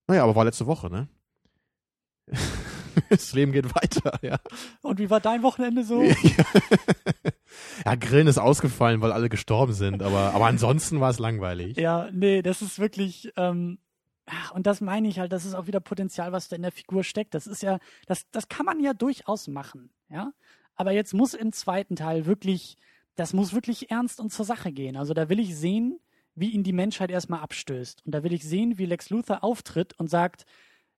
Naja, 0.06 0.24
aber 0.24 0.36
war 0.36 0.44
letzte 0.44 0.66
Woche, 0.66 0.90
ne? 0.90 1.08
das 3.10 3.32
Leben 3.32 3.52
geht 3.52 3.74
weiter, 3.74 4.18
ja. 4.22 4.38
Und 4.82 4.98
wie 4.98 5.10
war 5.10 5.20
dein 5.20 5.42
Wochenende 5.42 5.84
so? 5.84 6.02
ja, 7.84 7.94
Grillen 7.94 8.26
ist 8.26 8.38
ausgefallen, 8.38 9.00
weil 9.00 9.12
alle 9.12 9.28
gestorben 9.28 9.72
sind, 9.72 10.02
aber, 10.02 10.34
aber 10.34 10.46
ansonsten 10.46 11.00
war 11.00 11.10
es 11.10 11.18
langweilig. 11.18 11.76
Ja, 11.76 12.08
nee, 12.12 12.42
das 12.42 12.62
ist 12.62 12.78
wirklich, 12.78 13.32
ähm, 13.36 13.78
und 14.54 14.66
das 14.66 14.80
meine 14.80 15.08
ich 15.08 15.18
halt, 15.18 15.32
das 15.32 15.44
ist 15.44 15.54
auch 15.54 15.66
wieder 15.66 15.80
Potenzial, 15.80 16.32
was 16.32 16.48
da 16.48 16.56
in 16.56 16.62
der 16.62 16.72
Figur 16.72 17.04
steckt. 17.04 17.34
Das 17.34 17.46
ist 17.46 17.62
ja, 17.62 17.78
das, 18.06 18.28
das 18.30 18.48
kann 18.48 18.66
man 18.66 18.80
ja 18.80 18.94
durchaus 18.94 19.48
machen, 19.48 19.90
ja. 20.08 20.32
Aber 20.78 20.92
jetzt 20.92 21.12
muss 21.12 21.34
im 21.34 21.52
zweiten 21.52 21.96
Teil 21.96 22.24
wirklich, 22.24 22.76
das 23.16 23.34
muss 23.34 23.52
wirklich 23.52 23.90
ernst 23.90 24.20
und 24.20 24.32
zur 24.32 24.44
Sache 24.44 24.72
gehen. 24.72 24.96
Also 24.96 25.12
da 25.12 25.28
will 25.28 25.40
ich 25.40 25.56
sehen, 25.56 25.98
wie 26.36 26.50
ihn 26.50 26.62
die 26.62 26.72
Menschheit 26.72 27.10
erstmal 27.10 27.40
abstößt. 27.40 28.06
Und 28.06 28.14
da 28.14 28.22
will 28.22 28.32
ich 28.32 28.44
sehen, 28.44 28.78
wie 28.78 28.86
Lex 28.86 29.10
Luthor 29.10 29.42
auftritt 29.42 29.98
und 29.98 30.08
sagt, 30.08 30.46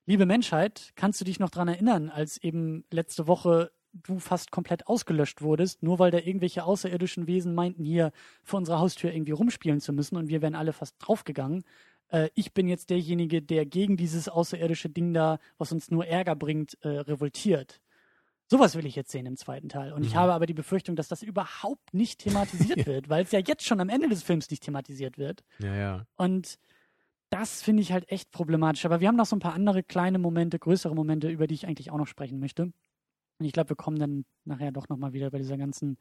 liebe 0.05 0.27
Menschheit, 0.27 0.93
kannst 0.95 1.19
du 1.19 1.25
dich 1.25 1.39
noch 1.39 1.49
dran 1.49 1.67
erinnern, 1.67 2.09
als 2.09 2.37
eben 2.37 2.85
letzte 2.91 3.27
Woche 3.27 3.71
du 3.93 4.19
fast 4.19 4.51
komplett 4.51 4.87
ausgelöscht 4.87 5.41
wurdest, 5.41 5.81
nur 5.81 5.97
weil 5.97 6.11
da 6.11 6.19
irgendwelche 6.19 6.63
außerirdischen 6.63 7.25
Wesen 7.25 7.55
meinten, 7.55 7.83
hier 7.83 8.11
vor 8.43 8.59
unserer 8.59 8.79
Haustür 8.79 9.11
irgendwie 9.11 9.33
rumspielen 9.33 9.81
zu 9.81 9.93
müssen 9.93 10.15
und 10.15 10.29
wir 10.29 10.43
wären 10.43 10.55
alle 10.55 10.73
fast 10.73 10.95
draufgegangen. 10.99 11.63
Äh, 12.09 12.29
ich 12.35 12.53
bin 12.53 12.67
jetzt 12.67 12.91
derjenige, 12.91 13.41
der 13.41 13.65
gegen 13.65 13.97
dieses 13.97 14.29
außerirdische 14.29 14.89
Ding 14.89 15.13
da, 15.13 15.39
was 15.57 15.71
uns 15.71 15.89
nur 15.89 16.05
Ärger 16.05 16.35
bringt, 16.35 16.77
äh, 16.83 16.87
revoltiert. 16.87 17.81
Sowas 18.51 18.75
will 18.75 18.85
ich 18.85 18.97
jetzt 18.97 19.11
sehen 19.11 19.25
im 19.25 19.37
zweiten 19.37 19.69
Teil. 19.69 19.93
Und 19.93 20.01
mhm. 20.01 20.07
ich 20.07 20.17
habe 20.17 20.33
aber 20.33 20.45
die 20.45 20.53
Befürchtung, 20.53 20.97
dass 20.97 21.07
das 21.07 21.23
überhaupt 21.23 21.93
nicht 21.93 22.19
thematisiert 22.19 22.85
wird, 22.85 23.07
weil 23.07 23.23
es 23.23 23.31
ja 23.31 23.39
jetzt 23.39 23.65
schon 23.65 23.79
am 23.79 23.87
Ende 23.87 24.09
des 24.09 24.23
Films 24.23 24.49
nicht 24.49 24.61
thematisiert 24.61 25.17
wird. 25.17 25.45
Ja, 25.59 25.73
ja. 25.73 26.05
Und 26.17 26.59
das 27.29 27.61
finde 27.61 27.81
ich 27.81 27.93
halt 27.93 28.11
echt 28.11 28.29
problematisch. 28.31 28.83
Aber 28.83 28.99
wir 28.99 29.07
haben 29.07 29.15
noch 29.15 29.25
so 29.25 29.37
ein 29.37 29.39
paar 29.39 29.53
andere 29.53 29.83
kleine 29.83 30.19
Momente, 30.19 30.59
größere 30.59 30.93
Momente, 30.93 31.29
über 31.29 31.47
die 31.47 31.53
ich 31.53 31.65
eigentlich 31.65 31.91
auch 31.91 31.97
noch 31.97 32.07
sprechen 32.07 32.41
möchte. 32.41 32.63
Und 32.63 33.45
ich 33.45 33.53
glaube, 33.53 33.69
wir 33.69 33.77
kommen 33.77 33.97
dann 33.97 34.25
nachher 34.43 34.73
doch 34.73 34.89
nochmal 34.89 35.13
wieder 35.13 35.31
bei 35.31 35.37
dieser 35.37 35.55
ganzen 35.57 35.97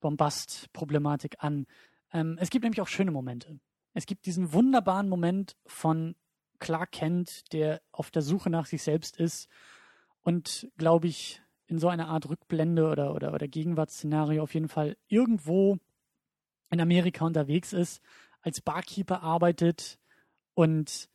Bombast-Problematik 0.00 1.36
an. 1.38 1.64
Ähm, 2.12 2.36
es 2.38 2.50
gibt 2.50 2.64
nämlich 2.64 2.82
auch 2.82 2.88
schöne 2.88 3.12
Momente. 3.12 3.58
Es 3.94 4.04
gibt 4.04 4.26
diesen 4.26 4.52
wunderbaren 4.52 5.08
Moment 5.08 5.56
von 5.64 6.16
Clark 6.58 6.92
Kent, 6.92 7.50
der 7.54 7.80
auf 7.92 8.10
der 8.10 8.20
Suche 8.20 8.50
nach 8.50 8.66
sich 8.66 8.82
selbst 8.82 9.16
ist 9.16 9.48
und, 10.20 10.68
glaube 10.76 11.06
ich, 11.06 11.40
in 11.66 11.78
so 11.78 11.88
einer 11.88 12.08
Art 12.08 12.28
Rückblende 12.28 12.88
oder, 12.88 13.14
oder, 13.14 13.32
oder 13.32 13.48
Gegenwartsszenario 13.48 14.42
auf 14.42 14.54
jeden 14.54 14.68
Fall 14.68 14.96
irgendwo 15.08 15.78
in 16.70 16.80
Amerika 16.80 17.24
unterwegs 17.24 17.72
ist, 17.72 18.02
als 18.42 18.60
Barkeeper 18.60 19.22
arbeitet 19.22 19.98
und 20.54 21.08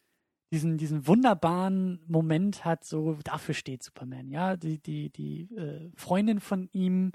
diesen, 0.52 0.78
diesen 0.78 1.06
wunderbaren 1.06 2.02
Moment 2.08 2.66
hat, 2.66 2.84
so 2.84 3.18
dafür 3.24 3.54
steht 3.54 3.84
Superman, 3.84 4.30
ja, 4.30 4.58
die, 4.58 4.80
die, 4.80 5.12
die 5.12 5.42
äh, 5.56 5.92
Freundin 5.96 6.40
von 6.40 6.70
ihm, 6.72 7.12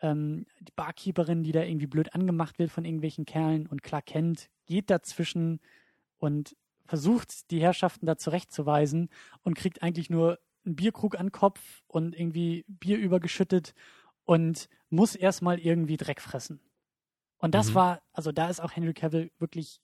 ähm, 0.00 0.46
die 0.60 0.72
Barkeeperin, 0.76 1.42
die 1.42 1.52
da 1.52 1.62
irgendwie 1.62 1.86
blöd 1.86 2.14
angemacht 2.14 2.58
wird 2.58 2.70
von 2.70 2.84
irgendwelchen 2.84 3.24
Kerlen 3.24 3.66
und 3.66 3.82
Clark 3.82 4.06
Kent 4.06 4.50
geht 4.66 4.90
dazwischen 4.90 5.60
und 6.18 6.56
versucht, 6.84 7.50
die 7.50 7.62
Herrschaften 7.62 8.04
da 8.04 8.18
zurechtzuweisen 8.18 9.08
und 9.42 9.54
kriegt 9.54 9.82
eigentlich 9.82 10.10
nur 10.10 10.38
einen 10.64 10.76
Bierkrug 10.76 11.18
an 11.18 11.26
den 11.26 11.32
Kopf 11.32 11.82
und 11.86 12.14
irgendwie 12.14 12.64
Bier 12.68 12.98
übergeschüttet 12.98 13.74
und 14.24 14.68
muss 14.90 15.14
erstmal 15.14 15.58
irgendwie 15.58 15.96
Dreck 15.96 16.20
fressen. 16.20 16.60
Und 17.38 17.54
das 17.54 17.70
mhm. 17.70 17.74
war, 17.74 18.02
also 18.12 18.32
da 18.32 18.48
ist 18.48 18.60
auch 18.60 18.74
Henry 18.74 18.94
Cavill 18.94 19.30
wirklich, 19.38 19.80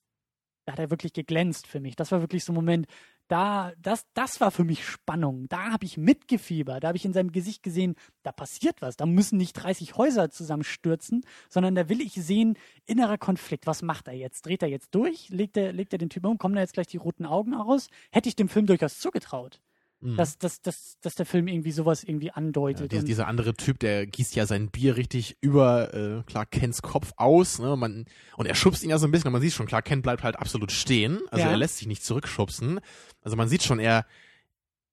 da 0.64 0.72
hat 0.72 0.78
er 0.78 0.90
wirklich 0.90 1.12
geglänzt 1.12 1.66
für 1.66 1.80
mich. 1.80 1.96
Das 1.96 2.12
war 2.12 2.20
wirklich 2.20 2.44
so 2.44 2.52
ein 2.52 2.54
Moment, 2.54 2.86
da, 3.30 3.72
das, 3.80 4.06
das 4.14 4.40
war 4.40 4.50
für 4.50 4.64
mich 4.64 4.84
Spannung. 4.84 5.46
Da 5.48 5.70
habe 5.70 5.84
ich 5.84 5.96
mitgefiebert. 5.96 6.82
Da 6.82 6.88
habe 6.88 6.96
ich 6.96 7.04
in 7.04 7.12
seinem 7.12 7.30
Gesicht 7.30 7.62
gesehen, 7.62 7.94
da 8.24 8.32
passiert 8.32 8.82
was. 8.82 8.96
Da 8.96 9.06
müssen 9.06 9.36
nicht 9.36 9.52
30 9.52 9.96
Häuser 9.96 10.30
zusammenstürzen, 10.30 11.24
sondern 11.48 11.76
da 11.76 11.88
will 11.88 12.00
ich 12.00 12.14
sehen, 12.14 12.58
innerer 12.86 13.18
Konflikt. 13.18 13.68
Was 13.68 13.82
macht 13.82 14.08
er 14.08 14.14
jetzt? 14.14 14.46
Dreht 14.46 14.62
er 14.62 14.68
jetzt 14.68 14.94
durch? 14.96 15.28
Legt 15.28 15.56
er, 15.56 15.72
legt 15.72 15.92
er 15.92 15.98
den 15.98 16.10
Typen 16.10 16.26
um? 16.26 16.38
Kommen 16.38 16.56
da 16.56 16.60
jetzt 16.60 16.74
gleich 16.74 16.88
die 16.88 16.96
roten 16.96 17.24
Augen 17.24 17.54
raus? 17.54 17.88
Hätte 18.10 18.28
ich 18.28 18.34
dem 18.34 18.48
Film 18.48 18.66
durchaus 18.66 18.98
zugetraut. 18.98 19.60
Mhm. 20.02 20.16
Dass, 20.16 20.38
dass, 20.38 20.62
dass, 20.62 20.98
dass 21.02 21.14
der 21.14 21.26
Film 21.26 21.46
irgendwie 21.46 21.72
sowas 21.72 22.04
irgendwie 22.04 22.30
andeutet. 22.30 22.80
Ja, 22.80 22.88
dieser, 22.88 23.04
dieser, 23.04 23.26
andere 23.26 23.52
Typ, 23.52 23.78
der 23.80 24.06
gießt 24.06 24.34
ja 24.34 24.46
sein 24.46 24.70
Bier 24.70 24.96
richtig 24.96 25.36
über 25.42 25.92
äh, 25.92 26.22
Clark 26.26 26.52
Kents 26.52 26.80
Kopf 26.80 27.12
aus, 27.16 27.58
ne? 27.58 27.76
Man, 27.76 28.06
und 28.36 28.46
er 28.46 28.54
schubst 28.54 28.82
ihn 28.82 28.88
ja 28.88 28.96
so 28.96 29.06
ein 29.06 29.10
bisschen, 29.10 29.26
und 29.26 29.34
man 29.34 29.42
sieht 29.42 29.52
schon, 29.52 29.66
Clark 29.66 29.84
Kent 29.84 30.02
bleibt 30.02 30.22
halt 30.22 30.36
absolut 30.36 30.72
stehen. 30.72 31.20
Also 31.30 31.44
ja. 31.44 31.50
er 31.50 31.56
lässt 31.58 31.76
sich 31.76 31.86
nicht 31.86 32.02
zurückschubsen. 32.02 32.80
Also 33.22 33.36
man 33.36 33.48
sieht 33.48 33.62
schon, 33.62 33.78
er, 33.78 34.06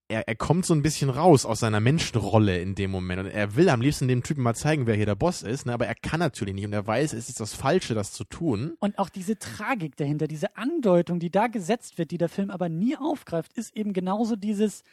er, 0.10 0.28
er 0.28 0.36
kommt 0.36 0.66
so 0.66 0.74
ein 0.74 0.82
bisschen 0.82 1.10
raus 1.10 1.46
aus 1.46 1.60
seiner 1.60 1.80
Menschenrolle 1.80 2.60
in 2.60 2.76
dem 2.76 2.92
Moment. 2.92 3.20
Und 3.20 3.28
er 3.28 3.56
will 3.56 3.70
am 3.70 3.82
liebsten 3.82 4.08
dem 4.08 4.24
Typen 4.24 4.42
mal 4.42 4.56
zeigen, 4.56 4.88
wer 4.88 4.96
hier 4.96 5.06
der 5.06 5.16
Boss 5.16 5.44
ist, 5.44 5.66
ne? 5.66 5.74
aber 5.74 5.88
er 5.88 5.96
kann 5.96 6.20
natürlich 6.20 6.56
nicht. 6.56 6.66
Und 6.66 6.74
er 6.74 6.88
weiß, 6.88 7.14
es 7.14 7.30
ist 7.30 7.40
das 7.40 7.54
Falsche, 7.54 7.94
das 7.94 8.14
zu 8.14 8.24
tun. 8.24 8.76
Und 8.80 8.98
auch 9.00 9.10
diese 9.10 9.38
Tragik 9.38 9.96
dahinter, 9.98 10.28
diese 10.28 10.56
Andeutung, 10.56 11.20
die 11.20 11.30
da 11.30 11.48
gesetzt 11.48 11.98
wird, 11.98 12.12
die 12.12 12.18
der 12.18 12.30
Film 12.30 12.52
aber 12.52 12.70
nie 12.70 12.96
aufgreift, 12.96 13.54
ist 13.54 13.76
eben 13.76 13.94
genauso 13.94 14.36
dieses, 14.36 14.84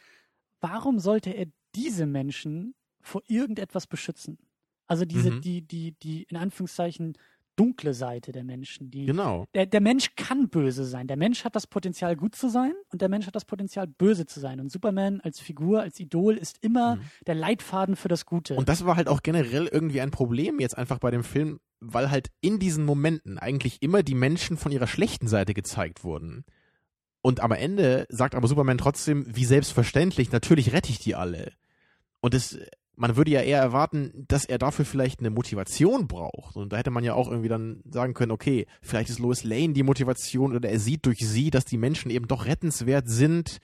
warum 0.59 0.99
sollte 0.99 1.31
er 1.31 1.47
diese 1.75 2.05
Menschen 2.05 2.75
vor 3.01 3.21
irgendetwas 3.27 3.87
beschützen? 3.87 4.37
Also 4.87 5.05
diese, 5.05 5.31
mhm. 5.31 5.41
die, 5.41 5.61
die, 5.61 5.91
die, 5.93 6.23
in 6.23 6.37
Anführungszeichen, 6.37 7.17
dunkle 7.55 7.93
Seite 7.93 8.31
der 8.31 8.43
Menschen. 8.43 8.91
Die, 8.91 9.05
genau. 9.05 9.45
Der, 9.53 9.65
der 9.65 9.81
Mensch 9.81 10.15
kann 10.15 10.49
böse 10.49 10.85
sein. 10.85 11.07
Der 11.07 11.17
Mensch 11.17 11.43
hat 11.43 11.55
das 11.55 11.67
Potenzial, 11.67 12.15
gut 12.15 12.35
zu 12.35 12.49
sein 12.49 12.73
und 12.91 13.01
der 13.01 13.09
Mensch 13.09 13.27
hat 13.27 13.35
das 13.35 13.45
Potenzial, 13.45 13.87
böse 13.87 14.25
zu 14.25 14.39
sein. 14.39 14.59
Und 14.59 14.71
Superman 14.71 15.21
als 15.21 15.39
Figur, 15.39 15.81
als 15.81 15.99
Idol 15.99 16.37
ist 16.37 16.57
immer 16.61 16.97
mhm. 16.97 17.01
der 17.27 17.35
Leitfaden 17.35 17.95
für 17.95 18.07
das 18.07 18.25
Gute. 18.25 18.55
Und 18.55 18.69
das 18.69 18.85
war 18.85 18.95
halt 18.95 19.07
auch 19.07 19.23
generell 19.23 19.67
irgendwie 19.67 20.01
ein 20.01 20.11
Problem 20.11 20.59
jetzt 20.59 20.77
einfach 20.77 20.99
bei 20.99 21.11
dem 21.11 21.23
Film, 21.23 21.59
weil 21.79 22.11
halt 22.11 22.29
in 22.41 22.59
diesen 22.59 22.85
Momenten 22.85 23.37
eigentlich 23.37 23.81
immer 23.81 24.03
die 24.03 24.15
Menschen 24.15 24.57
von 24.57 24.71
ihrer 24.71 24.87
schlechten 24.87 25.27
Seite 25.27 25.53
gezeigt 25.53 26.03
wurden. 26.03 26.45
Und 27.21 27.39
am 27.39 27.51
Ende 27.51 28.05
sagt 28.09 28.35
aber 28.35 28.47
Superman 28.47 28.77
trotzdem, 28.77 29.25
wie 29.27 29.45
selbstverständlich, 29.45 30.31
natürlich 30.31 30.73
rette 30.73 30.91
ich 30.91 30.99
die 30.99 31.15
alle. 31.15 31.53
Und 32.21 32.33
es 32.33 32.59
man 32.95 33.15
würde 33.15 33.31
ja 33.31 33.41
eher 33.41 33.59
erwarten, 33.59 34.25
dass 34.27 34.45
er 34.45 34.57
dafür 34.57 34.85
vielleicht 34.85 35.19
eine 35.19 35.29
Motivation 35.29 36.07
braucht. 36.07 36.55
Und 36.55 36.73
da 36.73 36.77
hätte 36.77 36.91
man 36.91 37.03
ja 37.03 37.13
auch 37.13 37.29
irgendwie 37.29 37.49
dann 37.49 37.81
sagen 37.89 38.13
können, 38.13 38.31
okay, 38.31 38.67
vielleicht 38.81 39.09
ist 39.09 39.19
Lois 39.19 39.43
Lane 39.43 39.73
die 39.73 39.83
Motivation 39.83 40.55
oder 40.55 40.69
er 40.69 40.79
sieht 40.79 41.05
durch 41.05 41.19
sie, 41.19 41.49
dass 41.49 41.65
die 41.65 41.77
Menschen 41.77 42.11
eben 42.11 42.27
doch 42.27 42.45
rettenswert 42.45 43.09
sind. 43.09 43.59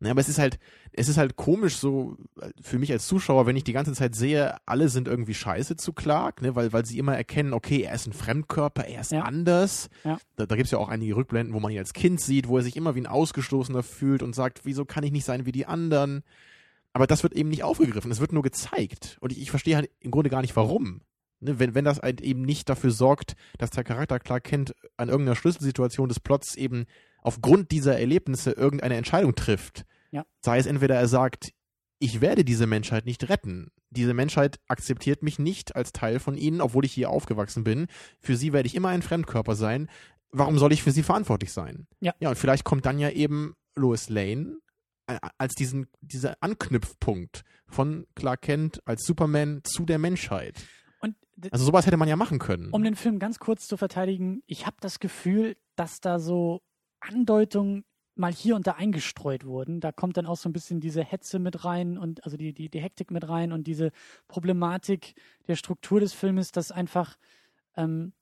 Ja, 0.00 0.10
aber 0.10 0.20
es 0.20 0.28
ist 0.28 0.38
halt, 0.38 0.58
es 0.92 1.08
ist 1.08 1.16
halt 1.16 1.36
komisch 1.36 1.76
so 1.76 2.16
für 2.60 2.78
mich 2.78 2.92
als 2.92 3.06
Zuschauer, 3.06 3.46
wenn 3.46 3.56
ich 3.56 3.64
die 3.64 3.72
ganze 3.72 3.94
Zeit 3.94 4.14
sehe, 4.14 4.56
alle 4.66 4.90
sind 4.90 5.08
irgendwie 5.08 5.32
scheiße 5.32 5.76
zu 5.76 5.94
Clark, 5.94 6.42
ne, 6.42 6.54
weil, 6.54 6.72
weil 6.74 6.84
sie 6.84 6.98
immer 6.98 7.16
erkennen, 7.16 7.54
okay, 7.54 7.80
er 7.82 7.94
ist 7.94 8.06
ein 8.06 8.12
Fremdkörper, 8.12 8.84
er 8.86 9.00
ist 9.00 9.12
ja. 9.12 9.22
anders. 9.22 9.88
Ja. 10.04 10.18
Da, 10.36 10.44
da 10.44 10.54
gibt 10.54 10.66
es 10.66 10.72
ja 10.72 10.78
auch 10.78 10.90
einige 10.90 11.16
Rückblenden, 11.16 11.54
wo 11.54 11.60
man 11.60 11.72
ihn 11.72 11.78
als 11.78 11.94
Kind 11.94 12.20
sieht, 12.20 12.46
wo 12.46 12.58
er 12.58 12.62
sich 12.62 12.76
immer 12.76 12.94
wie 12.94 13.00
ein 13.00 13.06
Ausgestoßener 13.06 13.82
fühlt 13.82 14.22
und 14.22 14.34
sagt, 14.34 14.66
wieso 14.66 14.84
kann 14.84 15.04
ich 15.04 15.12
nicht 15.12 15.24
sein 15.24 15.46
wie 15.46 15.52
die 15.52 15.66
anderen? 15.66 16.24
Aber 16.96 17.06
das 17.06 17.22
wird 17.22 17.34
eben 17.34 17.50
nicht 17.50 17.62
aufgegriffen, 17.62 18.10
es 18.10 18.20
wird 18.20 18.32
nur 18.32 18.42
gezeigt. 18.42 19.18
Und 19.20 19.30
ich, 19.30 19.42
ich 19.42 19.50
verstehe 19.50 19.76
halt 19.76 19.90
im 20.00 20.10
Grunde 20.10 20.30
gar 20.30 20.40
nicht, 20.40 20.56
warum. 20.56 21.02
Ne, 21.40 21.58
wenn, 21.58 21.74
wenn 21.74 21.84
das 21.84 21.98
halt 21.98 22.22
eben 22.22 22.40
nicht 22.40 22.70
dafür 22.70 22.90
sorgt, 22.90 23.36
dass 23.58 23.68
der 23.68 23.84
Charakter 23.84 24.18
klar 24.18 24.40
kennt, 24.40 24.74
an 24.96 25.10
irgendeiner 25.10 25.36
Schlüsselsituation 25.36 26.08
des 26.08 26.20
Plots 26.20 26.54
eben 26.54 26.86
aufgrund 27.20 27.70
dieser 27.70 27.98
Erlebnisse 28.00 28.52
irgendeine 28.52 28.96
Entscheidung 28.96 29.34
trifft. 29.34 29.84
Ja. 30.10 30.24
Sei 30.40 30.56
es 30.56 30.64
entweder 30.64 30.94
er 30.94 31.06
sagt, 31.06 31.50
ich 31.98 32.22
werde 32.22 32.46
diese 32.46 32.66
Menschheit 32.66 33.04
nicht 33.04 33.28
retten. 33.28 33.72
Diese 33.90 34.14
Menschheit 34.14 34.58
akzeptiert 34.66 35.22
mich 35.22 35.38
nicht 35.38 35.76
als 35.76 35.92
Teil 35.92 36.18
von 36.18 36.34
ihnen, 36.34 36.62
obwohl 36.62 36.86
ich 36.86 36.94
hier 36.94 37.10
aufgewachsen 37.10 37.62
bin. 37.62 37.88
Für 38.20 38.38
sie 38.38 38.54
werde 38.54 38.68
ich 38.68 38.74
immer 38.74 38.88
ein 38.88 39.02
Fremdkörper 39.02 39.54
sein. 39.54 39.90
Warum 40.30 40.56
soll 40.56 40.72
ich 40.72 40.82
für 40.82 40.92
sie 40.92 41.02
verantwortlich 41.02 41.52
sein? 41.52 41.88
Ja. 42.00 42.14
Ja, 42.20 42.30
und 42.30 42.38
vielleicht 42.38 42.64
kommt 42.64 42.86
dann 42.86 42.98
ja 42.98 43.10
eben 43.10 43.54
Lois 43.74 44.08
Lane 44.08 44.56
als 45.06 45.54
diesen, 45.54 45.86
dieser 46.00 46.36
Anknüpfpunkt 46.40 47.44
von 47.68 48.06
Clark 48.14 48.42
Kent 48.42 48.80
als 48.86 49.04
Superman 49.04 49.60
zu 49.64 49.84
der 49.84 49.98
Menschheit. 49.98 50.64
Und 51.00 51.14
also 51.50 51.64
sowas 51.64 51.86
hätte 51.86 51.96
man 51.96 52.08
ja 52.08 52.16
machen 52.16 52.38
können. 52.38 52.70
Um 52.70 52.82
den 52.82 52.96
Film 52.96 53.18
ganz 53.18 53.38
kurz 53.38 53.66
zu 53.66 53.76
verteidigen, 53.76 54.42
ich 54.46 54.66
habe 54.66 54.76
das 54.80 55.00
Gefühl, 55.00 55.56
dass 55.76 56.00
da 56.00 56.18
so 56.18 56.62
Andeutungen 57.00 57.84
mal 58.16 58.32
hier 58.32 58.56
und 58.56 58.66
da 58.66 58.72
eingestreut 58.72 59.44
wurden. 59.44 59.80
Da 59.80 59.92
kommt 59.92 60.16
dann 60.16 60.26
auch 60.26 60.36
so 60.36 60.48
ein 60.48 60.52
bisschen 60.52 60.80
diese 60.80 61.04
Hetze 61.04 61.38
mit 61.38 61.64
rein 61.64 61.98
und 61.98 62.24
also 62.24 62.36
die, 62.36 62.54
die, 62.54 62.70
die 62.70 62.80
Hektik 62.80 63.10
mit 63.10 63.28
rein 63.28 63.52
und 63.52 63.66
diese 63.66 63.92
Problematik 64.26 65.14
der 65.46 65.56
Struktur 65.56 66.00
des 66.00 66.14
Filmes, 66.14 66.50
dass 66.50 66.72
einfach, 66.72 67.18
ähm, 67.76 68.14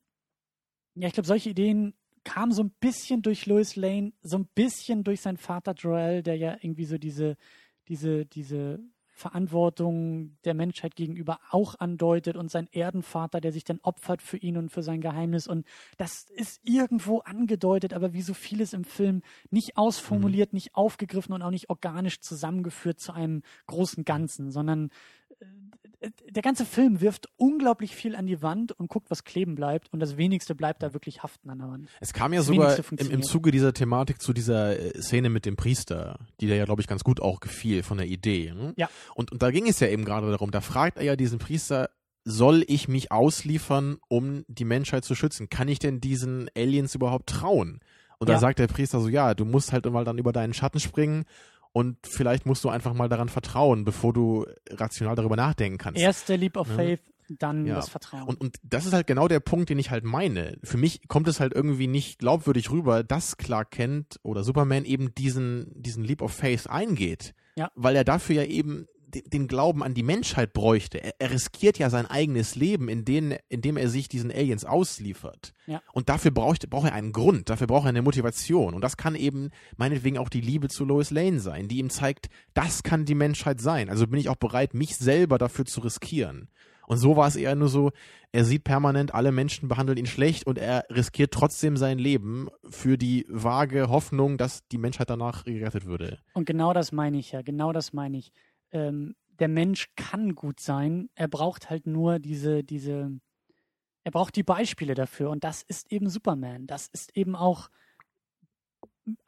ja, 0.97 1.07
ich 1.07 1.15
glaube, 1.15 1.29
solche 1.29 1.51
Ideen 1.51 1.95
kam 2.25 2.53
so 2.53 2.63
ein 2.63 2.71
bisschen 2.81 3.23
durch 3.23 3.47
Lois 3.47 3.77
Lane, 3.77 4.13
so 4.23 4.39
ein 4.39 4.47
bisschen 4.47 5.05
durch 5.05 5.21
seinen 5.21 5.37
Vater 5.37 5.73
Joel, 5.73 6.23
der 6.23 6.37
ja 6.37 6.57
irgendwie 6.61 6.85
so 6.87 6.99
diese, 6.99 7.37
diese, 7.89 8.27
diese 8.27 8.81
Verantwortung 9.15 10.37
der 10.45 10.55
Menschheit 10.55 10.97
gegenüber 10.97 11.39
auch 11.51 11.77
andeutet 11.79 12.37
und 12.37 12.51
sein 12.51 12.69
Erdenvater, 12.73 13.41
der 13.41 13.53
sich 13.53 13.63
dann 13.63 13.79
opfert 13.83 14.21
für 14.21 14.37
ihn 14.39 14.57
und 14.57 14.71
für 14.71 14.83
sein 14.83 15.01
Geheimnis. 15.01 15.47
Und 15.47 15.67
das 15.99 16.27
ist 16.35 16.61
irgendwo 16.65 17.21
angedeutet, 17.21 17.95
aber 17.95 18.13
wie 18.13 18.23
so 18.23 18.35
vieles 18.35 18.73
im 18.73 18.83
Film 18.83 19.23
nicht 19.51 19.77
ausformuliert, 19.77 20.53
mhm. 20.53 20.57
nicht 20.57 20.75
aufgegriffen 20.75 21.33
und 21.33 21.43
auch 21.43 21.53
nicht 21.53 21.71
organisch 21.71 22.21
zusammengeführt 22.21 22.99
zu 22.99 23.13
einem 23.13 23.43
großen 23.69 24.05
Ganzen, 24.05 24.51
sondern 24.51 24.91
der 26.29 26.43
ganze 26.43 26.65
Film 26.65 27.01
wirft 27.01 27.29
unglaublich 27.37 27.95
viel 27.95 28.17
an 28.17 28.27
die 28.27 28.43
Wand 28.43 28.73
und 28.73 28.89
guckt, 28.89 29.11
was 29.11 29.25
kleben 29.25 29.55
bleibt 29.55 29.93
und 29.93 30.01
das 30.01 30.17
wenigste 30.17 30.55
bleibt 30.55 30.83
da 30.83 30.93
wirklich 30.93 31.23
haften 31.23 31.51
an 31.51 31.59
der 31.59 31.69
Wand. 31.69 31.89
Es 32.01 32.13
kam 32.13 32.33
ja 32.33 32.41
das 32.41 32.47
sogar 32.47 32.77
im, 32.79 33.11
im 33.11 33.23
Zuge 33.23 33.51
dieser 33.51 33.73
Thematik 33.73 34.21
zu 34.21 34.33
dieser 34.33 34.79
äh, 34.79 35.01
Szene 35.01 35.31
mit 35.31 35.47
dem 35.47 35.57
Priester, 35.57 36.19
die 36.41 36.47
dir 36.47 36.57
ja, 36.57 36.65
glaube 36.65 36.83
ich, 36.83 36.89
ganz 36.89 37.05
gut 37.05 37.21
auch 37.21 37.41
gefiel 37.41 37.83
von 37.83 37.99
der 37.99 38.07
Idee. 38.07 38.53
Ne? 38.55 38.75
Ja. 38.77 38.89
Und, 39.15 39.33
und 39.33 39.43
da 39.43 39.51
ging 39.51 39.69
es 39.69 39.81
ja 39.81 39.89
eben 39.89 40.05
gerade 40.05 40.31
darum, 40.31 40.51
da 40.51 40.61
fragt 40.61 40.99
er 40.99 41.05
ja 41.05 41.17
diesen 41.17 41.39
Priester, 41.39 41.91
soll 42.25 42.65
ich 42.67 42.89
mich 42.89 43.13
ausliefern, 43.13 43.99
um 44.09 44.45
die 44.49 44.65
Menschheit 44.65 45.05
zu 45.05 45.15
schützen? 45.15 45.51
Kann 45.51 45.69
ich 45.69 45.79
denn 45.79 46.01
diesen 46.01 46.49
Aliens 46.57 46.95
überhaupt 46.95 47.29
trauen? 47.29 47.81
Und 48.19 48.31
da 48.31 48.39
sagt 48.39 48.59
der 48.59 48.69
Priester 48.69 49.01
so, 49.01 49.09
ja, 49.09 49.35
du 49.35 49.45
musst 49.45 49.73
halt 49.73 49.85
mal 49.85 50.05
dann 50.05 50.17
über 50.17 50.33
deinen 50.33 50.55
Schatten 50.55 50.81
springen 50.81 51.27
und 51.75 51.97
vielleicht 52.07 52.47
musst 52.47 52.63
du 52.63 52.69
einfach 52.69 52.95
mal 52.95 53.09
daran 53.09 53.29
vertrauen, 53.29 53.85
bevor 53.85 54.13
du 54.13 54.47
rational 54.71 55.17
darüber 55.17 55.35
nachdenken 55.35 55.77
kannst. 55.77 56.01
Erst 56.01 56.29
der 56.29 56.37
Leap 56.37 56.57
of 56.57 56.69
ja. 56.69 56.75
Faith, 56.77 57.01
dann 57.29 57.67
ja. 57.67 57.75
das 57.75 57.89
Vertrauen. 57.89 58.29
Und, 58.29 58.41
und 58.41 58.57
das 58.63 58.87
ist 58.87 58.93
halt 58.93 59.09
genau 59.09 59.27
der 59.27 59.41
Punkt, 59.41 59.71
den 59.71 59.81
ich 59.81 59.91
halt 59.91 60.05
meine. 60.05 60.57
Für 60.63 60.77
mich 60.77 61.09
kommt 61.09 61.27
es 61.27 61.41
halt 61.41 61.53
irgendwie 61.53 61.89
nicht 61.89 62.21
glaubwürdig 62.21 62.71
rüber, 62.71 63.03
dass 63.03 63.39
Clark 63.39 63.73
Kent 63.73 64.21
oder 64.23 64.45
Superman 64.45 64.85
eben 64.85 65.17
diesen, 65.17 65.67
diesen 65.75 66.05
Leap 66.05 66.23
of 66.23 66.33
Faith 66.33 66.69
eingeht. 66.69 67.35
Ja. 67.57 67.73
Weil 67.75 67.97
er 67.97 68.05
dafür 68.05 68.37
ja 68.37 68.45
eben 68.45 68.87
den 69.15 69.49
Glauben 69.49 69.83
an 69.83 69.95
die 69.95 70.03
Menschheit 70.03 70.53
bräuchte. 70.53 71.03
Er, 71.03 71.15
er, 71.19 71.31
riskiert 71.31 71.79
ja 71.79 71.91
sein 71.91 72.07
eigenes 72.07 72.55
Leben, 72.55 72.89
indem, 72.89 73.35
indem 73.49 73.77
er 73.77 73.89
sich 73.89 74.09
diesen 74.09 74.31
Aliens 74.31 74.65
ausliefert. 74.65 75.53
Ja. 75.67 75.83
Und 75.93 76.09
dafür 76.09 76.31
braucht, 76.31 76.69
braucht 76.71 76.89
er 76.89 76.95
einen 76.95 77.13
Grund, 77.13 77.49
dafür 77.51 77.67
braucht 77.67 77.87
er 77.87 77.91
eine 77.91 78.03
Motivation. 78.03 78.75
Und 78.75 78.83
das 78.83 78.97
kann 78.97 79.15
eben 79.15 79.51
meinetwegen 79.77 80.19
auch 80.19 80.29
die 80.29 80.41
Liebe 80.41 80.69
zu 80.69 80.85
Lois 80.85 81.11
Lane 81.11 81.41
sein, 81.41 81.69
die 81.69 81.79
ihm 81.79 81.91
zeigt, 81.91 82.29
das 82.55 82.83
kann 82.83 83.05
die 83.05 83.15
Menschheit 83.15 83.61
sein. 83.61 83.89
Also 83.89 84.07
bin 84.07 84.21
ich 84.21 84.29
auch 84.29 84.37
bereit, 84.37 84.75
mich 84.75 84.97
selber 84.97 85.39
dafür 85.39 85.65
zu 85.65 85.81
riskieren. 85.81 86.49
Und 86.87 86.99
so 86.99 87.17
war 87.17 87.29
es 87.29 87.37
eher 87.37 87.55
nur 87.55 87.69
so, 87.69 87.93
er 88.33 88.45
sieht 88.45 88.65
permanent, 88.65 89.15
alle 89.15 89.33
Menschen 89.33 89.69
behandeln 89.69 89.99
ihn 89.99 90.07
schlecht 90.07 90.47
und 90.47 90.59
er 90.59 90.85
riskiert 90.91 91.33
trotzdem 91.33 91.77
sein 91.77 91.99
Leben 91.99 92.49
für 92.69 92.99
die 92.99 93.27
vage 93.29 93.89
Hoffnung, 93.89 94.39
dass 94.39 94.67
die 94.69 94.79
Menschheit 94.79 95.11
danach 95.11 95.45
gerettet 95.45 95.87
würde. 95.87 96.19
Und 96.35 96.47
genau 96.47 96.73
das 96.73 96.93
meine 96.93 97.19
ich 97.19 97.33
ja, 97.33 97.43
genau 97.43 97.73
das 97.73 97.93
meine 97.93 98.19
ich 98.19 98.33
ähm, 98.75 99.15
der 99.39 99.49
Mensch 99.49 99.89
kann 99.97 100.35
gut 100.35 100.61
sein. 100.61 101.09
Er 101.15 101.29
braucht 101.29 101.71
halt 101.71 101.87
nur 101.87 102.19
diese, 102.19 102.63
diese, 102.63 103.19
er 104.05 104.11
braucht 104.11 104.37
die 104.37 104.43
Beispiele 104.43 104.95
dafür. 104.95 105.31
Und 105.31 105.45
das 105.45 105.63
ist 105.63 105.91
eben 105.91 106.11
Superman. 106.11 106.67
Das 106.67 106.89
ist 106.89 107.17
eben 107.17 107.35
auch 107.35 107.71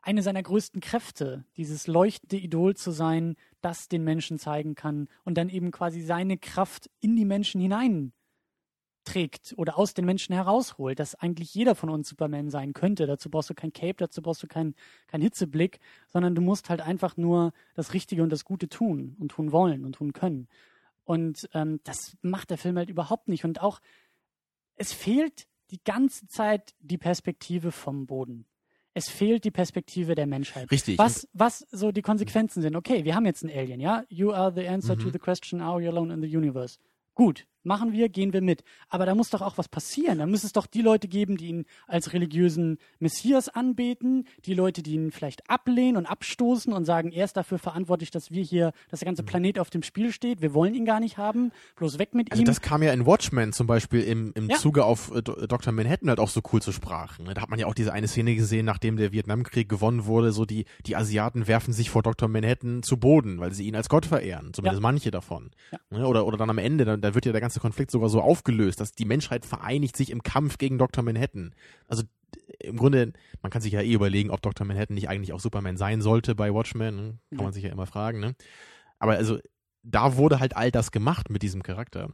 eine 0.02 0.22
seiner 0.22 0.42
größten 0.42 0.80
Kräfte, 0.80 1.44
dieses 1.56 1.86
leuchtende 1.86 2.36
Idol 2.36 2.76
zu 2.76 2.90
sein, 2.90 3.36
das 3.60 3.88
den 3.88 4.04
Menschen 4.04 4.38
zeigen 4.38 4.74
kann 4.74 5.08
und 5.24 5.36
dann 5.36 5.48
eben 5.48 5.70
quasi 5.70 6.00
seine 6.00 6.38
Kraft 6.38 6.90
in 7.00 7.16
die 7.16 7.24
Menschen 7.24 7.60
hinein 7.60 8.12
trägt 9.06 9.54
oder 9.56 9.78
aus 9.78 9.94
den 9.94 10.04
Menschen 10.04 10.34
herausholt, 10.34 10.98
dass 10.98 11.14
eigentlich 11.14 11.54
jeder 11.54 11.74
von 11.74 11.88
uns 11.88 12.08
Superman 12.08 12.50
sein 12.50 12.74
könnte. 12.74 13.06
Dazu 13.06 13.30
brauchst 13.30 13.48
du 13.48 13.54
kein 13.54 13.72
Cape, 13.72 13.96
dazu 13.96 14.20
brauchst 14.20 14.42
du 14.42 14.46
keinen 14.46 14.74
kein 15.06 15.22
Hitzeblick, 15.22 15.80
sondern 16.08 16.34
du 16.34 16.42
musst 16.42 16.68
halt 16.68 16.80
einfach 16.80 17.16
nur 17.16 17.52
das 17.74 17.94
Richtige 17.94 18.22
und 18.22 18.30
das 18.30 18.44
Gute 18.44 18.68
tun 18.68 19.16
und 19.18 19.30
tun 19.30 19.52
wollen 19.52 19.84
und 19.84 19.94
tun 19.94 20.12
können. 20.12 20.48
Und 21.04 21.48
ähm, 21.54 21.80
das 21.84 22.16
macht 22.20 22.50
der 22.50 22.58
Film 22.58 22.76
halt 22.76 22.90
überhaupt 22.90 23.28
nicht. 23.28 23.44
Und 23.44 23.62
auch, 23.62 23.80
es 24.74 24.92
fehlt 24.92 25.46
die 25.70 25.82
ganze 25.82 26.26
Zeit 26.26 26.74
die 26.80 26.98
Perspektive 26.98 27.72
vom 27.72 28.06
Boden. 28.06 28.44
Es 28.92 29.08
fehlt 29.08 29.44
die 29.44 29.50
Perspektive 29.50 30.14
der 30.14 30.26
Menschheit. 30.26 30.70
Richtig. 30.70 30.98
Was, 30.98 31.28
was 31.32 31.66
so 31.70 31.92
die 31.92 32.02
Konsequenzen 32.02 32.62
sind. 32.62 32.74
Okay, 32.76 33.04
wir 33.04 33.14
haben 33.14 33.26
jetzt 33.26 33.44
einen 33.44 33.56
Alien, 33.56 33.78
ja? 33.78 34.04
You 34.08 34.32
are 34.32 34.52
the 34.52 34.66
answer 34.66 34.96
mhm. 34.96 35.00
to 35.00 35.10
the 35.10 35.18
question, 35.18 35.60
are 35.60 35.80
you 35.80 35.90
alone 35.90 36.12
in 36.12 36.22
the 36.22 36.36
universe? 36.36 36.78
Gut, 37.14 37.46
machen 37.66 37.92
wir, 37.92 38.08
gehen 38.08 38.32
wir 38.32 38.40
mit. 38.40 38.62
Aber 38.88 39.04
da 39.04 39.14
muss 39.14 39.30
doch 39.30 39.42
auch 39.42 39.58
was 39.58 39.68
passieren. 39.68 40.18
Da 40.18 40.26
muss 40.26 40.44
es 40.44 40.52
doch 40.52 40.66
die 40.66 40.82
Leute 40.82 41.08
geben, 41.08 41.36
die 41.36 41.48
ihn 41.48 41.66
als 41.86 42.12
religiösen 42.12 42.78
Messias 42.98 43.48
anbeten, 43.48 44.26
die 44.44 44.54
Leute, 44.54 44.82
die 44.82 44.94
ihn 44.94 45.10
vielleicht 45.10 45.50
ablehnen 45.50 45.96
und 45.96 46.06
abstoßen 46.06 46.72
und 46.72 46.84
sagen, 46.84 47.10
er 47.12 47.24
ist 47.24 47.36
dafür 47.36 47.58
verantwortlich, 47.58 48.10
dass 48.10 48.30
wir 48.30 48.42
hier, 48.42 48.72
dass 48.90 49.00
der 49.00 49.06
ganze 49.06 49.22
mhm. 49.22 49.26
Planet 49.26 49.58
auf 49.58 49.70
dem 49.70 49.82
Spiel 49.82 50.12
steht. 50.12 50.40
Wir 50.40 50.54
wollen 50.54 50.74
ihn 50.74 50.84
gar 50.84 51.00
nicht 51.00 51.18
haben. 51.18 51.52
Bloß 51.76 51.98
weg 51.98 52.14
mit 52.14 52.30
also 52.30 52.42
ihm. 52.42 52.46
Das 52.46 52.60
kam 52.60 52.82
ja 52.82 52.92
in 52.92 53.04
Watchmen 53.04 53.52
zum 53.52 53.66
Beispiel 53.66 54.02
im, 54.02 54.32
im 54.34 54.48
ja. 54.48 54.56
Zuge 54.56 54.84
auf 54.84 55.12
äh, 55.14 55.22
Dr. 55.22 55.72
Manhattan 55.72 56.08
halt 56.08 56.20
auch 56.20 56.28
so 56.28 56.40
cool 56.52 56.62
zu 56.62 56.72
Sprachen. 56.72 57.26
Da 57.26 57.42
hat 57.42 57.50
man 57.50 57.58
ja 57.58 57.66
auch 57.66 57.74
diese 57.74 57.92
eine 57.92 58.08
Szene 58.08 58.36
gesehen, 58.36 58.64
nachdem 58.64 58.96
der 58.96 59.12
Vietnamkrieg 59.12 59.68
gewonnen 59.68 60.06
wurde, 60.06 60.32
so 60.32 60.44
die, 60.44 60.64
die 60.86 60.96
Asiaten 60.96 61.48
werfen 61.48 61.72
sich 61.72 61.90
vor 61.90 62.02
Dr. 62.02 62.28
Manhattan 62.28 62.82
zu 62.82 62.96
Boden, 62.96 63.40
weil 63.40 63.52
sie 63.52 63.66
ihn 63.66 63.74
als 63.74 63.88
Gott 63.88 64.06
verehren. 64.06 64.52
Zumindest 64.52 64.80
ja. 64.80 64.88
manche 64.88 65.10
davon. 65.10 65.50
Ja. 65.90 66.04
Oder, 66.04 66.26
oder 66.26 66.36
dann 66.36 66.50
am 66.50 66.58
Ende, 66.58 66.84
dann, 66.84 67.00
da 67.00 67.14
wird 67.14 67.26
ja 67.26 67.32
der 67.32 67.40
ganze 67.40 67.55
Konflikt 67.60 67.90
sogar 67.90 68.08
so 68.08 68.20
aufgelöst, 68.20 68.80
dass 68.80 68.92
die 68.92 69.04
Menschheit 69.04 69.44
vereinigt 69.44 69.96
sich 69.96 70.10
im 70.10 70.22
Kampf 70.22 70.58
gegen 70.58 70.78
Dr. 70.78 71.04
Manhattan. 71.04 71.54
Also 71.88 72.04
im 72.60 72.76
Grunde, 72.76 73.12
man 73.42 73.50
kann 73.50 73.62
sich 73.62 73.72
ja 73.72 73.80
eh 73.80 73.92
überlegen, 73.92 74.30
ob 74.30 74.42
Dr. 74.42 74.66
Manhattan 74.66 74.94
nicht 74.94 75.08
eigentlich 75.08 75.32
auch 75.32 75.40
Superman 75.40 75.76
sein 75.76 76.00
sollte 76.00 76.34
bei 76.34 76.52
Watchmen. 76.52 76.96
Ne? 76.96 77.18
Kann 77.34 77.44
man 77.44 77.52
sich 77.52 77.64
ja 77.64 77.70
immer 77.70 77.86
fragen. 77.86 78.20
Ne? 78.20 78.34
Aber 78.98 79.12
also 79.12 79.38
da 79.82 80.16
wurde 80.16 80.40
halt 80.40 80.56
all 80.56 80.70
das 80.70 80.90
gemacht 80.90 81.30
mit 81.30 81.42
diesem 81.42 81.62
Charakter. 81.62 82.10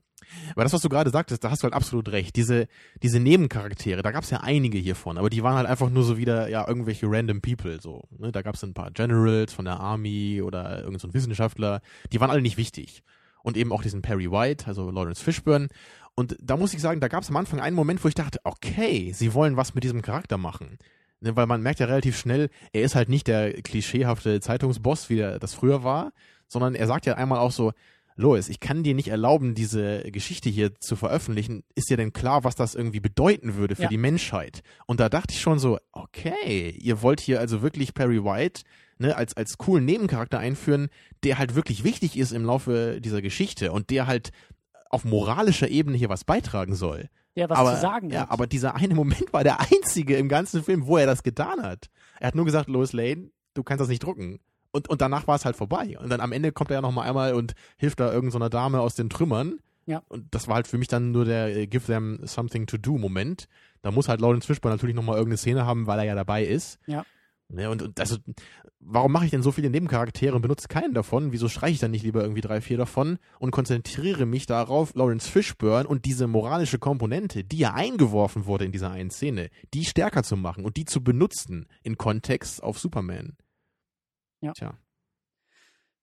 Aber 0.53 0.63
das, 0.63 0.73
was 0.73 0.83
du 0.83 0.89
gerade 0.89 1.11
sagtest, 1.11 1.43
da 1.43 1.51
hast 1.51 1.63
du 1.63 1.65
halt 1.65 1.75
absolut 1.75 2.11
recht. 2.11 2.37
Diese, 2.37 2.69
diese 3.03 3.19
Nebencharaktere, 3.19 4.03
da 4.03 4.13
gab 4.13 4.25
es 4.25 4.31
ja 4.31 4.41
einige 4.41 4.79
hiervon, 4.79 5.19
aber 5.19 5.31
die 5.31 5.43
waren 5.43 5.57
halt 5.57 5.67
einfach 5.67 5.91
nur 5.91 6.05
so 6.05 6.17
wieder, 6.17 6.49
ja, 6.49 6.67
irgendwelche 6.67 7.07
random 7.09 7.41
people, 7.41 7.81
so. 7.81 8.05
Ne? 8.19 8.31
Da 8.31 8.43
gab 8.43 8.55
es 8.55 8.63
ein 8.63 8.75
paar 8.75 8.91
Generals 8.91 9.53
von 9.53 9.65
der 9.65 9.81
Army 9.81 10.43
oder 10.43 10.79
irgendein 10.79 11.01
so 11.01 11.15
Wissenschaftler, 11.15 11.81
die 12.13 12.21
waren 12.21 12.31
alle 12.31 12.43
nicht 12.43 12.57
wichtig 12.57 13.03
und 13.43 13.57
eben 13.57 13.73
auch 13.73 13.83
diesen 13.83 14.03
Perry 14.03 14.31
White, 14.31 14.67
also 14.67 14.91
Lawrence 14.91 15.23
Fishburne. 15.23 15.69
Und 16.15 16.37
da 16.41 16.57
muss 16.57 16.75
ich 16.75 16.81
sagen, 16.81 17.01
da 17.01 17.09
gab 17.09 17.23
es 17.23 17.31
am 17.31 17.37
Anfang 17.37 17.61
einen 17.61 17.77
Moment, 17.77 18.05
wo 18.05 18.09
ich 18.09 18.15
dachte, 18.15 18.39
okay, 18.45 19.13
sie 19.15 19.35
wollen 19.35 19.57
was 19.57 19.75
mit 19.75 19.85
diesem 19.85 20.03
Charakter 20.03 20.37
machen. 20.37 20.79
Ne, 21.21 21.37
weil 21.37 21.47
man 21.47 21.63
merkt 21.63 21.79
ja 21.79 21.87
relativ 21.87 22.19
schnell, 22.19 22.51
er 22.73 22.83
ist 22.83 22.97
halt 22.97 23.09
nicht 23.09 23.29
der 23.29 23.53
klischeehafte 23.63 24.41
Zeitungsboss, 24.41 25.09
wie 25.09 25.21
er 25.21 25.39
das 25.39 25.55
früher 25.55 25.85
war, 25.85 26.13
sondern 26.49 26.75
er 26.75 26.87
sagt 26.87 27.07
ja 27.07 27.15
einmal 27.15 27.39
auch 27.39 27.53
so, 27.53 27.73
Lois, 28.17 28.49
ich 28.49 28.61
kann 28.61 28.83
dir 28.83 28.95
nicht 28.95 29.09
erlauben, 29.09 29.55
diese 29.55 30.03
Geschichte 30.11 30.51
hier 30.51 30.75
zu 30.75 30.97
veröffentlichen. 30.97 31.63
Ist 31.75 31.89
dir 31.89 31.97
denn 31.97 32.13
klar, 32.13 32.45
was 32.45 32.55
das 32.55 32.75
irgendwie 32.75 33.01
bedeuten 33.01 33.55
würde 33.55 33.75
für 33.75 33.85
ja. 33.85 33.89
die 33.89 33.97
Menschheit? 33.97 34.63
Und 34.87 35.01
da 35.01 35.09
dachte 35.09 35.33
ich 35.33 35.41
schon 35.41 35.59
so, 35.59 35.79
okay, 35.93 36.71
ihr 36.79 37.01
wollt 37.01 37.21
hier 37.21 37.41
also 37.41 37.63
wirklich 37.63 37.95
Perry 37.95 38.23
White 38.23 38.63
ne, 39.03 39.17
als, 39.17 39.37
als 39.37 39.59
coolen 39.59 39.85
Nebencharakter 39.85 40.39
einführen, 40.39 40.89
der 41.23 41.39
halt 41.39 41.55
wirklich 41.55 41.85
wichtig 41.85 42.17
ist 42.17 42.33
im 42.33 42.45
Laufe 42.45 43.01
dieser 43.01 43.23
Geschichte 43.23 43.73
und 43.73 43.91
der 43.91 44.07
halt 44.07 44.31
auf 44.91 45.05
moralischer 45.05 45.69
Ebene 45.69 45.97
hier 45.97 46.09
was 46.09 46.25
beitragen 46.25 46.75
soll. 46.75 47.09
Der 47.37 47.49
was 47.49 47.59
aber, 47.59 47.75
zu 47.75 47.81
sagen 47.81 48.11
ja, 48.11 48.23
hat. 48.23 48.31
aber 48.31 48.47
dieser 48.47 48.75
eine 48.75 48.95
Moment 48.95 49.33
war 49.33 49.43
der 49.45 49.61
einzige 49.61 50.17
im 50.17 50.29
ganzen 50.29 50.63
Film, 50.63 50.87
wo 50.87 50.97
er 50.97 51.07
das 51.07 51.23
getan 51.23 51.63
hat. 51.63 51.87
Er 52.21 52.29
hat 52.29 52.35
nur 52.35 52.45
gesagt, 52.45 52.69
Lois 52.69 52.93
Lane, 52.93 53.31
du 53.55 53.63
kannst 53.63 53.81
das 53.81 53.89
nicht 53.89 54.03
drucken. 54.03 54.39
Und, 54.71 54.89
und 54.89 55.03
danach 55.03 55.27
war 55.27 55.37
es 55.37 55.45
halt 55.45 55.57
vorbei. 55.57 55.99
Und 55.99 56.11
dann 56.11 56.21
am 56.21 56.33
Ende 56.33 56.53
kommt 56.53 56.71
er 56.71 56.77
ja 56.77 56.81
noch 56.81 56.93
mal 56.93 57.03
einmal 57.03 57.35
und 57.35 57.55
hilft 57.77 58.01
da 58.01 58.13
irgendeiner 58.13 58.47
so 58.47 58.49
Dame 58.51 58.81
aus 58.81 58.95
den 58.95 59.11
Trümmern. 59.11 59.59
Ja. 59.87 60.03
Und 60.09 60.35
das 60.35 60.49
war 60.49 60.57
halt 60.57 60.67
für 60.67 60.79
mich 60.79 60.89
dann 60.89 61.11
nur 61.11 61.25
der 61.25 61.55
äh, 61.55 61.67
Give 61.67 61.85
them 61.85 62.21
something 62.25 62.67
to 62.67 62.79
do 62.79 62.99
Moment. 62.99 63.49
Da 63.83 63.91
muss 63.91 64.09
halt 64.09 64.21
Lawrence 64.21 64.47
Fishburne 64.47 64.75
natürlich 64.75 64.95
noch 64.95 65.03
mal 65.03 65.15
irgendeine 65.15 65.39
Szene 65.39 65.67
haben, 65.67 65.87
weil 65.87 65.99
er 65.99 66.05
ja 66.05 66.15
dabei 66.15 66.45
ist. 66.45 66.79
Ja. 66.87 67.05
Ne, 67.53 67.69
und, 67.69 67.83
und 67.83 68.01
also, 68.01 68.17
warum 68.81 69.13
mache 69.13 69.27
ich 69.27 69.31
denn 69.31 69.43
so 69.43 69.53
viele 69.53 69.69
Nebencharaktere 69.69 70.35
und 70.35 70.41
benutze 70.41 70.69
keinen 70.69 70.95
davon? 70.95 71.33
Wieso 71.33 71.49
streiche 71.49 71.75
ich 71.75 71.81
dann 71.81 71.91
nicht 71.91 72.03
lieber 72.03 72.23
irgendwie 72.23 72.41
drei, 72.41 72.63
vier 72.63 72.79
davon 72.79 73.19
und 73.39 73.51
konzentriere 73.51 74.25
mich 74.25 74.47
darauf, 74.47 74.95
Lawrence 74.95 75.31
Fishburne 75.31 75.87
und 75.87 76.07
diese 76.07 76.27
moralische 76.27 76.79
Komponente, 76.79 77.45
die 77.45 77.59
ja 77.59 77.75
eingeworfen 77.75 78.47
wurde 78.47 78.65
in 78.65 78.73
dieser 78.73 78.91
einen 78.91 79.11
Szene, 79.11 79.51
die 79.75 79.85
stärker 79.85 80.23
zu 80.23 80.37
machen 80.37 80.65
und 80.65 80.79
die 80.79 80.87
zu 80.87 81.05
benutzen 81.05 81.67
in 81.83 81.99
Kontext 81.99 82.63
auf 82.63 82.79
Superman? 82.79 83.37
Ja. 84.41 84.53
Tja. 84.53 84.79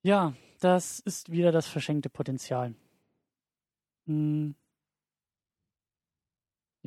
Ja, 0.03 0.33
das 0.59 0.99
ist 0.99 1.31
wieder 1.31 1.51
das 1.51 1.67
verschenkte 1.67 2.09
Potenzial. 2.09 2.75
Hm. 4.05 4.55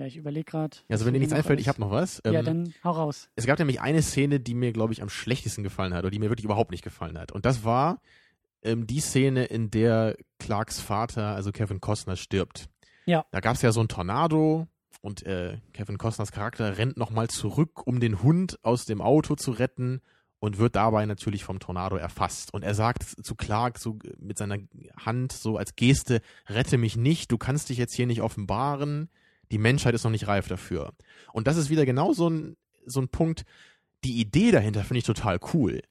Ja, 0.02 0.08
ich 0.08 0.16
überlege 0.16 0.44
gerade. 0.44 0.78
Also 0.88 1.06
wenn 1.06 1.14
dir 1.14 1.20
nichts 1.20 1.32
einfällt, 1.32 1.60
ich 1.60 1.68
habe 1.68 1.80
noch 1.80 1.92
was. 1.92 2.20
Ja, 2.26 2.32
ähm, 2.32 2.44
dann 2.44 2.74
hau 2.82 2.90
raus. 2.90 3.28
Es 3.36 3.46
gab 3.46 3.60
nämlich 3.60 3.80
eine 3.80 4.02
Szene, 4.02 4.40
die 4.40 4.54
mir, 4.54 4.72
glaube 4.72 4.92
ich, 4.92 5.00
am 5.00 5.08
schlechtesten 5.08 5.62
gefallen 5.62 5.94
hat 5.94 6.00
oder 6.00 6.10
die 6.10 6.18
mir 6.18 6.28
wirklich 6.28 6.44
überhaupt 6.44 6.72
nicht 6.72 6.82
gefallen 6.82 7.16
hat. 7.16 7.30
Und 7.30 7.46
das 7.46 7.62
war 7.62 8.00
ähm, 8.62 8.88
die 8.88 8.98
Szene, 8.98 9.44
in 9.44 9.70
der 9.70 10.16
Clarks 10.40 10.80
Vater, 10.80 11.36
also 11.36 11.52
Kevin 11.52 11.80
Costner, 11.80 12.16
stirbt. 12.16 12.68
Ja. 13.06 13.24
Da 13.30 13.38
gab 13.38 13.54
es 13.54 13.62
ja 13.62 13.70
so 13.70 13.80
ein 13.80 13.86
Tornado 13.86 14.66
und 15.02 15.24
äh, 15.24 15.58
Kevin 15.72 15.98
Costners 15.98 16.32
Charakter 16.32 16.78
rennt 16.78 16.96
nochmal 16.96 17.28
zurück, 17.28 17.86
um 17.86 18.00
den 18.00 18.24
Hund 18.24 18.58
aus 18.64 18.86
dem 18.86 19.00
Auto 19.00 19.36
zu 19.36 19.52
retten 19.52 20.00
und 20.40 20.58
wird 20.58 20.74
dabei 20.74 21.06
natürlich 21.06 21.44
vom 21.44 21.60
Tornado 21.60 21.94
erfasst. 21.94 22.52
Und 22.52 22.64
er 22.64 22.74
sagt 22.74 23.04
zu 23.04 23.36
Clark 23.36 23.78
so 23.78 24.00
mit 24.18 24.36
seiner 24.36 24.58
Hand 24.96 25.30
so 25.30 25.58
als 25.58 25.76
Geste, 25.76 26.22
rette 26.48 26.76
mich 26.76 26.96
nicht, 26.96 27.30
du 27.30 27.38
kannst 27.38 27.68
dich 27.68 27.78
jetzt 27.78 27.94
hier 27.94 28.08
nicht 28.08 28.20
offenbaren, 28.20 29.08
die 29.52 29.58
Menschheit 29.58 29.94
ist 29.94 30.04
noch 30.04 30.10
nicht 30.10 30.26
reif 30.26 30.48
dafür. 30.48 30.92
Und 31.32 31.46
das 31.46 31.56
ist 31.56 31.70
wieder 31.70 31.86
genau 31.86 32.12
so 32.12 32.28
ein, 32.28 32.56
so 32.84 33.00
ein 33.00 33.08
Punkt, 33.08 33.44
die 34.02 34.20
Idee 34.20 34.50
dahinter 34.50 34.82
finde 34.82 34.98
ich 34.98 35.04
total 35.04 35.38
cool 35.54 35.82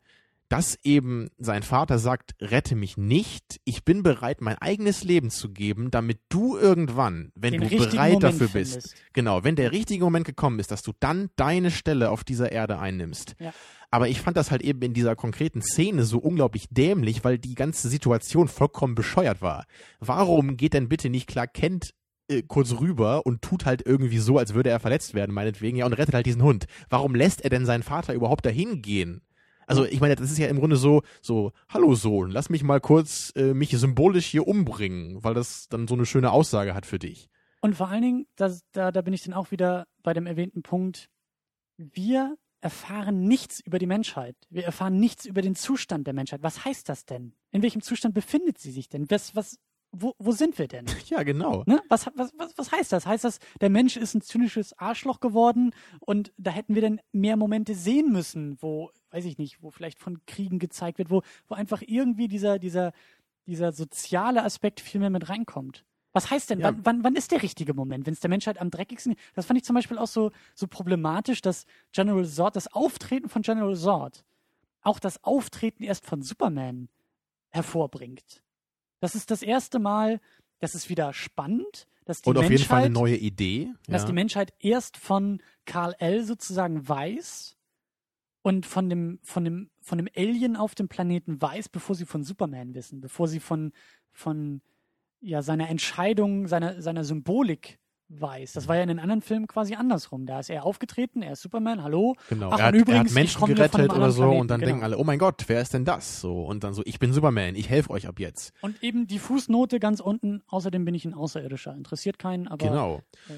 dass 0.52 0.78
eben 0.84 1.30
sein 1.38 1.64
Vater 1.64 1.98
sagt, 1.98 2.36
rette 2.42 2.76
mich 2.76 2.98
nicht, 2.98 3.62
ich 3.64 3.86
bin 3.86 4.04
bereit, 4.04 4.42
mein 4.42 4.58
eigenes 4.58 5.06
Leben 5.06 5.30
zu 5.30 5.54
geben, 5.54 5.92
damit 5.92 6.20
du 6.28 6.58
irgendwann, 6.58 7.32
wenn 7.36 7.54
Den 7.54 7.62
du 7.62 7.70
bereit 7.70 8.16
Moment 8.16 8.24
dafür 8.24 8.50
bist, 8.50 8.74
findest. 8.74 8.96
genau, 9.14 9.46
wenn 9.46 9.56
der 9.56 9.72
richtige 9.72 10.04
Moment 10.04 10.26
gekommen 10.26 10.60
ist, 10.60 10.70
dass 10.70 10.82
du 10.82 10.92
dann 11.00 11.30
deine 11.38 11.72
Stelle 11.72 12.10
auf 12.10 12.26
dieser 12.26 12.52
Erde 12.52 12.80
einnimmst. 12.80 13.36
Ja. 13.40 13.54
Aber 13.92 14.10
ich 14.10 14.20
fand 14.20 14.36
das 14.36 14.52
halt 14.52 14.62
eben 14.62 14.82
in 14.82 14.94
dieser 14.94 15.16
konkreten 15.16 15.62
Szene 15.62 16.04
so 16.04 16.18
unglaublich 16.18 16.68
dämlich, 16.70 17.24
weil 17.24 17.38
die 17.38 17.56
ganze 17.56 17.88
Situation 17.88 18.50
vollkommen 18.50 18.94
bescheuert 18.94 19.42
war. 19.42 19.66
Warum 20.02 20.58
geht 20.58 20.74
denn 20.74 20.90
bitte 20.90 21.10
nicht 21.10 21.28
Clark 21.28 21.54
Kent 21.54 21.94
äh, 22.32 22.44
kurz 22.44 22.80
rüber 22.80 23.26
und 23.26 23.42
tut 23.42 23.66
halt 23.66 23.86
irgendwie 23.86 24.20
so, 24.20 24.38
als 24.38 24.54
würde 24.54 24.70
er 24.70 24.80
verletzt 24.80 25.14
werden, 25.14 25.34
meinetwegen, 25.34 25.78
ja, 25.78 25.86
und 25.86 25.94
rettet 25.94 26.16
halt 26.16 26.26
diesen 26.26 26.44
Hund. 26.44 26.66
Warum 26.90 27.16
lässt 27.16 27.42
er 27.42 27.50
denn 27.50 27.66
seinen 27.66 27.84
Vater 27.84 28.14
überhaupt 28.14 28.46
dahin 28.46 28.82
gehen? 28.82 29.22
Also 29.68 29.86
ich 29.86 30.02
meine, 30.02 30.16
das 30.16 30.32
ist 30.32 30.38
ja 30.38 30.48
im 30.48 30.60
Grunde 30.60 30.76
so, 30.76 31.02
so, 31.22 31.54
hallo 31.70 31.96
Sohn, 31.96 32.32
lass 32.32 32.50
mich 32.50 32.64
mal 32.64 32.82
kurz 32.82 33.32
äh, 33.36 33.54
mich 33.54 33.70
symbolisch 33.70 34.26
hier 34.26 34.48
umbringen, 34.48 35.24
weil 35.24 35.34
das 35.34 35.70
dann 35.70 35.88
so 35.88 35.96
eine 35.96 36.06
schöne 36.06 36.32
Aussage 36.32 36.74
hat 36.74 36.86
für 36.86 37.00
dich. 37.00 37.30
Und 37.62 37.76
vor 37.76 37.88
allen 37.88 38.02
Dingen, 38.02 38.28
das, 38.36 38.64
da, 38.72 38.92
da 38.92 39.02
bin 39.02 39.14
ich 39.14 39.24
dann 39.24 39.34
auch 39.34 39.52
wieder 39.52 39.86
bei 40.04 40.14
dem 40.14 40.26
erwähnten 40.26 40.64
Punkt, 40.64 41.10
wir 41.78 42.36
erfahren 42.60 43.28
nichts 43.28 43.60
über 43.60 43.80
die 43.80 43.88
Menschheit. 43.88 44.36
Wir 44.50 44.66
erfahren 44.66 45.00
nichts 45.00 45.26
über 45.26 45.42
den 45.42 45.56
Zustand 45.56 46.06
der 46.06 46.14
Menschheit. 46.14 46.44
Was 46.44 46.64
heißt 46.64 46.90
das 46.90 47.06
denn? 47.06 47.34
In 47.52 47.64
welchem 47.64 47.82
Zustand 47.82 48.14
befindet 48.14 48.58
sie 48.60 48.72
sich 48.72 48.90
denn? 48.90 49.10
Was, 49.10 49.36
was, 49.36 49.58
wo, 49.92 50.16
wo 50.20 50.32
sind 50.32 50.58
wir 50.58 50.68
denn? 50.68 50.86
Ja, 51.10 51.24
genau. 51.24 51.64
Ne? 51.66 51.82
Was, 51.90 52.08
was, 52.16 52.34
was, 52.38 52.58
was 52.58 52.72
heißt 52.72 52.92
das? 52.94 53.06
Heißt 53.06 53.24
das, 53.26 53.40
der 53.60 53.70
Mensch 53.70 53.98
ist 53.98 54.14
ein 54.14 54.22
zynisches 54.22 54.78
Arschloch 54.78 55.20
geworden 55.20 55.74
und 56.00 56.32
da 56.38 56.52
hätten 56.52 56.76
wir 56.76 56.82
dann 56.82 57.02
mehr 57.12 57.36
Momente 57.36 57.76
sehen 57.76 58.12
müssen, 58.12 58.58
wo, 58.62 58.92
weiß 59.12 59.26
ich 59.26 59.38
nicht, 59.38 59.62
wo 59.62 59.72
vielleicht 59.72 60.00
von 60.00 60.26
Kriegen 60.26 60.60
gezeigt 60.60 60.98
wird, 60.98 61.10
wo, 61.10 61.22
wo 61.48 61.56
einfach 61.56 61.82
irgendwie 61.86 62.28
dieser, 62.28 62.60
dieser, 62.60 62.94
dieser 63.46 63.74
soziale 63.74 64.44
Aspekt 64.44 64.80
viel 64.80 65.02
mehr 65.02 65.10
mit 65.10 65.28
reinkommt. 65.28 65.84
Was 66.14 66.30
heißt 66.30 66.50
denn, 66.50 66.60
Ja. 66.60 66.68
wann, 66.68 66.86
wann, 66.86 67.04
wann 67.04 67.16
ist 67.16 67.32
der 67.32 67.42
richtige 67.42 67.74
Moment, 67.74 68.06
wenn 68.06 68.14
es 68.14 68.20
der 68.20 68.30
Menschheit 68.30 68.60
am 68.60 68.70
dreckigsten 68.70 69.16
Das 69.34 69.46
fand 69.46 69.58
ich 69.58 69.66
zum 69.66 69.76
Beispiel 69.76 69.98
auch 69.98 70.08
so, 70.08 70.32
so 70.56 70.68
problematisch, 70.68 71.42
dass 71.42 71.66
General 71.94 72.26
Zod, 72.26 72.56
das 72.56 72.72
Auftreten 72.74 73.30
von 73.30 73.42
General 73.42 73.76
Zod, 73.76 74.24
auch 74.82 75.00
das 75.00 75.24
Auftreten 75.24 75.84
erst 75.84 76.06
von 76.06 76.22
Superman 76.22 76.90
hervorbringt. 77.50 78.42
Das 79.02 79.16
ist 79.16 79.32
das 79.32 79.42
erste 79.42 79.80
Mal, 79.80 80.22
das 80.60 80.76
ist 80.76 80.90
wieder 80.90 81.12
spannend, 81.12 81.88
dass 82.06 82.22
die 82.22 82.30
Und 82.30 82.38
auf 82.38 82.44
Menschheit, 82.44 82.60
jeden 82.60 82.70
Fall 82.70 82.84
eine 82.84 82.94
neue 82.94 83.18
Idee. 83.18 83.74
dass 83.88 84.04
ja. 84.04 84.08
die 84.08 84.14
Menschheit 84.14 84.54
erst 84.60 84.96
von 84.96 85.42
Karl 85.66 85.96
L. 86.00 86.24
sozusagen 86.24 86.88
weiß 86.88 87.58
und 88.44 88.66
von 88.66 88.90
dem, 88.90 89.20
von 89.24 89.44
dem, 89.44 89.70
von 89.82 89.98
dem 89.98 90.08
Alien 90.16 90.56
auf 90.56 90.76
dem 90.76 90.88
Planeten 90.88 91.42
weiß, 91.42 91.70
bevor 91.70 91.96
sie 91.96 92.06
von 92.06 92.24
Superman 92.24 92.74
wissen, 92.76 93.02
bevor 93.02 93.28
sie 93.28 93.40
von, 93.40 93.74
von 94.12 94.62
ja, 95.20 95.42
seiner 95.42 95.70
Entscheidung, 95.70 96.48
seiner, 96.48 96.82
seiner 96.82 97.04
Symbolik 97.04 97.80
weiß. 98.20 98.54
Das 98.54 98.68
war 98.68 98.76
ja 98.76 98.82
in 98.82 98.90
den 98.90 99.00
anderen 99.00 99.22
Filmen 99.22 99.48
quasi 99.48 99.76
andersrum. 99.76 100.26
Da 100.26 100.40
ist 100.40 100.50
er 100.50 100.66
aufgetreten, 100.66 101.22
er 101.22 101.34
ist 101.34 101.42
Superman, 101.42 101.84
hallo. 101.84 102.16
Genau, 102.30 102.50
Ach, 102.52 102.60
er, 102.60 102.66
hat, 102.66 102.74
und 102.74 102.80
er 102.80 102.82
übrigens, 102.82 103.10
hat 103.12 103.16
Menschen 103.16 103.46
gerettet 103.46 103.92
oder 103.92 104.12
so 104.12 104.22
Planeten, 104.24 104.42
und 104.42 104.48
dann 104.50 104.60
genau. 104.60 104.70
denken 104.70 104.84
alle, 104.84 104.98
oh 104.98 105.04
mein 105.04 105.20
Gott, 105.20 105.44
wer 105.48 105.62
ist 105.62 105.74
denn 105.74 105.86
das? 105.86 106.22
So 106.22 106.44
und 106.44 106.64
dann 106.64 106.74
so, 106.74 106.82
ich 106.86 107.00
bin 107.00 107.14
Superman, 107.14 107.56
ich 107.56 107.70
helfe 107.70 107.90
euch 107.92 108.08
ab 108.08 108.20
jetzt. 108.20 108.54
Und 108.62 108.84
eben 108.84 109.08
die 109.08 109.20
Fußnote 109.20 109.80
ganz 109.80 110.00
unten, 110.00 110.42
außerdem 110.48 110.84
bin 110.86 110.96
ich 110.96 111.06
ein 111.06 111.14
Außerirdischer. 111.14 111.74
Interessiert 111.76 112.20
keinen, 112.20 112.48
aber 112.48 112.68
Genau. 112.68 113.02
äh, 113.30 113.34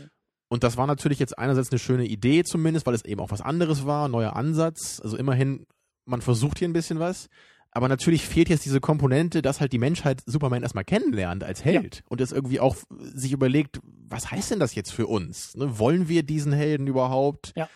Und 0.49 0.63
das 0.63 0.77
war 0.77 0.87
natürlich 0.87 1.19
jetzt 1.19 1.37
einerseits 1.37 1.71
eine 1.71 1.79
schöne 1.79 2.05
Idee 2.05 2.43
zumindest, 2.43 2.85
weil 2.85 2.93
es 2.93 3.05
eben 3.05 3.21
auch 3.21 3.31
was 3.31 3.41
anderes 3.41 3.85
war, 3.85 4.07
neuer 4.07 4.35
Ansatz. 4.35 4.99
Also 5.03 5.17
immerhin, 5.17 5.65
man 6.05 6.21
versucht 6.21 6.59
hier 6.59 6.67
ein 6.67 6.73
bisschen 6.73 6.99
was. 6.99 7.29
Aber 7.75 7.87
natürlich 7.89 8.25
fehlt 8.25 8.49
jetzt 8.49 8.65
diese 8.65 8.79
Komponente, 8.79 9.41
dass 9.41 9.59
halt 9.59 9.73
die 9.73 9.79
Menschheit 9.79 10.21
Superman 10.25 10.61
erstmal 10.61 10.83
kennenlernt 10.83 11.43
als 11.43 11.65
Held 11.65 12.03
und 12.07 12.21
es 12.21 12.31
irgendwie 12.31 12.59
auch 12.59 12.75
sich 12.99 13.31
überlegt, 13.31 13.79
was 14.09 14.29
heißt 14.29 14.51
denn 14.51 14.59
das 14.59 14.75
jetzt 14.75 14.91
für 14.91 15.07
uns? 15.07 15.55
Ne? 15.55 15.79
Wollen 15.79 16.07
wir 16.07 16.21
diesen 16.23 16.53
Helden 16.53 16.85
überhaupt? 16.87 17.51
Ja. 17.55 17.67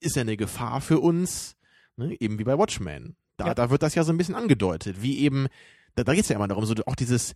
Ist 0.00 0.16
er 0.16 0.22
eine 0.22 0.36
Gefahr 0.36 0.80
für 0.80 0.98
uns? 0.98 1.54
Ne? 1.96 2.16
Eben 2.20 2.38
wie 2.38 2.44
bei 2.44 2.58
Watchmen. 2.58 3.16
Da, 3.36 3.48
Ja. 3.48 3.54
da 3.54 3.70
wird 3.70 3.82
das 3.82 3.94
ja 3.94 4.02
so 4.02 4.12
ein 4.12 4.18
bisschen 4.18 4.34
angedeutet, 4.34 5.00
wie 5.02 5.18
eben, 5.20 5.46
da, 5.94 6.02
da 6.04 6.14
geht 6.14 6.24
es 6.24 6.28
ja 6.28 6.36
immer 6.36 6.48
darum, 6.48 6.64
so 6.66 6.74
auch 6.86 6.96
dieses, 6.96 7.32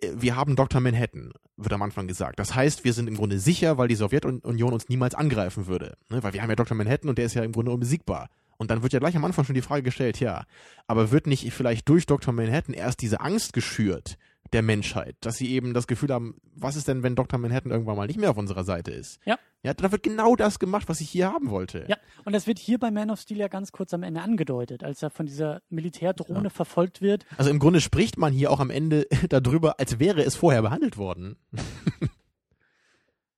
äh, 0.00 0.10
wir 0.16 0.34
haben 0.34 0.56
Dr. 0.56 0.80
Manhattan, 0.80 1.32
wird 1.56 1.72
am 1.72 1.82
Anfang 1.82 2.08
gesagt. 2.08 2.38
Das 2.40 2.54
heißt, 2.56 2.84
wir 2.84 2.92
sind 2.92 3.06
im 3.08 3.16
Grunde 3.16 3.38
sicher, 3.38 3.78
weil 3.78 3.86
die 3.88 3.94
Sowjetunion 3.94 4.72
uns 4.72 4.88
niemals 4.88 5.14
angreifen 5.14 5.66
würde. 5.68 5.96
Ne? 6.08 6.22
Weil 6.24 6.32
wir 6.32 6.42
haben 6.42 6.50
ja 6.50 6.56
Dr. 6.56 6.76
Manhattan 6.76 7.08
und 7.08 7.18
der 7.18 7.26
ist 7.26 7.34
ja 7.34 7.44
im 7.44 7.52
Grunde 7.52 7.70
unbesiegbar. 7.70 8.30
Und 8.58 8.70
dann 8.70 8.82
wird 8.82 8.92
ja 8.92 8.98
gleich 8.98 9.16
am 9.16 9.24
Anfang 9.24 9.44
schon 9.44 9.54
die 9.54 9.62
Frage 9.62 9.82
gestellt, 9.82 10.20
ja, 10.20 10.44
aber 10.86 11.10
wird 11.10 11.26
nicht 11.26 11.50
vielleicht 11.52 11.88
durch 11.88 12.06
Dr. 12.06 12.32
Manhattan 12.32 12.74
erst 12.74 13.02
diese 13.02 13.20
Angst 13.20 13.52
geschürt 13.52 14.16
der 14.52 14.62
Menschheit, 14.62 15.16
dass 15.20 15.36
sie 15.36 15.50
eben 15.50 15.74
das 15.74 15.88
Gefühl 15.88 16.10
haben, 16.12 16.36
was 16.54 16.76
ist 16.76 16.86
denn, 16.86 17.02
wenn 17.02 17.16
Dr. 17.16 17.38
Manhattan 17.38 17.72
irgendwann 17.72 17.96
mal 17.96 18.06
nicht 18.06 18.18
mehr 18.20 18.30
auf 18.30 18.36
unserer 18.36 18.62
Seite 18.62 18.92
ist? 18.92 19.18
Ja. 19.24 19.38
Ja, 19.64 19.74
da 19.74 19.90
wird 19.90 20.04
genau 20.04 20.36
das 20.36 20.60
gemacht, 20.60 20.88
was 20.88 21.00
ich 21.00 21.10
hier 21.10 21.32
haben 21.32 21.50
wollte. 21.50 21.84
Ja, 21.88 21.96
und 22.24 22.32
das 22.32 22.46
wird 22.46 22.60
hier 22.60 22.78
bei 22.78 22.92
Man 22.92 23.10
of 23.10 23.18
Steel 23.18 23.38
ja 23.38 23.48
ganz 23.48 23.72
kurz 23.72 23.92
am 23.92 24.04
Ende 24.04 24.20
angedeutet, 24.22 24.84
als 24.84 25.02
er 25.02 25.10
von 25.10 25.26
dieser 25.26 25.60
Militärdrohne 25.70 26.44
Ja. 26.44 26.50
verfolgt 26.50 27.02
wird. 27.02 27.26
Also 27.36 27.50
im 27.50 27.58
Grunde 27.58 27.80
spricht 27.80 28.16
man 28.16 28.32
hier 28.32 28.52
auch 28.52 28.60
am 28.60 28.70
Ende 28.70 29.08
darüber, 29.28 29.80
als 29.80 29.98
wäre 29.98 30.22
es 30.22 30.36
vorher 30.36 30.62
behandelt 30.62 30.96
worden. 30.96 31.36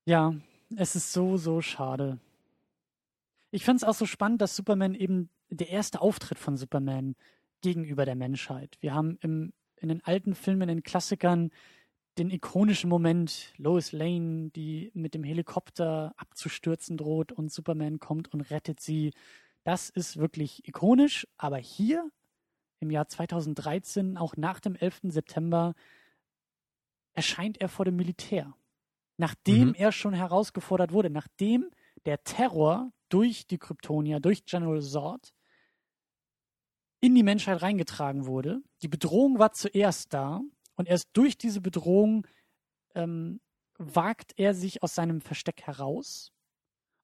Ja, 0.05 0.33
es 0.77 0.97
ist 0.97 1.13
so, 1.13 1.37
so 1.37 1.61
schade. 1.61 2.19
Ich 3.51 3.65
finde 3.65 3.79
es 3.79 3.85
auch 3.85 3.95
so 3.95 4.07
spannend, 4.07 4.43
dass 4.43 4.57
Superman 4.57 4.95
eben 4.95 5.31
der 5.49 5.71
erste 5.71 6.01
Auftritt 6.01 6.39
von 6.39 6.57
Superman 6.57 7.17
gegenüber 7.63 8.05
der 8.05 8.15
Menschheit. 8.15 8.77
Wir 8.81 8.95
haben 8.95 9.17
im, 9.21 9.53
in 9.77 9.89
den 9.89 10.05
alten 10.05 10.35
Filmen, 10.35 10.63
in 10.63 10.69
den 10.69 10.83
Klassikern, 10.83 11.51
den 12.19 12.31
ikonischen 12.31 12.91
Moment, 12.91 13.55
Lois 13.57 13.93
Lane, 13.93 14.51
die 14.51 14.91
mit 14.93 15.15
dem 15.15 15.25
Helikopter 15.25 16.13
abzustürzen 16.17 16.97
droht 16.97 17.33
und 17.33 17.51
Superman 17.53 18.01
kommt 18.01 18.33
und 18.33 18.43
rettet 18.43 18.81
sie. 18.81 19.13
Das 19.65 19.89
ist 19.89 20.17
wirklich 20.17 20.67
ikonisch, 20.67 21.27
aber 21.37 21.59
hier 21.59 22.11
im 22.81 22.91
Jahr 22.91 23.09
2013, 23.09 24.17
auch 24.17 24.37
nach 24.37 24.61
dem 24.61 24.77
11. 24.77 25.01
September, 25.05 25.75
erscheint 27.15 27.61
er 27.61 27.69
vor 27.69 27.85
dem 27.85 27.97
Militär. 27.97 28.55
Nachdem 29.17 29.69
Mhm. 29.69 29.75
er 29.75 29.91
schon 29.93 30.15
herausgefordert 30.15 30.93
wurde, 30.93 31.11
nachdem 31.11 31.71
der 32.07 32.23
Terror 32.25 32.93
durch 33.09 33.47
die 33.47 33.59
Kryptonier, 33.59 34.21
durch 34.21 34.45
General 34.45 34.83
Zod 34.83 35.33
in 37.01 37.15
die 37.15 37.23
Menschheit 37.23 37.63
reingetragen 37.63 38.27
wurde. 38.27 38.61
Die 38.83 38.89
Bedrohung 38.89 39.39
war 39.39 39.53
zuerst 39.53 40.13
da 40.13 40.41
und 40.77 40.89
erst 40.89 41.11
durch 41.13 41.39
diese 41.39 41.61
Bedrohung 41.61 42.27
ähm, 42.95 43.41
wagt 43.79 44.33
er 44.37 44.55
sich 44.55 44.83
aus 44.83 44.95
seinem 44.95 45.21
Versteck 45.21 45.63
heraus, 45.63 46.33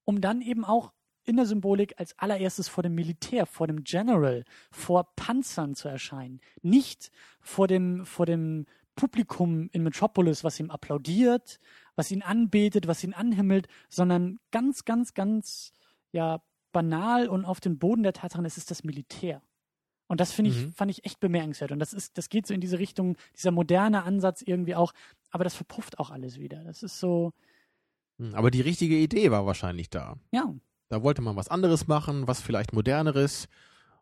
um 0.04 0.20
dann 0.20 0.42
eben 0.42 0.64
auch 0.64 0.92
in 1.24 1.36
der 1.36 1.46
Symbolik 1.46 1.94
als 1.96 2.18
allererstes 2.18 2.68
vor 2.68 2.82
dem 2.82 2.94
Militär, 2.94 3.46
vor 3.46 3.66
dem 3.66 3.84
General, 3.84 4.44
vor 4.70 5.14
Panzern 5.16 5.74
zu 5.74 5.88
erscheinen. 5.88 6.40
Nicht 6.60 7.10
vor 7.40 7.66
dem, 7.66 8.04
vor 8.04 8.26
dem 8.26 8.66
Publikum 8.94 9.68
in 9.72 9.82
Metropolis, 9.82 10.44
was 10.44 10.60
ihm 10.60 10.70
applaudiert, 10.70 11.58
was 11.96 12.10
ihn 12.10 12.22
anbetet, 12.22 12.86
was 12.86 13.02
ihn 13.04 13.14
anhimmelt, 13.14 13.68
sondern 13.88 14.38
ganz, 14.50 14.84
ganz, 14.84 15.14
ganz, 15.14 15.72
ja, 16.12 16.42
banal 16.72 17.28
und 17.28 17.44
auf 17.44 17.60
den 17.60 17.78
Boden 17.78 18.02
der 18.02 18.12
Tatsachen, 18.12 18.44
es 18.44 18.56
ist 18.56 18.70
das 18.70 18.82
Militär. 18.84 19.40
Und 20.08 20.20
das 20.20 20.32
finde 20.32 20.50
ich, 20.50 20.56
Mhm. 20.66 20.72
fand 20.72 20.90
ich 20.90 21.04
echt 21.04 21.20
bemerkenswert. 21.20 21.72
Und 21.72 21.78
das 21.78 21.92
ist, 21.92 22.18
das 22.18 22.28
geht 22.28 22.46
so 22.46 22.52
in 22.54 22.60
diese 22.60 22.78
Richtung, 22.78 23.16
dieser 23.36 23.52
moderne 23.52 24.02
Ansatz 24.02 24.42
irgendwie 24.42 24.74
auch, 24.74 24.92
aber 25.30 25.44
das 25.44 25.54
verpufft 25.54 25.98
auch 25.98 26.10
alles 26.10 26.38
wieder. 26.38 26.62
Das 26.64 26.82
ist 26.82 26.98
so, 27.00 27.32
Hm, 28.18 28.34
Aber 28.34 28.50
die 28.50 28.60
richtige 28.60 28.96
Idee 28.96 29.30
war 29.30 29.44
wahrscheinlich 29.46 29.90
da. 29.90 30.16
ja, 30.32 30.54
Da 30.88 31.02
wollte 31.02 31.22
man 31.22 31.34
was 31.36 31.48
anderes 31.48 31.86
machen, 31.88 32.28
was 32.28 32.40
vielleicht 32.40 32.72
moderneres. 32.72 33.48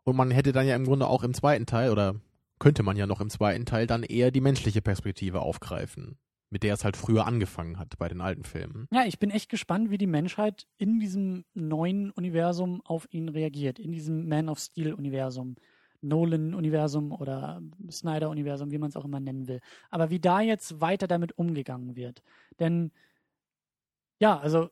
Und 0.03 0.15
man 0.17 0.29
hätte 0.31 0.51
dann 0.51 0.67
ja 0.67 0.75
im 0.75 0.85
Grunde 0.85 1.07
auch 1.07 1.23
im 1.23 1.33
zweiten 1.33 1.65
Teil 1.65 1.89
oder 1.91 2.15
könnte 2.59 2.83
man 2.83 2.97
ja 2.97 3.07
noch 3.07 3.21
im 3.21 3.29
zweiten 3.31 3.65
Teil 3.65 3.87
dann 3.87 4.03
eher 4.03 4.29
die 4.31 4.41
menschliche 4.41 4.81
Perspektive 4.81 5.41
aufgreifen, 5.41 6.17
mit 6.53 6.61
der 6.61 6.75
es 6.75 6.85
halt 6.85 6.95
früher 6.95 7.25
angefangen 7.25 7.79
hat 7.79 7.97
bei 7.97 8.07
den 8.07 8.21
alten 8.21 8.43
Filmen. 8.43 8.87
Ja, 8.91 9.05
ich 9.05 9.17
bin 9.17 9.31
echt 9.31 9.49
gespannt, 9.49 9.89
wie 9.89 9.97
die 9.97 10.05
Menschheit 10.05 10.67
in 10.77 10.99
diesem 10.99 11.45
neuen 11.55 12.11
Universum 12.11 12.81
auf 12.85 13.07
ihn 13.11 13.27
reagiert, 13.27 13.79
in 13.79 13.91
diesem 13.91 14.29
Man 14.29 14.49
of 14.49 14.59
Steel-Universum, 14.59 15.55
Nolan-Universum 16.01 17.11
oder 17.11 17.59
Snyder-Universum, 17.89 18.69
wie 18.69 18.77
man 18.77 18.89
es 18.89 18.95
auch 18.95 19.05
immer 19.05 19.19
nennen 19.19 19.47
will. 19.47 19.61
Aber 19.89 20.11
wie 20.11 20.19
da 20.19 20.41
jetzt 20.41 20.79
weiter 20.79 21.07
damit 21.07 21.35
umgegangen 21.39 21.95
wird. 21.95 22.21
Denn 22.59 22.91
ja, 24.19 24.37
also 24.37 24.69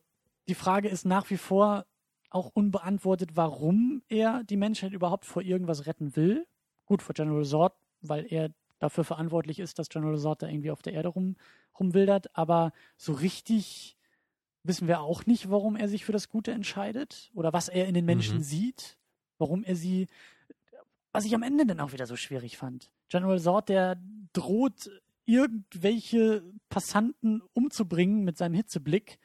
die 0.48 0.54
Frage 0.54 0.88
ist 0.88 1.04
nach 1.04 1.30
wie 1.30 1.36
vor, 1.36 1.84
auch 2.30 2.50
unbeantwortet, 2.54 3.30
warum 3.34 4.02
er 4.08 4.44
die 4.44 4.56
Menschheit 4.56 4.92
überhaupt 4.92 5.24
vor 5.24 5.42
irgendwas 5.42 5.86
retten 5.86 6.14
will. 6.14 6.46
Gut, 6.86 7.02
vor 7.02 7.14
General 7.14 7.44
Zod, 7.44 7.72
weil 8.00 8.24
er 8.32 8.50
dafür 8.82 9.04
verantwortlich 9.04 9.60
ist, 9.60 9.78
dass 9.78 9.88
General 9.88 10.18
Zod 10.18 10.42
da 10.42 10.48
irgendwie 10.48 10.72
auf 10.72 10.82
der 10.82 10.92
Erde 10.92 11.08
rum, 11.08 11.36
rumwildert. 11.78 12.36
Aber 12.36 12.72
so 12.96 13.12
richtig 13.12 13.96
wissen 14.64 14.88
wir 14.88 15.00
auch 15.00 15.24
nicht, 15.26 15.50
warum 15.50 15.76
er 15.76 15.88
sich 15.88 16.04
für 16.04 16.12
das 16.12 16.28
Gute 16.28 16.50
entscheidet 16.52 17.30
oder 17.34 17.52
was 17.52 17.68
er 17.68 17.86
in 17.86 17.94
den 17.94 18.04
Menschen 18.04 18.38
Mhm. 18.38 18.42
sieht, 18.42 18.98
warum 19.38 19.62
er 19.64 19.76
sie, 19.76 20.08
was 21.12 21.24
ich 21.24 21.34
am 21.34 21.42
Ende 21.42 21.64
dann 21.64 21.80
auch 21.80 21.92
wieder 21.92 22.06
so 22.06 22.16
schwierig 22.16 22.56
fand. 22.56 22.90
General 23.08 23.38
Zod, 23.40 23.68
der 23.68 24.00
droht, 24.32 24.90
irgendwelche 25.24 26.42
Passanten 26.68 27.42
umzubringen 27.52 28.24
mit 28.24 28.36
seinem 28.36 28.54
Hitzeblick. 28.54 29.18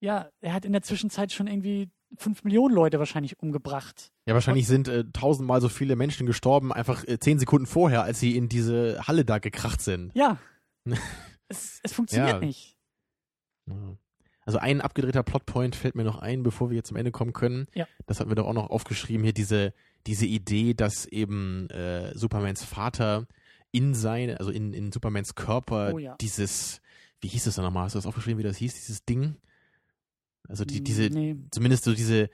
Ja, 0.00 0.30
er 0.40 0.52
hat 0.52 0.64
in 0.64 0.72
der 0.72 0.82
Zwischenzeit 0.82 1.32
schon 1.32 1.48
irgendwie 1.48 1.90
fünf 2.16 2.42
Millionen 2.44 2.74
Leute 2.74 2.98
wahrscheinlich 2.98 3.38
umgebracht. 3.40 4.12
Ja, 4.26 4.34
wahrscheinlich 4.34 4.66
sind 4.66 4.88
äh, 4.88 5.04
tausendmal 5.12 5.60
so 5.60 5.68
viele 5.68 5.94
Menschen 5.96 6.26
gestorben, 6.26 6.72
einfach 6.72 7.04
äh, 7.06 7.18
zehn 7.18 7.38
Sekunden 7.38 7.66
vorher, 7.66 8.02
als 8.02 8.18
sie 8.20 8.36
in 8.36 8.48
diese 8.48 9.06
Halle 9.06 9.24
da 9.24 9.38
gekracht 9.38 9.80
sind. 9.80 10.12
Ja. 10.14 10.38
es, 11.48 11.80
es 11.82 11.92
funktioniert 11.92 12.40
Ja. 12.40 12.40
nicht. 12.40 12.76
Also 14.44 14.58
ein 14.58 14.80
abgedrehter 14.80 15.22
Plotpoint 15.22 15.76
fällt 15.76 15.94
mir 15.94 16.04
noch 16.04 16.18
ein, 16.18 16.42
bevor 16.42 16.70
wir 16.70 16.76
jetzt 16.76 16.88
zum 16.88 16.96
Ende 16.96 17.10
kommen 17.10 17.34
können. 17.34 17.66
Ja. 17.74 17.86
Das 18.06 18.18
hatten 18.20 18.30
wir 18.30 18.34
doch 18.36 18.46
auch 18.46 18.54
noch 18.54 18.70
aufgeschrieben 18.70 19.22
hier, 19.22 19.34
diese, 19.34 19.74
diese 20.06 20.24
Idee, 20.24 20.72
dass 20.72 21.04
eben 21.04 21.68
äh, 21.68 22.16
Supermans 22.16 22.64
Vater 22.64 23.26
in 23.72 23.94
seine, 23.94 24.38
also 24.38 24.50
in, 24.50 24.72
in 24.72 24.90
Supermans 24.90 25.34
Körper 25.34 25.92
Oh 25.92 25.98
ja. 25.98 26.16
dieses, 26.22 26.80
wie 27.20 27.28
hieß 27.28 27.44
das 27.44 27.56
dann 27.56 27.66
nochmal? 27.66 27.84
Hast 27.84 27.94
du 27.94 27.98
das 27.98 28.06
aufgeschrieben, 28.06 28.38
wie 28.38 28.42
das 28.48 28.56
hieß, 28.56 28.72
dieses 28.74 29.04
Ding? 29.04 29.36
Also 30.48 30.64
die, 30.64 30.82
diese, 30.82 31.08
Nee. 31.10 31.36
zumindest 31.50 31.84
so 31.84 31.94
diese, 31.94 32.30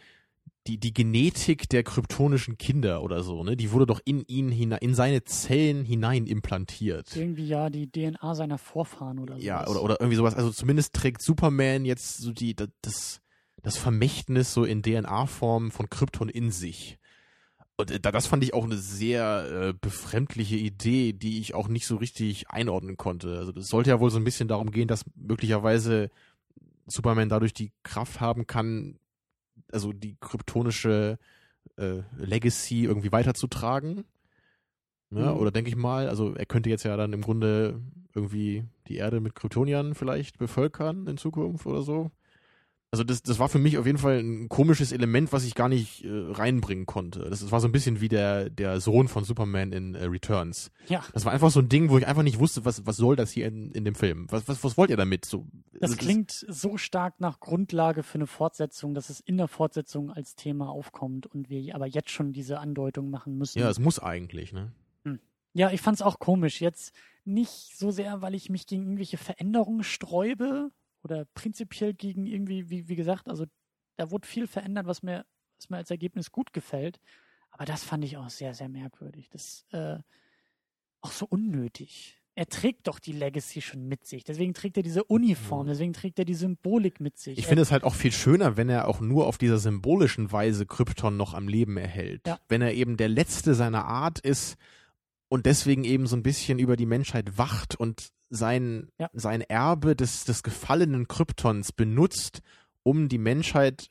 die, 0.66 0.78
die 0.78 0.94
Genetik 0.94 1.68
der 1.68 1.82
kryptonischen 1.82 2.56
Kinder 2.56 3.02
oder 3.02 3.22
so, 3.22 3.44
ne? 3.44 3.56
Die 3.56 3.70
wurde 3.72 3.86
doch 3.86 4.00
in 4.04 4.22
ihn 4.26 4.50
hinein, 4.50 4.78
in 4.80 4.94
seine 4.94 5.24
Zellen 5.24 5.84
hinein 5.84 6.26
implantiert. 6.26 7.14
Irgendwie 7.16 7.46
ja 7.46 7.68
die 7.68 7.90
DNA 7.90 8.34
seiner 8.34 8.56
Vorfahren 8.58 9.18
oder 9.18 9.36
so. 9.36 9.42
Ja, 9.42 9.66
oder, 9.66 9.82
oder 9.82 10.00
irgendwie 10.00 10.16
sowas. 10.16 10.34
Also 10.34 10.50
zumindest 10.50 10.94
trägt 10.94 11.20
Superman 11.22 11.84
jetzt 11.84 12.18
so 12.18 12.32
die, 12.32 12.54
das, 12.54 13.20
das 13.62 13.76
Vermächtnis 13.76 14.54
so 14.54 14.64
in 14.64 14.82
DNA-Form 14.82 15.70
von 15.70 15.90
Krypton 15.90 16.28
in 16.30 16.50
sich. 16.50 16.98
Und 17.76 17.90
äh, 17.90 18.00
da- 18.00 18.12
das 18.12 18.26
fand 18.26 18.42
ich 18.44 18.54
auch 18.54 18.64
eine 18.64 18.78
sehr 18.78 19.48
äh, 19.50 19.74
befremdliche 19.78 20.56
Idee, 20.56 21.12
die 21.12 21.40
ich 21.40 21.54
auch 21.54 21.68
nicht 21.68 21.86
so 21.86 21.96
richtig 21.96 22.48
einordnen 22.48 22.96
konnte. 22.96 23.36
Also 23.38 23.52
das 23.52 23.66
sollte 23.66 23.90
ja 23.90 24.00
wohl 24.00 24.10
so 24.10 24.16
ein 24.18 24.24
bisschen 24.24 24.48
darum 24.48 24.70
gehen, 24.70 24.88
dass 24.88 25.04
möglicherweise 25.16 26.10
Superman 26.86 27.28
dadurch 27.28 27.54
die 27.54 27.72
Kraft 27.82 28.20
haben 28.20 28.46
kann, 28.46 28.98
also 29.72 29.92
die 29.92 30.16
kryptonische 30.20 31.18
äh, 31.76 32.02
Legacy 32.16 32.84
irgendwie 32.84 33.12
weiterzutragen. 33.12 34.04
Ja, 35.10 35.32
Mhm. 35.32 35.38
Oder 35.38 35.50
denke 35.50 35.70
ich 35.70 35.76
mal, 35.76 36.08
also 36.08 36.34
er 36.34 36.46
könnte 36.46 36.70
jetzt 36.70 36.84
ja 36.84 36.96
dann 36.96 37.12
im 37.12 37.22
Grunde 37.22 37.80
irgendwie 38.14 38.64
die 38.88 38.96
Erde 38.96 39.20
mit 39.20 39.34
Kryptoniern 39.34 39.94
vielleicht 39.94 40.38
bevölkern 40.38 41.06
in 41.06 41.16
Zukunft 41.16 41.66
oder 41.66 41.82
so. 41.82 42.10
Also 42.94 43.02
das, 43.02 43.24
das 43.24 43.40
war 43.40 43.48
für 43.48 43.58
mich 43.58 43.76
auf 43.76 43.86
jeden 43.86 43.98
Fall 43.98 44.20
ein 44.20 44.48
komisches 44.48 44.92
Element, 44.92 45.32
was 45.32 45.42
ich 45.44 45.56
gar 45.56 45.68
nicht 45.68 46.04
äh, 46.04 46.08
reinbringen 46.12 46.86
konnte. 46.86 47.28
Das, 47.28 47.40
das 47.40 47.50
war 47.50 47.58
so 47.58 47.66
ein 47.66 47.72
bisschen 47.72 48.00
wie 48.00 48.08
der, 48.08 48.50
der 48.50 48.80
Sohn 48.80 49.08
von 49.08 49.24
Superman 49.24 49.72
in 49.72 49.96
äh, 49.96 50.04
Returns. 50.04 50.70
Ja, 50.86 51.02
Das 51.12 51.24
war 51.24 51.32
einfach 51.32 51.50
so 51.50 51.58
ein 51.58 51.68
Ding, 51.68 51.90
wo 51.90 51.98
ich 51.98 52.06
einfach 52.06 52.22
nicht 52.22 52.38
wusste, 52.38 52.64
was, 52.64 52.86
was 52.86 52.96
soll 52.96 53.16
das 53.16 53.32
hier 53.32 53.48
in, 53.48 53.72
in 53.72 53.84
dem 53.84 53.96
Film? 53.96 54.28
Was, 54.30 54.46
was, 54.46 54.62
was 54.62 54.76
wollt 54.78 54.90
ihr 54.90 54.96
damit? 54.96 55.24
So, 55.24 55.44
das 55.80 55.90
ist- 55.90 55.98
klingt 55.98 56.30
so 56.30 56.76
stark 56.76 57.18
nach 57.18 57.40
Grundlage 57.40 58.04
für 58.04 58.14
eine 58.14 58.28
Fortsetzung, 58.28 58.94
dass 58.94 59.10
es 59.10 59.18
in 59.18 59.38
der 59.38 59.48
Fortsetzung 59.48 60.12
als 60.12 60.36
Thema 60.36 60.68
aufkommt 60.68 61.26
und 61.26 61.50
wir 61.50 61.74
aber 61.74 61.86
jetzt 61.86 62.10
schon 62.10 62.32
diese 62.32 62.60
Andeutung 62.60 63.10
machen 63.10 63.36
müssen. 63.36 63.58
Ja, 63.58 63.68
es 63.68 63.80
muss 63.80 63.98
eigentlich, 63.98 64.52
ne? 64.52 64.70
Ja, 65.56 65.70
ich 65.70 65.80
fand's 65.80 66.02
auch 66.02 66.18
komisch. 66.18 66.60
Jetzt 66.60 66.92
nicht 67.24 67.76
so 67.76 67.90
sehr, 67.90 68.22
weil 68.22 68.34
ich 68.34 68.50
mich 68.50 68.66
gegen 68.66 68.82
irgendwelche 68.82 69.16
Veränderungen 69.18 69.82
sträube 69.84 70.70
oder 71.04 71.26
prinzipiell 71.34 71.94
gegen 71.94 72.26
irgendwie, 72.26 72.70
wie, 72.70 72.88
wie 72.88 72.96
gesagt, 72.96 73.28
also 73.28 73.44
da 73.96 74.10
wurde 74.10 74.26
viel 74.26 74.46
verändert, 74.46 74.86
was 74.86 75.02
mir, 75.02 75.24
was 75.58 75.70
mir 75.70 75.76
als 75.76 75.90
Ergebnis 75.90 76.32
gut 76.32 76.52
gefällt. 76.52 77.00
Aber 77.50 77.64
das 77.64 77.84
fand 77.84 78.04
ich 78.04 78.16
auch 78.16 78.30
sehr, 78.30 78.54
sehr 78.54 78.68
merkwürdig. 78.68 79.28
Das 79.30 79.64
äh, 79.70 79.98
auch 81.02 81.12
so 81.12 81.26
unnötig. 81.26 82.20
Er 82.36 82.48
trägt 82.48 82.88
doch 82.88 82.98
die 82.98 83.12
Legacy 83.12 83.60
schon 83.60 83.86
mit 83.86 84.06
sich. 84.06 84.24
Deswegen 84.24 84.54
trägt 84.54 84.76
er 84.76 84.82
diese 84.82 85.04
Uniform, 85.04 85.68
deswegen 85.68 85.92
trägt 85.92 86.18
er 86.18 86.24
die 86.24 86.34
Symbolik 86.34 86.98
mit 86.98 87.16
sich. 87.16 87.38
Ich 87.38 87.46
finde 87.46 87.62
es 87.62 87.70
halt 87.70 87.84
auch 87.84 87.94
viel 87.94 88.10
schöner, 88.10 88.56
wenn 88.56 88.68
er 88.68 88.88
auch 88.88 89.00
nur 89.00 89.28
auf 89.28 89.38
dieser 89.38 89.58
symbolischen 89.58 90.32
Weise 90.32 90.66
Krypton 90.66 91.16
noch 91.16 91.34
am 91.34 91.46
Leben 91.46 91.76
erhält. 91.76 92.26
Ja. 92.26 92.40
Wenn 92.48 92.60
er 92.60 92.74
eben 92.74 92.96
der 92.96 93.08
Letzte 93.08 93.54
seiner 93.54 93.84
Art 93.84 94.18
ist 94.18 94.56
und 95.28 95.46
deswegen 95.46 95.84
eben 95.84 96.06
so 96.06 96.16
ein 96.16 96.22
bisschen 96.22 96.58
über 96.58 96.76
die 96.76 96.86
Menschheit 96.86 97.38
wacht 97.38 97.74
und 97.76 98.08
sein, 98.30 98.88
Ja. 98.98 99.10
sein 99.12 99.40
Erbe 99.42 99.94
des, 99.96 100.24
des 100.24 100.42
gefallenen 100.42 101.06
Kryptons 101.08 101.72
benutzt, 101.72 102.40
um 102.82 103.08
die 103.08 103.18
Menschheit 103.18 103.88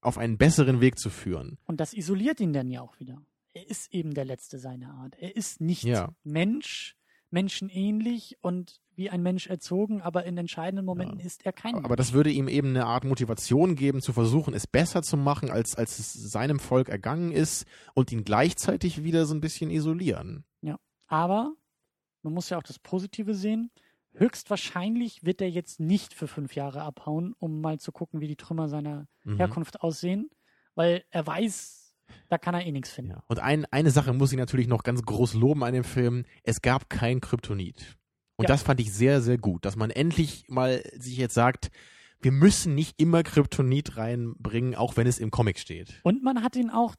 auf 0.00 0.18
einen 0.18 0.38
besseren 0.38 0.80
Weg 0.80 0.98
zu 0.98 1.10
führen. 1.10 1.58
Und 1.66 1.80
das 1.80 1.92
isoliert 1.92 2.40
ihn 2.40 2.52
dann 2.52 2.70
ja 2.70 2.80
auch 2.82 2.98
wieder. 3.00 3.20
Er 3.54 3.68
ist 3.68 3.92
eben 3.92 4.14
der 4.14 4.24
Letzte 4.24 4.58
seiner 4.58 4.94
Art. 4.94 5.16
Er 5.18 5.34
ist 5.36 5.60
nicht 5.60 5.84
Ja. 5.84 6.10
Mensch, 6.22 6.96
menschenähnlich 7.30 8.36
und 8.40 8.80
wie 8.94 9.10
ein 9.10 9.22
Mensch 9.22 9.46
erzogen, 9.46 10.02
aber 10.02 10.24
in 10.24 10.36
entscheidenden 10.38 10.84
Momenten 10.84 11.20
ist 11.20 11.46
er 11.46 11.52
kein 11.52 11.74
Aber 11.84 11.94
das 11.96 12.12
würde 12.12 12.30
ihm 12.30 12.48
eben 12.48 12.70
eine 12.70 12.86
Art 12.86 13.04
Motivation 13.04 13.74
geben, 13.76 14.02
zu 14.02 14.12
versuchen, 14.12 14.54
es 14.54 14.66
besser 14.66 15.02
zu 15.02 15.16
machen, 15.16 15.50
als, 15.50 15.76
als 15.76 15.98
es 15.98 16.12
seinem 16.12 16.58
Volk 16.58 16.88
ergangen 16.88 17.30
ist 17.32 17.64
und 17.94 18.10
ihn 18.12 18.24
gleichzeitig 18.24 19.04
wieder 19.04 19.24
so 19.26 19.34
ein 19.34 19.40
bisschen 19.40 19.70
isolieren. 19.70 20.44
Aber 21.08 21.54
man 22.22 22.32
muss 22.34 22.48
ja 22.50 22.58
auch 22.58 22.62
das 22.62 22.78
Positive 22.78 23.34
sehen. 23.34 23.70
Höchstwahrscheinlich 24.32 25.24
wird 25.24 25.40
er 25.40 25.48
jetzt 25.50 25.80
nicht 25.80 26.14
für 26.14 26.28
fünf 26.28 26.54
Jahre 26.54 26.82
abhauen, 26.82 27.34
um 27.38 27.60
mal 27.60 27.78
zu 27.80 27.92
gucken, 27.92 28.20
wie 28.20 28.28
die 28.28 28.36
Trümmer 28.36 28.68
seiner 28.68 29.06
Mhm. 29.24 29.36
Herkunft 29.36 29.80
aussehen, 29.80 30.30
weil 30.74 31.04
er 31.10 31.26
weiß, 31.26 31.94
da 32.28 32.38
kann 32.38 32.54
er 32.54 32.64
eh 32.66 32.72
nichts 32.72 32.90
finden. 32.90 33.12
Ja. 33.12 33.22
Und 33.26 33.38
ein, 33.40 33.64
eine 33.70 33.90
Sache 33.90 34.12
muss 34.12 34.32
ich 34.32 34.38
natürlich 34.38 34.66
noch 34.68 34.82
ganz 34.82 35.02
groß 35.02 35.34
loben 35.34 35.64
an 35.64 35.74
dem 35.74 35.84
Film. 35.84 36.24
Es 36.42 36.62
gab 36.62 36.88
kein 36.90 37.20
Kryptonit. 37.20 37.96
Und 38.36 38.44
Ja. 38.44 38.48
das 38.48 38.62
fand 38.62 38.80
ich 38.80 38.92
sehr, 38.92 39.20
sehr 39.20 39.38
gut, 39.38 39.64
dass 39.64 39.76
man 39.76 39.90
endlich 39.90 40.44
mal 40.48 40.82
sich 40.96 41.16
jetzt 41.16 41.34
sagt, 41.34 41.70
wir 42.20 42.32
müssen 42.32 42.74
nicht 42.74 43.00
immer 43.00 43.22
Kryptonit 43.22 43.96
reinbringen, 43.96 44.74
auch 44.74 44.96
wenn 44.96 45.06
es 45.06 45.18
im 45.18 45.30
Comic 45.30 45.58
steht. 45.58 46.00
Und 46.02 46.22
man 46.22 46.42
hat 46.42 46.56
ihn 46.56 46.70
auch 46.70 46.94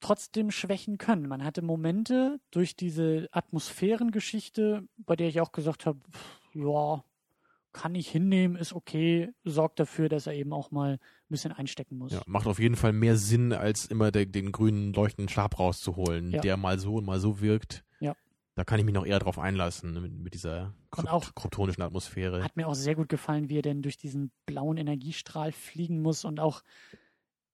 trotzdem 0.00 0.50
schwächen 0.50 0.98
können. 0.98 1.26
Man 1.28 1.44
hatte 1.44 1.62
Momente 1.62 2.38
durch 2.50 2.76
diese 2.76 3.28
Atmosphärengeschichte, 3.32 4.86
bei 4.98 5.16
der 5.16 5.28
ich 5.28 5.40
auch 5.40 5.52
gesagt 5.52 5.86
habe, 5.86 6.00
pff, 6.10 6.40
ja, 6.54 7.04
kann 7.72 7.94
ich 7.94 8.08
hinnehmen, 8.08 8.56
ist 8.56 8.72
okay, 8.72 9.30
sorgt 9.44 9.78
dafür, 9.80 10.08
dass 10.08 10.26
er 10.26 10.32
eben 10.34 10.52
auch 10.52 10.70
mal 10.70 10.92
ein 10.94 10.98
bisschen 11.28 11.52
einstecken 11.52 11.98
muss. 11.98 12.12
Ja, 12.12 12.22
macht 12.26 12.46
auf 12.46 12.58
jeden 12.58 12.76
Fall 12.76 12.92
mehr 12.94 13.16
Sinn, 13.16 13.52
als 13.52 13.84
immer 13.86 14.10
der, 14.10 14.24
den 14.26 14.50
grünen 14.50 14.92
leuchtenden 14.94 15.28
Stab 15.28 15.58
rauszuholen, 15.58 16.30
Ja. 16.32 16.40
der 16.40 16.56
mal 16.56 16.78
so 16.78 16.94
und 16.96 17.04
mal 17.04 17.20
so 17.20 17.40
wirkt. 17.40 17.84
Ja. 18.00 18.14
Da 18.54 18.64
kann 18.64 18.78
ich 18.78 18.86
mich 18.86 18.94
noch 18.94 19.04
eher 19.04 19.18
drauf 19.18 19.38
einlassen, 19.38 19.92
mit, 20.00 20.12
mit 20.12 20.32
dieser 20.32 20.72
krypt 20.90 21.08
auch- 21.10 21.34
kryptonischen 21.34 21.82
Atmosphäre. 21.82 22.42
Hat 22.42 22.56
mir 22.56 22.66
auch 22.66 22.74
sehr 22.74 22.94
gut 22.94 23.10
gefallen, 23.10 23.50
wie 23.50 23.58
er 23.58 23.62
denn 23.62 23.82
durch 23.82 23.98
diesen 23.98 24.30
blauen 24.46 24.78
Energiestrahl 24.78 25.52
fliegen 25.52 26.00
muss 26.00 26.24
und 26.24 26.40
auch 26.40 26.62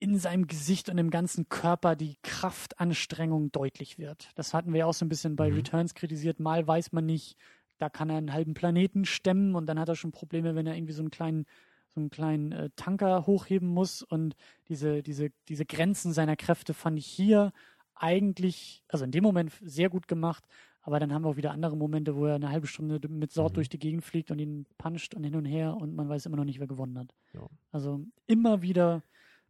in 0.03 0.19
seinem 0.19 0.47
Gesicht 0.49 0.89
und 0.89 0.99
im 0.99 1.11
ganzen 1.11 1.49
Körper 1.49 1.95
die 1.97 2.17
Kraftanstrengung 2.23 3.53
deutlich 3.53 3.99
wird. 3.99 4.31
Das 4.35 4.53
hatten 4.53 4.73
wir 4.73 4.81
ja 4.81 4.87
auch 4.87 4.95
so 4.95 5.05
ein 5.05 5.09
bisschen 5.09 5.37
bei 5.37 5.49
Mhm. 5.49 5.57
Returns 5.57 5.95
kritisiert. 5.95 6.41
Mal 6.41 6.67
weiß 6.67 6.93
man 6.93 7.07
nicht, 7.07 7.37
da 7.79 7.89
kann 7.89 8.11
er 8.11 8.17
einen 8.17 8.33
halben 8.33 8.55
Planeten 8.55 9.05
stemmen 9.05 9.55
und 9.55 9.67
dann 9.67 9.79
hat 9.79 9.89
er 9.89 9.97
schon 9.97 10.13
Probleme, 10.13 10.55
wenn 10.55 10.67
er 10.67 10.75
irgendwie 10.77 10.93
so 10.93 11.03
einen 11.03 11.11
kleinen 11.11 11.47
so 11.95 12.01
einen 12.01 12.09
kleinen 12.09 12.53
äh, 12.53 12.71
Tanker 12.75 13.27
hochheben 13.27 13.69
muss 13.69 14.03
und 14.03 14.35
diese, 14.69 15.03
diese, 15.03 15.29
diese 15.49 15.67
Grenzen 15.67 16.15
seiner 16.15 16.37
Kräfte 16.37 16.73
fand 16.73 16.99
ich 16.99 17.05
hier 17.07 17.53
eigentlich, 17.95 18.83
also 18.89 19.05
in 19.05 19.11
dem 19.11 19.23
Moment 19.23 19.53
sehr 19.61 19.91
gut 19.91 20.09
gemacht, 20.09 20.43
aber 20.81 20.99
dann 21.01 21.13
haben 21.13 21.23
wir 21.23 21.29
auch 21.29 21.37
wieder 21.37 21.51
andere 21.51 21.77
Momente, 21.77 22.17
wo 22.17 22.25
er 22.25 22.37
eine 22.37 22.49
halbe 22.49 22.67
Stunde 22.67 22.99
mit 23.09 23.31
Sort 23.33 23.53
Mhm. 23.53 23.55
durch 23.57 23.69
die 23.69 23.79
Gegend 23.79 24.05
fliegt 24.05 24.31
und 24.31 24.39
ihn 24.39 24.65
puncht 24.79 25.15
und 25.15 25.23
hin 25.23 25.37
und 25.37 25.45
her 25.45 25.77
und 25.77 25.95
man 25.95 26.09
weiß 26.09 26.25
immer 26.25 26.39
noch 26.39 26.45
nicht, 26.47 26.61
wer 26.61 26.67
gewonnen 26.67 26.99
hat. 26.99 27.15
Ja. 27.35 27.47
Also 27.73 28.01
immer 28.27 28.63
wieder 28.63 29.03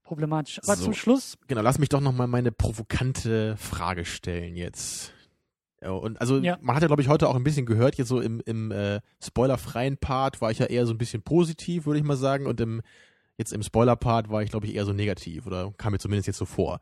problematisch. 0.03 0.61
Aber 0.65 0.77
So. 0.77 0.85
zum 0.85 0.95
Schluss, 0.95 1.37
Genau, 1.49 1.63
lass 1.63 1.79
mich 1.79 1.89
doch 1.89 2.01
noch 2.01 2.13
mal 2.13 2.27
meine 2.27 2.53
provokante 2.53 3.57
Frage 3.57 4.05
stellen 4.05 4.57
jetzt. 4.57 5.13
Und 5.81 6.21
also 6.21 6.39
Ja. 6.39 6.59
man 6.61 6.77
hat 6.77 6.83
ja, 6.83 6.87
glaube 6.87 7.03
ich, 7.03 7.09
heute 7.09 7.29
auch 7.29 7.35
ein 7.35 7.43
bisschen 7.43 7.67
gehört, 7.67 7.97
jetzt 7.97 8.09
so 8.09 8.21
im, 8.21 8.41
im 8.47 8.71
äh, 8.71 9.01
spoilerfreien 9.23 9.97
Part 9.99 10.41
war 10.41 10.51
ich 10.53 10.59
ja 10.61 10.67
eher 10.67 10.87
so 10.87 10.93
ein 10.95 10.99
bisschen 10.99 11.23
positiv, 11.23 11.87
würde 11.87 11.99
ich 11.99 12.05
mal 12.05 12.17
sagen. 12.17 12.47
Und 12.47 12.61
im, 12.61 12.83
jetzt 13.37 13.53
im 13.53 13.63
Spoiler-Part 13.63 14.29
war 14.31 14.43
ich, 14.43 14.51
glaube 14.51 14.67
ich, 14.67 14.75
eher 14.77 14.85
so 14.85 14.93
negativ 14.93 15.47
oder 15.47 15.73
kam 15.79 15.93
mir 15.93 15.99
zumindest 15.99 16.29
jetzt 16.29 16.37
so 16.39 16.45
vor. 16.45 16.79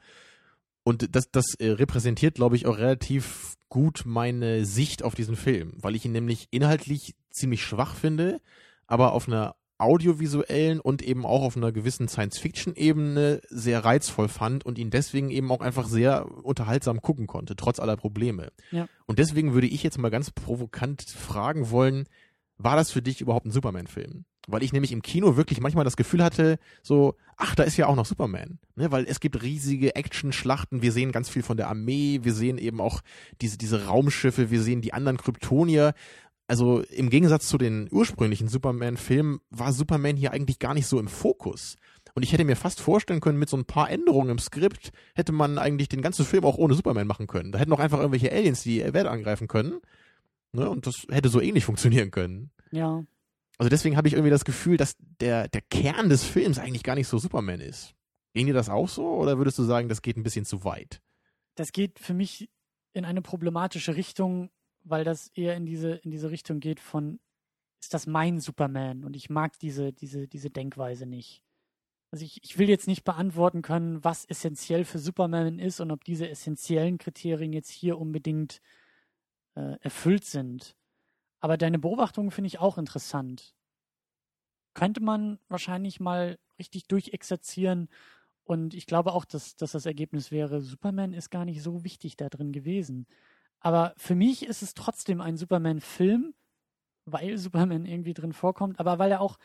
Und 0.82 1.14
das, 1.14 1.30
das 1.30 1.54
äh, 1.58 1.70
repräsentiert, 1.70 2.34
glaube 2.34 2.56
ich, 2.56 2.66
auch 2.66 2.76
relativ 2.76 3.54
gut 3.70 4.02
meine 4.04 4.64
Sicht 4.66 5.02
auf 5.02 5.14
diesen 5.14 5.36
Film, 5.36 5.72
weil 5.76 5.94
ich 5.94 6.04
ihn 6.04 6.12
nämlich 6.12 6.48
inhaltlich 6.50 7.14
ziemlich 7.30 7.62
schwach 7.64 7.94
finde, 7.94 8.40
aber 8.86 9.12
auf 9.12 9.28
einer 9.28 9.54
audiovisuellen 9.80 10.80
und 10.80 11.02
eben 11.02 11.24
auch 11.24 11.42
auf 11.42 11.56
einer 11.56 11.72
gewissen 11.72 12.08
Science-Fiction-Ebene 12.08 13.40
sehr 13.48 13.84
reizvoll 13.84 14.28
fand 14.28 14.64
und 14.64 14.78
ihn 14.78 14.90
deswegen 14.90 15.30
eben 15.30 15.50
auch 15.50 15.60
einfach 15.60 15.88
sehr 15.88 16.26
unterhaltsam 16.44 17.00
gucken 17.00 17.26
konnte, 17.26 17.56
trotz 17.56 17.80
aller 17.80 17.96
Probleme. 17.96 18.52
Ja. 18.70 18.88
Und 19.06 19.18
deswegen 19.18 19.54
würde 19.54 19.66
ich 19.66 19.82
jetzt 19.82 19.98
mal 19.98 20.10
ganz 20.10 20.30
provokant 20.30 21.02
fragen 21.02 21.70
wollen, 21.70 22.06
war 22.62 22.76
das 22.76 22.90
für 22.90 23.02
dich 23.02 23.20
überhaupt 23.20 23.46
ein 23.46 23.52
Superman-Film? 23.52 24.24
Weil 24.46 24.62
ich 24.62 24.72
nämlich 24.72 24.92
im 24.92 25.02
Kino 25.02 25.36
wirklich 25.36 25.60
manchmal 25.60 25.84
das 25.84 25.96
Gefühl 25.96 26.22
hatte, 26.24 26.58
so, 26.82 27.14
ach, 27.36 27.54
da 27.54 27.62
ist 27.62 27.76
ja 27.76 27.86
auch 27.86 27.94
noch 27.94 28.06
Superman. 28.06 28.58
Ne? 28.74 28.90
Weil 28.90 29.04
es 29.04 29.20
gibt 29.20 29.42
riesige 29.42 29.94
Action-Schlachten, 29.94 30.82
wir 30.82 30.92
sehen 30.92 31.12
ganz 31.12 31.28
viel 31.28 31.42
von 31.42 31.56
der 31.56 31.68
Armee, 31.68 32.20
wir 32.22 32.34
sehen 32.34 32.58
eben 32.58 32.80
auch 32.80 33.00
diese, 33.40 33.58
diese 33.58 33.86
Raumschiffe, 33.86 34.50
wir 34.50 34.62
sehen 34.62 34.80
die 34.80 34.92
anderen 34.92 35.18
Kryptonier. 35.18 35.94
Also 36.50 36.80
im 36.80 37.10
Gegensatz 37.10 37.46
zu 37.46 37.58
den 37.58 37.86
ursprünglichen 37.92 38.48
Superman-Filmen 38.48 39.40
war 39.50 39.72
Superman 39.72 40.16
hier 40.16 40.32
eigentlich 40.32 40.58
gar 40.58 40.74
nicht 40.74 40.88
so 40.88 40.98
im 40.98 41.06
Fokus. 41.06 41.76
Und 42.14 42.24
ich 42.24 42.32
hätte 42.32 42.44
mir 42.44 42.56
fast 42.56 42.80
vorstellen 42.80 43.20
können, 43.20 43.38
mit 43.38 43.48
so 43.48 43.56
ein 43.56 43.66
paar 43.66 43.88
Änderungen 43.88 44.30
im 44.30 44.40
Skript 44.40 44.90
hätte 45.14 45.30
man 45.30 45.58
eigentlich 45.58 45.88
den 45.88 46.02
ganzen 46.02 46.24
Film 46.24 46.44
auch 46.44 46.58
ohne 46.58 46.74
Superman 46.74 47.06
machen 47.06 47.28
können. 47.28 47.52
Da 47.52 47.60
hätten 47.60 47.72
auch 47.72 47.78
einfach 47.78 47.98
irgendwelche 47.98 48.32
Aliens 48.32 48.64
die 48.64 48.80
Welt 48.80 49.06
angreifen 49.06 49.46
können. 49.46 49.80
Ne? 50.50 50.68
Und 50.68 50.88
das 50.88 51.06
hätte 51.08 51.28
so 51.28 51.40
ähnlich 51.40 51.64
funktionieren 51.64 52.10
können. 52.10 52.50
Ja. 52.72 53.04
Also 53.56 53.68
deswegen 53.68 53.96
habe 53.96 54.08
ich 54.08 54.14
irgendwie 54.14 54.30
das 54.30 54.44
Gefühl, 54.44 54.76
dass 54.76 54.96
der, 55.20 55.46
der 55.46 55.60
Kern 55.60 56.08
des 56.08 56.24
Films 56.24 56.58
eigentlich 56.58 56.82
gar 56.82 56.96
nicht 56.96 57.06
so 57.06 57.18
Superman 57.18 57.60
ist. 57.60 57.94
Ging 58.34 58.48
dir 58.48 58.54
das 58.54 58.68
auch 58.68 58.88
so 58.88 59.06
oder 59.06 59.38
würdest 59.38 59.60
du 59.60 59.62
sagen, 59.62 59.88
das 59.88 60.02
geht 60.02 60.16
ein 60.16 60.24
bisschen 60.24 60.44
zu 60.44 60.64
weit? 60.64 61.00
Das 61.54 61.70
geht 61.70 62.00
für 62.00 62.12
mich 62.14 62.50
in 62.92 63.04
eine 63.04 63.22
problematische 63.22 63.94
Richtung, 63.94 64.50
weil 64.84 65.04
das 65.04 65.28
eher 65.28 65.56
in 65.56 65.66
diese, 65.66 65.92
in 65.96 66.10
diese 66.10 66.30
Richtung 66.30 66.60
geht 66.60 66.80
von, 66.80 67.20
ist 67.80 67.94
das 67.94 68.06
mein 68.06 68.40
Superman? 68.40 69.04
Und 69.04 69.16
ich 69.16 69.30
mag 69.30 69.58
diese, 69.58 69.92
diese, 69.92 70.28
diese 70.28 70.50
Denkweise 70.50 71.06
nicht. 71.06 71.42
Also 72.12 72.24
ich, 72.24 72.42
ich 72.42 72.58
will 72.58 72.68
jetzt 72.68 72.88
nicht 72.88 73.04
beantworten 73.04 73.62
können, 73.62 74.02
was 74.02 74.24
essentiell 74.24 74.84
für 74.84 74.98
Superman 74.98 75.58
ist 75.58 75.80
und 75.80 75.90
ob 75.90 76.04
diese 76.04 76.28
essentiellen 76.28 76.98
Kriterien 76.98 77.52
jetzt 77.52 77.70
hier 77.70 77.98
unbedingt 77.98 78.60
äh, 79.54 79.76
erfüllt 79.80 80.24
sind. 80.24 80.76
Aber 81.40 81.56
deine 81.56 81.78
Beobachtung 81.78 82.30
finde 82.30 82.48
ich 82.48 82.58
auch 82.58 82.78
interessant. 82.78 83.54
Könnte 84.74 85.00
man 85.00 85.38
wahrscheinlich 85.48 86.00
mal 86.00 86.38
richtig 86.58 86.86
durchexerzieren. 86.88 87.88
Und 88.44 88.74
ich 88.74 88.86
glaube 88.86 89.12
auch, 89.12 89.24
dass, 89.24 89.56
dass 89.56 89.72
das 89.72 89.86
Ergebnis 89.86 90.30
wäre, 90.30 90.60
Superman 90.60 91.12
ist 91.12 91.30
gar 91.30 91.44
nicht 91.44 91.62
so 91.62 91.84
wichtig 91.84 92.16
da 92.16 92.28
drin 92.28 92.52
gewesen. 92.52 93.06
Aber 93.60 93.94
für 93.96 94.14
mich 94.14 94.46
ist 94.46 94.62
es 94.62 94.74
trotzdem 94.74 95.20
ein 95.20 95.36
Superman-Film, 95.36 96.34
weil 97.04 97.38
Superman 97.38 97.86
irgendwie 97.86 98.14
drin 98.14 98.32
vorkommt, 98.32 98.80
aber 98.80 98.98
weil 98.98 99.12
er 99.12 99.20
auch 99.20 99.38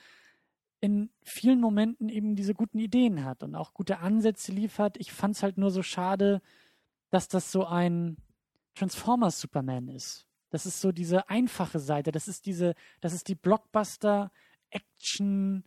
in 0.82 1.10
vielen 1.24 1.60
Momenten 1.60 2.10
eben 2.10 2.36
diese 2.36 2.54
guten 2.54 2.80
Ideen 2.80 3.26
hat 3.26 3.44
und 3.44 3.56
auch 3.56 3.74
gute 3.74 4.00
Ansätze 4.00 4.52
liefert. 4.52 4.98
Ich 4.98 5.12
fand 5.12 5.36
es 5.36 5.44
halt 5.44 5.58
nur 5.58 5.72
so 5.72 5.82
schade, 5.82 6.42
dass 7.10 7.28
das 7.28 7.52
so 7.52 7.66
ein 7.66 8.18
Transformers 8.76 9.40
Superman 9.40 9.88
ist. 9.88 10.28
Das 10.50 10.66
ist 10.66 10.82
so 10.82 10.92
diese 10.92 11.30
einfache 11.30 11.80
Seite. 11.80 12.12
Das 12.12 12.28
ist 12.28 12.46
diese, 12.46 12.76
das 13.02 13.14
ist 13.14 13.28
die 13.28 13.36
Blockbuster 13.36 14.32
Action 14.70 15.64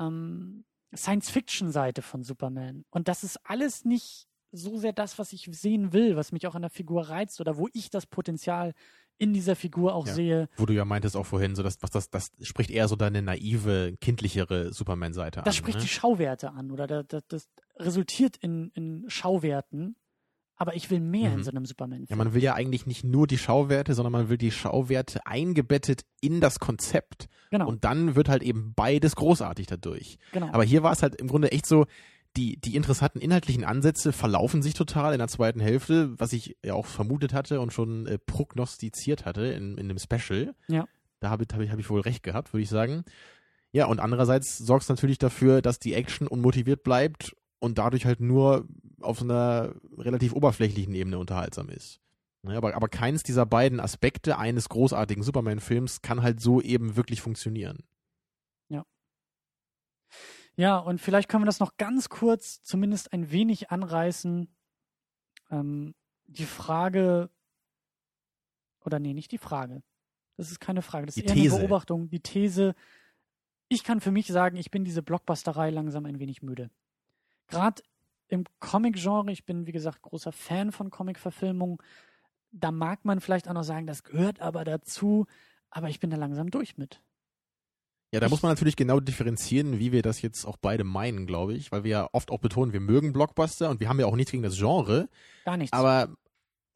ähm, 0.00 0.64
Science-Fiction-Seite 0.94 2.02
von 2.02 2.22
Superman. 2.22 2.84
Und 2.90 3.08
das 3.08 3.24
ist 3.24 3.38
alles 3.44 3.84
nicht 3.84 4.28
so 4.52 4.76
sehr 4.78 4.92
das, 4.92 5.18
was 5.18 5.32
ich 5.32 5.48
sehen 5.50 5.92
will, 5.92 6.14
was 6.16 6.30
mich 6.30 6.46
auch 6.46 6.54
an 6.54 6.62
der 6.62 6.70
Figur 6.70 7.08
reizt 7.08 7.40
oder 7.40 7.56
wo 7.56 7.68
ich 7.72 7.90
das 7.90 8.06
Potenzial 8.06 8.74
in 9.18 9.32
dieser 9.32 9.56
Figur 9.56 9.94
auch 9.94 10.06
Ja. 10.06 10.14
sehe. 10.14 10.48
Wo 10.56 10.66
du 10.66 10.74
ja 10.74 10.84
meintest 10.84 11.16
auch 11.16 11.26
vorhin, 11.26 11.54
so 11.54 11.62
dass 11.62 11.78
was 11.80 11.90
das, 11.90 12.10
das 12.10 12.30
spricht 12.42 12.70
eher 12.70 12.88
so 12.88 12.96
deine 12.96 13.22
naive, 13.22 13.94
kindlichere 14.00 14.72
Superman-Seite 14.72 15.40
an. 15.40 15.44
Das 15.44 15.56
spricht 15.56 15.78
ne? 15.78 15.82
die 15.82 15.88
Schauwerte 15.88 16.52
an 16.52 16.70
oder 16.70 16.86
da, 16.86 17.02
da, 17.02 17.20
das 17.28 17.48
resultiert 17.78 18.36
in, 18.36 18.70
in 18.74 19.04
Schauwerten. 19.08 19.96
Aber 20.56 20.76
ich 20.76 20.90
will 20.90 21.00
mehr 21.00 21.30
Mhm. 21.30 21.38
in 21.38 21.44
so 21.44 21.50
einem 21.50 21.64
Ja, 21.64 21.68
Superman-Film. 21.68 22.18
man 22.18 22.34
will 22.34 22.42
ja 22.42 22.54
eigentlich 22.54 22.86
nicht 22.86 23.04
nur 23.04 23.26
die 23.26 23.38
Schauwerte, 23.38 23.94
sondern 23.94 24.12
man 24.12 24.28
will 24.28 24.36
die 24.38 24.50
Schauwerte 24.52 25.24
eingebettet 25.26 26.02
in 26.20 26.40
das 26.40 26.58
Konzept. 26.60 27.28
genau, 27.50 27.66
Und 27.68 27.84
dann 27.84 28.14
wird 28.16 28.28
halt 28.28 28.42
eben 28.42 28.72
beides 28.74 29.16
großartig 29.16 29.66
dadurch. 29.66 30.18
genau. 30.32 30.48
Aber 30.52 30.62
hier 30.64 30.82
war 30.82 30.92
es 30.92 31.02
halt 31.02 31.16
im 31.16 31.26
Grunde 31.26 31.50
echt 31.52 31.66
so, 31.66 31.86
die, 32.36 32.58
die 32.60 32.76
interessanten 32.76 33.20
inhaltlichen 33.20 33.64
Ansätze 33.64 34.12
verlaufen 34.12 34.62
sich 34.62 34.74
total 34.74 35.12
in 35.12 35.18
der 35.18 35.28
zweiten 35.28 35.60
Hälfte, 35.60 36.18
was 36.18 36.32
ich 36.32 36.56
ja 36.64 36.74
auch 36.74 36.86
vermutet 36.86 37.34
hatte 37.34 37.60
und 37.60 37.72
schon 37.72 38.06
äh, 38.06 38.18
prognostiziert 38.18 39.24
hatte 39.24 39.46
in, 39.46 39.76
in 39.76 39.88
dem 39.88 39.98
Special. 39.98 40.54
Ja. 40.68 40.86
Da 41.20 41.30
habe 41.30 41.44
hab 41.52 41.60
ich, 41.60 41.70
hab 41.70 41.78
ich 41.78 41.90
wohl 41.90 42.00
recht 42.00 42.22
gehabt, 42.22 42.52
würde 42.52 42.62
ich 42.62 42.70
sagen. 42.70 43.04
Ja, 43.70 43.86
und 43.86 44.00
andererseits 44.00 44.58
sorgt 44.58 44.84
es 44.84 44.88
natürlich 44.88 45.18
dafür, 45.18 45.62
dass 45.62 45.78
die 45.78 45.94
Action 45.94 46.26
unmotiviert 46.26 46.82
bleibt 46.82 47.36
und 47.58 47.78
dadurch 47.78 48.06
halt 48.06 48.20
nur 48.20 48.66
auf 49.00 49.18
so 49.18 49.24
einer 49.24 49.74
relativ 49.96 50.32
oberflächlichen 50.32 50.94
Ebene 50.94 51.18
unterhaltsam 51.18 51.68
ist. 51.68 52.00
Ja, 52.44 52.56
aber, 52.56 52.74
aber 52.74 52.88
keins 52.88 53.22
dieser 53.22 53.46
beiden 53.46 53.78
Aspekte 53.78 54.36
eines 54.36 54.68
großartigen 54.68 55.22
Superman-Films 55.22 56.02
kann 56.02 56.22
halt 56.22 56.40
so 56.40 56.60
eben 56.60 56.96
wirklich 56.96 57.22
funktionieren. 57.22 57.84
Ja, 60.56 60.78
und 60.78 61.00
vielleicht 61.00 61.28
können 61.28 61.42
wir 61.42 61.46
das 61.46 61.60
noch 61.60 61.76
ganz 61.76 62.08
kurz 62.08 62.62
zumindest 62.62 63.12
ein 63.12 63.30
wenig 63.30 63.70
anreißen. 63.70 64.54
Ähm, 65.50 65.94
die 66.26 66.46
Frage, 66.46 67.30
oder 68.84 68.98
nee, 68.98 69.14
nicht 69.14 69.32
die 69.32 69.38
Frage. 69.38 69.82
Das 70.36 70.50
ist 70.50 70.60
keine 70.60 70.82
Frage, 70.82 71.06
das 71.06 71.16
ist 71.16 71.22
Die 71.24 71.28
eher 71.28 71.34
These. 71.34 71.56
eine 71.56 71.66
Beobachtung. 71.66 72.08
Die 72.10 72.20
These, 72.20 72.74
ich 73.68 73.84
kann 73.84 74.00
für 74.00 74.10
mich 74.10 74.26
sagen, 74.26 74.56
ich 74.56 74.70
bin 74.70 74.84
diese 74.84 75.02
Blockbusterei 75.02 75.70
langsam 75.70 76.06
ein 76.06 76.18
wenig 76.18 76.42
müde. 76.42 76.70
Gerade 77.48 77.82
im 78.28 78.44
Comic-Genre, 78.60 79.30
ich 79.30 79.44
bin 79.44 79.66
wie 79.66 79.72
gesagt 79.72 80.02
großer 80.02 80.32
Fan 80.32 80.72
von 80.72 80.90
Comic-Verfilmungen, 80.90 81.78
da 82.50 82.70
mag 82.70 83.04
man 83.04 83.20
vielleicht 83.20 83.48
auch 83.48 83.54
noch 83.54 83.62
sagen, 83.62 83.86
das 83.86 84.04
gehört 84.04 84.40
aber 84.40 84.64
dazu, 84.64 85.26
aber 85.70 85.88
ich 85.88 86.00
bin 86.00 86.10
da 86.10 86.16
langsam 86.16 86.50
durch 86.50 86.76
mit. 86.76 87.02
Ja, 88.12 88.20
da 88.20 88.26
Ich- 88.26 88.30
muss 88.30 88.42
man 88.42 88.52
natürlich 88.52 88.76
genau 88.76 89.00
differenzieren, 89.00 89.78
wie 89.78 89.90
wir 89.92 90.02
das 90.02 90.20
jetzt 90.22 90.44
auch 90.44 90.56
beide 90.58 90.84
meinen, 90.84 91.26
glaube 91.26 91.54
ich, 91.54 91.72
weil 91.72 91.82
wir 91.84 91.90
ja 91.90 92.08
oft 92.12 92.30
auch 92.30 92.38
betonen, 92.40 92.72
wir 92.72 92.80
mögen 92.80 93.12
Blockbuster 93.12 93.70
und 93.70 93.80
wir 93.80 93.88
haben 93.88 93.98
ja 94.00 94.06
auch 94.06 94.16
nichts 94.16 94.30
gegen 94.32 94.42
das 94.42 94.56
Genre, 94.58 95.08
Gar 95.44 95.56
nichts. 95.56 95.72
aber 95.72 96.14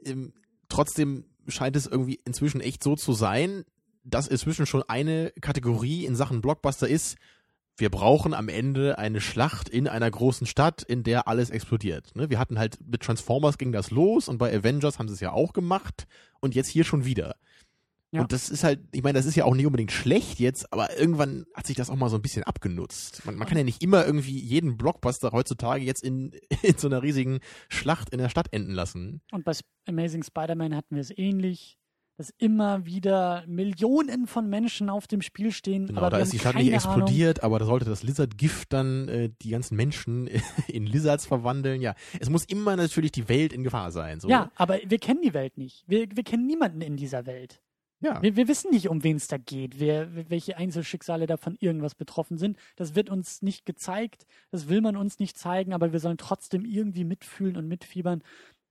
ähm, 0.04 0.32
trotzdem 0.68 1.24
scheint 1.46 1.76
es 1.76 1.86
irgendwie 1.86 2.18
inzwischen 2.24 2.60
echt 2.60 2.82
so 2.82 2.96
zu 2.96 3.12
sein, 3.12 3.64
dass 4.02 4.28
inzwischen 4.28 4.66
schon 4.66 4.82
eine 4.88 5.32
Kategorie 5.40 6.06
in 6.06 6.16
Sachen 6.16 6.40
Blockbuster 6.40 6.88
ist, 6.88 7.16
wir 7.78 7.90
brauchen 7.90 8.32
am 8.32 8.48
Ende 8.48 8.96
eine 8.98 9.20
Schlacht 9.20 9.68
in 9.68 9.86
einer 9.86 10.10
großen 10.10 10.46
Stadt, 10.46 10.82
in 10.82 11.02
der 11.02 11.28
alles 11.28 11.50
explodiert. 11.50 12.16
Ne? 12.16 12.30
Wir 12.30 12.38
hatten 12.38 12.58
halt 12.58 12.78
mit 12.86 13.02
Transformers 13.02 13.58
ging 13.58 13.70
das 13.72 13.90
los 13.90 14.28
und 14.28 14.38
bei 14.38 14.56
Avengers 14.56 14.98
haben 14.98 15.08
sie 15.08 15.14
es 15.14 15.20
ja 15.20 15.32
auch 15.32 15.52
gemacht 15.52 16.06
und 16.40 16.54
jetzt 16.54 16.68
hier 16.68 16.84
schon 16.84 17.04
wieder. 17.04 17.36
Ja. 18.16 18.22
Und 18.22 18.32
das 18.32 18.48
ist 18.48 18.64
halt, 18.64 18.80
ich 18.92 19.02
meine, 19.02 19.18
das 19.18 19.26
ist 19.26 19.34
ja 19.34 19.44
auch 19.44 19.54
nicht 19.54 19.66
unbedingt 19.66 19.92
schlecht 19.92 20.40
jetzt, 20.40 20.72
aber 20.72 20.98
irgendwann 20.98 21.44
hat 21.54 21.66
sich 21.66 21.76
das 21.76 21.90
auch 21.90 21.96
mal 21.96 22.08
so 22.08 22.16
ein 22.16 22.22
bisschen 22.22 22.44
abgenutzt. 22.44 23.24
Man, 23.26 23.36
man 23.36 23.46
kann 23.46 23.58
ja 23.58 23.64
nicht 23.64 23.82
immer 23.82 24.06
irgendwie 24.06 24.38
jeden 24.38 24.78
Blockbuster 24.78 25.32
heutzutage 25.32 25.84
jetzt 25.84 26.02
in, 26.02 26.32
in 26.62 26.78
so 26.78 26.88
einer 26.88 27.02
riesigen 27.02 27.40
Schlacht 27.68 28.10
in 28.10 28.18
der 28.18 28.30
Stadt 28.30 28.52
enden 28.52 28.72
lassen. 28.72 29.20
Und 29.32 29.44
bei 29.44 29.52
Amazing 29.86 30.22
Spider-Man 30.22 30.74
hatten 30.74 30.94
wir 30.94 31.02
es 31.02 31.16
ähnlich, 31.16 31.78
dass 32.16 32.32
immer 32.38 32.86
wieder 32.86 33.44
Millionen 33.46 34.26
von 34.26 34.48
Menschen 34.48 34.88
auf 34.88 35.06
dem 35.06 35.20
Spiel 35.20 35.52
stehen. 35.52 35.88
Genau, 35.88 36.08
da 36.08 36.16
ist 36.16 36.32
die 36.32 36.38
Stadt 36.38 36.54
nicht 36.54 36.68
Ahnung. 36.68 36.74
explodiert, 36.74 37.42
aber 37.42 37.58
da 37.58 37.66
sollte 37.66 37.84
das 37.84 38.02
Lizard-Gift 38.02 38.72
dann 38.72 39.08
äh, 39.08 39.30
die 39.42 39.50
ganzen 39.50 39.76
Menschen 39.76 40.26
in 40.68 40.86
Lizards 40.86 41.26
verwandeln. 41.26 41.82
Ja, 41.82 41.94
es 42.18 42.30
muss 42.30 42.46
immer 42.46 42.76
natürlich 42.76 43.12
die 43.12 43.28
Welt 43.28 43.52
in 43.52 43.62
Gefahr 43.62 43.90
sein. 43.90 44.20
So. 44.20 44.28
Ja, 44.30 44.50
aber 44.56 44.78
wir 44.86 44.98
kennen 44.98 45.20
die 45.20 45.34
Welt 45.34 45.58
nicht. 45.58 45.84
Wir, 45.86 46.06
wir 46.10 46.24
kennen 46.24 46.46
niemanden 46.46 46.80
in 46.80 46.96
dieser 46.96 47.26
Welt. 47.26 47.60
Ja. 48.00 48.20
Wir, 48.22 48.36
wir 48.36 48.48
wissen 48.48 48.70
nicht, 48.70 48.88
um 48.88 49.02
wen 49.04 49.16
es 49.16 49.26
da 49.28 49.36
geht, 49.38 49.80
wer, 49.80 50.30
welche 50.30 50.56
Einzelschicksale 50.56 51.26
da 51.26 51.36
von 51.36 51.56
irgendwas 51.60 51.94
betroffen 51.94 52.38
sind. 52.38 52.56
Das 52.76 52.94
wird 52.94 53.10
uns 53.10 53.42
nicht 53.42 53.66
gezeigt, 53.66 54.26
das 54.50 54.68
will 54.68 54.80
man 54.80 54.96
uns 54.96 55.18
nicht 55.18 55.38
zeigen, 55.38 55.72
aber 55.72 55.92
wir 55.92 56.00
sollen 56.00 56.18
trotzdem 56.18 56.64
irgendwie 56.64 57.04
mitfühlen 57.04 57.56
und 57.56 57.68
mitfiebern. 57.68 58.22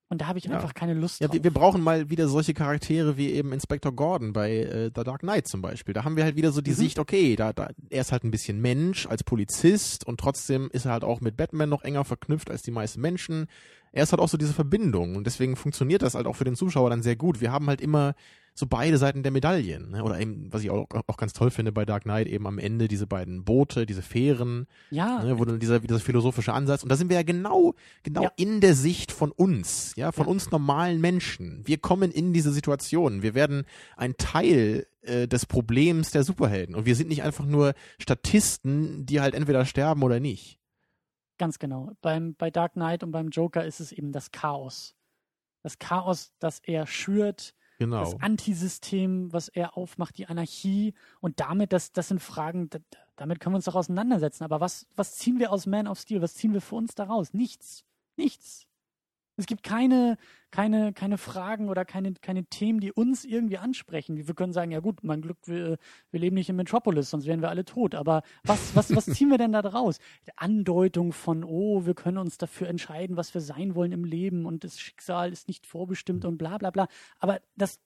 Und 0.07 0.21
da 0.21 0.27
habe 0.27 0.37
ich 0.37 0.45
Ja. 0.45 0.51
einfach 0.51 0.75
keine 0.75 0.93
Lust 0.93 1.19
Ja, 1.19 1.25
drauf. 1.27 1.33
wir, 1.35 1.43
wir 1.43 1.51
brauchen 1.51 1.81
mal 1.81 2.11
wieder 2.11 2.27
solche 2.27 2.53
Charaktere 2.53 3.17
wie 3.17 3.31
eben 3.31 3.51
Inspector 3.51 3.91
Gordon 3.91 4.33
bei 4.33 4.57
äh, 4.59 4.91
The 4.95 5.03
Dark 5.03 5.21
Knight 5.21 5.47
zum 5.47 5.63
Beispiel. 5.63 5.95
Da 5.95 6.03
haben 6.03 6.15
wir 6.15 6.23
halt 6.23 6.35
wieder 6.35 6.51
so 6.51 6.61
die 6.61 6.71
Mhm. 6.71 6.75
Sicht, 6.75 6.99
okay, 6.99 7.35
da, 7.35 7.53
da, 7.53 7.69
er 7.89 8.01
ist 8.01 8.11
halt 8.11 8.23
ein 8.23 8.29
bisschen 8.29 8.61
Mensch 8.61 9.07
als 9.07 9.23
Polizist 9.23 10.05
und 10.05 10.19
trotzdem 10.19 10.69
ist 10.71 10.85
er 10.85 10.91
halt 10.91 11.03
auch 11.03 11.21
mit 11.21 11.35
Batman 11.35 11.69
noch 11.69 11.81
enger 11.81 12.05
verknüpft 12.05 12.51
als 12.51 12.61
die 12.61 12.69
meisten 12.71 13.01
Menschen. 13.01 13.47
Er 13.95 14.03
ist 14.03 14.11
halt 14.11 14.19
auch 14.21 14.29
so 14.29 14.37
diese 14.37 14.53
Verbindung 14.53 15.15
und 15.15 15.25
deswegen 15.25 15.55
funktioniert 15.55 16.01
das 16.03 16.13
halt 16.15 16.27
auch 16.27 16.35
für 16.35 16.43
den 16.43 16.55
Zuschauer 16.55 16.89
dann 16.91 17.01
sehr 17.01 17.15
gut. 17.15 17.41
Wir 17.41 17.51
haben 17.51 17.67
halt 17.67 17.81
immer 17.81 18.13
so 18.57 18.67
beide 18.67 18.97
Seiten 18.97 19.21
der 19.21 19.33
Medaillen. 19.33 19.91
Ne? 19.91 20.01
Oder 20.03 20.17
eben, 20.19 20.47
was 20.51 20.63
ich 20.63 20.69
auch, 20.69 20.87
auch 21.07 21.17
ganz 21.17 21.33
toll 21.33 21.51
finde 21.51 21.73
bei 21.73 21.83
Dark 21.83 22.03
Knight, 22.03 22.27
eben 22.27 22.47
am 22.47 22.57
Ende 22.57 22.87
diese 22.87 23.05
beiden 23.05 23.43
Boote, 23.43 23.85
diese 23.85 24.01
Fähren, 24.01 24.67
Ja, 24.91 25.21
ne? 25.23 25.37
wo 25.39 25.43
dann 25.43 25.59
dieser, 25.59 25.79
dieser 25.81 25.99
philosophische 25.99 26.53
Ansatz. 26.53 26.81
Und 26.81 26.87
da 26.89 26.95
sind 26.95 27.09
wir 27.09 27.17
ja 27.17 27.23
genau, 27.23 27.73
genau 28.03 28.23
Ja. 28.23 28.31
in 28.37 28.61
der 28.61 28.73
Sicht 28.73 29.11
von 29.11 29.31
uns, 29.31 29.91
ja, 29.97 30.13
von 30.13 30.25
Ja. 30.25 30.31
uns 30.31 30.51
normalen 30.51 31.01
Menschen. 31.01 31.63
Wir 31.65 31.77
kommen 31.79 32.11
in 32.11 32.31
diese 32.31 32.53
Situation. 32.53 33.21
Wir 33.23 33.33
werden 33.33 33.63
ein 33.97 34.15
Teil 34.17 34.87
äh, 35.01 35.27
des 35.27 35.45
Problems 35.45 36.11
der 36.11 36.23
Superhelden. 36.23 36.75
Und 36.75 36.85
wir 36.85 36.95
sind 36.95 37.09
nicht 37.09 37.23
einfach 37.23 37.45
nur 37.45 37.73
Statisten, 37.99 39.05
die 39.05 39.19
halt 39.21 39.35
entweder 39.35 39.65
sterben 39.65 40.01
oder 40.03 40.19
nicht. 40.21 40.59
Ganz 41.37 41.59
genau. 41.59 41.91
Beim, 42.01 42.35
bei 42.35 42.49
Dark 42.49 42.73
Knight 42.73 43.03
und 43.03 43.11
beim 43.11 43.29
Joker 43.29 43.65
ist 43.65 43.79
es 43.79 43.91
eben 43.91 44.11
das 44.11 44.31
Chaos. 44.31 44.95
Das 45.63 45.79
Chaos, 45.79 46.31
das 46.39 46.59
er 46.59 46.87
schürt, 46.87 47.55
Genau. 47.77 47.99
das 47.99 48.21
Antisystem, 48.21 49.33
was 49.33 49.49
er 49.49 49.75
aufmacht, 49.77 50.17
die 50.17 50.27
Anarchie 50.27 50.93
und 51.19 51.39
damit, 51.41 51.73
das, 51.73 51.91
das 51.91 52.07
sind 52.07 52.21
Fragen, 52.21 52.69
da, 52.69 52.79
damit 53.17 53.39
können 53.39 53.53
wir 53.53 53.57
uns 53.57 53.65
doch 53.65 53.75
auseinandersetzen. 53.75 54.43
Aber 54.45 54.61
was, 54.61 54.87
was 54.95 55.15
ziehen 55.15 55.39
wir 55.39 55.51
aus 55.51 55.65
Man 55.65 55.87
of 55.87 55.99
Steel? 55.99 56.21
Was 56.21 56.35
ziehen 56.35 56.53
wir 56.53 56.61
für 56.61 56.75
uns 56.75 56.95
daraus? 56.95 57.33
Nichts. 57.33 57.83
Nichts. 58.15 58.67
Es 59.37 59.45
gibt 59.45 59.63
keine, 59.63 60.17
keine, 60.51 60.93
keine 60.93 61.17
Fragen 61.17 61.69
oder 61.69 61.83
keine, 61.83 62.13
keine 62.13 62.45
Themen, 62.45 62.79
die 62.79 62.91
uns 62.91 63.25
irgendwie 63.25 63.57
ansprechen. 63.57 64.27
Wir 64.27 64.33
können 64.33 64.53
sagen, 64.53 64.71
ja 64.71 64.79
gut, 64.79 65.03
mein 65.03 65.21
Glück, 65.21 65.37
wir, 65.45 65.77
wir 66.11 66.19
leben 66.19 66.35
nicht 66.35 66.49
in 66.49 66.55
Metropolis, 66.55 67.09
sonst 67.09 67.25
wären 67.25 67.41
wir 67.41 67.49
alle 67.49 67.65
tot. 67.65 67.95
Aber 67.95 68.23
was, 68.43 68.75
was, 68.75 68.95
was 68.95 69.05
ziehen 69.05 69.29
wir 69.29 69.37
denn 69.37 69.51
da 69.51 69.61
draus? 69.61 69.99
Andeutung 70.37 71.11
von, 71.11 71.43
oh, 71.43 71.85
wir 71.85 71.93
können 71.93 72.17
uns 72.17 72.37
dafür 72.37 72.67
entscheiden, 72.67 73.17
was 73.17 73.33
wir 73.33 73.41
sein 73.41 73.75
wollen 73.75 73.91
im 73.91 74.05
Leben 74.05 74.45
und 74.45 74.63
das 74.63 74.79
Schicksal 74.79 75.31
ist 75.31 75.47
nicht 75.47 75.65
vorbestimmt 75.67 76.23
und 76.25 76.37
bla 76.37 76.57
bla 76.57 76.69
bla. 76.69 76.87
Aber 77.19 77.41
das, 77.55 77.79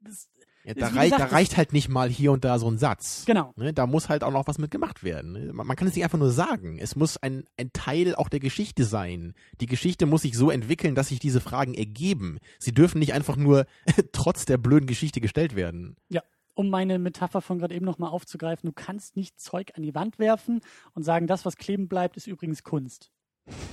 das 0.00 0.28
Ja, 0.64 0.72
Ist 0.72 0.80
da, 0.82 0.88
rei 0.88 1.04
gesagt, 1.04 1.22
da 1.22 1.26
reicht 1.26 1.56
halt 1.56 1.72
nicht 1.72 1.88
mal 1.88 2.08
hier 2.08 2.32
und 2.32 2.44
da 2.44 2.58
so 2.58 2.70
ein 2.70 2.78
Satz. 2.78 3.24
genau. 3.26 3.52
Ne, 3.56 3.72
da 3.72 3.86
muss 3.86 4.08
halt 4.08 4.22
auch 4.24 4.32
noch 4.32 4.46
was 4.46 4.58
mit 4.58 4.70
gemacht 4.70 5.02
werden. 5.02 5.32
ne? 5.32 5.52
Man, 5.52 5.66
man 5.66 5.76
kann 5.76 5.88
es 5.88 5.94
nicht 5.94 6.04
einfach 6.04 6.18
nur 6.18 6.30
sagen. 6.30 6.78
Es 6.78 6.96
muss 6.96 7.16
ein, 7.16 7.44
ein 7.56 7.72
Teil 7.72 8.14
auch 8.14 8.28
der 8.28 8.40
Geschichte 8.40 8.84
sein. 8.84 9.34
Die 9.60 9.66
Geschichte 9.66 10.06
muss 10.06 10.22
sich 10.22 10.36
so 10.36 10.50
entwickeln, 10.50 10.94
dass 10.94 11.08
sich 11.08 11.20
diese 11.20 11.40
Fragen 11.40 11.74
ergeben. 11.74 12.38
Sie 12.58 12.72
dürfen 12.72 12.98
nicht 12.98 13.14
einfach 13.14 13.36
nur 13.36 13.66
trotz 14.12 14.44
der 14.44 14.58
blöden 14.58 14.86
Geschichte 14.86 15.20
gestellt 15.20 15.56
werden. 15.56 15.96
um 16.54 16.70
meine 16.70 16.98
Metapher 16.98 17.40
von 17.40 17.60
gerade 17.60 17.72
eben 17.74 17.86
nochmal 17.86 18.10
aufzugreifen, 18.10 18.68
du 18.68 18.72
kannst 18.72 19.14
nicht 19.14 19.40
Zeug 19.40 19.70
an 19.76 19.82
die 19.84 19.94
Wand 19.94 20.18
werfen 20.18 20.60
und 20.92 21.04
sagen, 21.04 21.28
das, 21.28 21.44
was 21.44 21.56
kleben 21.56 21.86
bleibt, 21.86 22.16
ist 22.16 22.26
übrigens 22.26 22.64
Kunst. 22.64 23.12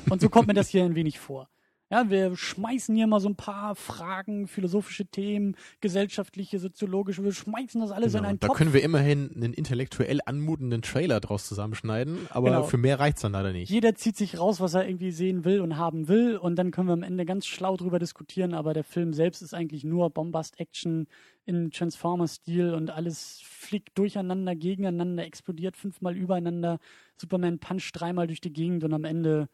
Und 0.08 0.22
so 0.22 0.30
kommt 0.30 0.48
mir 0.48 0.54
das 0.54 0.70
hier 0.70 0.86
ein 0.86 0.94
wenig 0.94 1.20
vor. 1.20 1.50
Ja, 1.92 2.10
wir 2.10 2.36
schmeißen 2.36 2.96
hier 2.96 3.06
mal 3.06 3.20
so 3.20 3.30
ein 3.30 3.36
paar 3.36 3.76
Fragen, 3.76 4.48
philosophische 4.48 5.06
Themen, 5.06 5.56
gesellschaftliche, 5.82 6.58
soziologische, 6.58 7.24
wir 7.24 7.32
schmeißen 7.32 7.80
das 7.80 7.92
alles 7.92 8.14
in 8.16 8.20
Genau. 8.22 8.30
einen 8.30 8.40
Da 8.40 8.48
Topf. 8.48 8.58
können 8.58 8.74
wir 8.74 8.82
immerhin 8.82 9.32
einen 9.36 9.54
intellektuell 9.54 10.20
anmutenden 10.26 10.82
Trailer 10.82 11.20
draus 11.20 11.48
zusammenschneiden, 11.48 12.28
aber 12.32 12.50
Genau. 12.50 12.64
für 12.64 12.78
mehr 12.78 13.00
reicht's 13.00 13.22
dann 13.22 13.34
leider 13.34 13.52
nicht. 13.54 13.70
Jeder 13.70 13.94
zieht 13.94 14.18
sich 14.18 14.40
raus, 14.40 14.60
was 14.60 14.74
er 14.74 14.88
irgendwie 14.88 15.12
sehen 15.12 15.46
will 15.46 15.62
und 15.62 15.78
haben 15.78 16.08
will 16.08 16.38
und 16.38 16.56
dann 16.56 16.72
können 16.72 16.88
wir 16.88 16.94
am 16.94 17.04
Ende 17.04 17.24
ganz 17.24 17.46
schlau 17.46 17.78
drüber 17.78 18.00
diskutieren, 18.00 18.56
aber 18.56 18.74
der 18.74 18.84
Film 18.84 19.14
selbst 19.14 19.44
ist 19.44 19.54
eigentlich 19.54 19.84
nur 19.84 20.10
Bombast-Action 20.10 21.06
in 21.46 21.70
Transformer-Stil 21.70 22.74
und 22.74 22.90
alles 22.90 23.42
fliegt 23.44 23.96
durcheinander, 23.96 24.56
gegeneinander, 24.56 25.24
explodiert 25.24 25.78
fünfmal 25.78 26.18
übereinander, 26.18 26.80
Superman 27.16 27.60
puncht 27.60 27.92
dreimal 28.00 28.26
durch 28.26 28.42
die 28.42 28.52
Gegend 28.54 28.84
und 28.84 28.94
am 28.94 29.04
Ende 29.04 29.50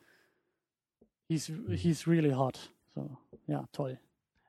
he's, 1.31 1.51
he's 1.69 2.07
really 2.07 2.31
hot. 2.31 2.71
So, 2.93 3.17
ja, 3.47 3.65
toll. 3.71 3.97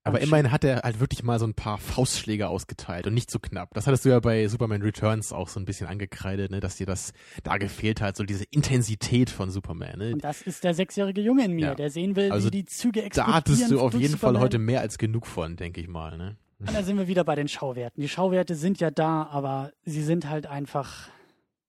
Aber 0.05 0.19
Schön. 0.19 0.27
immerhin 0.29 0.51
hat 0.51 0.65
er 0.65 0.79
halt 0.83 0.99
wirklich 0.99 1.23
mal 1.23 1.39
so 1.39 1.47
ein 1.47 1.55
paar 1.55 1.79
Faustschläge 1.79 2.49
ausgeteilt 2.49 3.07
und 3.07 3.15
nicht 3.15 3.31
so 3.31 3.39
knapp. 3.39 3.73
Das 3.75 3.87
hattest 3.87 4.05
du 4.05 4.09
ja 4.09 4.19
bei 4.19 4.49
Superman 4.49 4.83
Returns 4.83 5.33
auch 5.33 5.49
so 5.49 5.61
ein 5.61 5.65
bisschen 5.65 5.87
angekreidet, 5.87 6.51
ne, 6.51 6.59
dass 6.59 6.75
dir 6.77 6.87
das 6.87 7.13
da 7.45 7.57
gefehlt 7.57 8.01
hat, 8.01 8.17
so 8.17 8.25
diese 8.25 8.43
Intensität 8.51 9.31
von 9.31 9.49
Superman. 9.51 9.99
Ne? 9.99 10.13
Und 10.15 10.25
das 10.25 10.43
ist 10.43 10.65
der 10.65 10.75
sechsjährige 10.75 11.21
Junge 11.21 11.45
in 11.45 11.53
mir, 11.53 11.67
Ja. 11.67 11.75
der 11.77 11.89
sehen 11.91 12.17
will, 12.17 12.33
Also 12.33 12.49
wie 12.49 12.51
die 12.51 12.65
Züge 12.65 12.99
Da 13.01 13.07
explodieren. 13.07 13.35
hattest 13.37 13.71
du 13.71 13.81
auf 13.81 13.93
jeden 13.95 14.07
Fall 14.19 14.31
Superman. 14.31 14.43
heute 14.43 14.59
mehr 14.59 14.81
als 14.81 14.99
genug 14.99 15.25
von, 15.29 15.55
denke 15.55 15.81
ich 15.81 15.87
mal. 15.87 16.19
Ne? 16.19 16.37
Und 16.59 16.75
da 16.75 16.83
sind 16.83 16.99
wir 16.99 17.07
wieder 17.07 17.23
bei 17.23 17.37
den 17.37 17.47
Schauwerten. 17.47 18.01
Die 18.01 18.09
Schauwerte 18.09 18.57
sind 18.57 18.81
ja 18.81 18.91
da, 18.91 19.23
aber 19.29 19.73
sie 19.85 20.03
sind 20.03 20.29
halt 20.29 20.47
einfach 20.47 21.11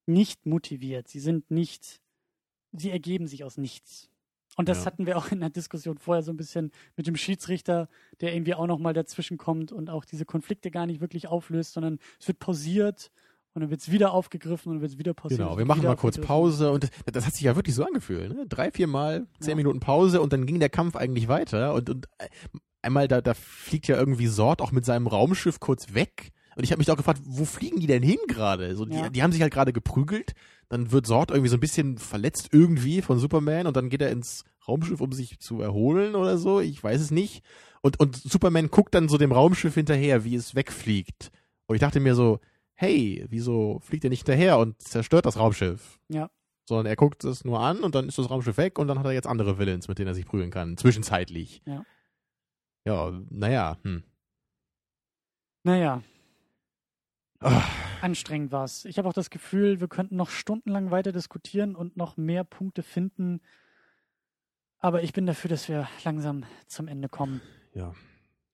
nicht 0.08 0.48
motiviert. 0.48 1.08
Sie 1.08 1.20
sind 1.20 1.52
nicht, 1.52 2.02
sie 2.72 2.90
ergeben 2.90 3.28
sich 3.28 3.44
aus 3.44 3.58
nichts. 3.58 4.10
Und 4.56 4.70
das 4.70 4.80
Ja. 4.80 4.86
hatten 4.86 5.06
wir 5.06 5.18
auch 5.18 5.32
in 5.32 5.40
der 5.40 5.50
Diskussion 5.50 5.98
vorher 5.98 6.22
so 6.24 6.32
ein 6.32 6.38
bisschen 6.38 6.72
mit 6.96 7.08
dem 7.08 7.16
Schiedsrichter, 7.16 7.90
der 8.22 8.34
irgendwie 8.36 8.54
auch 8.54 8.68
nochmal 8.68 8.94
dazwischen 8.94 9.38
kommt 9.38 9.72
und 9.72 9.90
auch 9.90 10.06
diese 10.06 10.26
Konflikte 10.26 10.70
gar 10.72 10.86
nicht 10.86 11.02
wirklich 11.02 11.28
auflöst, 11.28 11.74
sondern 11.74 11.98
es 12.20 12.28
wird 12.28 12.38
pausiert 12.40 13.12
und 13.56 13.62
dann 13.62 13.70
wird 13.72 13.82
es 13.82 13.92
wieder 13.92 14.14
aufgegriffen 14.14 14.70
und 14.70 14.76
dann 14.76 14.82
wird 14.82 14.92
es 14.92 14.98
wieder 15.00 15.14
pausiert. 15.16 15.40
Genau, 15.40 15.58
wir 15.58 15.66
machen 15.66 15.84
mal 15.84 15.96
kurz. 15.96 16.20
Pause 16.20 16.72
und 16.72 16.84
das, 16.84 16.92
das 17.12 17.26
hat 17.26 17.34
sich 17.34 17.44
ja 17.44 17.56
wirklich 17.56 17.74
so 17.76 17.84
angefühlt. 17.86 18.32
Ne? 18.32 18.46
Drei, 18.48 18.70
vier 18.72 18.88
Mal, 18.88 19.26
zehn 19.40 19.52
Ja. 19.52 19.56
Minuten 19.56 19.80
Pause 19.80 20.22
und 20.22 20.34
dann 20.34 20.46
ging 20.46 20.60
der 20.60 20.70
Kampf 20.70 20.96
eigentlich 20.96 21.28
weiter 21.28 21.74
und, 21.74 21.90
und 21.90 22.06
äh, 22.20 22.28
einmal 22.84 23.08
da, 23.08 23.22
da 23.22 23.34
fliegt 23.34 23.88
ja 23.88 23.98
irgendwie 23.98 24.28
Sort 24.28 24.62
auch 24.62 24.72
mit 24.72 24.86
seinem 24.86 25.08
Raumschiff 25.08 25.60
kurz 25.60 25.94
weg 25.96 26.32
und 26.56 26.64
ich 26.64 26.72
habe 26.72 26.78
mich 26.80 26.92
auch 26.92 26.98
gefragt, 26.98 27.22
wo 27.26 27.46
fliegen 27.46 27.80
die 27.80 27.88
denn 27.88 28.04
hin 28.04 28.20
gerade? 28.28 28.76
So, 28.76 28.86
die, 28.86 28.98
Ja. 28.98 29.10
die 29.10 29.24
haben 29.24 29.32
sich 29.32 29.42
halt 29.42 29.54
gerade 29.54 29.74
geprügelt, 29.74 30.34
dann 30.70 30.92
wird 30.92 31.06
Sort 31.06 31.32
irgendwie 31.32 31.50
so 31.50 31.58
ein 31.58 31.62
bisschen 31.62 31.98
verletzt 31.98 32.50
irgendwie 32.52 33.02
von 33.02 33.20
Superman 33.20 33.68
und 33.68 33.76
dann 33.78 33.90
geht 33.90 34.02
er 34.02 34.12
ins 34.12 34.46
Raumschiff, 34.68 35.02
um 35.02 35.12
sich 35.12 35.40
zu 35.40 35.62
erholen 35.62 36.16
oder 36.16 36.38
so, 36.38 36.60
ich 36.60 36.82
weiß 36.84 37.02
es 37.02 37.12
nicht. 37.12 37.44
Und, 37.82 38.00
und 38.00 38.16
Superman 38.16 38.70
guckt 38.70 38.96
dann 38.96 39.10
so 39.10 39.18
dem 39.18 39.32
Raumschiff 39.32 39.74
hinterher, 39.74 40.24
wie 40.24 40.36
es 40.36 40.56
wegfliegt. 40.56 41.32
Und 41.68 41.76
ich 41.76 41.82
dachte 41.82 42.00
mir 42.00 42.16
so, 42.16 42.40
hey, 42.76 43.26
wieso 43.30 43.80
fliegt 43.80 44.04
er 44.04 44.10
nicht 44.10 44.26
hinterher 44.26 44.58
und 44.58 44.82
zerstört 44.82 45.26
das 45.26 45.38
Raumschiff? 45.38 46.00
Ja. 46.08 46.30
Sondern 46.66 46.86
er 46.86 46.96
guckt 46.96 47.24
es 47.26 47.44
nur 47.44 47.60
an 47.60 47.80
und 47.80 47.94
dann 47.94 48.08
ist 48.08 48.18
das 48.18 48.30
Raumschiff 48.30 48.58
weg 48.58 48.80
und 48.80 48.88
dann 48.88 49.00
hat 49.00 49.06
er 49.06 49.12
jetzt 49.12 49.28
andere 49.28 49.60
Villains, 49.60 49.90
mit 49.90 50.00
denen 50.00 50.08
er 50.08 50.16
sich 50.16 50.26
prügeln 50.26 50.52
kann, 50.52 50.78
zwischenzeitlich. 50.78 51.62
Ja. 51.66 51.86
Ja, 52.86 53.12
naja, 53.30 53.78
hm. 53.84 54.04
Naja, 55.66 56.04
Ah, 57.44 57.64
anstrengend 58.02 58.54
war 58.54 58.64
es. 58.64 58.86
Ich 58.86 58.98
habe 58.98 59.10
auch 59.10 59.14
das 59.14 59.30
Gefühl, 59.30 59.82
wir 59.82 59.90
könnten 59.90 60.16
noch 60.16 60.30
stundenlang 60.30 60.92
weiter 60.92 61.12
diskutieren 61.12 61.76
und 61.76 61.98
noch 61.98 62.16
mehr 62.16 62.46
Punkte 62.46 62.84
finden. 62.84 63.42
Aber 64.80 65.04
ich 65.04 65.12
bin 65.12 65.26
dafür, 65.26 65.50
dass 65.50 65.68
wir 65.68 65.90
langsam 66.06 66.46
zum 66.68 66.88
Ende 66.88 67.10
kommen. 67.10 67.42
Ja. 67.74 67.94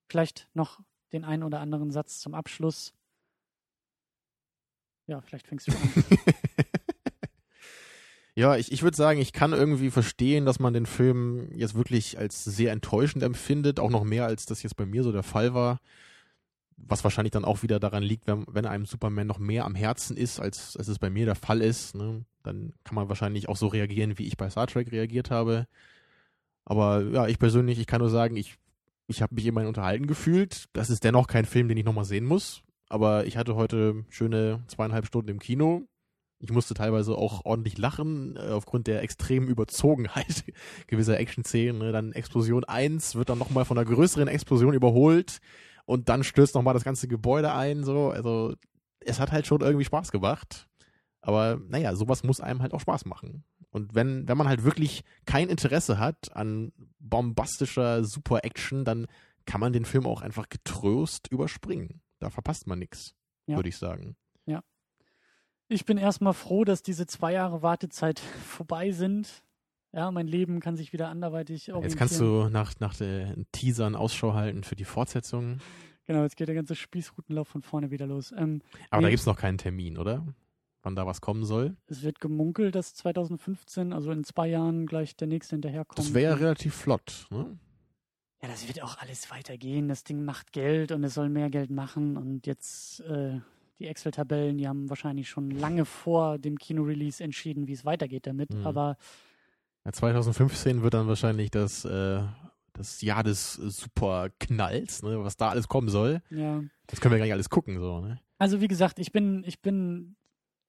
Vielleicht 0.07 0.47
noch 0.53 0.79
den 1.13 1.23
einen 1.23 1.43
oder 1.43 1.59
anderen 1.59 1.91
Satz 1.91 2.19
zum 2.19 2.33
Abschluss. 2.33 2.93
Ja, 5.05 5.21
vielleicht 5.21 5.47
fängst 5.47 5.67
du 5.67 5.71
an. 5.71 6.05
ja, 8.35 8.55
ich, 8.55 8.71
ich 8.71 8.81
würde 8.81 8.97
sagen, 8.97 9.19
ich 9.19 9.33
kann 9.33 9.53
irgendwie 9.53 9.91
verstehen, 9.91 10.45
dass 10.45 10.59
man 10.59 10.73
den 10.73 10.87
Film 10.87 11.51
jetzt 11.53 11.75
wirklich 11.75 12.17
als 12.17 12.43
sehr 12.43 12.71
enttäuschend 12.71 13.23
empfindet, 13.23 13.79
auch 13.79 13.89
noch 13.91 14.03
mehr 14.03 14.25
als 14.25 14.45
das 14.47 14.63
jetzt 14.63 14.77
bei 14.77 14.85
mir 14.87 15.03
so 15.03 15.11
der 15.11 15.23
Fall 15.23 15.53
war. 15.53 15.79
Was 16.87 17.03
wahrscheinlich 17.03 17.31
dann 17.31 17.45
auch 17.45 17.61
wieder 17.61 17.79
daran 17.79 18.03
liegt, 18.03 18.27
wenn, 18.27 18.45
wenn 18.49 18.65
einem 18.65 18.85
Superman 18.85 19.27
noch 19.27 19.39
mehr 19.39 19.65
am 19.65 19.75
Herzen 19.75 20.17
ist, 20.17 20.39
als, 20.39 20.75
als 20.77 20.87
es 20.87 20.99
bei 20.99 21.09
mir 21.09 21.25
der 21.25 21.35
Fall 21.35 21.61
ist. 21.61 21.95
Ne? 21.95 22.25
Dann 22.43 22.73
kann 22.83 22.95
man 22.95 23.09
wahrscheinlich 23.09 23.49
auch 23.49 23.57
so 23.57 23.67
reagieren, 23.67 24.17
wie 24.17 24.25
ich 24.25 24.37
bei 24.37 24.49
Star 24.49 24.67
Trek 24.67 24.91
reagiert 24.91 25.29
habe. 25.29 25.67
Aber 26.65 27.01
ja, 27.03 27.27
ich 27.27 27.39
persönlich, 27.39 27.79
ich 27.79 27.87
kann 27.87 28.01
nur 28.01 28.09
sagen, 28.09 28.37
ich, 28.37 28.55
ich 29.07 29.21
habe 29.21 29.35
mich 29.35 29.45
immerhin 29.45 29.67
unterhalten 29.67 30.07
gefühlt. 30.07 30.65
Das 30.73 30.89
ist 30.89 31.03
dennoch 31.03 31.27
kein 31.27 31.45
Film, 31.45 31.67
den 31.67 31.77
ich 31.77 31.85
nochmal 31.85 32.05
sehen 32.05 32.25
muss. 32.25 32.61
Aber 32.89 33.25
ich 33.25 33.37
hatte 33.37 33.55
heute 33.55 34.05
schöne 34.09 34.63
zweieinhalb 34.67 35.05
Stunden 35.05 35.29
im 35.29 35.39
Kino. 35.39 35.87
Ich 36.39 36.51
musste 36.51 36.73
teilweise 36.73 37.15
auch 37.15 37.43
ordentlich 37.43 37.77
lachen, 37.77 38.37
äh, 38.37 38.51
aufgrund 38.51 38.87
der 38.87 39.03
extremen 39.03 39.47
Überzogenheit 39.47 40.45
gewisser 40.87 41.19
Action-Szenen. 41.19 41.79
Ne? 41.79 41.91
Dann 41.91 42.13
Explosion 42.13 42.63
1 42.63 43.15
wird 43.15 43.29
dann 43.29 43.37
nochmal 43.37 43.65
von 43.65 43.77
einer 43.77 43.89
größeren 43.89 44.27
Explosion 44.27 44.73
überholt 44.73 45.39
und 45.89 46.07
dann 46.07 46.23
stürzt 46.23 46.53
nochmal 46.53 46.75
das 46.75 46.83
ganze 46.83 47.07
Gebäude 47.07 47.51
ein. 47.51 47.83
So. 47.83 48.11
Also 48.11 48.53
es 48.99 49.19
hat 49.19 49.31
halt 49.31 49.47
schon 49.47 49.61
irgendwie 49.61 49.85
Spaß 49.85 50.11
gemacht. 50.11 50.67
Aber 51.21 51.59
naja, 51.67 51.95
sowas 51.95 52.23
muss 52.23 52.39
einem 52.41 52.61
halt 52.61 52.73
auch 52.73 52.79
Spaß 52.79 53.05
machen. 53.05 53.43
Und 53.71 53.95
wenn, 53.95 54.27
wenn 54.27 54.37
man 54.37 54.47
halt 54.47 54.63
wirklich 54.63 55.03
kein 55.25 55.49
Interesse 55.49 55.97
hat 55.97 56.35
an 56.35 56.71
bombastischer 56.99 58.03
Super-Action, 58.03 58.85
dann 58.85 59.07
kann 59.45 59.59
man 59.59 59.73
den 59.73 59.85
Film 59.85 60.05
auch 60.05 60.21
einfach 60.21 60.47
getrost 60.49 61.27
überspringen. 61.31 62.01
Da 62.19 62.29
verpasst 62.29 62.67
man 62.67 62.77
nichts, 62.79 63.15
Ja. 63.47 63.55
würde 63.55 63.69
ich 63.69 63.77
sagen. 63.77 64.15
Ich 65.71 65.85
bin 65.85 65.99
erstmal 65.99 66.33
froh, 66.33 66.63
dass 66.63 66.81
diese 66.81 67.05
zwei 67.05 67.33
Jahre 67.33 67.61
Wartezeit 67.61 68.19
vorbei 68.45 68.91
sind. 68.91 69.43
Ja, 69.91 70.11
mein 70.11 70.27
Leben 70.27 70.59
kann 70.59 70.77
sich 70.77 70.93
wieder 70.93 71.09
anderweitig 71.09 71.71
orientieren. 71.71 71.83
Jetzt 71.89 71.97
kannst 71.97 72.19
du 72.19 72.49
nach, 72.49 72.73
nach 72.79 72.95
den 72.95 73.45
Teasern 73.51 73.95
Ausschau 73.95 74.33
halten 74.33 74.63
für 74.63 74.75
die 74.75 74.85
Fortsetzung. 74.85 75.59
Genau, 76.05 76.23
jetzt 76.23 76.37
geht 76.37 76.47
der 76.47 76.55
ganze 76.55 76.75
Spießrutenlauf 76.75 77.47
von 77.47 77.61
vorne 77.61 77.89
wieder 77.91 78.07
los. 78.07 78.31
Ähm, 78.31 78.61
Aber 78.89 79.01
Nee. 79.01 79.07
da 79.07 79.09
gibt's 79.11 79.25
noch 79.25 79.37
keinen 79.37 79.57
Termin, 79.57 79.97
oder? 79.97 80.25
wann 80.81 80.95
da 80.95 81.05
was 81.05 81.21
kommen 81.21 81.45
soll. 81.45 81.75
Es 81.87 82.03
wird 82.03 82.19
gemunkelt, 82.19 82.75
dass 82.75 82.93
2015, 82.95 83.93
also 83.93 84.11
in 84.11 84.23
zwei 84.23 84.47
Jahren, 84.47 84.85
gleich 84.85 85.15
der 85.15 85.27
nächste 85.27 85.55
hinterherkommt. 85.55 85.99
Das 85.99 86.13
wäre 86.13 86.31
ja 86.33 86.37
relativ 86.37 86.73
flott. 86.73 87.27
Ne? 87.29 87.57
Ja, 88.41 88.47
das 88.47 88.67
wird 88.67 88.81
auch 88.81 88.97
alles 88.99 89.29
weitergehen. 89.31 89.89
Das 89.89 90.03
Ding 90.03 90.23
macht 90.23 90.53
Geld 90.53 90.91
und 90.91 91.03
es 91.03 91.13
soll 91.13 91.29
mehr 91.29 91.49
Geld 91.49 91.69
machen. 91.69 92.15
Und 92.15 92.47
jetzt 92.47 93.01
äh, 93.01 93.39
die 93.79 93.87
Excel-Tabellen, 93.87 94.57
die 94.57 94.67
haben 94.67 94.89
wahrscheinlich 94.89 95.29
schon 95.29 95.51
lange 95.51 95.83
vor 95.85 96.37
dem 96.37 96.57
Kino-Release 96.57 97.21
entschieden, 97.23 97.67
wie 97.67 97.73
es 97.73 97.83
weitergeht 97.85 98.25
damit. 98.25 98.53
Mhm. 98.53 98.65
Aber 98.65 98.97
Ja, 99.85 99.91
2015 99.93 100.81
wird 100.81 100.93
dann 100.93 101.07
wahrscheinlich 101.07 101.51
das, 101.51 101.85
äh, 101.85 102.21
das 102.73 103.01
Jahr 103.01 103.23
des 103.23 103.53
Superknalls, 103.53 105.03
ne? 105.03 105.23
was 105.23 105.37
da 105.37 105.49
alles 105.49 105.67
kommen 105.67 105.89
soll. 105.89 106.21
ja. 106.29 106.61
Das 106.87 106.99
können 107.01 107.11
wir 107.11 107.19
gar 107.19 107.25
nicht 107.25 107.33
alles 107.33 107.49
gucken. 107.51 107.79
So, 107.79 107.99
ne? 108.01 108.19
Also 108.39 108.61
wie 108.61 108.67
gesagt, 108.67 108.97
ich 108.97 109.11
bin, 109.11 109.43
ich 109.45 109.61
bin 109.61 110.15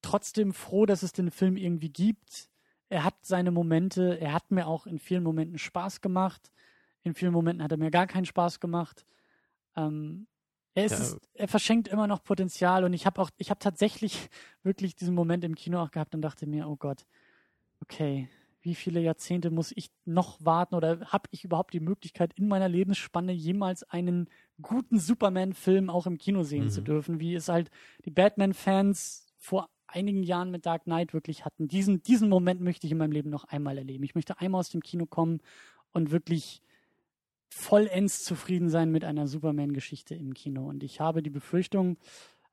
trotzdem 0.03 0.53
froh, 0.53 0.85
dass 0.85 1.01
es 1.01 1.13
den 1.13 1.31
Film 1.31 1.57
irgendwie 1.57 1.89
gibt. 1.89 2.49
Er 2.89 3.03
hat 3.03 3.15
seine 3.23 3.49
Momente, 3.49 4.19
er 4.19 4.33
hat 4.33 4.51
mir 4.51 4.67
auch 4.67 4.85
in 4.85 4.99
vielen 4.99 5.23
Momenten 5.23 5.57
Spaß 5.57 6.01
gemacht. 6.01 6.51
In 7.01 7.15
vielen 7.15 7.33
Momenten 7.33 7.63
hat 7.63 7.71
er 7.71 7.77
mir 7.77 7.89
gar 7.89 8.05
keinen 8.05 8.25
Spaß 8.25 8.59
gemacht. 8.59 9.03
Ähm, 9.75 10.27
er, 10.75 10.85
ist, 10.85 11.13
Ja. 11.13 11.17
er 11.33 11.47
verschenkt 11.47 11.87
immer 11.87 12.05
noch 12.05 12.23
Potenzial 12.23 12.83
und 12.83 12.93
ich 12.93 13.05
habe 13.07 13.19
auch, 13.19 13.31
ich 13.37 13.49
habe 13.49 13.59
tatsächlich 13.59 14.29
wirklich 14.63 14.95
diesen 14.95 15.15
Moment 15.15 15.43
im 15.43 15.55
Kino 15.55 15.81
auch 15.81 15.89
gehabt 15.89 16.13
und 16.13 16.21
dachte 16.21 16.45
mir, 16.45 16.67
oh 16.67 16.75
Gott, 16.75 17.05
okay, 17.81 18.29
wie 18.61 18.75
viele 18.75 18.99
Jahrzehnte 19.01 19.49
muss 19.49 19.71
ich 19.75 19.89
noch 20.05 20.43
warten 20.43 20.75
oder 20.75 20.99
habe 21.07 21.27
ich 21.31 21.43
überhaupt 21.43 21.73
die 21.73 21.79
Möglichkeit 21.79 22.33
in 22.35 22.47
meiner 22.47 22.69
Lebensspanne 22.69 23.31
jemals 23.31 23.83
einen 23.83 24.29
guten 24.61 24.99
Superman-Film 24.99 25.89
auch 25.89 26.05
im 26.05 26.17
Kino 26.17 26.43
sehen 26.43 26.65
Mhm. 26.65 26.69
zu 26.69 26.81
dürfen, 26.81 27.19
wie 27.19 27.33
es 27.33 27.49
halt 27.49 27.71
die 28.05 28.11
Batman-Fans 28.11 29.25
vor 29.37 29.69
einigen 29.87 30.23
Jahren 30.23 30.51
mit 30.51 30.65
Dark 30.65 30.83
Knight 30.83 31.13
wirklich 31.13 31.43
hatten. 31.43 31.67
Diesen, 31.67 32.03
diesen 32.03 32.29
Moment 32.29 32.61
möchte 32.61 32.85
ich 32.85 32.91
in 32.91 32.97
meinem 32.99 33.11
Leben 33.11 33.29
noch 33.29 33.45
einmal 33.45 33.77
erleben. 33.77 34.03
Ich 34.03 34.15
möchte 34.15 34.39
einmal 34.39 34.59
aus 34.59 34.69
dem 34.69 34.81
Kino 34.81 35.05
kommen 35.05 35.41
und 35.91 36.11
wirklich 36.11 36.61
vollends 37.49 38.23
zufrieden 38.23 38.69
sein 38.69 38.91
mit 38.91 39.03
einer 39.03 39.27
Superman-Geschichte 39.27 40.15
im 40.15 40.33
Kino. 40.33 40.67
Und 40.69 40.83
ich 40.83 40.99
habe 41.01 41.21
die 41.21 41.29
Befürchtung 41.29 41.97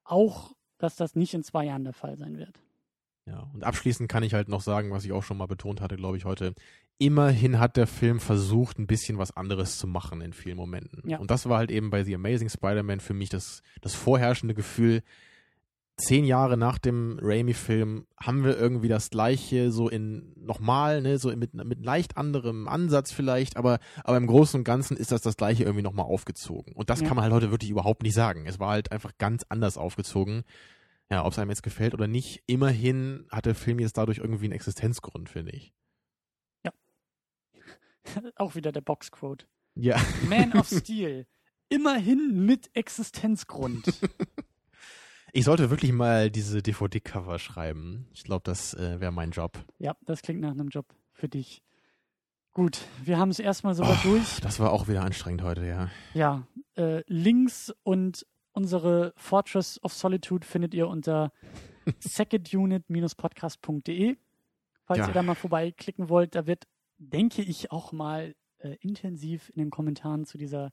auch, 0.04 0.52
dass 0.78 0.96
das 0.96 1.14
nicht 1.14 1.34
in 1.34 1.42
zwei 1.44 1.66
Jahren 1.66 1.84
der 1.84 1.92
Fall 1.92 2.16
sein 2.16 2.36
wird. 2.38 2.58
Ja, 3.28 3.48
und 3.52 3.62
abschließend 3.62 4.08
kann 4.08 4.22
ich 4.22 4.32
halt 4.34 4.48
noch 4.48 4.62
sagen, 4.62 4.90
was 4.90 5.04
ich 5.04 5.12
auch 5.12 5.22
schon 5.22 5.36
mal 5.36 5.46
betont 5.46 5.80
hatte, 5.82 5.96
glaube 5.96 6.16
ich, 6.16 6.24
heute. 6.24 6.54
Immerhin 6.98 7.60
hat 7.60 7.76
der 7.76 7.86
Film 7.86 8.18
versucht, 8.20 8.78
ein 8.78 8.86
bisschen 8.86 9.18
was 9.18 9.36
anderes 9.36 9.78
zu 9.78 9.86
machen 9.86 10.20
in 10.20 10.32
vielen 10.32 10.56
Momenten. 10.56 11.08
Ja. 11.08 11.18
Und 11.18 11.30
das 11.30 11.48
war 11.48 11.58
halt 11.58 11.70
eben 11.70 11.90
bei 11.90 12.02
The 12.04 12.14
Amazing 12.14 12.48
Spider-Man 12.48 13.00
für 13.00 13.14
mich 13.14 13.28
das, 13.28 13.62
das 13.82 13.94
vorherrschende 13.94 14.54
Gefühl. 14.54 15.02
Zehn 15.96 16.24
Jahre 16.24 16.56
nach 16.56 16.78
dem 16.78 17.18
Raimi-Film 17.20 18.06
haben 18.20 18.44
wir 18.44 18.56
irgendwie 18.56 18.86
das 18.88 19.10
gleiche, 19.10 19.72
so 19.72 19.88
in 19.88 20.32
nochmal, 20.36 21.02
ne, 21.02 21.18
so 21.18 21.34
mit, 21.36 21.54
mit 21.54 21.84
leicht 21.84 22.16
anderem 22.16 22.68
Ansatz 22.68 23.10
vielleicht, 23.10 23.56
aber, 23.56 23.80
aber 24.04 24.16
im 24.16 24.28
Großen 24.28 24.60
und 24.60 24.64
Ganzen 24.64 24.96
ist 24.96 25.10
das 25.10 25.22
das 25.22 25.36
gleiche 25.36 25.64
irgendwie 25.64 25.82
nochmal 25.82 26.06
aufgezogen. 26.06 26.72
Und 26.74 26.88
das 26.88 27.00
Ja. 27.00 27.08
kann 27.08 27.16
man 27.16 27.24
halt 27.24 27.34
heute 27.34 27.50
wirklich 27.50 27.70
überhaupt 27.70 28.04
nicht 28.04 28.14
sagen. 28.14 28.44
Es 28.46 28.60
war 28.60 28.70
halt 28.70 28.92
einfach 28.92 29.12
ganz 29.18 29.44
anders 29.48 29.76
aufgezogen. 29.76 30.44
Ja, 31.10 31.24
ob 31.24 31.32
es 31.32 31.38
einem 31.38 31.50
jetzt 31.50 31.62
gefällt 31.62 31.94
oder 31.94 32.06
nicht, 32.06 32.42
immerhin 32.46 33.26
hat 33.30 33.46
der 33.46 33.54
Film 33.54 33.78
jetzt 33.78 33.96
dadurch 33.96 34.18
irgendwie 34.18 34.44
einen 34.44 34.52
Existenzgrund, 34.52 35.28
finde 35.28 35.52
ich. 35.52 35.72
auch 38.36 38.54
wieder 38.54 38.72
der 38.72 38.80
Boxquote. 38.80 39.46
Ja. 39.74 40.00
Man 40.28 40.52
of 40.54 40.66
Steel. 40.72 41.26
Immerhin 41.68 42.44
mit 42.46 42.74
Existenzgrund. 42.74 44.00
Ich 45.34 45.44
sollte 45.44 45.68
wirklich 45.68 45.92
mal 45.92 46.30
diese 46.30 46.62
DVD-Cover 46.62 47.38
schreiben. 47.38 48.08
Ich 48.14 48.24
glaube, 48.24 48.40
das 48.44 48.72
äh, 48.72 48.98
wäre 48.98 49.12
mein 49.12 49.30
Job. 49.30 49.62
ja, 49.78 49.94
das 50.06 50.22
klingt 50.22 50.40
nach 50.40 50.52
einem 50.52 50.68
Job 50.68 50.86
für 51.12 51.28
dich. 51.28 51.62
Gut, 52.52 52.80
wir 53.04 53.18
haben 53.18 53.28
es 53.30 53.38
erstmal 53.38 53.74
soweit 53.74 53.98
Oh, 54.06 54.08
durch. 54.08 54.40
Das 54.40 54.58
war 54.58 54.72
auch 54.72 54.88
wieder 54.88 55.02
anstrengend 55.02 55.42
heute, 55.42 55.66
ja. 55.66 55.90
Ja, 56.14 56.48
äh, 56.78 57.02
Links 57.08 57.74
und 57.82 58.26
unsere 58.52 59.12
Fortress 59.16 59.80
of 59.82 59.92
Solitude 59.92 60.46
findet 60.46 60.74
ihr 60.74 60.88
unter 60.88 61.32
secondunit-podcast.de. 62.00 64.16
Falls 64.84 64.98
Ja. 64.98 65.08
ihr 65.08 65.12
da 65.14 65.22
mal 65.22 65.34
vorbeiklicken 65.34 66.08
wollt, 66.08 66.34
da 66.34 66.46
wird, 66.46 66.66
denke 66.98 67.42
ich, 67.42 67.70
auch 67.72 67.92
mal 67.92 68.34
äh, 68.58 68.76
intensiv 68.80 69.50
in 69.50 69.58
den 69.58 69.70
Kommentaren 69.70 70.24
zu 70.24 70.38
dieser 70.38 70.72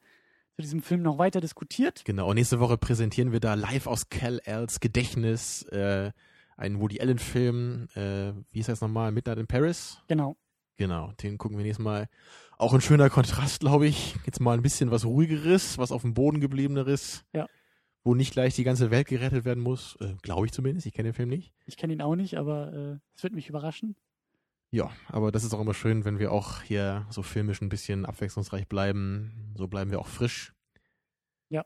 zu 0.56 0.62
diesem 0.62 0.82
Film 0.82 1.02
noch 1.02 1.18
weiter 1.18 1.42
diskutiert. 1.42 2.04
Genau. 2.06 2.30
Und 2.30 2.36
nächste 2.36 2.62
Woche 2.62 2.78
präsentieren 2.78 3.34
wir 3.34 3.42
da 3.42 3.56
live 3.56 3.88
aus 3.88 4.08
Cal 4.08 4.40
Els 4.46 4.80
Gedächtnis 4.80 5.64
äh, 5.64 6.14
einen 6.56 6.80
Woody 6.80 7.02
Allen-Film. 7.02 7.90
Äh, 7.94 8.32
wie 8.52 8.60
ist 8.60 8.70
das 8.70 8.80
nochmal? 8.80 9.12
Midnight 9.12 9.38
in 9.38 9.48
Paris? 9.48 10.02
Genau. 10.08 10.38
Genau, 10.78 11.12
den 11.22 11.38
gucken 11.38 11.58
wir 11.58 11.66
nächstes 11.66 11.84
Mal. 11.84 12.08
Auch 12.58 12.74
ein 12.74 12.80
schöner 12.80 13.10
Kontrast, 13.10 13.60
glaube 13.60 13.86
ich. 13.88 14.16
Jetzt 14.26 14.40
mal 14.40 14.54
ein 14.56 14.62
bisschen 14.62 14.92
was 14.92 15.04
ruhigeres, 15.04 15.78
was 15.78 15.92
auf 15.92 16.04
dem 16.04 16.14
Boden 16.14 16.40
gebliebeneres. 16.40 17.26
Ja. 17.34 17.50
Wo 18.06 18.14
nicht 18.16 18.32
gleich 18.32 18.56
die 18.56 18.64
ganze 18.64 18.92
Welt 18.92 19.08
gerettet 19.08 19.44
werden 19.44 19.62
muss. 19.64 19.98
Äh, 20.00 20.14
glaube 20.22 20.46
ich 20.46 20.54
zumindest. 20.54 20.86
Ich 20.86 20.94
kenne 20.94 21.10
den 21.10 21.16
Film 21.16 21.28
nicht. 21.30 21.52
Ich 21.66 21.76
kenne 21.76 21.92
ihn 21.92 22.02
auch 22.02 22.16
nicht, 22.16 22.38
aber 22.38 22.72
äh, 22.72 22.98
es 23.18 23.24
wird 23.24 23.34
mich 23.34 23.50
überraschen. 23.50 23.96
Ja, 24.72 24.92
aber 25.10 25.32
das 25.32 25.44
ist 25.44 25.54
auch 25.54 25.60
immer 25.62 25.74
schön, 25.74 26.06
wenn 26.06 26.20
wir 26.20 26.32
auch 26.32 26.62
hier 26.62 27.06
so 27.10 27.24
filmisch 27.24 27.62
ein 27.62 27.70
bisschen 27.70 28.06
abwechslungsreich 28.06 28.68
bleiben. 28.68 29.54
So 29.58 29.68
bleiben 29.68 29.90
wir 29.92 30.00
auch 30.00 30.08
frisch. 30.08 30.54
Ja. 31.50 31.66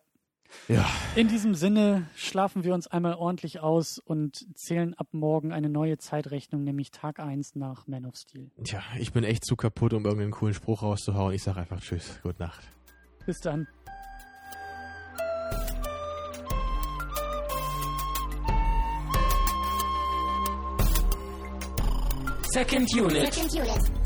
Ja, 0.68 0.90
In 1.16 1.28
diesem 1.28 1.56
Sinne 1.56 2.08
schlafen 2.16 2.64
wir 2.64 2.74
uns 2.74 2.88
einmal 2.88 3.16
ordentlich 3.16 3.60
aus 3.60 4.00
und 4.00 4.48
zählen 4.58 4.94
ab 4.94 5.08
morgen 5.12 5.52
eine 5.52 5.70
neue 5.70 5.98
Zeitrechnung, 5.98 6.64
nämlich 6.64 6.92
Tag 6.92 7.20
1 7.20 7.56
nach 7.56 7.86
Man 7.88 8.06
of 8.06 8.16
Steel. 8.16 8.50
tja, 8.64 8.82
ich 8.98 9.12
bin 9.12 9.24
echt 9.24 9.44
zu 9.46 9.56
kaputt, 9.56 9.94
um 9.94 10.06
irgendeinen 10.06 10.32
coolen 10.32 10.54
Spruch 10.54 10.84
rauszuhauen. 10.84 11.34
Ich 11.34 11.44
sage 11.44 11.60
einfach 11.60 11.82
Tschüss, 11.82 12.20
gute 12.24 12.42
Nacht. 12.42 12.64
Bis 13.26 13.42
dann. 13.42 13.68
Second 22.54 22.90
unit. 22.90 23.32
Second 23.34 23.54
unit. 23.54 23.99